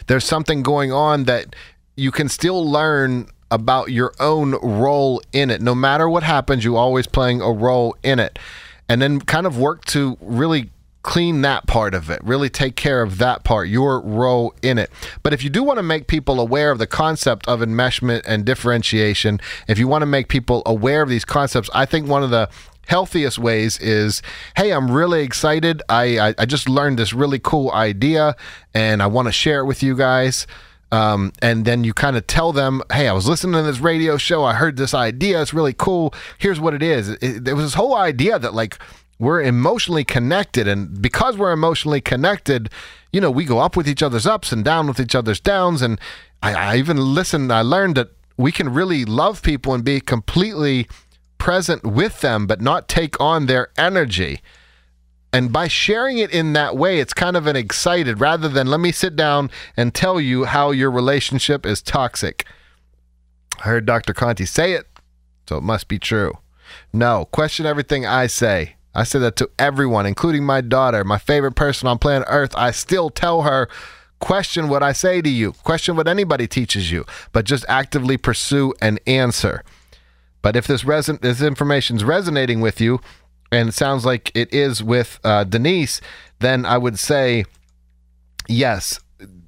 there's 0.08 0.26
something 0.26 0.64
going 0.64 0.92
on 0.92 1.26
that 1.26 1.56
you 1.96 2.12
can 2.12 2.30
still 2.30 2.70
learn 2.70 3.30
about 3.52 3.92
your 3.92 4.14
own 4.20 4.54
role 4.56 5.22
in 5.32 5.50
it. 5.50 5.62
No 5.62 5.76
matter 5.76 6.10
what 6.10 6.24
happens, 6.24 6.64
you're 6.64 6.78
always 6.78 7.08
playing 7.08 7.42
a 7.42 7.52
role 7.52 7.96
in 8.04 8.20
it. 8.20 8.40
And 8.90 9.02
then 9.02 9.20
kind 9.22 9.48
of 9.48 9.58
work 9.58 9.86
to 9.86 10.18
really 10.22 10.70
clean 11.06 11.44
that 11.44 11.68
part 11.68 11.94
of 11.94 12.10
it, 12.10 12.20
really 12.24 12.50
take 12.50 12.76
care 12.76 13.04
of 13.04 13.20
that 13.20 13.44
part, 13.44 13.68
your 13.68 14.02
role 14.02 14.56
in 14.64 14.80
it. 14.80 14.90
But 15.22 15.34
if 15.34 15.44
you 15.44 15.52
do 15.52 15.64
want 15.64 15.78
to 15.78 15.84
make 15.84 16.08
people 16.08 16.40
aware 16.40 16.72
of 16.72 16.80
the 16.80 16.88
concept 16.88 17.48
of 17.48 17.60
enmeshment 17.60 18.24
and 18.26 18.44
differentiation, 18.44 19.40
if 19.68 19.78
you 19.78 19.88
want 19.88 20.02
to 20.02 20.08
make 20.08 20.30
people 20.30 20.64
aware 20.66 21.04
of 21.04 21.10
these 21.10 21.24
concepts, 21.24 21.70
I 21.76 21.86
think 21.86 22.08
one 22.08 22.24
of 22.24 22.32
the 22.32 22.50
healthiest 22.88 23.40
ways 23.40 23.80
is 23.80 24.22
hey 24.58 24.72
i'm 24.72 24.92
really 24.92 25.24
excited. 25.24 25.82
I, 25.90 26.20
I, 26.20 26.36
I 26.38 26.46
just 26.46 26.70
learned 26.70 27.00
this 27.00 27.14
really 27.14 27.40
cool 27.40 27.72
idea 27.72 28.36
and 28.76 29.02
i 29.02 29.08
want 29.08 29.28
to 29.28 29.32
share 29.32 29.62
it 29.62 29.66
with 29.66 29.82
you 29.82 29.96
guys. 29.96 30.46
Um, 30.92 31.34
and 31.42 31.66
then 31.66 31.84
you 31.84 31.96
kind 31.96 32.16
of 32.16 32.28
tell 32.28 32.54
them 32.54 32.84
hey 32.94 33.08
i 33.08 33.12
was 33.14 33.28
listening 33.28 33.54
to 33.54 33.64
this 33.64 33.80
radio 33.80 34.18
show. 34.18 34.44
I 34.44 34.54
heard 34.54 34.78
this 34.78 34.94
idea. 34.94 35.42
It's 35.42 35.52
really 35.52 35.74
cool. 35.74 36.14
Here's 36.38 36.60
what 36.60 36.76
it 36.76 36.84
is. 36.84 37.10
It, 37.10 37.44
there 37.44 37.56
was 37.56 37.66
this 37.66 37.74
whole 37.74 37.96
idea 37.96 38.38
that 38.38 38.54
like 38.54 38.78
we're 39.18 39.42
emotionally 39.42 40.04
connected 40.04 40.68
and 40.68 41.02
because 41.02 41.38
we're 41.38 41.52
emotionally 41.52 42.02
connected 42.02 42.70
you 43.14 43.22
know 43.22 43.32
we 43.32 43.46
go 43.46 43.60
up 43.60 43.78
with 43.78 43.88
each 43.88 44.04
other's 44.04 44.26
ups 44.26 44.52
and 44.52 44.66
down 44.66 44.88
with 44.88 45.00
each 45.00 45.16
other's 45.16 45.40
downs 45.40 45.82
and 45.82 46.00
i, 46.44 46.54
I 46.54 46.78
even 46.78 46.98
listened 46.98 47.52
i 47.52 47.62
learned 47.62 47.96
that 47.96 48.10
we 48.38 48.52
can 48.52 48.74
really 48.74 49.06
love 49.06 49.42
people 49.42 49.74
and 49.74 49.84
be 49.84 50.00
completely 50.00 50.88
present 51.38 51.84
with 51.84 52.22
them 52.22 52.48
but 52.48 52.62
not 52.62 52.88
take 52.88 53.20
on 53.20 53.46
their 53.46 53.70
energy. 53.78 54.42
And 55.32 55.52
by 55.52 55.68
sharing 55.68 56.18
it 56.18 56.32
in 56.32 56.54
that 56.54 56.78
way 56.78 57.00
it's 57.00 57.14
kind 57.14 57.36
of 57.36 57.46
an 57.46 57.56
excited 57.56 58.22
rather 58.22 58.48
than 58.48 58.68
let 58.68 58.80
me 58.80 58.92
sit 58.92 59.16
down 59.16 59.50
and 59.76 59.94
tell 59.94 60.20
you 60.20 60.46
how 60.46 60.72
your 60.72 60.90
relationship 60.90 61.66
is 61.66 61.82
toxic. 61.82 62.46
I 63.60 63.64
heard 63.64 63.86
dr 63.86 64.14
conte 64.14 64.46
say 64.46 64.74
it 64.74 64.88
so 65.48 65.58
it 65.58 65.64
must 65.64 65.88
be 65.88 66.00
true. 66.00 66.34
No 66.92 67.26
question 67.26 67.66
everything 67.66 68.06
i 68.06 68.28
say 68.28 68.76
I 68.96 69.04
say 69.04 69.20
that 69.20 69.36
to 69.38 69.50
everyone, 69.60 70.06
including 70.06 70.46
my 70.46 70.62
daughter, 70.62 71.04
my 71.04 71.18
favorite 71.18 71.56
person 71.56 71.88
on 71.88 72.00
planet 72.00 72.28
Earth. 72.30 72.56
I 72.56 72.72
still 72.72 73.10
tell 73.10 73.42
her, 73.42 73.70
question 74.20 74.70
what 74.70 74.82
I 74.82 74.94
say 74.94 75.22
to 75.22 75.30
you, 75.30 75.52
question 75.52 75.96
what 75.96 76.08
anybody 76.08 76.48
teaches 76.48 76.92
you, 76.92 77.06
but 77.32 77.46
just 77.46 77.66
actively 77.68 78.18
pursue 78.18 78.74
an 78.82 78.98
answer. 79.06 79.64
But 80.42 80.56
if 80.56 80.68
this 80.68 80.84
reson- 80.84 81.22
this 81.22 81.42
information 81.42 81.98
is 81.98 82.04
resonating 82.04 82.62
with 82.62 82.80
you, 82.80 83.02
and 83.52 83.70
it 83.70 83.74
sounds 83.74 84.06
like 84.06 84.32
it 84.34 84.54
is 84.54 84.82
with 84.82 85.20
uh, 85.24 85.44
Denise, 85.44 86.02
then 86.40 86.66
I 86.66 86.78
would 86.78 86.98
say, 86.98 87.46
yes, 88.48 89.00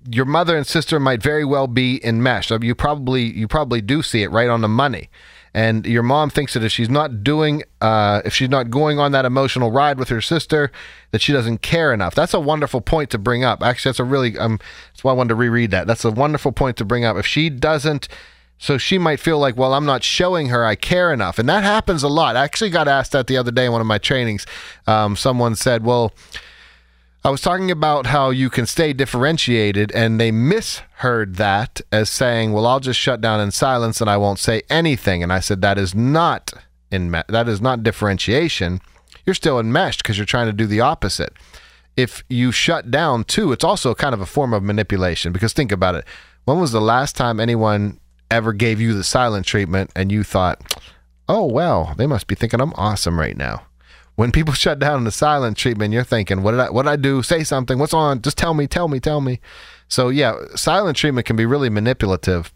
your 0.10 0.26
mother 0.26 0.56
and 0.56 0.66
sister 0.66 1.00
might 1.00 1.22
very 1.22 1.44
well 1.44 1.68
be 1.68 2.04
enmeshed. 2.06 2.52
You 2.52 2.76
probably 2.76 3.24
you 3.24 3.48
probably 3.48 3.82
do 3.82 4.02
see 4.02 4.24
it 4.24 4.32
right 4.32 4.50
on 4.50 4.62
the 4.62 4.68
money 4.68 5.10
and 5.58 5.88
your 5.88 6.04
mom 6.04 6.30
thinks 6.30 6.54
that 6.54 6.64
if 6.64 6.72
she's 6.72 6.88
not 6.90 7.24
doing 7.24 7.64
uh, 7.82 8.22
if 8.24 8.36
she's 8.36 8.48
not 8.50 8.70
going 8.70 9.00
on 9.00 9.12
that 9.12 9.26
emotional 9.26 9.72
ride 9.72 9.98
with 9.98 10.10
her 10.10 10.22
sister 10.22 10.72
that 11.10 11.20
she 11.20 11.34
doesn't 11.34 11.64
care 11.64 11.92
enough. 11.92 12.14
That's 12.14 12.36
a 12.36 12.40
wonderful 12.40 12.80
point 12.80 13.10
to 13.10 13.18
bring 13.18 13.44
up. 13.44 13.64
Actually 13.64 13.90
that's 13.90 14.00
a 14.00 14.04
really 14.04 14.38
um 14.38 14.60
that's 14.92 15.04
why 15.04 15.10
i 15.10 15.16
wanted 15.16 15.30
to 15.30 15.36
reread 15.36 15.72
that. 15.72 15.88
That's 15.88 16.06
a 16.06 16.12
wonderful 16.12 16.52
point 16.52 16.78
to 16.78 16.86
bring 16.86 17.06
up. 17.06 17.18
If 17.18 17.26
she 17.26 17.50
doesn't 17.50 18.08
so 18.60 18.78
she 18.78 19.00
might 19.00 19.20
feel 19.20 19.40
like 19.40 19.58
well 19.58 19.74
i'm 19.74 19.86
not 19.86 20.04
showing 20.04 20.50
her 20.50 20.64
i 20.64 20.76
care 20.76 21.12
enough. 21.12 21.40
And 21.40 21.50
that 21.50 21.64
happens 21.64 22.04
a 22.04 22.08
lot. 22.08 22.36
I 22.36 22.44
actually 22.44 22.70
got 22.70 22.88
asked 22.88 23.14
that 23.14 23.26
the 23.26 23.38
other 23.38 23.52
day 23.52 23.66
in 23.66 23.72
one 23.72 23.82
of 23.82 23.88
my 23.88 23.98
trainings. 23.98 24.46
Um, 24.86 25.16
someone 25.16 25.56
said 25.56 25.84
well 25.84 26.14
I 27.28 27.30
was 27.30 27.42
talking 27.42 27.72
about 27.72 28.06
how 28.06 28.30
you 28.30 28.50
can 28.50 28.66
stay 28.66 28.94
differentiated, 28.94 29.92
and 29.92 30.18
they 30.18 30.32
misheard 30.32 31.36
that 31.36 31.82
as 31.92 32.10
saying, 32.10 32.54
"Well, 32.54 32.66
I'll 32.66 32.80
just 32.80 33.02
shut 33.02 33.20
down 33.20 33.42
in 33.42 33.52
silence 33.52 34.00
and 34.00 34.10
I 34.10 34.16
won't 34.16 34.40
say 34.40 34.62
anything." 34.70 35.22
And 35.22 35.34
I 35.34 35.42
said 35.42 35.62
that 35.62 35.78
is 35.78 35.94
not 35.94 36.54
in 36.90 37.12
that 37.28 37.50
is 37.50 37.60
not 37.60 37.84
differentiation. 37.84 38.80
You're 39.26 39.34
still 39.34 39.60
enmeshed 39.60 40.04
because 40.04 40.18
you're 40.18 40.26
trying 40.26 40.48
to 40.48 40.54
do 40.54 40.66
the 40.66 40.80
opposite. 40.80 41.34
If 41.98 42.24
you 42.30 42.54
shut 42.54 42.92
down 42.92 43.26
too, 43.26 43.52
it's 43.52 43.66
also 43.66 43.94
kind 43.94 44.14
of 44.14 44.22
a 44.22 44.26
form 44.26 44.54
of 44.54 44.64
manipulation. 44.64 45.34
Because 45.34 45.52
think 45.52 45.74
about 45.74 45.96
it: 45.96 46.06
when 46.46 46.62
was 46.62 46.72
the 46.72 46.80
last 46.80 47.18
time 47.18 47.42
anyone 47.42 48.00
ever 48.32 48.54
gave 48.54 48.80
you 48.80 48.94
the 48.94 49.04
silent 49.04 49.46
treatment 49.46 49.92
and 49.98 50.14
you 50.14 50.24
thought, 50.24 50.62
"Oh 51.28 51.46
well, 51.46 51.94
they 51.98 52.08
must 52.08 52.28
be 52.28 52.36
thinking 52.36 52.62
I'm 52.62 52.74
awesome 52.78 53.20
right 53.20 53.36
now"? 53.36 53.64
When 54.18 54.32
people 54.32 54.54
shut 54.66 54.80
down 54.80 54.98
in 54.98 55.04
the 55.06 55.12
silent 55.12 55.56
treatment, 55.56 55.94
you're 55.94 56.04
thinking, 56.04 56.44
what 56.44 56.52
did 56.52 56.60
I 56.60 56.70
what 56.70 56.84
did 56.84 56.90
I 56.90 56.98
do? 56.98 57.24
Say 57.24 57.46
something. 57.46 57.80
What's 57.80 57.94
on? 57.94 58.22
Just 58.22 58.38
tell 58.38 58.54
me, 58.54 58.68
tell 58.68 58.90
me, 58.90 59.00
tell 59.00 59.22
me. 59.22 59.40
So 59.88 60.10
yeah, 60.10 60.36
silent 60.56 60.98
treatment 60.98 61.26
can 61.26 61.38
be 61.38 61.46
really 61.46 61.70
manipulative. 61.70 62.52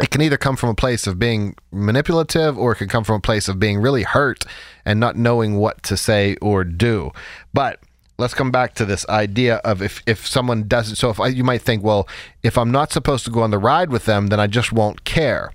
It 0.00 0.10
can 0.10 0.20
either 0.20 0.36
come 0.36 0.56
from 0.56 0.70
a 0.70 0.74
place 0.74 1.06
of 1.06 1.20
being 1.20 1.54
manipulative 1.70 2.58
or 2.58 2.72
it 2.72 2.76
can 2.76 2.88
come 2.88 3.04
from 3.04 3.16
a 3.16 3.20
place 3.20 3.48
of 3.48 3.60
being 3.60 3.80
really 3.80 4.02
hurt 4.02 4.44
and 4.84 4.98
not 4.98 5.16
knowing 5.16 5.56
what 5.56 5.84
to 5.84 5.96
say 5.96 6.36
or 6.42 6.64
do. 6.64 7.12
But 7.52 7.78
let's 8.18 8.34
come 8.34 8.50
back 8.50 8.74
to 8.74 8.84
this 8.84 9.08
idea 9.08 9.56
of 9.58 9.80
if, 9.80 10.02
if 10.06 10.26
someone 10.26 10.66
doesn't 10.66 10.96
so 10.96 11.10
if 11.10 11.20
I, 11.20 11.28
you 11.28 11.42
might 11.42 11.62
think 11.62 11.82
well 11.82 12.08
if 12.44 12.56
i'm 12.56 12.70
not 12.70 12.92
supposed 12.92 13.24
to 13.24 13.30
go 13.32 13.42
on 13.42 13.50
the 13.50 13.58
ride 13.58 13.90
with 13.90 14.04
them 14.04 14.28
then 14.28 14.38
i 14.38 14.46
just 14.46 14.72
won't 14.72 15.04
care 15.04 15.50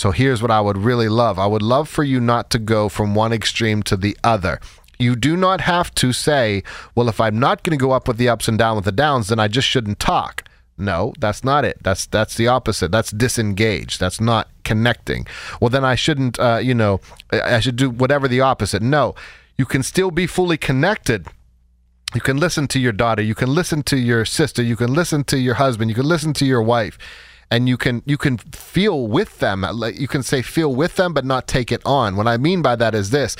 so 0.00 0.12
here's 0.12 0.40
what 0.40 0.50
I 0.50 0.62
would 0.62 0.78
really 0.78 1.10
love 1.10 1.38
I 1.38 1.46
would 1.46 1.60
love 1.60 1.86
for 1.86 2.02
you 2.02 2.20
not 2.20 2.48
to 2.52 2.58
go 2.58 2.88
from 2.88 3.14
one 3.14 3.34
extreme 3.34 3.82
to 3.82 3.98
the 3.98 4.16
other. 4.24 4.58
You 4.98 5.14
do 5.14 5.36
not 5.36 5.60
have 5.60 5.94
to 5.96 6.14
say, 6.14 6.62
well, 6.94 7.10
if 7.10 7.20
I'm 7.20 7.38
not 7.38 7.62
going 7.62 7.78
to 7.78 7.82
go 7.82 7.90
up 7.90 8.08
with 8.08 8.16
the 8.16 8.26
ups 8.26 8.48
and 8.48 8.56
down 8.56 8.76
with 8.76 8.86
the 8.86 8.92
downs, 8.92 9.28
then 9.28 9.38
I 9.38 9.46
just 9.46 9.68
shouldn't 9.68 9.98
talk. 9.98 10.48
No, 10.78 11.12
that's 11.18 11.44
not 11.44 11.66
it. 11.66 11.82
That's 11.82 12.06
that's 12.06 12.34
the 12.34 12.48
opposite. 12.48 12.90
That's 12.90 13.10
disengaged. 13.10 14.00
That's 14.00 14.22
not 14.22 14.48
connecting. 14.64 15.26
Well, 15.60 15.68
then 15.68 15.84
I 15.84 15.96
shouldn't. 15.96 16.40
Uh, 16.40 16.60
you 16.62 16.72
know, 16.72 17.02
I 17.30 17.60
should 17.60 17.76
do 17.76 17.90
whatever 17.90 18.26
the 18.26 18.40
opposite. 18.40 18.80
No, 18.80 19.14
you 19.58 19.66
can 19.66 19.82
still 19.82 20.10
be 20.10 20.26
fully 20.26 20.56
connected. 20.56 21.26
You 22.14 22.22
can 22.22 22.38
listen 22.38 22.68
to 22.68 22.80
your 22.80 22.92
daughter. 22.92 23.20
You 23.20 23.34
can 23.34 23.54
listen 23.54 23.82
to 23.82 23.98
your 23.98 24.24
sister. 24.24 24.62
You 24.62 24.76
can 24.76 24.94
listen 24.94 25.24
to 25.24 25.38
your 25.38 25.56
husband. 25.56 25.90
You 25.90 25.94
can 25.94 26.08
listen 26.08 26.32
to 26.32 26.46
your 26.46 26.62
wife 26.62 26.96
and 27.50 27.68
you 27.68 27.76
can 27.76 28.02
you 28.06 28.16
can 28.16 28.38
feel 28.38 29.06
with 29.06 29.38
them 29.38 29.64
uh, 29.64 29.86
you 29.88 30.08
can 30.08 30.22
say 30.22 30.42
feel 30.42 30.74
with 30.74 30.96
them 30.96 31.12
but 31.12 31.24
not 31.24 31.46
take 31.46 31.72
it 31.72 31.82
on 31.84 32.16
what 32.16 32.26
i 32.26 32.36
mean 32.36 32.62
by 32.62 32.76
that 32.76 32.94
is 32.94 33.10
this 33.10 33.36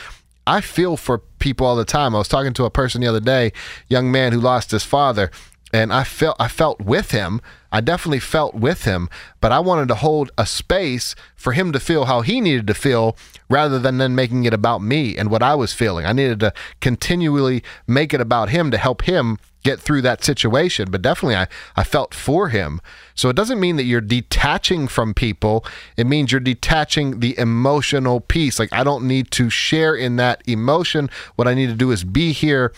I 0.47 0.61
feel 0.61 0.97
for 0.97 1.19
people 1.39 1.67
all 1.67 1.77
the 1.77 1.85
time. 1.85 2.15
I 2.15 2.19
was 2.19 2.27
talking 2.27 2.53
to 2.55 2.65
a 2.65 2.71
person 2.71 3.01
the 3.01 3.07
other 3.07 3.21
day, 3.21 3.53
young 3.89 4.11
man 4.11 4.33
who 4.33 4.41
lost 4.41 4.73
his 4.73 4.83
father, 4.83 5.31
and 5.73 5.93
I 5.93 6.03
felt 6.03 6.37
I 6.41 6.49
felt 6.49 6.81
with 6.81 7.13
him. 7.13 7.41
I 7.73 7.81
definitely 7.81 8.21
felt 8.21 8.55
with 8.55 8.85
him, 8.85 9.09
but 9.41 9.53
I 9.53 9.61
wanted 9.61 9.89
to 9.89 9.95
hold 9.95 10.31
a 10.37 10.47
space 10.47 11.15
for 11.37 11.53
him 11.53 11.73
to 11.73 11.81
feel 11.81 12.07
how 12.07 12.21
he 12.23 12.41
needed 12.41 12.67
to 12.67 12.75
feel 12.75 13.17
rather 13.49 13.79
than 13.79 13.99
then 13.99 14.15
making 14.15 14.45
it 14.45 14.55
about 14.55 14.83
me 14.83 15.17
and 15.17 15.31
what 15.31 15.43
I 15.43 15.55
was 15.55 15.73
feeling. 15.73 16.07
I 16.07 16.13
needed 16.13 16.41
to 16.41 16.53
continually 16.81 17.63
make 17.87 18.13
it 18.13 18.21
about 18.21 18.51
him 18.51 18.71
to 18.71 18.79
help 18.79 19.03
him 19.03 19.39
get 19.63 19.79
through 19.79 20.03
that 20.03 20.25
situation. 20.25 20.91
But 20.91 21.03
definitely 21.03 21.37
I, 21.37 21.47
I 21.77 21.85
felt 21.85 22.15
for 22.15 22.49
him. 22.49 22.81
So 23.15 23.29
it 23.29 23.37
doesn't 23.37 23.61
mean 23.61 23.77
that 23.77 23.85
you're 23.85 24.01
detaching 24.01 24.89
from 24.89 25.15
people. 25.15 25.65
It 25.97 26.07
means 26.07 26.33
you're 26.33 26.41
detaching 26.41 27.21
the 27.21 27.39
emotional 27.39 28.21
piece. 28.21 28.59
Like 28.59 28.73
I 28.73 28.85
don't 28.85 29.07
need 29.07 29.31
to 29.33 29.51
share 29.51 29.95
in 29.95 30.17
that 30.17 30.43
emotion. 30.47 31.11
What 31.37 31.49
I 31.49 31.55
need 31.55 31.69
to 31.69 31.75
do 31.75 31.91
is 31.91 32.05
be 32.05 32.33
here 32.33 32.73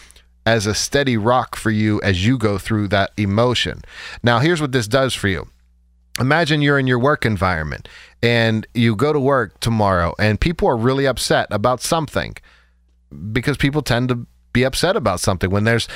as 0.44 0.66
a 0.66 0.74
steady 0.74 1.16
rock 1.16 1.56
for 1.56 1.70
you 1.70 2.00
as 2.02 2.26
you 2.26 2.38
go 2.38 2.58
through 2.58 2.88
that 2.88 3.12
emotion. 3.16 3.82
Now, 4.22 4.38
here's 4.38 4.60
what 4.60 4.72
this 4.72 4.88
does 4.88 5.14
for 5.14 5.28
you. 5.28 5.48
Imagine 6.20 6.60
you're 6.60 6.78
in 6.78 6.86
your 6.86 6.98
work 6.98 7.24
environment 7.24 7.88
and 8.22 8.66
you 8.74 8.94
go 8.94 9.12
to 9.12 9.20
work 9.20 9.58
tomorrow 9.60 10.14
and 10.18 10.40
people 10.40 10.68
are 10.68 10.76
really 10.76 11.06
upset 11.06 11.46
about 11.50 11.80
something 11.80 12.36
because 13.32 13.56
people 13.56 13.82
tend 13.82 14.08
to 14.08 14.26
be 14.52 14.62
upset 14.62 14.96
about 14.96 15.20
something 15.20 15.50
when 15.50 15.64
there's 15.64 15.88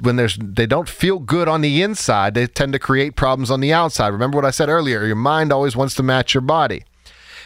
when 0.00 0.16
there's 0.16 0.38
they 0.40 0.66
don't 0.66 0.88
feel 0.88 1.18
good 1.18 1.48
on 1.48 1.60
the 1.60 1.82
inside 1.82 2.34
they 2.34 2.46
tend 2.46 2.72
to 2.72 2.78
create 2.78 3.16
problems 3.16 3.50
on 3.50 3.60
the 3.60 3.72
outside 3.72 4.08
remember 4.08 4.36
what 4.36 4.44
i 4.44 4.50
said 4.50 4.68
earlier 4.68 5.04
your 5.04 5.16
mind 5.16 5.52
always 5.52 5.76
wants 5.76 5.94
to 5.94 6.02
match 6.02 6.32
your 6.32 6.40
body 6.40 6.82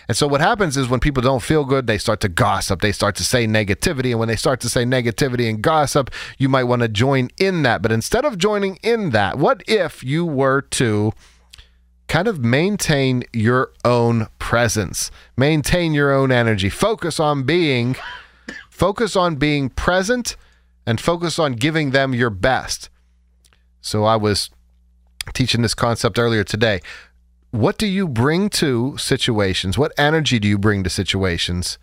and 0.08 0.16
so 0.16 0.26
what 0.26 0.40
happens 0.40 0.76
is 0.76 0.88
when 0.88 1.00
people 1.00 1.22
don't 1.22 1.42
feel 1.42 1.64
good, 1.64 1.86
they 1.86 1.98
start 1.98 2.20
to 2.20 2.28
gossip. 2.28 2.80
They 2.80 2.92
start 2.92 3.16
to 3.16 3.24
say 3.24 3.46
negativity. 3.46 4.10
And 4.10 4.18
when 4.18 4.28
they 4.28 4.36
start 4.36 4.60
to 4.60 4.68
say 4.68 4.84
negativity 4.84 5.48
and 5.48 5.62
gossip, 5.62 6.10
you 6.38 6.48
might 6.48 6.64
want 6.64 6.82
to 6.82 6.88
join 6.88 7.30
in 7.38 7.62
that. 7.62 7.80
But 7.80 7.92
instead 7.92 8.24
of 8.24 8.36
joining 8.36 8.76
in 8.82 9.10
that, 9.10 9.38
what 9.38 9.62
if 9.66 10.04
you 10.04 10.26
were 10.26 10.60
to 10.62 11.12
kind 12.06 12.28
of 12.28 12.44
maintain 12.44 13.24
your 13.32 13.72
own 13.84 14.28
presence, 14.38 15.10
maintain 15.36 15.94
your 15.94 16.12
own 16.12 16.30
energy, 16.30 16.68
focus 16.68 17.18
on 17.18 17.44
being 17.44 17.96
focus 18.68 19.16
on 19.16 19.36
being 19.36 19.70
present 19.70 20.36
and 20.86 21.00
focus 21.00 21.38
on 21.38 21.52
giving 21.52 21.92
them 21.92 22.12
your 22.12 22.28
best. 22.28 22.90
So 23.80 24.04
I 24.04 24.16
was 24.16 24.50
teaching 25.32 25.62
this 25.62 25.74
concept 25.74 26.18
earlier 26.18 26.44
today 26.44 26.80
what 27.54 27.78
do 27.78 27.86
you 27.86 28.08
bring 28.08 28.50
to 28.50 28.96
situations? 28.98 29.78
What 29.78 29.92
energy 29.96 30.40
do 30.40 30.48
you 30.48 30.58
bring 30.58 30.82
to 30.82 30.90
situations? 30.90 31.78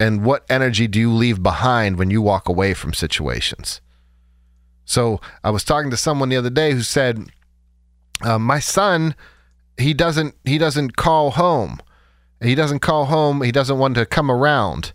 And 0.00 0.24
what 0.24 0.44
energy 0.50 0.88
do 0.88 0.98
you 0.98 1.12
leave 1.12 1.44
behind 1.44 1.96
when 1.96 2.10
you 2.10 2.20
walk 2.20 2.48
away 2.48 2.74
from 2.74 2.92
situations? 2.92 3.80
So 4.84 5.20
I 5.44 5.50
was 5.50 5.62
talking 5.62 5.92
to 5.92 5.96
someone 5.96 6.28
the 6.28 6.36
other 6.36 6.50
day 6.50 6.72
who 6.72 6.82
said, 6.82 7.30
uh, 8.22 8.40
"My 8.40 8.58
son, 8.58 9.14
he 9.78 9.94
doesn't 9.94 10.34
he 10.42 10.58
doesn't 10.58 10.96
call 10.96 11.30
home. 11.30 11.80
He 12.40 12.56
doesn't 12.56 12.80
call 12.80 13.04
home. 13.04 13.42
He 13.42 13.52
doesn't 13.52 13.78
want 13.78 13.94
to 13.94 14.06
come 14.06 14.28
around." 14.28 14.92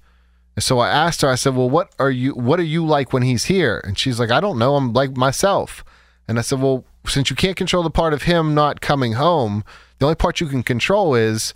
And 0.58 0.64
so 0.64 0.80
I 0.80 0.90
asked 0.90 1.22
her. 1.22 1.30
I 1.30 1.36
said, 1.36 1.56
"Well, 1.56 1.70
what 1.70 1.96
are 2.00 2.12
you 2.12 2.34
what 2.34 2.60
are 2.60 2.64
you 2.64 2.86
like 2.86 3.14
when 3.14 3.24
he's 3.24 3.46
here?" 3.46 3.82
And 3.86 3.98
she's 3.98 4.20
like, 4.20 4.30
"I 4.30 4.42
don't 4.42 4.60
know. 4.60 4.76
I'm 4.76 4.92
like 4.92 5.16
myself." 5.16 5.86
And 6.28 6.38
I 6.38 6.42
said, 6.42 6.62
"Well, 6.62 6.84
since 7.08 7.30
you 7.30 7.36
can't 7.36 7.58
control 7.58 7.84
the 7.84 7.90
part 7.90 8.14
of 8.14 8.24
him 8.24 8.54
not 8.54 8.82
coming 8.82 9.14
home." 9.14 9.64
The 10.00 10.06
only 10.06 10.16
part 10.16 10.42
you 10.42 10.48
can 10.48 10.64
control 10.64 11.14
is 11.14 11.54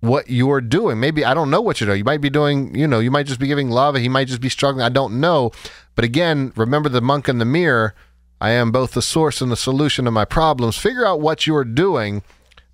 what 0.00 0.30
you're 0.30 0.60
doing. 0.60 0.98
Maybe 0.98 1.24
I 1.24 1.34
don't 1.34 1.50
know 1.50 1.60
what 1.60 1.80
you're 1.80 1.86
doing. 1.86 1.98
You 1.98 2.04
might 2.04 2.20
be 2.20 2.30
doing, 2.30 2.74
you 2.74 2.86
know, 2.86 3.00
you 3.00 3.10
might 3.10 3.26
just 3.26 3.40
be 3.40 3.46
giving 3.46 3.70
love. 3.70 3.96
He 3.96 4.08
might 4.08 4.28
just 4.28 4.40
be 4.40 4.48
struggling. 4.48 4.84
I 4.84 4.88
don't 4.88 5.20
know. 5.20 5.50
But 5.94 6.04
again, 6.04 6.52
remember 6.56 6.88
the 6.88 7.02
monk 7.02 7.28
in 7.28 7.38
the 7.38 7.44
mirror. 7.44 7.94
I 8.40 8.50
am 8.50 8.72
both 8.72 8.92
the 8.92 9.02
source 9.02 9.42
and 9.42 9.52
the 9.52 9.56
solution 9.56 10.06
to 10.06 10.10
my 10.10 10.24
problems. 10.24 10.78
Figure 10.78 11.06
out 11.06 11.20
what 11.20 11.46
you're 11.46 11.64
doing 11.64 12.22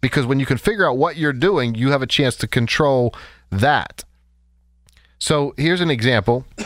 because 0.00 0.24
when 0.24 0.38
you 0.38 0.46
can 0.46 0.58
figure 0.58 0.88
out 0.88 0.96
what 0.96 1.16
you're 1.16 1.32
doing, 1.32 1.74
you 1.74 1.90
have 1.90 2.02
a 2.02 2.06
chance 2.06 2.36
to 2.36 2.46
control 2.46 3.12
that. 3.50 4.04
So 5.18 5.54
here's 5.56 5.80
an 5.80 5.90
example. 5.90 6.46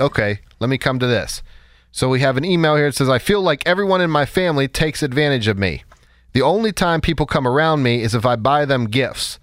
Okay, 0.00 0.38
let 0.60 0.70
me 0.70 0.78
come 0.78 1.00
to 1.00 1.08
this. 1.08 1.42
So 1.90 2.08
we 2.08 2.20
have 2.20 2.36
an 2.36 2.44
email 2.44 2.76
here 2.76 2.86
that 2.86 2.94
says, 2.94 3.08
I 3.08 3.18
feel 3.18 3.40
like 3.40 3.66
everyone 3.66 4.00
in 4.00 4.10
my 4.10 4.26
family 4.26 4.68
takes 4.68 5.02
advantage 5.02 5.48
of 5.48 5.58
me. 5.58 5.84
The 6.32 6.42
only 6.42 6.72
time 6.72 7.00
people 7.00 7.26
come 7.26 7.46
around 7.46 7.82
me 7.82 8.02
is 8.02 8.14
if 8.14 8.26
I 8.26 8.36
buy 8.36 8.64
them 8.64 8.86
gifts. 8.86 9.38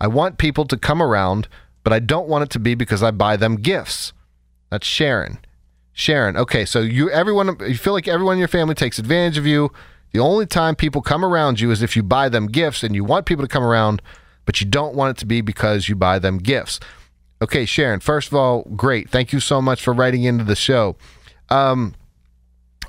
I 0.00 0.06
want 0.06 0.38
people 0.38 0.66
to 0.66 0.76
come 0.76 1.02
around, 1.02 1.48
but 1.82 1.92
I 1.92 1.98
don't 1.98 2.28
want 2.28 2.44
it 2.44 2.50
to 2.50 2.58
be 2.58 2.74
because 2.74 3.02
I 3.02 3.10
buy 3.10 3.36
them 3.36 3.56
gifts. 3.56 4.12
That's 4.70 4.86
Sharon. 4.86 5.38
Sharon. 5.92 6.36
Okay, 6.36 6.66
so 6.66 6.80
you 6.80 7.10
everyone 7.10 7.56
you 7.60 7.76
feel 7.76 7.94
like 7.94 8.06
everyone 8.06 8.34
in 8.34 8.38
your 8.38 8.48
family 8.48 8.74
takes 8.74 8.98
advantage 8.98 9.38
of 9.38 9.46
you. 9.46 9.72
The 10.12 10.18
only 10.20 10.46
time 10.46 10.76
people 10.76 11.00
come 11.00 11.24
around 11.24 11.60
you 11.60 11.70
is 11.70 11.82
if 11.82 11.96
you 11.96 12.02
buy 12.02 12.28
them 12.28 12.48
gifts 12.48 12.82
and 12.82 12.94
you 12.94 13.02
want 13.02 13.24
people 13.24 13.44
to 13.44 13.48
come 13.48 13.64
around, 13.64 14.02
but 14.44 14.60
you 14.60 14.66
don't 14.66 14.94
want 14.94 15.16
it 15.16 15.20
to 15.20 15.26
be 15.26 15.40
because 15.40 15.88
you 15.88 15.96
buy 15.96 16.18
them 16.18 16.38
gifts. 16.38 16.80
Okay, 17.40 17.64
Sharon, 17.64 18.00
first 18.00 18.28
of 18.28 18.34
all, 18.34 18.62
great. 18.76 19.08
Thank 19.10 19.32
you 19.32 19.40
so 19.40 19.62
much 19.62 19.82
for 19.82 19.92
writing 19.92 20.24
into 20.24 20.44
the 20.44 20.56
show. 20.56 20.96
Um, 21.48 21.94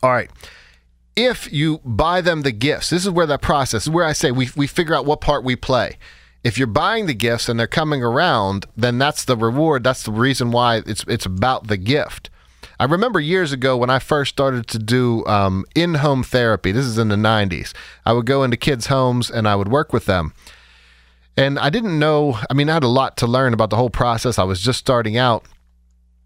all 0.02 0.12
right 0.12 0.30
if 1.18 1.52
you 1.52 1.80
buy 1.84 2.22
them 2.22 2.44
the 2.44 2.52
gifts, 2.52 2.92
this 2.92 3.04
is 3.04 3.10
where 3.10 3.26
that 3.26 3.42
process 3.42 3.84
is 3.84 3.90
where 3.90 4.06
I 4.06 4.14
say 4.14 4.32
we, 4.32 4.50
we 4.56 4.68
figure 4.68 4.94
out 4.94 5.06
what 5.06 5.20
part 5.20 5.44
we 5.44 5.56
play. 5.56 5.98
If 6.44 6.58
you're 6.58 6.68
buying 6.68 7.08
the 7.08 7.16
gifts 7.16 7.50
and 7.50 7.60
they're 7.60 7.68
coming 7.68 8.04
around, 8.04 8.68
then 8.78 9.00
that's 9.00 9.26
the 9.26 9.36
reward. 9.36 9.84
That's 9.84 10.04
the 10.04 10.12
reason 10.12 10.52
why 10.52 10.84
it's 10.86 11.04
it's 11.08 11.26
about 11.26 11.68
the 11.68 11.76
gift. 11.76 12.30
I 12.80 12.86
remember 12.86 13.20
years 13.20 13.52
ago 13.52 13.76
when 13.76 13.90
I 13.90 13.98
first 13.98 14.30
started 14.30 14.68
to 14.68 14.78
do 14.78 15.26
um, 15.26 15.66
in-home 15.74 16.24
therapy. 16.24 16.72
This 16.72 16.86
is 16.86 17.00
in 17.00 17.08
the 17.10 17.16
'90s. 17.16 17.74
I 18.06 18.14
would 18.14 18.28
go 18.28 18.44
into 18.44 18.56
kids' 18.56 18.86
homes 18.86 19.32
and 19.32 19.48
I 19.48 19.56
would 19.56 19.68
work 19.68 19.92
with 19.92 20.06
them. 20.06 20.34
And 21.36 21.58
I 21.58 21.72
didn't 21.72 21.98
know. 21.98 22.38
I 22.50 22.54
mean, 22.54 22.70
I 22.70 22.76
had 22.76 22.84
a 22.84 22.88
lot 22.88 23.18
to 23.18 23.28
learn 23.28 23.54
about 23.54 23.72
the 23.72 23.76
whole 23.76 23.90
process. 23.90 24.38
I 24.38 24.44
was 24.44 24.62
just 24.62 24.80
starting 24.80 25.18
out, 25.18 25.44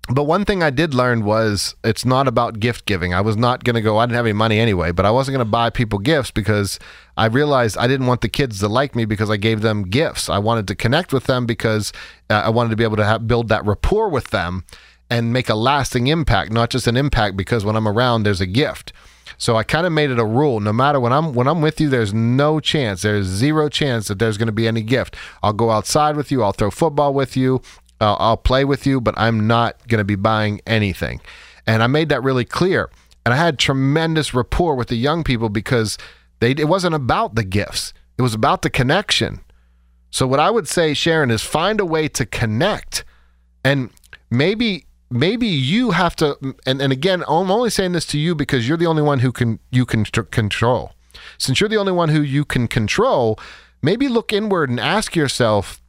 but 0.10 0.24
one 0.24 0.46
thing 0.46 0.64
I 0.64 0.72
did 0.72 0.94
learn 0.94 1.24
was 1.24 1.76
it's 1.84 2.06
not 2.06 2.28
about 2.28 2.60
gift 2.60 2.86
giving. 2.86 3.14
I 3.14 3.22
was 3.22 3.38
not 3.38 3.64
going 3.64 3.76
to 3.76 3.82
go, 3.82 3.98
I 3.98 4.06
didn't 4.06 4.16
have 4.16 4.26
any 4.26 4.34
money 4.34 4.60
anyway, 4.60 4.92
but 4.92 5.06
I 5.06 5.12
wasn't 5.12 5.36
going 5.36 5.46
to 5.46 5.52
buy 5.52 5.70
people 5.70 6.00
gifts 6.00 6.32
because 6.32 6.80
I 7.18 7.26
realized 7.26 7.78
I 7.78 7.88
didn't 7.88 8.08
want 8.08 8.22
the 8.22 8.30
kids 8.30 8.60
to 8.60 8.68
like 8.68 8.96
me 8.96 9.06
because 9.06 9.30
I 9.30 9.38
gave 9.38 9.62
them 9.62 9.84
gifts. 9.84 10.28
I 10.28 10.40
wanted 10.40 10.68
to 10.70 10.76
connect 10.76 11.14
with 11.14 11.26
them 11.26 11.46
because 11.46 11.94
uh, 12.30 12.34
I 12.34 12.50
wanted 12.50 12.72
to 12.72 12.76
be 12.76 12.84
able 12.84 12.98
to 12.98 13.06
have, 13.06 13.28
build 13.28 13.48
that 13.50 13.66
rapport 13.66 14.10
with 14.10 14.32
them 14.32 14.66
and 15.10 15.32
make 15.32 15.50
a 15.50 15.56
lasting 15.56 16.08
impact, 16.08 16.52
not 16.52 16.72
just 16.72 16.88
an 16.88 16.98
impact 16.98 17.38
because 17.38 17.64
when 17.64 17.76
I'm 17.76 17.88
around, 17.88 18.24
there's 18.24 18.42
a 18.42 18.48
gift. 18.48 18.94
So 19.38 19.56
I 19.56 19.64
kind 19.64 19.88
of 19.88 19.94
made 19.94 20.10
it 20.12 20.20
a 20.20 20.26
rule. 20.26 20.60
No 20.60 20.74
matter 20.74 21.00
when 21.00 21.12
I'm 21.12 21.34
when 21.34 21.48
I'm 21.48 21.62
with 21.62 21.82
you, 21.82 21.90
there's 21.90 22.14
no 22.14 22.60
chance. 22.60 23.02
There's 23.02 23.26
zero 23.26 23.70
chance 23.70 24.08
that 24.08 24.20
there's 24.20 24.38
going 24.38 24.48
to 24.48 24.52
be 24.54 24.68
any 24.68 24.84
gift. 24.84 25.16
I'll 25.42 25.54
go 25.54 25.72
outside 25.72 26.16
with 26.16 26.32
you. 26.32 26.44
I'll 26.44 26.52
throw 26.52 26.70
football 26.70 27.14
with 27.14 27.36
you. 27.36 27.62
Uh, 28.02 28.16
I'll 28.16 28.38
play 28.38 28.66
with 28.66 28.88
you, 28.88 29.00
but 29.00 29.14
I'm 29.16 29.46
not 29.46 29.88
going 29.88 30.00
to 30.00 30.04
be 30.04 30.16
buying 30.16 30.60
anything. 30.66 31.22
And 31.68 31.84
I 31.84 31.88
made 31.88 32.10
that 32.10 32.24
really 32.24 32.46
clear. 32.46 32.90
And 33.24 33.34
I 33.34 33.38
had 33.38 33.60
tremendous 33.60 34.34
rapport 34.34 34.76
with 34.76 34.88
the 34.88 34.96
young 34.96 35.24
people 35.24 35.50
because 35.50 35.98
they 36.40 36.52
it 36.52 36.68
wasn't 36.68 36.96
about 36.96 37.36
the 37.36 37.44
gifts. 37.44 37.94
It 38.18 38.24
was 38.24 38.34
about 38.34 38.64
the 38.64 38.70
connection. 38.72 39.42
So 40.10 40.28
what 40.28 40.40
I 40.40 40.50
would 40.50 40.68
say, 40.68 40.94
Sharon, 40.94 41.32
is 41.32 41.44
find 41.44 41.80
a 41.80 41.86
way 41.86 42.08
to 42.10 42.26
connect. 42.26 43.06
And 43.64 43.92
maybe 44.32 44.86
maybe 45.12 45.46
you 45.46 45.92
have 45.92 46.16
to 46.16 46.38
and, 46.66 46.82
and 46.82 46.92
again, 46.92 47.24
I'm 47.28 47.52
only 47.52 47.70
saying 47.70 47.92
this 47.92 48.08
to 48.08 48.18
you 48.18 48.34
because 48.34 48.68
you're 48.68 48.78
the 48.78 48.88
only 48.88 49.04
one 49.04 49.20
who 49.20 49.32
can 49.32 49.60
you 49.70 49.86
can 49.86 50.04
control. 50.06 50.94
Since 51.38 51.60
you're 51.60 51.70
the 51.70 51.78
only 51.78 51.92
one 51.92 52.10
who 52.10 52.22
you 52.22 52.46
can 52.46 52.68
control, 52.68 53.40
maybe 53.84 54.08
look 54.08 54.34
inward 54.34 54.72
and 54.72 54.80
ask 54.80 55.16
yourself, 55.16 55.82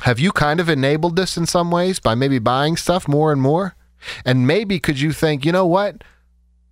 have 0.00 0.18
you 0.18 0.32
kind 0.32 0.60
of 0.60 0.68
enabled 0.68 1.16
this 1.16 1.36
in 1.36 1.46
some 1.46 1.70
ways 1.70 2.00
by 2.00 2.14
maybe 2.14 2.38
buying 2.38 2.76
stuff 2.76 3.06
more 3.06 3.32
and 3.32 3.40
more? 3.40 3.76
And 4.24 4.46
maybe 4.46 4.80
could 4.80 5.00
you 5.00 5.12
think, 5.12 5.44
you 5.44 5.52
know 5.52 5.66
what? 5.66 6.02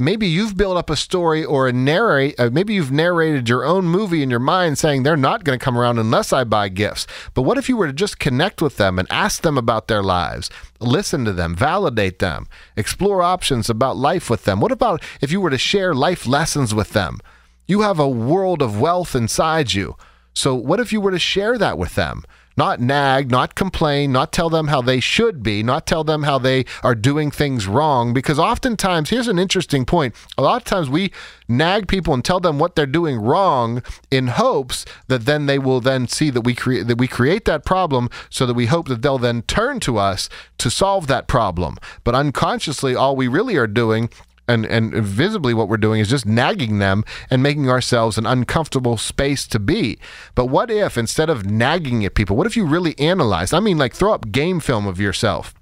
Maybe 0.01 0.27
you've 0.27 0.57
built 0.57 0.79
up 0.79 0.89
a 0.89 0.97
story 0.97 1.45
or 1.45 1.68
a 1.68 1.75
narrate. 1.75 2.35
Uh, 2.41 2.49
maybe 2.51 2.73
you've 2.73 2.91
narrated 2.91 3.51
your 3.51 3.66
own 3.66 3.85
movie 3.85 4.23
in 4.23 4.31
your 4.31 4.39
mind, 4.39 4.79
saying 4.79 5.03
they're 5.03 5.14
not 5.14 5.45
going 5.45 5.59
to 5.59 5.62
come 5.62 5.77
around 5.77 5.99
unless 5.99 6.33
I 6.33 6.43
buy 6.45 6.71
gifts. 6.71 7.07
But 7.35 7.43
what 7.43 7.59
if 7.59 7.68
you 7.68 7.77
were 7.77 7.87
to 7.87 7.93
just 7.93 8.18
connect 8.18 8.62
with 8.62 8.79
them 8.79 8.99
and 8.99 9.07
ask 9.12 9.43
them 9.43 9.59
about 9.59 9.89
their 9.89 10.03
lives, 10.03 10.49
listen 10.81 11.27
to 11.27 11.35
them, 11.35 11.55
validate 11.55 12.18
them, 12.18 12.49
explore 12.79 13.21
options 13.21 13.68
about 13.68 13.99
life 13.99 14.31
with 14.31 14.45
them? 14.45 14.59
What 14.59 14.73
about 14.73 15.05
if 15.21 15.31
you 15.31 15.41
were 15.41 15.51
to 15.51 15.59
share 15.59 15.95
life 15.95 16.27
lessons 16.27 16.75
with 16.75 16.95
them? 16.95 17.18
You 17.66 17.83
have 17.83 17.99
a 17.99 18.09
world 18.09 18.62
of 18.62 18.81
wealth 18.81 19.14
inside 19.14 19.75
you. 19.75 19.97
So 20.33 20.55
what 20.55 20.81
if 20.81 20.95
you 20.95 21.03
were 21.03 21.11
to 21.11 21.18
share 21.18 21.59
that 21.59 21.77
with 21.77 21.95
them? 21.95 22.25
Not 22.57 22.80
nag, 22.80 23.30
not 23.30 23.55
complain, 23.55 24.12
not 24.12 24.32
tell 24.32 24.51
them 24.51 24.68
how 24.68 24.82
they 24.82 25.01
should 25.01 25.42
be, 25.42 25.62
not 25.62 25.86
tell 25.86 26.05
them 26.05 26.24
how 26.24 26.38
they 26.38 26.64
are 26.82 26.94
doing 26.94 27.30
things 27.30 27.66
wrong. 27.66 28.12
Because 28.12 28.38
oftentimes, 28.38 29.11
here's 29.11 29.28
an 29.28 29.38
interesting 29.38 29.84
point 29.84 30.14
a 30.36 30.42
lot 30.42 30.57
of 30.57 30.64
times 30.64 30.88
we 30.88 31.12
nag 31.48 31.88
people 31.88 32.14
and 32.14 32.24
tell 32.24 32.40
them 32.40 32.59
what 32.59 32.76
they're 32.76 32.86
doing 32.86 33.16
wrong 33.18 33.82
in 34.11 34.28
hopes 34.28 34.84
that 35.09 35.26
then 35.26 35.46
they 35.46 35.59
will 35.59 35.80
then 35.80 36.07
see 36.07 36.30
that 36.30 36.42
we 36.42 36.55
create 36.55 36.86
that 36.86 36.98
we 36.98 37.09
create 37.09 37.44
that 37.44 37.64
problem 37.64 38.09
so 38.30 38.46
that 38.46 38.55
we 38.55 38.66
hope 38.66 38.88
that 38.88 39.03
they'll 39.03 39.18
then 39.18 39.42
turn 39.42 39.80
to 39.80 39.98
us 39.98 40.28
to 40.59 40.70
solve 40.70 41.09
that 41.09 41.26
problem 41.26 41.76
but 42.05 42.14
unconsciously 42.14 42.94
all 42.94 43.16
we 43.16 43.26
really 43.26 43.57
are 43.57 43.66
doing 43.66 44.09
and 44.51 44.66
and 44.66 44.92
visibly 44.92 45.55
what 45.55 45.68
we're 45.68 45.76
doing 45.76 46.01
is 46.01 46.11
just 46.11 46.26
nagging 46.26 46.78
them 46.78 47.05
and 47.30 47.42
making 47.42 47.70
ourselves 47.70 48.18
an 48.18 48.26
uncomfortable 48.26 48.96
space 48.96 49.46
to 49.48 49.59
be. 49.59 49.98
But 50.34 50.46
what 50.46 50.70
if 50.70 50.98
instead 50.98 51.30
of 51.30 51.46
nagging 51.46 52.05
at 52.05 52.14
people, 52.14 52.36
what 52.36 52.46
if 52.46 52.57
you 52.57 52.66
really 52.66 52.98
analyze? 52.98 53.53
I 53.53 53.61
mean, 53.61 53.78
like 53.78 53.94
throw 53.94 54.12
up 54.12 54.32
game 54.32 54.61
film 54.61 54.86
of 54.86 55.01
yourself 55.01 55.55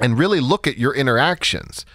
and 0.00 0.18
really 0.18 0.40
look 0.40 0.66
at 0.66 0.78
your 0.78 0.94
interactions. 0.94 1.86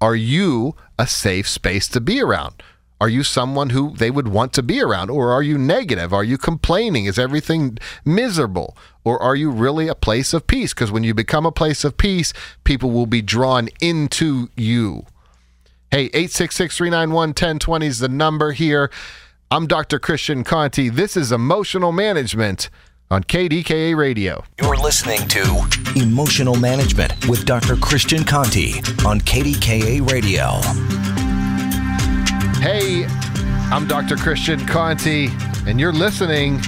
Are 0.00 0.16
you 0.16 0.74
a 0.98 1.06
safe 1.06 1.48
space 1.48 1.88
to 1.88 2.00
be 2.00 2.20
around? 2.20 2.62
Are 3.00 3.08
you 3.08 3.22
someone 3.22 3.70
who 3.70 3.94
they 3.96 4.10
would 4.10 4.28
want 4.28 4.52
to 4.54 4.62
be 4.62 4.80
around? 4.80 5.10
Or 5.10 5.30
are 5.30 5.42
you 5.42 5.58
negative? 5.58 6.12
Are 6.12 6.24
you 6.24 6.38
complaining? 6.38 7.06
Is 7.06 7.18
everything 7.18 7.78
miserable? 8.04 8.76
Or 9.04 9.20
are 9.22 9.36
you 9.36 9.50
really 9.50 9.88
a 9.88 9.94
place 9.94 10.32
of 10.32 10.46
peace? 10.46 10.72
Because 10.72 10.92
when 10.92 11.04
you 11.04 11.12
become 11.12 11.44
a 11.44 11.52
place 11.52 11.84
of 11.84 11.96
peace, 11.96 12.32
people 12.64 12.90
will 12.90 13.06
be 13.06 13.20
drawn 13.20 13.68
into 13.80 14.48
you. 14.56 15.04
Hey, 15.94 16.06
866 16.06 16.76
391 16.76 17.28
1020 17.28 17.86
is 17.86 18.00
the 18.00 18.08
number 18.08 18.50
here. 18.50 18.90
I'm 19.52 19.68
Dr. 19.68 20.00
Christian 20.00 20.42
Conte. 20.42 20.88
This 20.88 21.16
is 21.16 21.30
Emotional 21.30 21.92
Management 21.92 22.68
on 23.12 23.22
KDKA 23.22 23.96
Radio. 23.96 24.42
You're 24.60 24.76
listening 24.76 25.20
to 25.28 25.42
Emotional 25.94 26.56
Management 26.56 27.28
with 27.28 27.46
Dr. 27.46 27.76
Christian 27.76 28.24
Conte 28.24 28.72
on 29.06 29.20
KDKA 29.20 30.10
Radio. 30.10 30.58
Hey, 32.58 33.04
I'm 33.72 33.86
Dr. 33.86 34.16
Christian 34.16 34.66
Conte, 34.66 35.28
and 35.68 35.78
you're 35.78 35.92
listening 35.92 36.60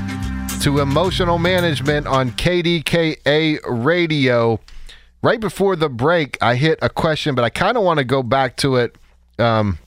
to 0.60 0.78
Emotional 0.78 1.38
Management 1.38 2.06
on 2.06 2.30
KDKA 2.30 3.58
Radio. 3.66 4.60
Right 5.20 5.40
before 5.40 5.74
the 5.74 5.88
break, 5.88 6.38
I 6.40 6.54
hit 6.54 6.78
a 6.80 6.88
question, 6.88 7.34
but 7.34 7.42
I 7.42 7.50
kind 7.50 7.76
of 7.76 7.82
want 7.82 7.98
to 7.98 8.04
go 8.04 8.22
back 8.22 8.56
to 8.58 8.76
it. 8.76 8.96
Um, 9.38 9.78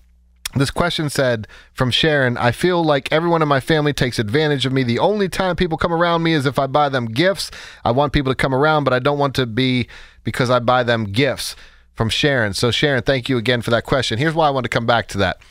this 0.55 0.71
question 0.71 1.09
said 1.09 1.47
from 1.73 1.91
Sharon, 1.91 2.35
I 2.37 2.51
feel 2.51 2.83
like 2.83 3.11
everyone 3.11 3.41
in 3.41 3.47
my 3.47 3.59
family 3.59 3.93
takes 3.93 4.17
advantage 4.17 4.65
of 4.65 4.73
me. 4.73 4.81
The 4.83 4.99
only 4.99 5.29
time 5.29 5.55
people 5.55 5.77
come 5.77 5.93
around 5.93 6.23
me 6.23 6.33
is 6.33 6.45
if 6.45 6.57
I 6.57 6.65
buy 6.65 6.89
them 6.89 7.05
gifts. 7.05 7.51
I 7.85 7.91
want 7.91 8.13
people 8.13 8.31
to 8.31 8.35
come 8.35 8.55
around, 8.55 8.83
but 8.83 8.93
I 8.93 8.99
don't 8.99 9.19
want 9.19 9.35
to 9.35 9.45
be 9.45 9.87
because 10.23 10.49
I 10.49 10.59
buy 10.59 10.83
them 10.83 11.05
gifts. 11.05 11.55
From 11.95 12.07
Sharon. 12.07 12.53
So, 12.53 12.71
Sharon, 12.71 13.03
thank 13.03 13.27
you 13.27 13.37
again 13.37 13.61
for 13.61 13.71
that 13.71 13.83
question. 13.83 14.19
Here's 14.19 14.33
why 14.33 14.47
I 14.47 14.51
want 14.51 14.63
to 14.63 14.69
come 14.69 14.85
back 14.85 15.09
to 15.09 15.17
that. 15.17 15.41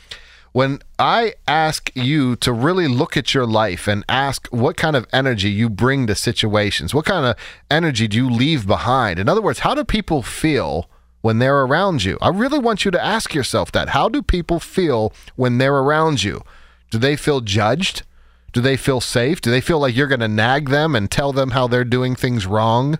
When 0.51 0.79
I 0.97 1.35
ask 1.47 1.91
you 1.95 2.35
to 2.37 2.51
really 2.51 2.87
look 2.87 3.15
at 3.15 3.35
your 3.35 3.45
life 3.45 3.87
and 3.87 4.03
ask 4.09 4.47
what 4.47 4.75
kind 4.75 4.95
of 4.95 5.05
energy 5.13 5.51
you 5.51 5.69
bring 5.69 6.07
to 6.07 6.15
situations, 6.15 6.91
what 6.91 7.05
kind 7.05 7.27
of 7.27 7.35
energy 7.69 8.07
do 8.07 8.17
you 8.17 8.29
leave 8.31 8.65
behind? 8.65 9.19
In 9.19 9.29
other 9.29 9.43
words, 9.43 9.59
how 9.59 9.75
do 9.75 9.83
people 9.83 10.23
feel 10.23 10.89
when 11.21 11.39
they're 11.39 11.61
around 11.61 12.03
you? 12.03 12.17
I 12.21 12.29
really 12.29 12.59
want 12.59 12.85
you 12.85 12.91
to 12.91 13.03
ask 13.03 13.33
yourself 13.33 13.71
that. 13.71 13.89
How 13.89 14.09
do 14.09 14.21
people 14.21 14.59
feel 14.59 15.13
when 15.35 15.57
they're 15.57 15.77
around 15.77 16.23
you? 16.23 16.43
Do 16.91 16.97
they 16.97 17.15
feel 17.15 17.41
judged? 17.41 18.03
Do 18.51 18.61
they 18.61 18.77
feel 18.77 19.01
safe? 19.01 19.41
Do 19.41 19.51
they 19.51 19.61
feel 19.61 19.79
like 19.79 19.95
you're 19.95 20.07
going 20.07 20.19
to 20.21 20.27
nag 20.27 20.69
them 20.69 20.95
and 20.95 21.09
tell 21.09 21.31
them 21.31 21.51
how 21.51 21.67
they're 21.67 21.83
doing 21.83 22.15
things 22.15 22.45
wrong? 22.47 22.97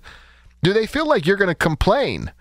Do 0.61 0.74
they 0.74 0.86
feel 0.86 1.07
like 1.07 1.26
you're 1.26 1.38
going 1.38 1.47
to 1.47 1.55
complain? 1.55 2.32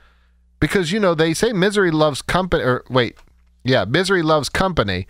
Because, 0.61 0.93
you 0.93 1.01
know, 1.01 1.14
they 1.14 1.33
say 1.35 1.53
misery 1.53 1.91
loves 1.91 2.20
company, 2.20 2.64
or 2.64 2.85
wait, 2.91 3.16
yeah, 3.64 3.85
misery 3.85 4.22
loves 4.22 4.49
company, 4.49 5.07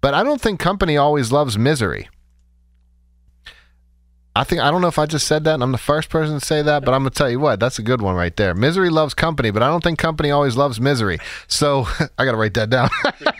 but 0.00 0.12
I 0.12 0.22
don't 0.24 0.40
think 0.40 0.60
company 0.60 0.96
always 0.96 1.32
loves 1.32 1.56
misery. 1.56 2.08
I 4.38 4.44
think 4.44 4.62
I 4.62 4.70
don't 4.70 4.80
know 4.80 4.88
if 4.88 5.00
I 5.00 5.06
just 5.06 5.26
said 5.26 5.42
that 5.44 5.54
and 5.54 5.64
I'm 5.64 5.72
the 5.72 5.78
first 5.78 6.10
person 6.10 6.38
to 6.38 6.46
say 6.46 6.62
that, 6.62 6.84
but 6.84 6.94
I'm 6.94 7.00
gonna 7.00 7.10
tell 7.10 7.28
you 7.28 7.40
what, 7.40 7.58
that's 7.58 7.80
a 7.80 7.82
good 7.82 8.00
one 8.00 8.14
right 8.14 8.36
there. 8.36 8.54
Misery 8.54 8.88
loves 8.88 9.12
company, 9.12 9.50
but 9.50 9.64
I 9.64 9.66
don't 9.66 9.82
think 9.82 9.98
company 9.98 10.30
always 10.30 10.56
loves 10.56 10.80
misery. 10.80 11.18
So 11.48 11.88
I 12.18 12.24
gotta 12.24 12.36
write 12.36 12.54
that 12.54 12.70
down. 12.70 12.88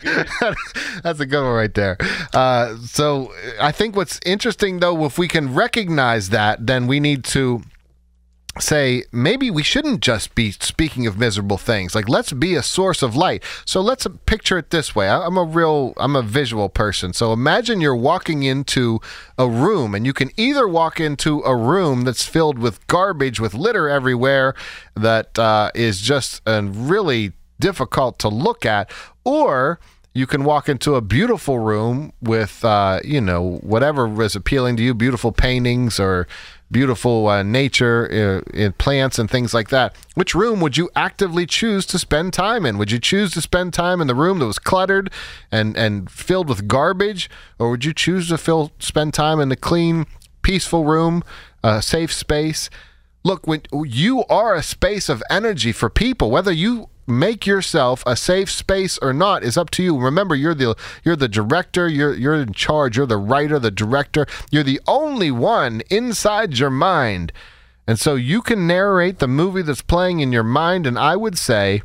that's 1.05 1.21
a 1.21 1.27
good 1.27 1.45
one 1.45 1.55
right 1.55 1.73
there. 1.73 1.99
Uh, 2.35 2.77
so 2.79 3.33
I 3.61 3.71
think 3.71 3.95
what's 3.95 4.19
interesting 4.27 4.81
though, 4.81 5.05
if 5.05 5.19
we 5.19 5.29
can 5.29 5.55
recognize 5.55 6.31
that, 6.31 6.67
then 6.67 6.89
we 6.89 6.99
need 6.99 7.23
to 7.27 7.63
say 8.61 9.05
maybe 9.13 9.51
we 9.51 9.63
shouldn't 9.63 10.01
just 10.01 10.35
be 10.35 10.53
speaking 10.53 11.07
of 11.07 11.19
miserable 11.19 11.59
things. 11.59 11.95
Like 11.95 12.09
let's 12.09 12.33
be 12.33 12.55
a 12.55 12.63
source 12.63 13.03
of 13.03 13.17
light. 13.17 13.43
So 13.65 13.81
let's 13.81 14.07
picture 14.27 14.59
it 14.59 14.71
this 14.71 14.95
way. 14.95 15.09
I'm 15.09 15.37
a 15.37 15.45
real 15.45 15.95
i'm 15.97 16.17
a 16.17 16.23
visual 16.23 16.69
person. 16.69 17.13
So 17.13 17.33
imagine 17.33 17.81
you're 17.81 17.97
walking 17.97 18.43
into 18.43 19.01
a 19.37 19.49
room 19.49 19.95
and 19.95 20.05
you 20.07 20.13
can 20.13 20.31
either 20.37 20.67
walk 20.67 21.01
into 21.01 21.41
a 21.43 21.57
room 21.57 22.03
that's 22.03 22.25
filled 22.25 22.59
with 22.59 22.85
garbage 22.87 23.41
with 23.41 23.55
litter 23.55 23.89
everywhere 23.89 24.55
that 24.95 25.39
uh, 25.39 25.71
is 25.75 26.01
just 26.01 26.43
uh, 26.47 26.63
really 26.65 27.33
difficult 27.61 28.19
to 28.21 28.29
look 28.29 28.65
at 28.65 28.91
or 29.25 29.81
you 30.15 30.27
can 30.27 30.43
walk 30.43 30.69
into 30.69 30.97
a 30.97 31.01
beautiful 31.01 31.59
room 31.61 32.13
with 32.21 32.65
uh, 32.65 33.01
you 33.05 33.21
know 33.21 33.59
whatever 33.63 34.23
is 34.23 34.35
appealing 34.35 34.77
to 34.77 34.83
you 34.83 34.95
beautiful 34.95 35.33
paintings 35.33 36.01
or 36.01 36.27
beautiful 36.71 37.29
uh, 37.29 37.43
nature 37.43 38.45
uh, 38.47 38.51
in 38.57 38.73
plants 38.75 39.19
and 39.19 39.31
things 39.31 39.55
like 39.55 39.69
that. 39.71 39.95
Which 40.15 40.35
room 40.35 40.61
would 40.61 40.77
you 40.77 40.91
actively 40.95 41.47
choose 41.47 41.87
to 41.87 41.99
spend 41.99 42.33
time 42.33 42.67
in? 42.67 42.79
Would 42.79 42.91
you 42.91 42.99
choose 42.99 43.33
to 43.33 43.41
spend 43.41 43.73
time 43.73 44.01
in 44.01 44.07
the 44.07 44.15
room 44.15 44.39
that 44.39 44.47
was 44.47 44.59
cluttered 44.59 45.11
and 45.51 45.77
and 45.77 46.11
filled 46.11 46.49
with 46.49 46.69
garbage? 46.69 47.31
Or 47.59 47.71
would 47.71 47.85
you 47.85 47.95
choose 47.95 48.29
to 48.29 48.39
fill 48.39 48.73
spend 48.79 49.15
time 49.15 49.41
in 49.41 49.49
the 49.49 49.57
clean 49.57 50.07
peaceful 50.43 50.85
room 50.85 51.23
a 51.63 51.83
safe 51.83 52.13
space? 52.13 52.71
Look 53.25 53.47
when 53.47 53.63
you 53.73 54.25
are 54.27 54.55
a 54.55 54.63
space 54.63 55.09
of 55.09 55.23
energy 55.31 55.73
for 55.73 55.91
people 55.91 56.31
whether 56.31 56.53
you 56.53 56.89
make 57.09 57.47
yourself 57.47 58.03
a 58.07 58.17
safe 58.17 58.51
space 58.51 58.99
or 58.99 59.13
not 59.13 59.43
is 59.43 59.57
up 59.57 59.71
to 59.71 59.83
you. 59.83 59.99
Remember, 59.99 60.35
you're 60.35 60.55
the 60.55 60.77
you're 61.05 61.17
the 61.17 61.29
director, 61.29 61.89
you're 61.89 62.15
you're 62.15 62.35
in 62.35 62.53
charge, 62.53 62.97
you're 62.97 63.07
the 63.07 63.17
writer, 63.17 63.59
the 63.59 63.71
director. 63.71 64.27
You're 64.51 64.63
the 64.63 64.81
only 64.87 65.31
one 65.31 65.83
inside 65.91 66.59
your 66.59 66.71
mind. 66.71 67.33
And 67.87 67.99
so 67.99 68.17
you 68.17 68.43
can 68.43 68.67
narrate 68.67 69.19
the 69.19 69.29
movie 69.29 69.63
that's 69.63 69.83
playing 69.83 70.21
in 70.21 70.33
your 70.33 70.43
mind 70.43 70.87
and 70.87 70.99
I 70.99 71.17
would 71.17 71.39
say 71.39 71.83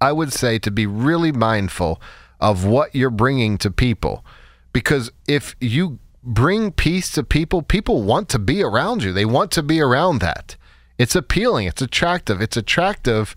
I 0.00 0.12
would 0.12 0.32
say 0.32 0.58
to 0.58 0.70
be 0.70 0.86
really 0.86 1.32
mindful 1.32 2.00
of 2.40 2.64
what 2.64 2.94
you're 2.94 3.10
bringing 3.10 3.58
to 3.58 3.70
people 3.70 4.24
because 4.72 5.10
if 5.26 5.56
you 5.60 5.98
bring 6.22 6.72
peace 6.72 7.10
to 7.12 7.24
people, 7.24 7.62
people 7.62 8.02
want 8.02 8.28
to 8.28 8.38
be 8.38 8.62
around 8.62 9.02
you. 9.02 9.12
They 9.12 9.24
want 9.24 9.50
to 9.52 9.62
be 9.62 9.80
around 9.80 10.20
that. 10.20 10.56
It's 10.98 11.14
appealing, 11.14 11.66
it's 11.66 11.82
attractive. 11.82 12.42
It's 12.42 12.56
attractive 12.56 13.34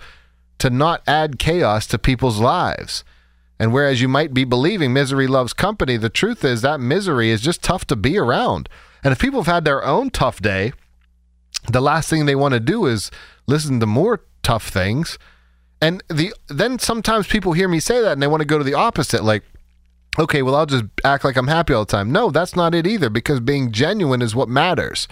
to 0.61 0.69
not 0.69 1.01
add 1.07 1.39
chaos 1.39 1.87
to 1.87 1.97
people's 1.97 2.39
lives. 2.39 3.03
And 3.59 3.73
whereas 3.73 3.99
you 3.99 4.07
might 4.07 4.31
be 4.31 4.43
believing 4.43 4.93
misery 4.93 5.25
loves 5.25 5.53
company, 5.53 5.97
the 5.97 6.07
truth 6.07 6.45
is 6.45 6.61
that 6.61 6.79
misery 6.79 7.31
is 7.31 7.41
just 7.41 7.63
tough 7.63 7.85
to 7.87 7.95
be 7.95 8.15
around. 8.15 8.69
And 9.03 9.11
if 9.11 9.17
people 9.17 9.41
have 9.41 9.51
had 9.51 9.65
their 9.65 9.83
own 9.83 10.11
tough 10.11 10.39
day, 10.39 10.73
the 11.71 11.81
last 11.81 12.11
thing 12.11 12.27
they 12.27 12.35
want 12.35 12.53
to 12.53 12.59
do 12.59 12.85
is 12.85 13.09
listen 13.47 13.79
to 13.79 13.87
more 13.87 14.23
tough 14.43 14.69
things. 14.69 15.17
And 15.81 16.03
the 16.09 16.31
then 16.47 16.77
sometimes 16.77 17.25
people 17.25 17.53
hear 17.53 17.67
me 17.67 17.79
say 17.79 17.99
that 18.01 18.11
and 18.11 18.21
they 18.21 18.27
want 18.27 18.41
to 18.41 18.47
go 18.47 18.59
to 18.59 18.63
the 18.63 18.75
opposite 18.75 19.23
like 19.23 19.43
okay, 20.19 20.43
well 20.43 20.53
I'll 20.53 20.67
just 20.67 20.85
act 21.03 21.23
like 21.23 21.37
I'm 21.37 21.47
happy 21.47 21.73
all 21.73 21.85
the 21.85 21.91
time. 21.91 22.11
No, 22.11 22.29
that's 22.29 22.55
not 22.55 22.75
it 22.75 22.85
either 22.85 23.09
because 23.09 23.39
being 23.39 23.71
genuine 23.71 24.21
is 24.21 24.35
what 24.35 24.47
matters. 24.47 25.07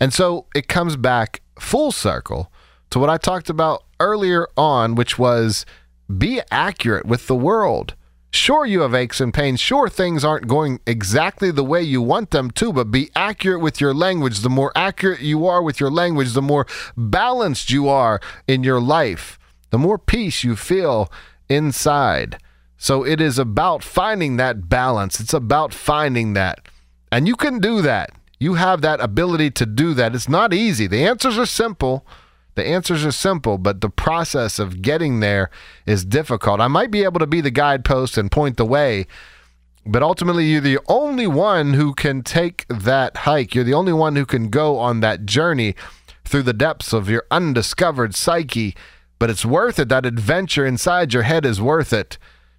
And 0.00 0.14
so 0.14 0.46
it 0.54 0.68
comes 0.68 0.94
back 0.94 1.42
full 1.58 1.90
circle 1.90 2.52
to 2.90 3.00
what 3.00 3.10
I 3.10 3.16
talked 3.16 3.50
about 3.50 3.83
earlier 4.00 4.48
on, 4.56 4.94
which 4.94 5.18
was 5.18 5.64
be 6.18 6.40
accurate 6.50 7.06
with 7.06 7.26
the 7.26 7.34
world. 7.34 7.94
Sure, 8.30 8.66
you 8.66 8.80
have 8.80 8.94
aches 8.94 9.20
and 9.20 9.32
pains. 9.32 9.60
Sure, 9.60 9.88
things 9.88 10.24
aren't 10.24 10.48
going 10.48 10.80
exactly 10.86 11.52
the 11.52 11.62
way 11.62 11.80
you 11.80 12.02
want 12.02 12.32
them 12.32 12.50
to, 12.50 12.72
but 12.72 12.90
be 12.90 13.08
accurate 13.14 13.60
with 13.60 13.80
your 13.80 13.94
language. 13.94 14.40
The 14.40 14.50
more 14.50 14.72
accurate 14.74 15.20
you 15.20 15.46
are 15.46 15.62
with 15.62 15.78
your 15.78 15.90
language, 15.90 16.32
the 16.32 16.42
more 16.42 16.66
balanced 16.96 17.70
you 17.70 17.88
are 17.88 18.20
in 18.48 18.64
your 18.64 18.80
life, 18.80 19.38
the 19.70 19.78
more 19.78 19.98
peace 19.98 20.42
you 20.42 20.56
feel 20.56 21.12
inside. 21.48 22.38
So 22.76 23.06
it 23.06 23.20
is 23.20 23.38
about 23.38 23.84
finding 23.84 24.36
that 24.36 24.68
balance. 24.68 25.20
It's 25.20 25.32
about 25.32 25.72
finding 25.72 26.32
that. 26.32 26.68
And 27.12 27.28
you 27.28 27.36
can 27.36 27.60
do 27.60 27.82
that. 27.82 28.10
You 28.40 28.54
have 28.54 28.82
that 28.82 29.00
ability 29.00 29.52
to 29.52 29.64
do 29.64 29.94
that. 29.94 30.14
It's 30.14 30.28
not 30.28 30.52
easy. 30.52 30.88
The 30.88 31.06
answers 31.06 31.38
are 31.38 31.46
simple. 31.46 32.04
The 32.54 32.66
answers 32.66 33.04
are 33.04 33.12
simple, 33.12 33.58
but 33.58 33.80
the 33.80 33.90
process 33.90 34.58
of 34.58 34.82
getting 34.82 35.20
there 35.20 35.50
is 35.86 36.04
difficult. 36.04 36.60
I 36.60 36.68
might 36.68 36.90
be 36.90 37.04
able 37.04 37.20
to 37.20 37.26
be 37.26 37.40
the 37.40 37.50
guidepost 37.50 38.16
and 38.16 38.30
point 38.30 38.56
the 38.56 38.64
way, 38.64 39.06
but 39.86 40.02
ultimately, 40.02 40.46
you're 40.46 40.60
the 40.62 40.78
only 40.86 41.26
one 41.26 41.74
who 41.74 41.94
can 41.94 42.22
take 42.22 42.66
that 42.68 43.18
hike. 43.18 43.54
You're 43.54 43.64
the 43.64 43.74
only 43.74 43.92
one 43.92 44.16
who 44.16 44.24
can 44.24 44.48
go 44.48 44.78
on 44.78 45.00
that 45.00 45.26
journey 45.26 45.74
through 46.24 46.44
the 46.44 46.54
depths 46.54 46.94
of 46.94 47.10
your 47.10 47.24
undiscovered 47.30 48.14
psyche. 48.14 48.74
But 49.18 49.28
it's 49.28 49.44
worth 49.44 49.78
it. 49.78 49.90
That 49.90 50.06
adventure 50.06 50.64
inside 50.64 51.12
your 51.12 51.24
head 51.24 51.44
is 51.44 51.60
worth 51.60 51.92
it. 51.92 52.16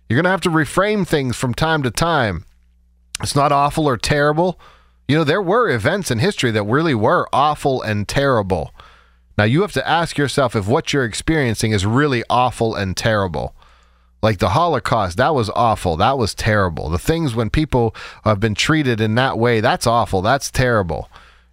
You're 0.08 0.18
going 0.18 0.26
to 0.26 0.30
have 0.30 0.42
to 0.42 0.52
reframe 0.52 1.08
things 1.08 1.36
from 1.36 1.56
time 1.56 1.82
to 1.82 1.90
time. 1.90 2.46
It's 3.22 3.36
not 3.36 3.52
awful 3.52 3.88
or 3.88 3.98
terrible. 3.98 4.60
You 5.08 5.18
know, 5.18 5.24
there 5.24 5.42
were 5.42 5.70
events 5.70 6.12
in 6.12 6.20
history 6.20 6.52
that 6.52 6.64
really 6.64 6.94
were 6.94 7.28
awful 7.34 7.82
and 7.82 8.08
terrible. 8.08 8.72
Now, 9.38 9.44
you 9.44 9.62
have 9.62 9.74
to 9.74 9.88
ask 9.88 10.18
yourself 10.18 10.56
if 10.56 10.68
what 10.68 10.94
you're 10.94 11.04
experiencing 11.04 11.72
is 11.72 11.86
really 11.86 12.24
awful 12.30 12.76
and 12.76 12.96
terrible. 12.96 13.54
Like 14.22 14.40
the 14.40 14.50
Holocaust, 14.50 15.18
that 15.18 15.36
was 15.36 15.50
awful. 15.52 15.98
That 15.98 16.18
was 16.18 16.34
terrible. 16.34 16.90
The 16.90 16.98
things 16.98 17.36
when 17.36 17.50
people 17.50 17.96
have 18.24 18.40
been 18.40 18.56
treated 18.56 19.02
in 19.02 19.16
that 19.16 19.38
way, 19.38 19.60
that's 19.60 19.86
awful. 19.86 20.22
That's 20.22 20.50
terrible. 20.50 21.10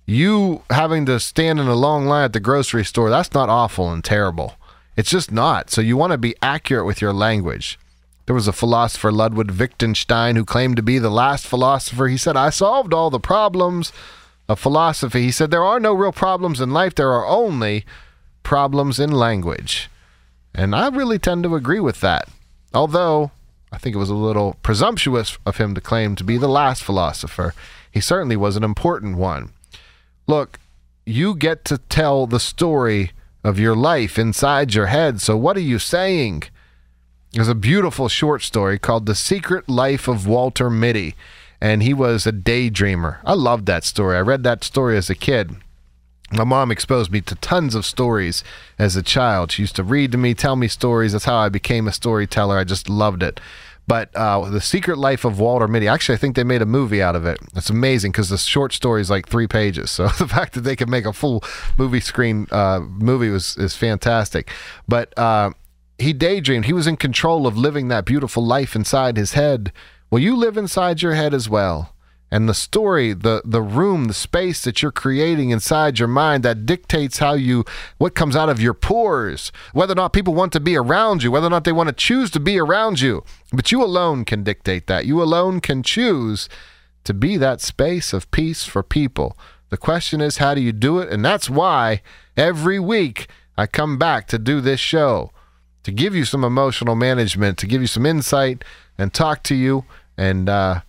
You 0.06 0.62
having 0.70 1.06
to 1.06 1.20
stand 1.20 1.60
in 1.60 1.66
a 1.66 1.74
long 1.74 2.06
line 2.06 2.24
at 2.24 2.32
the 2.32 2.40
grocery 2.40 2.84
store, 2.84 3.10
that's 3.10 3.34
not 3.34 3.48
awful 3.48 3.92
and 3.92 4.02
terrible. 4.02 4.54
It's 4.96 5.10
just 5.10 5.32
not. 5.32 5.70
So 5.70 5.80
you 5.80 5.96
want 5.96 6.12
to 6.12 6.18
be 6.18 6.36
accurate 6.40 6.86
with 6.86 7.00
your 7.00 7.12
language. 7.12 7.78
There 8.26 8.34
was 8.34 8.48
a 8.48 8.52
philosopher, 8.52 9.10
Ludwig 9.10 9.50
Wittgenstein, 9.50 10.36
who 10.36 10.44
claimed 10.44 10.76
to 10.76 10.82
be 10.82 10.98
the 10.98 11.10
last 11.10 11.46
philosopher. 11.46 12.06
He 12.06 12.16
said, 12.16 12.36
I 12.36 12.50
solved 12.50 12.94
all 12.94 13.10
the 13.10 13.20
problems 13.20 13.92
of 14.48 14.59
philosophy. 14.59 15.23
He 15.23 15.31
said, 15.31 15.51
There 15.51 15.64
are 15.64 15.81
no 15.81 15.93
real 15.93 16.12
problems 16.12 16.60
in 16.60 16.70
life, 16.70 16.94
there 16.94 17.12
are 17.12 17.27
only 17.27 17.85
problems 18.43 18.98
in 18.98 19.10
language. 19.10 19.89
And 20.55 20.74
I 20.74 20.89
really 20.89 21.19
tend 21.19 21.44
to 21.44 21.55
agree 21.55 21.81
with 21.81 22.01
that. 22.01 22.28
Although 22.74 23.31
I 23.73 23.78
think 23.78 23.94
it 23.94 23.98
was 23.98 24.10
a 24.10 24.14
little 24.14 24.56
presumptuous 24.62 25.39
of 25.47 25.56
him 25.56 25.74
to 25.74 25.81
claim 25.81 26.14
to 26.16 26.24
be 26.24 26.36
the 26.36 26.48
last 26.48 26.82
philosopher, 26.82 27.55
he 27.90 28.01
certainly 28.01 28.36
was 28.36 28.56
an 28.56 28.64
important 28.64 29.16
one. 29.16 29.51
Look, 30.27 30.59
you 31.06 31.35
get 31.35 31.64
to 31.66 31.78
tell 31.78 32.27
the 32.27 32.40
story 32.40 33.12
of 33.43 33.59
your 33.59 33.74
life 33.74 34.19
inside 34.19 34.74
your 34.74 34.86
head. 34.86 35.20
So, 35.20 35.36
what 35.36 35.56
are 35.56 35.60
you 35.60 35.78
saying? 35.78 36.44
There's 37.32 37.48
a 37.48 37.55
beautiful 37.55 38.09
short 38.09 38.43
story 38.43 38.78
called 38.78 39.06
The 39.06 39.14
Secret 39.14 39.69
Life 39.69 40.06
of 40.06 40.27
Walter 40.27 40.69
Mitty, 40.69 41.14
and 41.62 41.80
he 41.84 41.94
was 41.94 42.26
a 42.26 42.32
daydreamer. 42.32 43.18
I 43.24 43.34
loved 43.34 43.66
that 43.66 43.84
story. 43.84 44.16
I 44.16 44.20
read 44.20 44.43
that 44.43 44.64
story 44.64 44.97
as 44.97 45.09
a 45.09 45.14
kid. 45.14 45.55
My 46.32 46.43
mom 46.43 46.72
exposed 46.72 47.12
me 47.12 47.20
to 47.20 47.36
tons 47.36 47.76
of 47.76 47.86
stories 47.86 48.43
as 48.80 48.97
a 48.97 49.02
child. 49.02 49.52
She 49.52 49.62
used 49.62 49.76
to 49.76 49.84
read 49.84 50.10
to 50.10 50.18
me, 50.18 50.34
tell 50.34 50.56
me 50.56 50.66
stories. 50.66 51.12
That's 51.12 51.24
how 51.24 51.36
I 51.36 51.48
became 51.48 51.86
a 51.86 51.93
storyteller. 51.93 52.59
I 52.59 52.64
just 52.64 52.89
loved 52.89 53.22
it. 53.22 53.39
But 53.86 54.12
uh, 54.16 54.51
The 54.51 54.60
Secret 54.60 54.98
Life 54.98 55.24
of 55.24 55.39
Walter 55.39 55.68
Mitty, 55.68 55.86
actually, 55.86 56.16
I 56.16 56.18
think 56.18 56.34
they 56.34 56.43
made 56.43 56.62
a 56.62 56.66
movie 56.66 57.01
out 57.01 57.14
of 57.14 57.26
it. 57.26 57.39
It's 57.55 57.70
amazing 57.70 58.10
because 58.10 58.28
the 58.28 58.39
short 58.39 58.72
story 58.72 59.01
is 59.01 59.10
like 59.10 59.28
three 59.28 59.47
pages. 59.47 59.93
So 60.02 60.09
the 60.09 60.26
fact 60.26 60.55
that 60.55 60.62
they 60.62 60.74
could 60.74 60.89
make 60.89 61.06
a 61.06 61.12
full 61.12 61.44
movie 61.78 62.01
screen 62.01 62.48
uh, 62.51 62.80
movie 62.80 63.30
was 63.30 63.56
is 63.56 63.76
fantastic. 63.76 64.51
But 64.89 65.16
uh, 65.16 65.51
he 65.97 66.12
daydreamed. 66.12 66.64
He 66.64 66.72
was 66.72 66.89
in 66.89 66.97
control 66.97 67.47
of 67.47 67.56
living 67.56 67.86
that 67.89 68.05
beautiful 68.05 68.44
life 68.44 68.74
inside 68.74 69.16
his 69.16 69.34
head. 69.34 69.72
Well, 70.12 70.20
you 70.20 70.36
live 70.36 70.59
inside 70.59 71.01
your 71.01 71.14
head 71.14 71.32
as 71.32 71.48
well. 71.48 71.94
And 72.30 72.47
the 72.47 72.52
story 72.52 73.14
the 73.14 73.40
the 73.47 73.62
room 73.62 74.05
the 74.05 74.14
space 74.14 74.62
that 74.62 74.82
you're 74.82 74.93
creating 74.93 75.48
inside 75.48 75.98
your 75.98 76.09
mind 76.09 76.43
that 76.43 76.66
dictates 76.66 77.16
how 77.16 77.32
you 77.32 77.64
what 77.97 78.14
comes 78.14 78.36
out 78.36 78.51
of 78.51 78.60
your 78.60 78.74
pores 78.74 79.52
whether 79.72 79.93
or 79.93 79.97
not 79.97 80.12
people 80.12 80.34
want 80.34 80.52
to 80.52 80.60
be 80.60 80.76
around 80.76 81.22
you 81.22 81.30
whether 81.30 81.47
or 81.47 81.51
not 81.51 81.64
they 81.64 81.72
want 81.72 81.89
to 81.89 81.94
choose 81.94 82.30
to 82.32 82.40
be 82.40 82.59
around 82.59 83.01
you. 83.01 83.24
But 83.55 83.72
you 83.72 83.82
alone 83.82 84.26
can 84.26 84.43
dictate 84.43 84.86
that. 84.86 85.06
You 85.06 85.22
alone 85.22 85.60
can 85.60 85.82
choose 85.82 86.47
to 87.05 87.14
be 87.14 87.39
that 87.39 87.62
space 87.62 88.12
of 88.12 88.30
peace 88.30 88.64
for 88.64 88.82
people. 88.82 89.39
The 89.70 89.78
question 89.78 90.20
is 90.20 90.36
how 90.36 90.55
do 90.55 90.60
you 90.60 90.72
do 90.72 90.98
it? 90.98 91.09
And 91.10 91.24
that's 91.24 91.48
why 91.48 92.02
every 92.36 92.78
week 92.78 93.28
I 93.56 93.66
come 93.66 93.97
back 93.97 94.26
to 94.28 94.39
do 94.39 94.60
this 94.60 94.80
show 94.80 95.30
to 95.84 95.90
give 95.90 96.14
you 96.14 96.26
some 96.26 96.44
emotional 96.44 96.97
management 96.97 97.56
to 97.59 97.66
give 97.66 97.80
you 97.80 97.86
some 97.86 98.06
insight 98.06 98.62
and 98.98 99.12
talk 99.12 99.43
to 99.44 99.55
you 99.55 99.84
and 100.16 100.48
uh 100.48 100.80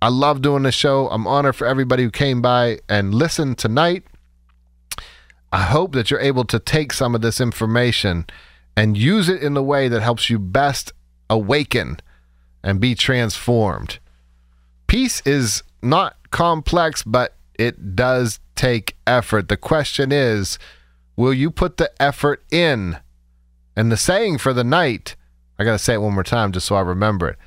I 0.00 0.08
love 0.10 0.42
doing 0.42 0.62
the 0.62 0.70
show. 0.70 1.08
I'm 1.08 1.26
honored 1.26 1.56
for 1.56 1.66
everybody 1.66 2.04
who 2.04 2.10
came 2.10 2.40
by 2.40 2.78
and 2.88 3.12
listened 3.12 3.58
tonight. 3.58 4.04
I 5.52 5.62
hope 5.62 5.92
that 5.94 6.10
you're 6.10 6.20
able 6.20 6.44
to 6.44 6.60
take 6.60 6.92
some 6.92 7.16
of 7.16 7.20
this 7.20 7.40
information 7.40 8.26
and 8.76 8.96
use 8.96 9.28
it 9.28 9.42
in 9.42 9.54
the 9.54 9.62
way 9.62 9.88
that 9.88 10.02
helps 10.02 10.30
you 10.30 10.38
best 10.38 10.92
awaken 11.28 11.98
and 12.62 12.80
be 12.80 12.94
transformed. 12.94 13.98
Peace 14.86 15.20
is 15.26 15.64
not 15.82 16.16
complex, 16.30 17.02
but 17.02 17.34
it 17.58 17.96
does 17.96 18.38
take 18.54 18.96
effort. 19.06 19.48
The 19.48 19.56
question 19.56 20.12
is, 20.12 20.58
will 21.16 21.34
you 21.34 21.50
put 21.50 21.76
the 21.76 21.90
effort 22.00 22.44
in? 22.52 22.98
And 23.74 23.90
the 23.90 23.96
saying 23.96 24.38
for 24.38 24.52
the 24.52 24.64
night, 24.64 25.16
I 25.58 25.64
got 25.64 25.72
to 25.72 25.78
say 25.78 25.94
it 25.94 26.02
one 26.02 26.14
more 26.14 26.24
time 26.24 26.52
just 26.52 26.66
so 26.66 26.76
I 26.76 26.80
remember 26.80 27.28
it. 27.28 27.38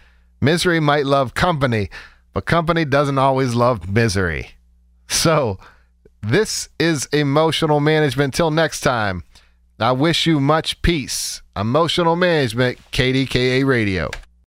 Misery 0.44 0.80
might 0.80 1.06
love 1.06 1.36
company, 1.36 1.90
but 2.34 2.46
company 2.46 2.84
doesn't 2.84 3.20
always 3.20 3.54
love 3.54 3.88
misery. 3.88 4.52
So, 5.08 5.60
this 6.24 6.68
is 6.80 7.06
emotional 7.14 7.80
management. 7.80 8.34
Till 8.34 8.50
next 8.50 8.82
time, 8.82 9.24
I 9.80 9.92
wish 9.92 10.26
you 10.26 10.40
much 10.40 10.82
peace. 10.82 11.44
Emotional 11.56 12.16
management, 12.16 12.80
KDKA 12.92 13.66
Radio. 13.66 14.10